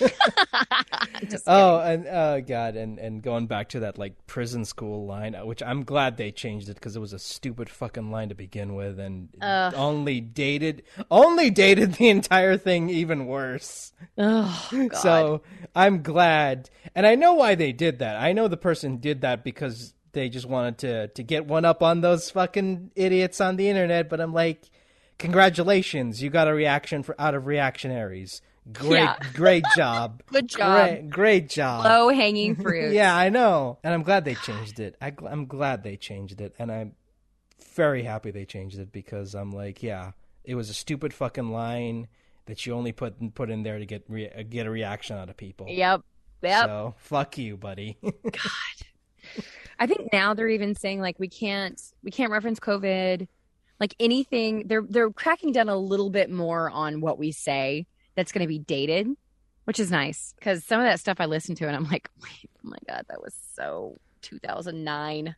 Oh, 1.46 1.80
and 1.80 2.06
oh 2.06 2.40
god, 2.40 2.76
and 2.76 2.98
and 2.98 3.22
going 3.22 3.46
back 3.46 3.70
to 3.70 3.80
that 3.80 3.98
like 3.98 4.26
prison 4.26 4.64
school 4.64 5.06
line, 5.06 5.34
uh, 5.34 5.44
which 5.44 5.62
I'm 5.62 5.84
glad 5.84 6.16
they 6.16 6.30
changed 6.30 6.68
it 6.68 6.74
because 6.74 6.96
it 6.96 7.00
was 7.00 7.12
a 7.12 7.18
stupid 7.18 7.68
fucking 7.70 8.10
line 8.10 8.28
to 8.28 8.34
begin 8.34 8.74
with, 8.74 8.98
and 8.98 9.28
Ugh. 9.40 9.74
only 9.76 10.20
dated 10.20 10.82
only 11.10 11.50
dated 11.50 11.94
the 11.94 12.08
entire 12.08 12.56
thing 12.56 12.90
even 12.90 13.26
worse. 13.26 13.92
Oh, 14.18 14.68
God. 14.72 14.94
So 14.96 15.42
I'm 15.74 16.02
glad, 16.02 16.70
and 16.94 17.06
I 17.06 17.14
know 17.14 17.34
why 17.34 17.54
they 17.54 17.72
did 17.72 17.98
that. 18.00 18.16
I 18.16 18.32
know 18.32 18.48
the 18.48 18.56
person 18.56 18.98
did 18.98 19.22
that 19.22 19.42
because 19.42 19.94
they 20.12 20.28
just 20.28 20.46
wanted 20.46 20.78
to 20.78 21.08
to 21.08 21.22
get 21.22 21.46
one 21.46 21.64
up 21.64 21.82
on 21.82 22.00
those 22.00 22.30
fucking 22.30 22.90
idiots 22.94 23.40
on 23.40 23.56
the 23.56 23.68
internet. 23.68 24.08
But 24.08 24.20
I'm 24.20 24.34
like, 24.34 24.70
congratulations, 25.18 26.22
you 26.22 26.30
got 26.30 26.48
a 26.48 26.54
reaction 26.54 27.02
for 27.02 27.18
out 27.20 27.34
of 27.34 27.46
reactionaries. 27.46 28.42
Great, 28.72 28.98
Yeah. 29.00 29.16
great 29.34 29.64
job. 29.76 30.22
Good 30.32 30.48
job. 30.48 30.88
Great, 30.88 31.10
great 31.10 31.48
job. 31.48 31.84
Low 31.84 32.08
hanging 32.08 32.56
fruit. 32.62 32.92
Yeah, 32.92 33.16
I 33.16 33.28
know, 33.28 33.78
and 33.84 33.94
I'm 33.94 34.02
glad 34.02 34.24
they 34.24 34.34
changed 34.34 34.80
it. 34.80 34.96
I, 35.00 35.12
I'm 35.28 35.46
glad 35.46 35.82
they 35.84 35.96
changed 35.96 36.40
it, 36.40 36.54
and 36.58 36.70
I'm 36.72 36.92
very 37.74 38.02
happy 38.02 38.30
they 38.30 38.44
changed 38.44 38.78
it 38.78 38.90
because 38.90 39.34
I'm 39.34 39.52
like, 39.52 39.82
yeah, 39.82 40.12
it 40.44 40.54
was 40.56 40.68
a 40.70 40.74
stupid 40.74 41.12
fucking 41.14 41.50
line 41.50 42.08
that 42.46 42.64
you 42.66 42.74
only 42.74 42.92
put 42.92 43.34
put 43.34 43.50
in 43.50 43.62
there 43.62 43.78
to 43.78 43.86
get 43.86 44.04
re- 44.08 44.30
uh, 44.30 44.42
get 44.48 44.66
a 44.66 44.70
reaction 44.70 45.16
out 45.16 45.28
of 45.28 45.36
people. 45.36 45.66
Yep. 45.68 46.02
Yep. 46.42 46.64
So 46.66 46.94
fuck 46.98 47.38
you, 47.38 47.56
buddy. 47.56 47.98
God. 48.02 49.42
I 49.78 49.86
think 49.86 50.12
now 50.12 50.34
they're 50.34 50.48
even 50.48 50.74
saying 50.74 51.00
like 51.00 51.18
we 51.18 51.28
can't 51.28 51.80
we 52.02 52.10
can't 52.10 52.30
reference 52.32 52.58
COVID, 52.60 53.26
like 53.80 53.94
anything. 54.00 54.66
They're 54.68 54.82
they're 54.88 55.10
cracking 55.10 55.52
down 55.52 55.68
a 55.68 55.76
little 55.76 56.10
bit 56.10 56.30
more 56.30 56.70
on 56.70 57.00
what 57.00 57.18
we 57.18 57.32
say 57.32 57.86
that's 58.16 58.32
going 58.32 58.42
to 58.42 58.48
be 58.48 58.58
dated, 58.58 59.08
which 59.64 59.78
is 59.78 59.90
nice 59.90 60.34
because 60.38 60.64
some 60.64 60.80
of 60.80 60.86
that 60.86 60.98
stuff 60.98 61.20
I 61.20 61.26
listen 61.26 61.54
to 61.56 61.66
and 61.66 61.76
I'm 61.76 61.84
like, 61.84 62.08
wait, 62.22 62.50
oh 62.64 62.70
my 62.70 62.78
god, 62.88 63.04
that 63.08 63.22
was 63.22 63.34
so 63.54 63.98
2009. 64.22 65.36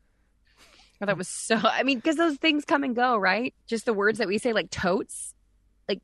Or 1.00 1.06
that 1.06 1.16
was 1.16 1.28
so. 1.28 1.56
I 1.62 1.84
mean, 1.84 1.98
because 1.98 2.16
those 2.16 2.36
things 2.38 2.64
come 2.64 2.82
and 2.82 2.96
go, 2.96 3.16
right? 3.16 3.54
Just 3.68 3.84
the 3.84 3.94
words 3.94 4.18
that 4.18 4.26
we 4.26 4.38
say, 4.38 4.52
like 4.52 4.68
totes, 4.70 5.32
like 5.88 6.00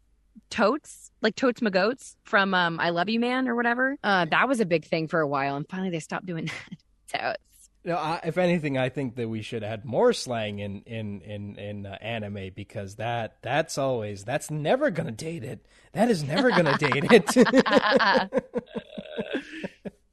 totes, 0.51 1.11
like 1.21 1.35
totes 1.35 1.61
my 1.61 1.71
goats 1.71 2.17
from 2.23 2.55
um, 2.55 2.79
"I 2.79 2.91
Love 2.91 3.09
You 3.09 3.19
Man" 3.19 3.49
or 3.49 3.57
whatever. 3.57 3.97
Uh, 4.05 4.27
that 4.27 4.47
was 4.47 4.61
a 4.61 4.65
big 4.65 4.85
thing 4.85 5.09
for 5.09 5.19
a 5.19 5.27
while, 5.27 5.57
and 5.57 5.69
finally 5.69 5.91
they 5.91 5.99
stopped 5.99 6.27
doing 6.27 6.49
that. 7.13 7.21
totes. 7.21 7.54
No, 7.85 7.97
I, 7.97 8.21
if 8.25 8.39
anything, 8.39 8.79
I 8.79 8.89
think 8.89 9.17
that 9.17 9.29
we 9.29 9.43
should 9.43 9.63
add 9.63 9.85
more 9.85 10.13
slang 10.13 10.59
in 10.59 10.83
in 10.83 11.21
in 11.21 11.57
in 11.59 11.87
uh, 11.87 11.99
anime 12.01 12.51
because 12.55 12.97
that 12.97 13.37
that's 13.43 13.77
always 13.77 14.25
that's 14.25 14.51
never 14.51 14.91
gonna 14.91 15.13
date 15.13 15.45
it. 15.45 15.67
That 15.93 16.11
is 16.11 16.25
never 16.25 16.51
gonna 16.51 16.79
date 16.79 17.05
it. 17.11 18.35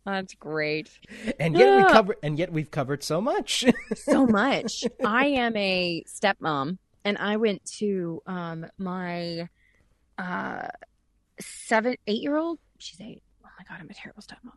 That's 0.03 0.33
great. 0.33 0.89
and 1.39 1.55
yet 1.55 1.77
we 1.77 1.93
cover 1.93 2.15
and 2.23 2.37
yet 2.37 2.51
we've 2.51 2.71
covered 2.71 3.03
so 3.03 3.21
much. 3.21 3.65
So 3.95 4.25
much. 4.27 4.83
I 5.05 5.27
am 5.27 5.55
a 5.55 6.03
stepmom 6.07 6.79
and 7.05 7.17
I 7.19 7.37
went 7.37 7.63
to 7.77 8.21
um 8.25 8.65
my 8.79 9.47
uh 10.17 10.67
seven 11.39 11.95
eight 12.07 12.21
year 12.21 12.35
old 12.35 12.59
she's 12.79 12.99
eight. 12.99 13.21
Oh 13.45 13.49
my 13.59 13.63
god, 13.69 13.79
I'm 13.79 13.89
a 13.89 13.93
terrible 13.93 14.23
stepmom. 14.23 14.53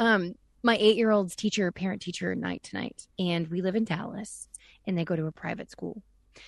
Um 0.00 0.34
my 0.62 0.76
eight 0.78 0.96
year 0.96 1.10
old's 1.10 1.36
teacher, 1.36 1.70
parent 1.72 2.02
teacher 2.02 2.34
night 2.34 2.62
tonight. 2.62 3.06
And 3.18 3.48
we 3.48 3.62
live 3.62 3.76
in 3.76 3.84
Dallas 3.84 4.48
and 4.86 4.96
they 4.96 5.04
go 5.04 5.16
to 5.16 5.26
a 5.26 5.32
private 5.32 5.70
school. 5.70 6.02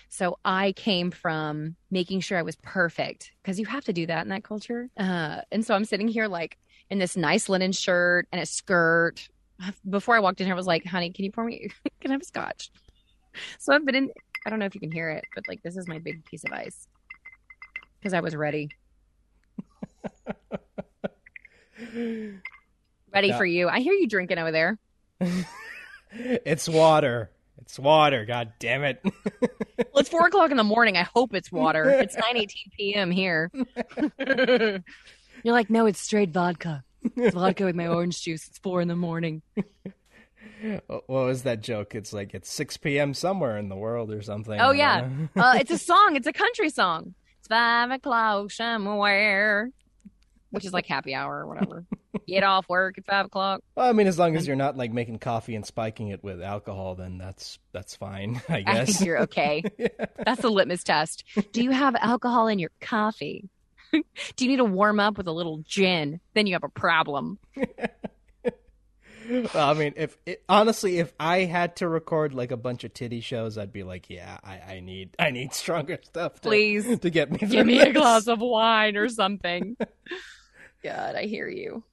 So 0.08 0.38
I 0.44 0.72
came 0.72 1.11
from 1.11 1.76
making 1.90 2.20
sure 2.20 2.38
I 2.38 2.42
was 2.42 2.56
perfect 2.56 3.32
because 3.42 3.58
you 3.58 3.66
have 3.66 3.84
to 3.86 3.92
do 3.92 4.06
that 4.06 4.22
in 4.22 4.28
that 4.28 4.44
culture. 4.44 4.88
Uh, 4.96 5.40
and 5.50 5.64
so 5.64 5.74
I'm 5.74 5.84
sitting 5.84 6.08
here 6.08 6.28
like 6.28 6.58
in 6.90 6.98
this 6.98 7.16
nice 7.16 7.48
linen 7.48 7.72
shirt 7.72 8.26
and 8.32 8.40
a 8.40 8.46
skirt. 8.46 9.28
Before 9.88 10.16
I 10.16 10.20
walked 10.20 10.40
in 10.40 10.46
here, 10.46 10.54
I 10.54 10.56
was 10.56 10.66
like, 10.66 10.86
honey, 10.86 11.11
can 11.11 11.24
you 11.24 11.32
pour 11.32 11.44
me, 11.44 11.68
can 12.00 12.11
I 12.11 12.14
have 12.14 12.22
a 12.22 12.24
scotch? 12.24 12.70
So 13.58 13.74
I've 13.74 13.84
been 13.84 13.94
in, 13.94 14.11
I 14.46 14.50
don't 14.50 14.58
know 14.58 14.66
if 14.66 14.74
you 14.74 14.80
can 14.80 14.90
hear 14.90 15.11
it, 15.11 15.24
but 15.34 15.46
like 15.48 15.62
this 15.62 15.76
is 15.76 15.86
my 15.86 15.98
big 15.98 16.24
piece 16.24 16.44
of 16.44 16.52
ice 16.52 16.86
because 17.98 18.14
I 18.14 18.20
was 18.20 18.34
ready. 18.34 18.70
Ready 23.12 23.28
Yeah. 23.28 23.38
for 23.38 23.44
you. 23.46 23.68
I 23.68 23.80
hear 23.80 23.92
you 23.94 24.06
drinking 24.08 24.38
over 24.38 24.52
there. 24.52 24.78
it's 26.12 26.68
water. 26.68 27.30
It's 27.61 27.78
water. 27.78 28.24
God 28.24 28.52
damn 28.58 28.84
it. 28.84 29.00
Well, 29.04 29.12
it's 29.96 30.08
four 30.08 30.26
o'clock 30.26 30.50
in 30.50 30.56
the 30.56 30.64
morning. 30.64 30.96
I 30.96 31.02
hope 31.02 31.34
it's 31.34 31.52
water. 31.52 31.88
It's 32.00 32.16
nine 32.16 32.36
eighteen 32.36 32.70
p.m. 32.76 33.11
here. 33.11 33.50
You're 34.18 35.54
like, 35.54 35.70
no, 35.70 35.86
it's 35.86 36.00
straight 36.00 36.30
vodka. 36.30 36.84
It's 37.16 37.34
vodka 37.34 37.64
with 37.64 37.74
my 37.76 37.86
orange 37.86 38.20
juice. 38.22 38.46
It's 38.48 38.58
four 38.58 38.80
in 38.80 38.88
the 38.88 38.96
morning. 38.96 39.42
what 40.86 41.08
was 41.08 41.42
that 41.44 41.62
joke? 41.62 41.94
It's 41.94 42.12
like 42.12 42.34
it's 42.34 42.50
6 42.52 42.76
p.m. 42.78 43.14
somewhere 43.14 43.56
in 43.56 43.68
the 43.68 43.76
world 43.76 44.11
or 44.12 44.20
something. 44.22 44.61
Oh 44.61 44.72
yeah, 44.72 45.08
uh, 45.36 45.54
it's 45.58 45.70
a 45.70 45.78
song. 45.78 46.16
It's 46.16 46.26
a 46.26 46.32
country 46.32 46.68
song. 46.70 47.14
It's 47.38 47.48
five 47.48 47.90
o'clock 47.90 48.50
somewhere, 48.50 49.70
which 50.51 50.64
is 50.64 50.72
like 50.72 50.86
happy 50.86 51.14
hour 51.14 51.40
or 51.40 51.46
whatever. 51.46 51.84
Get 52.26 52.42
off 52.42 52.68
work 52.68 52.98
at 52.98 53.07
five 53.07 53.26
o'clock. 53.26 53.62
Well, 53.74 53.88
I 53.88 53.92
mean, 53.92 54.07
as 54.07 54.18
long 54.18 54.36
as 54.36 54.46
you're 54.46 54.57
not 54.57 54.76
like 54.76 54.92
making 54.92 55.18
coffee 55.18 55.55
and 55.55 55.64
spiking 55.64 56.09
it 56.09 56.22
with 56.22 56.42
alcohol, 56.42 56.94
then 56.94 57.18
that's 57.18 57.59
that's 57.72 57.96
fine, 57.96 58.40
I 58.48 58.57
I 58.59 58.62
guess. 58.62 58.96
think 58.98 59.07
you're 59.07 59.20
okay. 59.22 59.62
That's 60.24 60.43
the 60.43 60.51
litmus 60.51 60.85
test. 60.85 61.24
Do 61.52 61.62
you 61.62 61.70
have 61.70 61.94
alcohol 61.97 62.47
in 62.48 62.59
your 62.59 62.70
coffee? 62.81 63.48
Do 63.93 64.01
you 64.44 64.48
need 64.51 64.59
to 64.59 64.64
warm 64.64 65.01
up 65.01 65.16
with 65.16 65.27
a 65.28 65.32
little 65.32 65.59
gin? 65.66 66.20
Then 66.35 66.47
you 66.47 66.55
have 66.55 66.64
a 66.64 66.68
problem. 66.68 67.39
Well, 69.28 69.70
I 69.70 69.74
mean, 69.74 69.93
if 69.97 70.16
it, 70.27 70.43
honestly, 70.48 70.98
if 70.98 71.12
I 71.20 71.40
had 71.44 71.77
to 71.77 71.89
record 71.89 72.35
like 72.35 72.51
a 72.51 72.56
bunch 72.56 72.82
of 72.82 72.93
titty 72.93 73.20
shows, 73.20 73.56
I'd 73.59 73.72
be 73.72 73.85
like, 73.85 74.10
yeah, 74.10 74.39
I, 74.43 74.74
I 74.74 74.81
need 74.81 75.10
I 75.20 75.31
need 75.31 75.55
stronger 75.55 76.01
stuff 76.02 76.40
to, 76.40 76.48
Please. 76.48 76.98
to 76.98 77.10
get 77.10 77.31
me 77.31 77.39
Give 77.39 77.64
me 77.64 77.78
a 77.81 77.93
glass 77.93 78.27
of 78.27 78.40
wine 78.40 78.97
or 78.97 79.09
something. 79.09 79.77
God, 80.82 81.15
I 81.15 81.24
hear 81.24 81.48
you. 81.48 81.85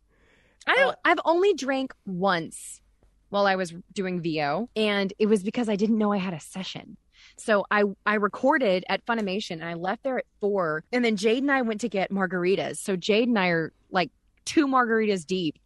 I 0.66 0.76
don't, 0.76 0.98
I've 1.06 1.20
only 1.26 1.54
drank 1.54 1.94
once 2.06 2.82
while 3.30 3.46
I 3.46 3.56
was 3.56 3.74
doing 3.94 4.22
VO, 4.22 4.70
and 4.76 5.14
it 5.20 5.28
was 5.28 5.44
because 5.44 5.70
I 5.70 5.76
didn't 5.76 5.98
know 5.98 6.12
I 6.12 6.18
had 6.18 6.34
a 6.34 6.40
session. 6.40 6.98
So 7.38 7.66
I 7.70 7.84
I 8.06 8.16
recorded 8.16 8.86
at 8.90 9.06
Funimation 9.06 9.54
and 9.54 9.66
I 9.66 9.74
left 9.74 10.04
there 10.04 10.20
at 10.20 10.26
four, 10.40 10.84
and 10.92 11.04
then 11.04 11.16
Jade 11.16 11.44
and 11.44 11.52
I 11.52 11.62
went 11.62 11.82
to 11.82 11.90
get 11.90 12.12
margaritas. 12.12 12.78
So 12.78 12.96
Jade 12.96 13.28
and 13.28 13.38
I 13.38 13.48
are 13.48 13.74
like 13.92 14.12
two 14.46 14.68
margaritas 14.68 15.26
deep, 15.26 15.58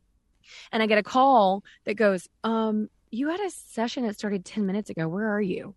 and 0.72 0.82
I 0.82 0.86
get 0.86 0.98
a 0.98 1.04
call 1.04 1.64
that 1.86 1.96
goes, 1.96 2.28
"Um, 2.44 2.90
you 3.10 3.30
had 3.30 3.40
a 3.40 3.50
session 3.50 4.06
that 4.06 4.18
started 4.18 4.46
ten 4.46 4.66
minutes 4.66 4.90
ago. 4.90 5.08
Where 5.08 5.30
are 5.30 5.42
you?" 5.42 5.76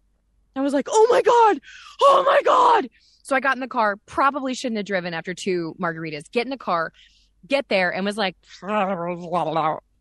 I 0.56 0.60
was 0.60 0.72
like, 0.72 0.88
"Oh 0.90 1.08
my 1.10 1.22
god, 1.22 1.60
oh 2.02 2.24
my 2.26 2.42
god!" 2.42 2.88
So 3.22 3.34
I 3.34 3.40
got 3.40 3.56
in 3.56 3.60
the 3.60 3.68
car. 3.68 3.96
Probably 4.06 4.54
shouldn't 4.54 4.76
have 4.76 4.86
driven 4.86 5.14
after 5.14 5.34
two 5.34 5.74
margaritas. 5.80 6.30
Get 6.30 6.46
in 6.46 6.50
the 6.50 6.56
car, 6.56 6.92
get 7.46 7.68
there, 7.68 7.92
and 7.92 8.04
was 8.04 8.16
like, 8.16 8.36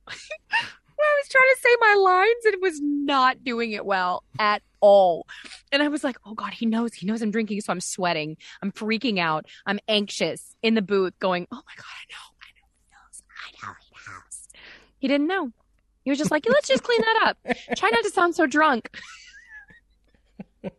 I 1.03 1.15
was 1.19 1.29
trying 1.29 1.49
to 1.53 1.61
say 1.61 1.69
my 1.79 1.95
lines 1.95 2.45
and 2.45 2.61
was 2.61 2.79
not 2.81 3.43
doing 3.43 3.71
it 3.71 3.85
well 3.85 4.23
at 4.39 4.61
all. 4.79 5.27
And 5.71 5.83
I 5.83 5.87
was 5.87 6.03
like, 6.03 6.17
oh 6.25 6.33
God, 6.33 6.53
he 6.53 6.65
knows. 6.65 6.93
He 6.93 7.05
knows 7.05 7.21
I'm 7.21 7.31
drinking. 7.31 7.61
So 7.61 7.71
I'm 7.71 7.81
sweating. 7.81 8.37
I'm 8.61 8.71
freaking 8.71 9.19
out. 9.19 9.45
I'm 9.65 9.79
anxious 9.87 10.55
in 10.61 10.75
the 10.75 10.81
booth 10.81 11.17
going, 11.19 11.47
oh 11.51 11.55
my 11.55 11.73
God, 11.75 11.85
I 11.85 12.05
know. 12.09 12.17
I 12.41 12.49
know 12.55 12.67
he 12.77 12.85
knows. 12.91 13.23
I 13.29 13.67
know 13.67 13.73
he 13.81 14.11
knows. 14.11 14.47
He 14.99 15.07
didn't 15.07 15.27
know. 15.27 15.51
He 16.03 16.09
was 16.09 16.19
just 16.19 16.31
like, 16.31 16.45
let's 16.47 16.67
just 16.67 16.83
clean 16.83 17.01
that 17.01 17.23
up. 17.23 17.37
Try 17.77 17.89
not 17.89 18.03
to 18.03 18.09
sound 18.09 18.35
so 18.35 18.45
drunk. 18.45 18.89
I 20.63 20.69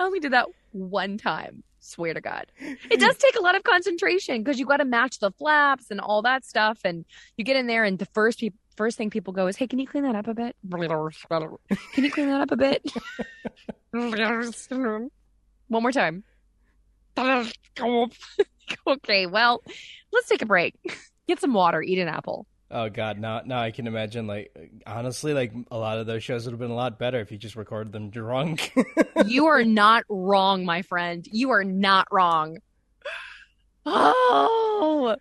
only 0.00 0.20
did 0.20 0.32
that 0.32 0.48
one 0.72 1.16
time. 1.18 1.62
Swear 1.84 2.14
to 2.14 2.20
God. 2.20 2.46
It 2.90 2.98
does 2.98 3.16
take 3.18 3.36
a 3.36 3.42
lot 3.42 3.54
of 3.56 3.62
concentration 3.62 4.42
because 4.42 4.58
you 4.58 4.64
got 4.64 4.78
to 4.78 4.86
match 4.86 5.18
the 5.18 5.30
flaps 5.32 5.90
and 5.90 6.00
all 6.00 6.22
that 6.22 6.42
stuff. 6.44 6.78
And 6.82 7.04
you 7.36 7.44
get 7.44 7.56
in 7.56 7.66
there, 7.66 7.84
and 7.84 7.98
the 7.98 8.06
first 8.06 8.40
pe- 8.40 8.50
first 8.74 8.96
thing 8.96 9.10
people 9.10 9.34
go 9.34 9.46
is, 9.48 9.56
"Hey, 9.56 9.66
can 9.66 9.78
you 9.78 9.86
clean 9.86 10.04
that 10.04 10.14
up 10.16 10.26
a 10.26 10.32
bit? 10.34 10.56
Can 11.92 12.04
you 12.04 12.10
clean 12.10 12.28
that 12.28 12.40
up 12.40 12.50
a 12.52 12.56
bit?" 12.56 12.82
One 15.68 15.82
more 15.82 15.92
time. 15.92 16.24
okay, 18.86 19.26
well, 19.26 19.62
let's 20.12 20.28
take 20.28 20.42
a 20.42 20.46
break. 20.46 20.74
Get 21.28 21.40
some 21.40 21.52
water, 21.52 21.82
eat 21.82 21.98
an 21.98 22.08
apple. 22.08 22.46
Oh 22.70 22.88
God, 22.88 23.18
now 23.18 23.42
now 23.44 23.60
I 23.60 23.70
can 23.70 23.86
imagine. 23.86 24.26
Like 24.26 24.52
honestly, 24.86 25.34
like 25.34 25.52
a 25.70 25.78
lot 25.78 25.98
of 25.98 26.06
those 26.06 26.24
shows 26.24 26.44
would 26.44 26.52
have 26.52 26.60
been 26.60 26.70
a 26.70 26.74
lot 26.74 26.98
better 26.98 27.20
if 27.20 27.30
you 27.30 27.38
just 27.38 27.56
recorded 27.56 27.92
them 27.92 28.10
drunk. 28.10 28.74
you 29.26 29.46
are 29.46 29.64
not 29.64 30.04
wrong, 30.08 30.64
my 30.64 30.82
friend. 30.82 31.26
You 31.30 31.50
are 31.50 31.64
not 31.64 32.08
wrong. 32.10 32.58
Oh, 33.86 35.14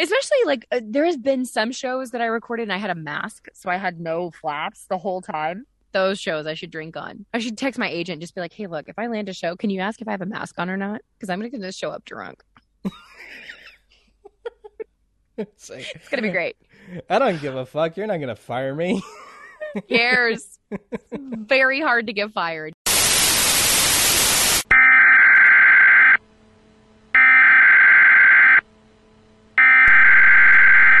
especially 0.00 0.38
like 0.46 0.66
uh, 0.72 0.80
there 0.82 1.04
has 1.04 1.16
been 1.18 1.44
some 1.44 1.72
shows 1.72 2.10
that 2.12 2.20
I 2.20 2.26
recorded 2.26 2.64
and 2.64 2.72
I 2.72 2.78
had 2.78 2.90
a 2.90 2.94
mask, 2.94 3.48
so 3.52 3.70
I 3.70 3.76
had 3.76 4.00
no 4.00 4.30
flaps 4.30 4.86
the 4.86 4.98
whole 4.98 5.20
time. 5.20 5.66
Those 5.92 6.18
shows 6.18 6.46
I 6.46 6.54
should 6.54 6.70
drink 6.70 6.96
on. 6.96 7.26
I 7.32 7.38
should 7.38 7.56
text 7.56 7.78
my 7.78 7.88
agent, 7.88 8.20
just 8.20 8.34
be 8.34 8.40
like, 8.40 8.52
"Hey, 8.52 8.66
look, 8.66 8.88
if 8.88 8.98
I 8.98 9.06
land 9.06 9.28
a 9.28 9.34
show, 9.34 9.56
can 9.56 9.70
you 9.70 9.80
ask 9.80 10.00
if 10.00 10.08
I 10.08 10.12
have 10.12 10.22
a 10.22 10.26
mask 10.26 10.58
on 10.58 10.68
or 10.68 10.76
not? 10.76 11.02
Because 11.14 11.30
I'm 11.30 11.40
gonna 11.40 11.58
just 11.58 11.78
show 11.78 11.90
up 11.90 12.04
drunk." 12.04 12.42
it's, 15.36 15.70
like, 15.70 15.94
it's 15.94 16.08
gonna 16.08 16.22
be 16.22 16.30
great. 16.30 16.56
I 17.10 17.18
don't 17.18 17.40
give 17.40 17.56
a 17.56 17.66
fuck. 17.66 17.96
You're 17.96 18.06
not 18.06 18.18
gonna 18.18 18.36
fire 18.36 18.74
me. 18.74 19.02
cares? 19.88 20.58
very 21.12 21.80
hard 21.80 22.06
to 22.06 22.12
get 22.12 22.32
fired. 22.32 22.72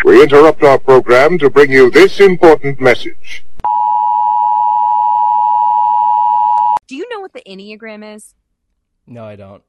We 0.04 0.22
interrupt 0.22 0.62
our 0.62 0.78
program 0.78 1.36
to 1.38 1.50
bring 1.50 1.72
you 1.72 1.90
this 1.90 2.20
important 2.20 2.80
message. 2.80 3.44
Do 6.86 6.94
you 6.94 7.08
know 7.10 7.18
what 7.18 7.32
the 7.32 7.42
Enneagram 7.44 8.14
is? 8.14 8.34
No, 9.08 9.24
I 9.24 9.34
don't. 9.34 9.64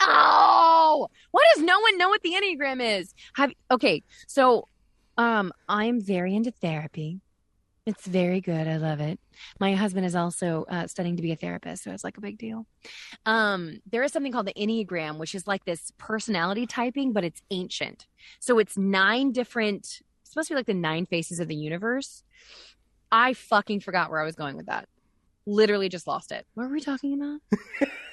Oh, 0.00 1.08
why 1.30 1.42
does 1.54 1.64
no 1.64 1.80
one 1.80 1.98
know 1.98 2.08
what 2.08 2.22
the 2.22 2.34
Enneagram 2.34 3.00
is? 3.00 3.14
Have 3.34 3.52
okay, 3.70 4.02
so 4.26 4.68
um 5.16 5.52
I'm 5.68 6.00
very 6.00 6.34
into 6.34 6.50
therapy. 6.50 7.20
It's 7.88 8.06
very 8.06 8.42
good. 8.42 8.68
I 8.68 8.76
love 8.76 9.00
it. 9.00 9.18
My 9.58 9.74
husband 9.74 10.04
is 10.04 10.14
also 10.14 10.66
uh, 10.68 10.86
studying 10.88 11.16
to 11.16 11.22
be 11.22 11.32
a 11.32 11.36
therapist, 11.36 11.84
so 11.84 11.90
it's 11.90 12.04
like 12.04 12.18
a 12.18 12.20
big 12.20 12.36
deal. 12.36 12.66
Um, 13.24 13.80
there 13.90 14.02
is 14.02 14.12
something 14.12 14.30
called 14.30 14.46
the 14.46 14.52
Enneagram, 14.52 15.16
which 15.16 15.34
is 15.34 15.46
like 15.46 15.64
this 15.64 15.90
personality 15.96 16.66
typing, 16.66 17.14
but 17.14 17.24
it's 17.24 17.40
ancient. 17.50 18.06
So 18.40 18.58
it's 18.58 18.76
nine 18.76 19.32
different, 19.32 20.02
it's 20.20 20.30
supposed 20.30 20.48
to 20.48 20.52
be 20.52 20.56
like 20.56 20.66
the 20.66 20.74
nine 20.74 21.06
faces 21.06 21.40
of 21.40 21.48
the 21.48 21.56
universe. 21.56 22.24
I 23.10 23.32
fucking 23.32 23.80
forgot 23.80 24.10
where 24.10 24.20
I 24.20 24.24
was 24.24 24.34
going 24.34 24.56
with 24.56 24.66
that. 24.66 24.86
Literally 25.46 25.88
just 25.88 26.06
lost 26.06 26.30
it. 26.30 26.46
What 26.52 26.64
were 26.64 26.74
we 26.74 26.80
talking 26.80 27.14
about? 27.14 27.88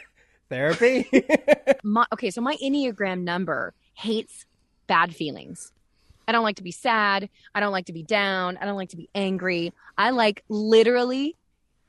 Therapy? 0.49 1.09
my, 1.83 2.05
okay, 2.13 2.29
so 2.31 2.41
my 2.41 2.55
Enneagram 2.63 3.21
number 3.21 3.73
hates 3.93 4.45
bad 4.87 5.15
feelings. 5.15 5.71
I 6.27 6.31
don't 6.31 6.43
like 6.43 6.57
to 6.57 6.63
be 6.63 6.71
sad. 6.71 7.29
I 7.53 7.59
don't 7.59 7.71
like 7.71 7.85
to 7.85 7.93
be 7.93 8.03
down. 8.03 8.57
I 8.57 8.65
don't 8.65 8.75
like 8.75 8.89
to 8.89 8.97
be 8.97 9.09
angry. 9.13 9.73
I 9.97 10.09
like 10.09 10.43
literally 10.49 11.35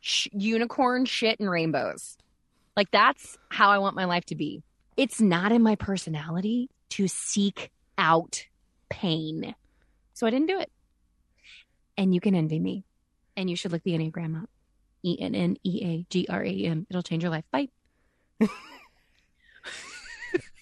sh- 0.01 0.29
unicorn 0.33 1.05
shit 1.07 1.41
and 1.41 1.51
rainbows. 1.51 2.17
Like 2.77 2.91
that's 2.91 3.39
how 3.49 3.71
I 3.71 3.79
want 3.79 3.97
my 3.97 4.05
life 4.05 4.27
to 4.27 4.37
be. 4.37 4.63
It's 4.97 5.21
not 5.21 5.53
in 5.53 5.63
my 5.63 5.77
personality 5.77 6.71
to 6.91 7.09
seek 7.09 7.71
out 7.99 8.47
pain. 8.89 9.55
So 10.15 10.27
I 10.27 10.31
didn't 10.31 10.49
do 10.49 10.59
it. 10.59 10.71
And 11.97 12.15
you 12.15 12.21
can 12.21 12.35
envy 12.35 12.59
me. 12.59 12.85
And 13.37 13.51
you 13.51 13.57
should 13.57 13.73
look 13.73 13.83
the 13.83 13.93
Enneagram 13.93 14.43
up. 14.43 14.51
E 15.03 15.17
N 15.21 15.35
N 15.35 15.57
E 15.63 15.81
A 15.85 16.07
G 16.11 16.27
R 16.29 16.43
A 16.43 16.51
M. 16.51 16.87
It'll 16.89 17.03
change 17.03 17.23
your 17.23 17.31
life. 17.31 17.45
Bye. 17.51 17.69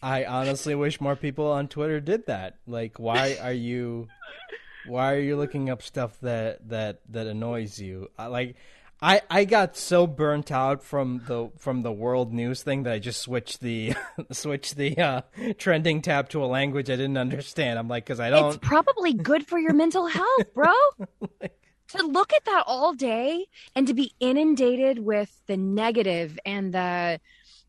I 0.03 0.25
honestly 0.27 0.75
wish 0.75 1.01
more 1.01 1.17
people 1.17 1.51
on 1.51 1.69
Twitter 1.69 1.99
did 2.01 2.27
that. 2.27 2.59
Like, 2.67 2.99
why 2.99 3.39
are 3.41 3.53
you, 3.53 4.09
why 4.87 5.15
are 5.15 5.21
you 5.21 5.37
looking 5.37 5.71
up 5.71 5.83
stuff 5.83 6.19
that 6.21 6.69
that 6.69 7.01
that 7.09 7.27
annoys 7.27 7.81
you? 7.81 8.11
I, 8.19 8.27
like, 8.27 8.57
I 9.01 9.23
I 9.31 9.45
got 9.45 9.77
so 9.77 10.07
burnt 10.07 10.53
out 10.53 10.83
from 10.83 11.23
the 11.27 11.51
from 11.59 11.83
the 11.83 11.93
world 11.93 12.33
news 12.35 12.63
thing 12.63 12.83
that 12.83 12.93
I 12.93 12.99
just 12.99 13.23
switched 13.23 13.61
the 13.61 13.95
switched 14.31 14.77
the 14.77 14.99
uh, 14.99 15.21
trending 15.57 16.03
tab 16.03 16.29
to 16.31 16.45
a 16.45 16.47
language 16.47 16.91
I 16.91 16.97
didn't 16.97 17.17
understand. 17.17 17.79
I'm 17.79 17.89
like, 17.89 18.05
because 18.05 18.21
I 18.21 18.31
don't. 18.31 18.55
It's 18.55 18.67
probably 18.67 19.15
good 19.15 19.47
for 19.47 19.59
your 19.59 19.73
mental 19.73 20.07
health, 20.07 20.55
bro. 20.55 20.73
like, 21.41 21.59
to 21.89 22.07
look 22.07 22.33
at 22.33 22.45
that 22.45 22.65
all 22.67 22.93
day 22.93 23.47
and 23.75 23.87
to 23.87 23.95
be 23.95 24.13
inundated 24.21 24.99
with 24.99 25.41
the 25.47 25.57
negative 25.57 26.39
and 26.45 26.73
the 26.73 27.21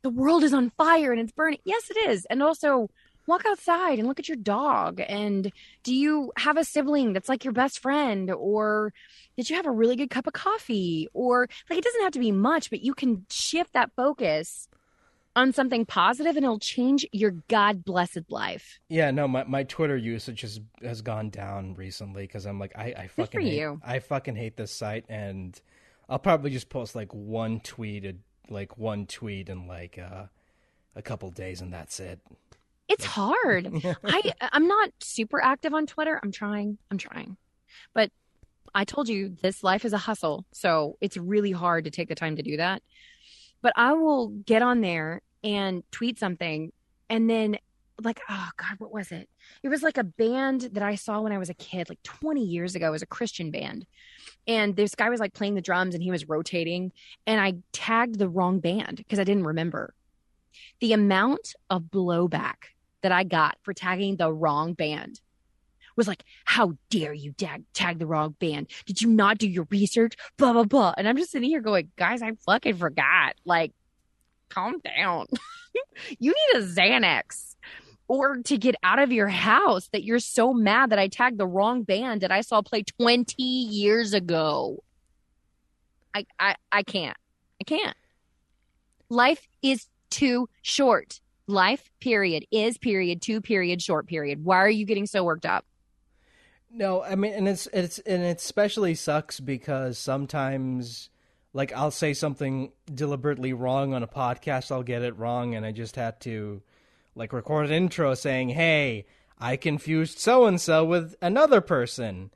the 0.05 0.11
world 0.11 0.43
is 0.43 0.53
on 0.53 0.69
fire 0.77 1.11
and 1.11 1.19
it's 1.19 1.31
burning. 1.31 1.57
Yes, 1.63 1.89
it 1.89 1.97
is. 2.11 2.25
And 2.25 2.43
also 2.43 2.91
walk 3.25 3.43
outside 3.47 3.97
and 3.97 4.07
look 4.07 4.19
at 4.19 4.29
your 4.29 4.35
dog. 4.37 5.01
And 5.01 5.51
do 5.81 5.95
you 5.95 6.31
have 6.37 6.57
a 6.57 6.63
sibling 6.63 7.11
that's 7.11 7.27
like 7.27 7.43
your 7.43 7.53
best 7.53 7.79
friend? 7.79 8.29
Or 8.29 8.93
did 9.35 9.49
you 9.49 9.55
have 9.55 9.65
a 9.65 9.71
really 9.71 9.95
good 9.95 10.11
cup 10.11 10.27
of 10.27 10.33
coffee? 10.33 11.07
Or 11.15 11.49
like 11.71 11.79
it 11.79 11.83
doesn't 11.83 12.03
have 12.03 12.11
to 12.11 12.19
be 12.19 12.31
much, 12.31 12.69
but 12.69 12.81
you 12.81 12.93
can 12.93 13.25
shift 13.31 13.73
that 13.73 13.93
focus 13.95 14.69
on 15.35 15.53
something 15.53 15.87
positive 15.87 16.35
and 16.35 16.45
it'll 16.45 16.59
change 16.59 17.03
your 17.11 17.31
God 17.47 17.83
blessed 17.83 18.29
life. 18.29 18.79
Yeah, 18.87 19.09
no, 19.09 19.27
my, 19.27 19.43
my 19.45 19.63
Twitter 19.63 19.97
usage 19.97 20.41
has 20.41 20.61
has 20.83 21.01
gone 21.01 21.31
down 21.31 21.73
recently 21.73 22.27
because 22.27 22.45
I'm 22.45 22.59
like 22.59 22.73
I, 22.77 22.93
I 22.95 23.07
fucking 23.07 23.41
hate, 23.41 23.57
you. 23.57 23.81
I 23.83 23.97
fucking 23.97 24.35
hate 24.35 24.55
this 24.55 24.71
site 24.71 25.05
and 25.09 25.59
I'll 26.07 26.19
probably 26.19 26.51
just 26.51 26.69
post 26.69 26.95
like 26.95 27.11
one 27.11 27.59
tweet 27.59 28.05
a 28.05 28.13
like 28.49 28.77
one 28.77 29.05
tweet 29.05 29.49
in 29.49 29.67
like 29.67 29.97
uh, 29.97 30.25
a 30.95 31.01
couple 31.01 31.29
days, 31.31 31.61
and 31.61 31.73
that's 31.73 31.99
it. 31.99 32.19
It's 32.87 33.05
hard. 33.05 33.67
I 34.03 34.33
I'm 34.41 34.67
not 34.67 34.91
super 34.99 35.41
active 35.41 35.73
on 35.73 35.85
Twitter. 35.85 36.19
I'm 36.21 36.31
trying. 36.31 36.77
I'm 36.91 36.97
trying, 36.97 37.37
but 37.93 38.11
I 38.73 38.83
told 38.83 39.09
you 39.09 39.35
this 39.41 39.63
life 39.63 39.85
is 39.85 39.93
a 39.93 39.97
hustle, 39.97 40.45
so 40.51 40.97
it's 41.01 41.17
really 41.17 41.51
hard 41.51 41.85
to 41.85 41.91
take 41.91 42.09
the 42.09 42.15
time 42.15 42.35
to 42.35 42.43
do 42.43 42.57
that. 42.57 42.81
But 43.61 43.73
I 43.75 43.93
will 43.93 44.29
get 44.29 44.61
on 44.61 44.81
there 44.81 45.21
and 45.43 45.83
tweet 45.91 46.19
something, 46.19 46.71
and 47.09 47.29
then 47.29 47.57
like 48.03 48.19
oh 48.29 48.49
god 48.57 48.75
what 48.77 48.91
was 48.91 49.11
it? 49.11 49.29
It 49.63 49.69
was 49.69 49.83
like 49.83 49.97
a 49.97 50.03
band 50.03 50.69
that 50.73 50.83
i 50.83 50.95
saw 50.95 51.21
when 51.21 51.31
i 51.31 51.37
was 51.37 51.49
a 51.49 51.53
kid 51.55 51.89
like 51.89 52.01
20 52.03 52.43
years 52.43 52.75
ago 52.75 52.91
was 52.91 53.01
a 53.01 53.07
christian 53.07 53.51
band. 53.51 53.85
And 54.47 54.75
this 54.75 54.95
guy 54.95 55.09
was 55.09 55.19
like 55.19 55.33
playing 55.33 55.55
the 55.55 55.61
drums 55.61 55.93
and 55.93 56.03
he 56.03 56.11
was 56.11 56.27
rotating 56.27 56.91
and 57.25 57.39
i 57.39 57.53
tagged 57.71 58.19
the 58.19 58.29
wrong 58.29 58.59
band 58.59 58.97
because 58.97 59.19
i 59.19 59.23
didn't 59.23 59.45
remember. 59.45 59.93
The 60.79 60.93
amount 60.93 61.53
of 61.69 61.83
blowback 61.83 62.73
that 63.01 63.11
i 63.11 63.23
got 63.23 63.57
for 63.63 63.73
tagging 63.73 64.17
the 64.17 64.31
wrong 64.31 64.73
band 64.73 65.21
was 65.95 66.07
like 66.07 66.25
how 66.43 66.73
dare 66.89 67.13
you 67.13 67.31
tag, 67.31 67.63
tag 67.73 67.99
the 67.99 68.07
wrong 68.07 68.35
band? 68.39 68.67
Did 68.85 69.01
you 69.01 69.07
not 69.09 69.37
do 69.37 69.47
your 69.47 69.67
research? 69.69 70.15
Blah 70.37 70.53
blah 70.53 70.63
blah. 70.65 70.93
And 70.97 71.07
i'm 71.07 71.17
just 71.17 71.31
sitting 71.31 71.49
here 71.49 71.61
going 71.61 71.91
guys 71.95 72.21
i 72.21 72.31
fucking 72.45 72.75
forgot. 72.75 73.35
Like 73.45 73.71
calm 74.49 74.79
down. 74.79 75.27
You 76.19 76.33
need 76.33 76.61
a 76.61 76.65
xanax 76.65 77.54
or 78.07 78.37
to 78.37 78.57
get 78.57 78.75
out 78.83 78.99
of 78.99 79.11
your 79.11 79.27
house 79.27 79.89
that 79.91 80.03
you're 80.03 80.19
so 80.19 80.53
mad 80.53 80.91
that 80.91 80.99
I 80.99 81.07
tagged 81.07 81.37
the 81.37 81.47
wrong 81.47 81.83
band 81.83 82.21
that 82.21 82.31
I 82.31 82.41
saw 82.41 82.61
play 82.61 82.83
20 82.83 83.41
years 83.41 84.13
ago. 84.13 84.83
I 86.13 86.25
I 86.39 86.55
I 86.71 86.83
can't. 86.83 87.17
I 87.59 87.63
can't. 87.63 87.97
Life 89.09 89.47
is 89.61 89.87
too 90.09 90.47
short. 90.61 91.19
Life 91.47 91.91
period 91.99 92.45
is 92.51 92.77
period 92.77 93.21
two 93.21 93.41
period 93.41 93.81
short 93.81 94.07
period. 94.07 94.43
Why 94.43 94.57
are 94.57 94.69
you 94.69 94.85
getting 94.85 95.07
so 95.07 95.23
worked 95.23 95.45
up? 95.45 95.65
No, 96.71 97.03
I 97.03 97.15
mean 97.15 97.33
and 97.33 97.47
it's 97.47 97.67
it's 97.73 97.99
and 97.99 98.23
it 98.23 98.37
especially 98.37 98.95
sucks 98.95 99.39
because 99.39 99.97
sometimes 99.97 101.09
like 101.53 101.71
I'll 101.73 101.91
say 101.91 102.13
something 102.13 102.71
deliberately 102.93 103.53
wrong 103.53 103.93
on 103.93 104.03
a 104.03 104.07
podcast, 104.07 104.71
I'll 104.71 104.83
get 104.83 105.01
it 105.01 105.17
wrong 105.17 105.55
and 105.55 105.65
I 105.65 105.71
just 105.71 105.95
had 105.95 106.19
to 106.21 106.61
like 107.15 107.33
record 107.33 107.65
an 107.65 107.71
intro 107.71 108.13
saying, 108.13 108.49
"Hey, 108.49 109.05
I 109.39 109.55
confused 109.57 110.19
so 110.19 110.45
and 110.45 110.59
so 110.59 110.83
with 110.85 111.15
another 111.21 111.61
person. 111.61 112.31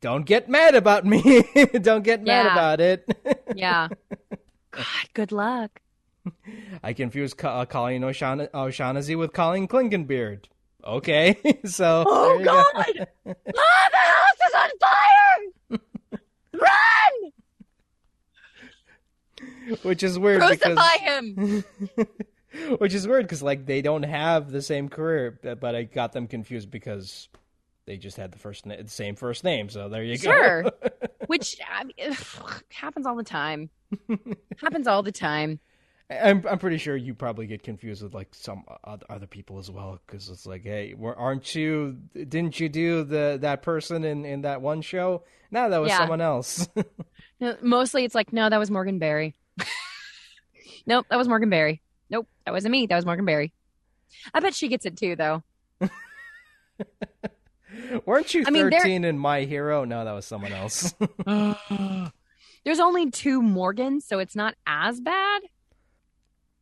Don't 0.00 0.26
get 0.26 0.48
mad 0.48 0.74
about 0.74 1.04
me. 1.04 1.44
Don't 1.80 2.02
get 2.02 2.22
mad 2.24 2.46
Yeah. 2.46 2.52
about 2.52 2.80
it." 2.80 3.06
Yeah. 3.54 3.88
God, 4.70 4.86
good 5.12 5.30
luck. 5.32 5.80
I 6.82 6.94
confused 6.94 7.44
uh, 7.44 7.66
Colleen 7.66 8.02
O'Shaughnessy, 8.02 8.48
O'Shaughnessy 8.54 9.14
with 9.14 9.32
Colleen 9.34 9.68
Clinkenbeard. 9.68 10.46
Okay, 10.84 11.36
so 11.66 12.04
Oh 12.06 12.38
you 12.38 12.44
go. 12.46 12.52
God! 12.72 13.06
ah, 13.26 13.88
the 13.90 13.98
house 13.98 14.40
is 14.48 14.54
on 14.54 14.70
fire! 14.80 15.80
Run! 16.54 17.32
which 19.82 20.02
is 20.02 20.18
weird 20.18 20.40
Crucify 20.40 20.70
because 20.70 21.00
him. 21.00 21.64
which 22.78 22.94
is 22.94 23.06
weird 23.06 23.24
because 23.24 23.42
like 23.42 23.66
they 23.66 23.82
don't 23.82 24.02
have 24.04 24.50
the 24.50 24.62
same 24.62 24.88
career, 24.88 25.38
but 25.60 25.74
I 25.74 25.84
got 25.84 26.12
them 26.12 26.26
confused 26.26 26.70
because 26.70 27.28
they 27.86 27.96
just 27.96 28.16
had 28.16 28.32
the 28.32 28.38
first 28.38 28.66
na- 28.66 28.76
the 28.82 28.88
same 28.88 29.16
first 29.16 29.44
name. 29.44 29.68
So 29.68 29.88
there 29.88 30.02
you 30.04 30.16
Sure. 30.16 30.62
go. 30.64 30.70
Sure, 30.70 30.90
which 31.26 31.56
I 31.68 31.84
mean, 31.84 31.94
ugh, 32.10 32.62
happens 32.70 33.06
all 33.06 33.16
the 33.16 33.24
time. 33.24 33.70
happens 34.60 34.86
all 34.86 35.02
the 35.02 35.12
time. 35.12 35.60
I'm 36.10 36.44
I'm 36.46 36.58
pretty 36.58 36.76
sure 36.76 36.94
you 36.94 37.14
probably 37.14 37.46
get 37.46 37.62
confused 37.62 38.02
with 38.02 38.12
like 38.12 38.34
some 38.34 38.64
other 38.84 39.26
people 39.26 39.58
as 39.58 39.70
well 39.70 39.98
because 40.06 40.28
it's 40.28 40.44
like, 40.44 40.62
hey, 40.62 40.94
aren't 41.16 41.54
you? 41.54 41.96
Didn't 42.14 42.60
you 42.60 42.68
do 42.68 43.02
the 43.04 43.38
that 43.40 43.62
person 43.62 44.04
in 44.04 44.24
in 44.26 44.42
that 44.42 44.60
one 44.60 44.82
show? 44.82 45.24
No, 45.50 45.70
that 45.70 45.78
was 45.78 45.88
Yeah. 45.88 45.98
someone 45.98 46.20
else. 46.20 46.68
No, 47.40 47.56
Mostly 47.60 48.04
it's 48.04 48.14
like, 48.14 48.32
no, 48.32 48.48
that 48.48 48.58
was 48.58 48.70
Morgan 48.70 49.00
Berry. 49.00 49.34
nope, 50.86 51.06
that 51.10 51.16
was 51.16 51.26
Morgan 51.26 51.50
Berry. 51.50 51.82
Nope, 52.12 52.28
that 52.44 52.52
wasn't 52.52 52.70
me. 52.72 52.86
That 52.86 52.94
was 52.96 53.06
Morgan 53.06 53.24
Berry. 53.24 53.52
I 54.34 54.40
bet 54.40 54.54
she 54.54 54.68
gets 54.68 54.84
it 54.86 54.96
too, 54.98 55.16
though. 55.16 55.42
Weren't 58.04 58.34
you 58.34 58.44
I 58.46 58.50
mean, 58.50 58.68
there- 58.68 58.80
13 58.80 59.04
in 59.04 59.18
My 59.18 59.40
Hero? 59.42 59.84
No, 59.84 60.04
that 60.04 60.12
was 60.12 60.26
someone 60.26 60.52
else. 60.52 60.92
There's 62.64 62.78
only 62.80 63.10
two 63.10 63.42
Morgans, 63.42 64.04
so 64.06 64.18
it's 64.18 64.36
not 64.36 64.54
as 64.66 65.00
bad. 65.00 65.42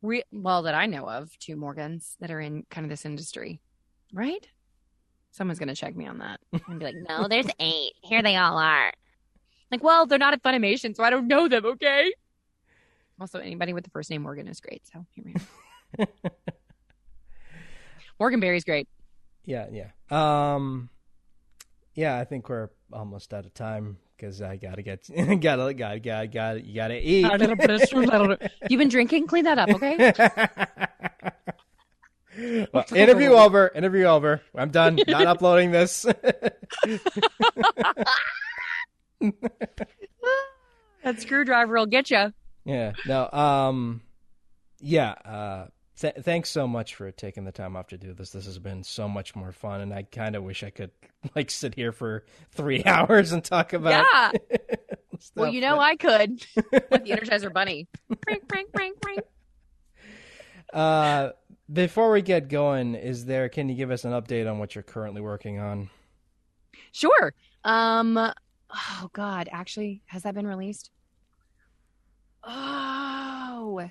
Re- 0.03 0.23
well, 0.33 0.63
that 0.63 0.75
I 0.75 0.87
know 0.87 1.07
of, 1.07 1.37
two 1.39 1.57
Morgans 1.57 2.17
that 2.21 2.31
are 2.31 2.41
in 2.41 2.65
kind 2.71 2.87
of 2.87 2.89
this 2.91 3.05
industry, 3.05 3.61
right? 4.15 4.49
Someone's 5.33 5.59
gonna 5.59 5.75
check 5.75 5.95
me 5.95 6.07
on 6.07 6.19
that 6.19 6.41
and 6.69 6.79
be 6.79 6.87
like, 6.87 6.95
"No, 7.07 7.29
there's 7.29 7.49
eight. 7.59 7.93
Here 8.03 8.23
they 8.23 8.37
all 8.37 8.57
are." 8.57 8.93
Like, 9.71 9.83
well, 9.85 10.07
they're 10.07 10.19
not 10.19 10.33
at 10.33 10.43
Funimation, 10.43 10.97
so 10.97 11.05
I 11.05 11.11
don't 11.11 11.27
know 11.29 11.49
them. 11.49 11.67
Okay. 11.67 12.15
Also, 13.21 13.39
anybody 13.39 13.75
with 13.75 13.85
the 13.85 13.91
first 13.91 14.11
name 14.11 14.23
Morgan 14.23 14.49
is 14.49 14.61
great. 14.61 14.83
So 14.91 15.05
here 15.15 15.25
we 15.27 15.35
are. 15.35 16.09
Morgan 18.19 18.41
Berry's 18.41 18.65
great. 18.65 18.89
yeah, 19.45 19.67
yeah. 19.71 19.91
Um, 20.11 20.89
yeah, 21.95 22.19
I 22.19 22.25
think 22.25 22.49
we're 22.49 22.71
almost 22.93 23.35
out 23.35 23.45
of 23.45 23.53
time 23.53 23.99
because 24.17 24.41
I 24.41 24.57
gotta 24.57 24.83
get 24.83 25.07
gotta 25.41 25.75
gotta 25.75 26.01
gotta 26.01 26.27
gotta 26.29 26.65
you 26.65 26.75
gotta 26.75 26.99
eat. 26.99 27.27
You've 28.71 28.79
been 28.79 28.89
drinking. 28.89 29.27
Clean 29.27 29.45
that 29.45 29.59
up, 29.59 29.69
okay? 29.71 30.13
Well, 32.73 32.85
interview 32.95 33.33
over. 33.33 33.71
Interview 33.75 34.05
over. 34.05 34.41
I'm 34.55 34.71
done. 34.71 34.99
Not 35.09 35.27
uploading 35.27 35.73
this. 35.73 36.03
that 36.03 36.55
screwdriver 41.19 41.75
will 41.75 41.87
get 41.87 42.11
you. 42.11 42.33
Yeah. 42.65 42.93
No. 43.07 43.29
Um. 43.31 44.03
Yeah. 44.81 45.11
Uh. 45.25 45.67
Th- 45.99 46.15
thanks 46.23 46.49
so 46.49 46.67
much 46.67 46.95
for 46.95 47.11
taking 47.11 47.45
the 47.45 47.53
time 47.53 47.77
off 47.77 47.89
to 47.89 47.99
do 47.99 48.15
this. 48.15 48.31
This 48.31 48.47
has 48.47 48.59
been 48.59 48.83
so 48.83 49.07
much 49.09 49.37
more 49.37 49.53
fun, 49.53 49.83
and 49.83 49.93
I 49.93 50.03
kind 50.05 50.35
of 50.35 50.43
wish 50.43 50.63
I 50.63 50.71
could 50.71 50.91
like 51.37 51.51
sit 51.51 51.75
here 51.75 51.93
for 51.93 52.25
three 52.53 52.83
hours 52.87 53.33
and 53.33 53.45
talk 53.45 53.73
about. 53.75 54.07
Yeah. 54.13 54.31
stuff, 55.19 55.33
Well, 55.37 55.53
you 55.53 55.61
know 55.61 55.77
but- 55.77 55.83
I 55.83 55.97
could 55.97 56.47
with 56.73 57.05
the 57.05 57.11
Energizer 57.11 57.53
Bunny. 57.53 57.87
Prank, 58.23 58.49
prank, 58.49 58.73
prank, 58.73 59.01
prank. 59.03 59.21
Uh, 60.73 61.31
before 61.71 62.11
we 62.13 62.23
get 62.23 62.49
going, 62.49 62.95
is 62.95 63.27
there? 63.27 63.49
Can 63.49 63.69
you 63.69 63.75
give 63.75 63.91
us 63.91 64.05
an 64.05 64.13
update 64.13 64.51
on 64.51 64.59
what 64.59 64.75
you're 64.75 64.83
currently 64.83 65.21
working 65.21 65.59
on? 65.59 65.91
Sure. 66.93 67.35
Um. 67.65 68.17
Oh 68.73 69.11
God, 69.13 69.49
actually, 69.53 70.03
has 70.07 70.23
that 70.23 70.35
been 70.35 70.47
released? 70.47 70.91
Oh, 72.43 73.89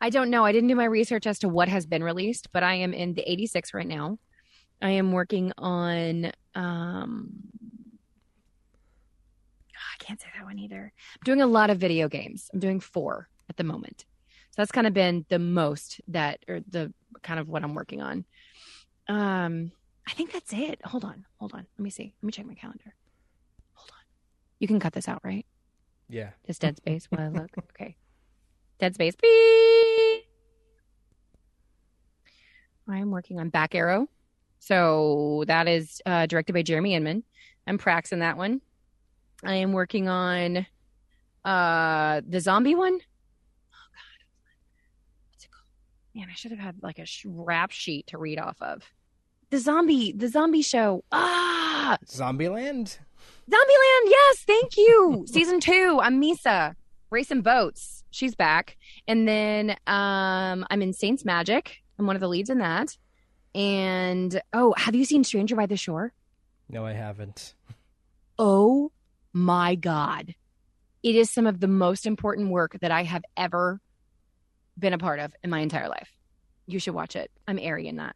I 0.00 0.10
don't 0.10 0.30
know. 0.30 0.44
I 0.44 0.52
didn't 0.52 0.68
do 0.68 0.74
my 0.76 0.84
research 0.84 1.26
as 1.26 1.38
to 1.40 1.48
what 1.48 1.68
has 1.68 1.86
been 1.86 2.04
released, 2.04 2.52
but 2.52 2.62
I 2.62 2.74
am 2.74 2.92
in 2.92 3.14
the 3.14 3.30
86 3.30 3.74
right 3.74 3.86
now. 3.86 4.18
I 4.80 4.90
am 4.90 5.12
working 5.12 5.52
on. 5.58 6.32
Um. 6.54 7.30
I 9.78 10.04
can't 10.04 10.20
say 10.20 10.26
that 10.36 10.44
one 10.44 10.58
either. 10.58 10.92
I'm 11.14 11.24
doing 11.24 11.40
a 11.40 11.46
lot 11.46 11.70
of 11.70 11.78
video 11.78 12.08
games. 12.08 12.50
I'm 12.52 12.60
doing 12.60 12.80
four 12.80 13.28
at 13.48 13.56
the 13.56 13.64
moment. 13.64 14.04
So 14.50 14.62
that's 14.62 14.72
kind 14.72 14.86
of 14.86 14.94
been 14.94 15.24
the 15.28 15.38
most 15.38 16.00
that, 16.08 16.40
or 16.48 16.60
the 16.68 16.92
kind 17.22 17.38
of 17.38 17.48
what 17.48 17.62
I'm 17.62 17.74
working 17.74 18.02
on. 18.02 18.24
Um, 19.08 19.72
I 20.06 20.12
think 20.12 20.32
that's 20.32 20.52
it. 20.52 20.80
Hold 20.84 21.04
on, 21.04 21.26
hold 21.38 21.52
on. 21.52 21.66
Let 21.78 21.82
me 21.82 21.90
see. 21.90 22.14
Let 22.22 22.26
me 22.26 22.32
check 22.32 22.46
my 22.46 22.54
calendar. 22.54 22.94
Hold 23.74 23.90
on. 23.90 24.04
You 24.58 24.66
can 24.66 24.80
cut 24.80 24.92
this 24.92 25.08
out, 25.08 25.20
right? 25.22 25.46
Yeah. 26.08 26.30
Just 26.46 26.60
dead 26.62 26.76
space 26.76 27.06
while 27.10 27.20
I 27.22 27.28
look. 27.28 27.50
Okay. 27.80 27.96
Dead 28.78 28.94
space. 28.94 29.14
Beep. 29.20 30.24
I 32.88 32.98
am 32.98 33.10
working 33.10 33.38
on 33.40 33.50
Back 33.50 33.74
Arrow. 33.74 34.08
So 34.60 35.44
that 35.46 35.68
is 35.68 36.00
uh, 36.06 36.26
directed 36.26 36.52
by 36.52 36.62
Jeremy 36.62 36.94
Inman. 36.94 37.22
I'm 37.66 37.78
Prax 37.78 38.12
in 38.12 38.20
that 38.20 38.36
one. 38.36 38.60
I 39.44 39.54
am 39.56 39.72
working 39.72 40.08
on 40.08 40.66
uh, 41.44 42.20
the 42.26 42.40
zombie 42.40 42.74
one. 42.74 42.94
Oh, 42.94 43.88
God. 43.92 44.24
What's 45.30 45.44
it 45.44 45.50
called? 45.50 45.64
Man, 46.14 46.28
I 46.30 46.34
should 46.34 46.50
have 46.52 46.60
had 46.60 46.76
like 46.82 46.98
a 46.98 47.04
sh- 47.06 47.26
rap 47.28 47.70
sheet 47.70 48.06
to 48.08 48.18
read 48.18 48.38
off 48.38 48.56
of. 48.62 48.82
The 49.50 49.58
zombie, 49.58 50.12
the 50.12 50.28
zombie 50.28 50.62
show. 50.62 51.04
Ah, 51.12 51.98
Zombieland. 52.06 52.98
Zombieland, 53.48 54.10
yes, 54.10 54.44
thank 54.46 54.76
you. 54.76 55.24
Season 55.26 55.58
two, 55.58 55.98
I'm 56.02 56.20
Misa, 56.20 56.74
racing 57.10 57.40
boats. 57.40 58.04
She's 58.10 58.34
back, 58.34 58.76
and 59.06 59.26
then 59.26 59.70
um, 59.86 60.66
I'm 60.70 60.82
in 60.82 60.92
Saints 60.92 61.24
Magic. 61.24 61.78
I'm 61.98 62.06
one 62.06 62.16
of 62.16 62.20
the 62.20 62.28
leads 62.28 62.50
in 62.50 62.58
that. 62.58 62.96
And 63.54 64.40
oh, 64.52 64.74
have 64.76 64.94
you 64.94 65.04
seen 65.04 65.24
Stranger 65.24 65.56
by 65.56 65.66
the 65.66 65.76
Shore? 65.76 66.12
No, 66.68 66.84
I 66.84 66.92
haven't. 66.92 67.54
Oh 68.38 68.92
my 69.32 69.74
god, 69.74 70.34
it 71.02 71.14
is 71.16 71.30
some 71.30 71.46
of 71.46 71.60
the 71.60 71.68
most 71.68 72.06
important 72.06 72.50
work 72.50 72.76
that 72.80 72.90
I 72.90 73.04
have 73.04 73.24
ever 73.36 73.80
been 74.78 74.92
a 74.92 74.98
part 74.98 75.20
of 75.20 75.32
in 75.42 75.48
my 75.50 75.60
entire 75.60 75.88
life. 75.88 76.10
You 76.66 76.78
should 76.78 76.94
watch 76.94 77.16
it. 77.16 77.30
I'm 77.46 77.58
airy 77.58 77.88
in 77.88 77.96
that. 77.96 78.14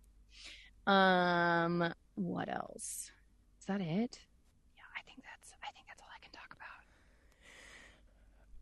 Um, 0.86 1.92
what 2.16 2.48
else? 2.48 3.10
Is 3.60 3.66
that 3.66 3.80
it? 3.80 4.18
Yeah, 4.76 4.82
I 4.96 5.02
think 5.06 5.22
that's. 5.24 5.52
I 5.62 5.70
think 5.72 5.86
that's 5.88 6.02
all 6.02 6.08
I 6.14 6.20
can 6.22 6.32
talk 6.32 6.52
about. 6.52 6.84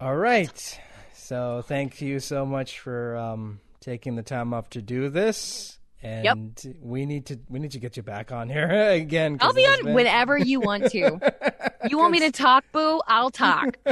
All 0.01 0.17
right. 0.17 0.81
So 1.15 1.63
thank 1.67 2.01
you 2.01 2.21
so 2.21 2.47
much 2.47 2.81
for 2.81 3.17
um, 3.17 3.61
taking 3.81 4.17
the 4.17 4.23
time 4.23 4.55
off 4.55 4.71
to 4.71 4.83
do 4.83 5.09
this. 5.11 5.79
And 6.03 6.59
we 6.81 7.05
need 7.05 7.27
to 7.27 7.39
we 7.51 7.59
need 7.59 7.73
to 7.73 7.79
get 7.79 7.99
you 7.99 8.03
back 8.03 8.33
on 8.33 8.49
here 8.49 8.71
again. 8.93 9.37
I'll 9.43 9.53
be 9.53 9.67
on 9.67 9.85
been- 9.85 9.95
whenever 9.95 10.39
you 10.39 10.61
want 10.61 10.91
to. 10.93 11.21
You 11.89 11.97
want 11.97 12.13
me 12.13 12.21
to 12.21 12.31
talk, 12.31 12.65
boo? 12.73 13.01
I'll 13.07 13.31
talk. 13.31 13.79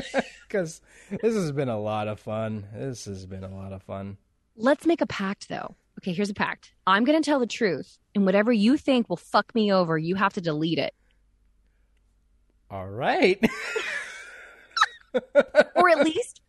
Because 0.46 0.82
this 1.10 1.34
has 1.34 1.52
been 1.52 1.70
a 1.70 1.80
lot 1.80 2.06
of 2.06 2.20
fun. 2.20 2.66
This 2.74 3.06
has 3.06 3.24
been 3.24 3.42
a 3.42 3.48
lot 3.48 3.72
of 3.72 3.82
fun. 3.82 4.18
Let's 4.56 4.84
make 4.84 5.00
a 5.00 5.06
pact, 5.06 5.48
though. 5.48 5.74
Okay, 5.98 6.12
here's 6.12 6.28
a 6.28 6.34
pact. 6.34 6.72
I'm 6.86 7.04
going 7.04 7.20
to 7.20 7.24
tell 7.24 7.38
the 7.40 7.46
truth, 7.46 7.98
and 8.14 8.26
whatever 8.26 8.52
you 8.52 8.76
think 8.76 9.08
will 9.08 9.16
fuck 9.16 9.54
me 9.54 9.72
over, 9.72 9.96
you 9.96 10.16
have 10.16 10.34
to 10.34 10.42
delete 10.42 10.78
it, 10.78 10.92
All 12.70 12.86
right. 12.88 13.42
Or 15.76 15.88
at 15.90 16.04
least 16.04 16.40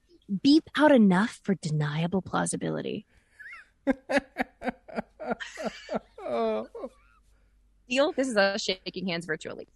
beep 0.43 0.69
out 0.77 0.91
enough 0.91 1.39
for 1.43 1.55
deniable 1.55 2.21
plausibility. 2.21 3.05
oh, 6.25 6.67
Deal? 7.89 8.11
This 8.11 8.27
is 8.27 8.37
us 8.37 8.61
shaking 8.61 9.07
hands 9.07 9.25
virtually. 9.25 9.67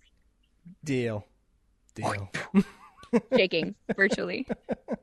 deal. 0.83 1.25
Deal. 1.95 2.29
Shaking 3.35 3.75
virtually. 3.95 4.47
All 4.49 4.97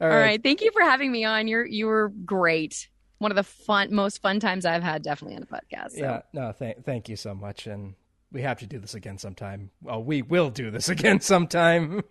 All 0.00 0.08
right. 0.08 0.20
right. 0.22 0.42
Thank 0.42 0.62
you 0.62 0.70
for 0.72 0.80
having 0.80 1.12
me 1.12 1.24
on. 1.24 1.46
You're 1.46 1.66
you 1.66 1.86
were 1.86 2.08
great. 2.24 2.88
One 3.18 3.30
of 3.30 3.36
the 3.36 3.42
fun, 3.42 3.94
most 3.94 4.22
fun 4.22 4.40
times 4.40 4.64
I've 4.64 4.82
had, 4.82 5.02
definitely 5.02 5.36
on 5.36 5.42
a 5.42 5.46
podcast. 5.46 5.90
So. 5.92 5.98
Yeah. 6.00 6.22
No. 6.32 6.52
Thank. 6.52 6.84
Thank 6.86 7.10
you 7.10 7.16
so 7.16 7.34
much. 7.34 7.66
And 7.66 7.94
we 8.32 8.42
have 8.42 8.58
to 8.60 8.66
do 8.66 8.78
this 8.78 8.94
again 8.94 9.18
sometime. 9.18 9.70
Well, 9.82 10.02
we 10.02 10.22
will 10.22 10.50
do 10.50 10.70
this 10.70 10.88
again 10.96 11.20
sometime. 11.20 12.02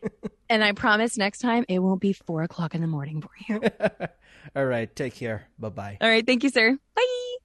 And 0.50 0.64
I 0.64 0.72
promise 0.74 1.18
next 1.18 1.40
time 1.40 1.66
it 1.68 1.80
won't 1.80 2.02
be 2.02 2.14
four 2.14 2.44
o'clock 2.44 2.76
in 2.76 2.82
the 2.82 2.88
morning 2.88 3.22
for 3.22 3.30
you. 3.48 3.62
All 4.56 4.66
right. 4.66 4.94
Take 4.96 5.16
care. 5.16 5.48
Bye 5.60 5.70
bye. 5.70 5.98
All 6.02 6.10
right. 6.10 6.26
Thank 6.26 6.44
you, 6.44 6.50
sir. 6.50 6.78
Bye. 6.96 7.36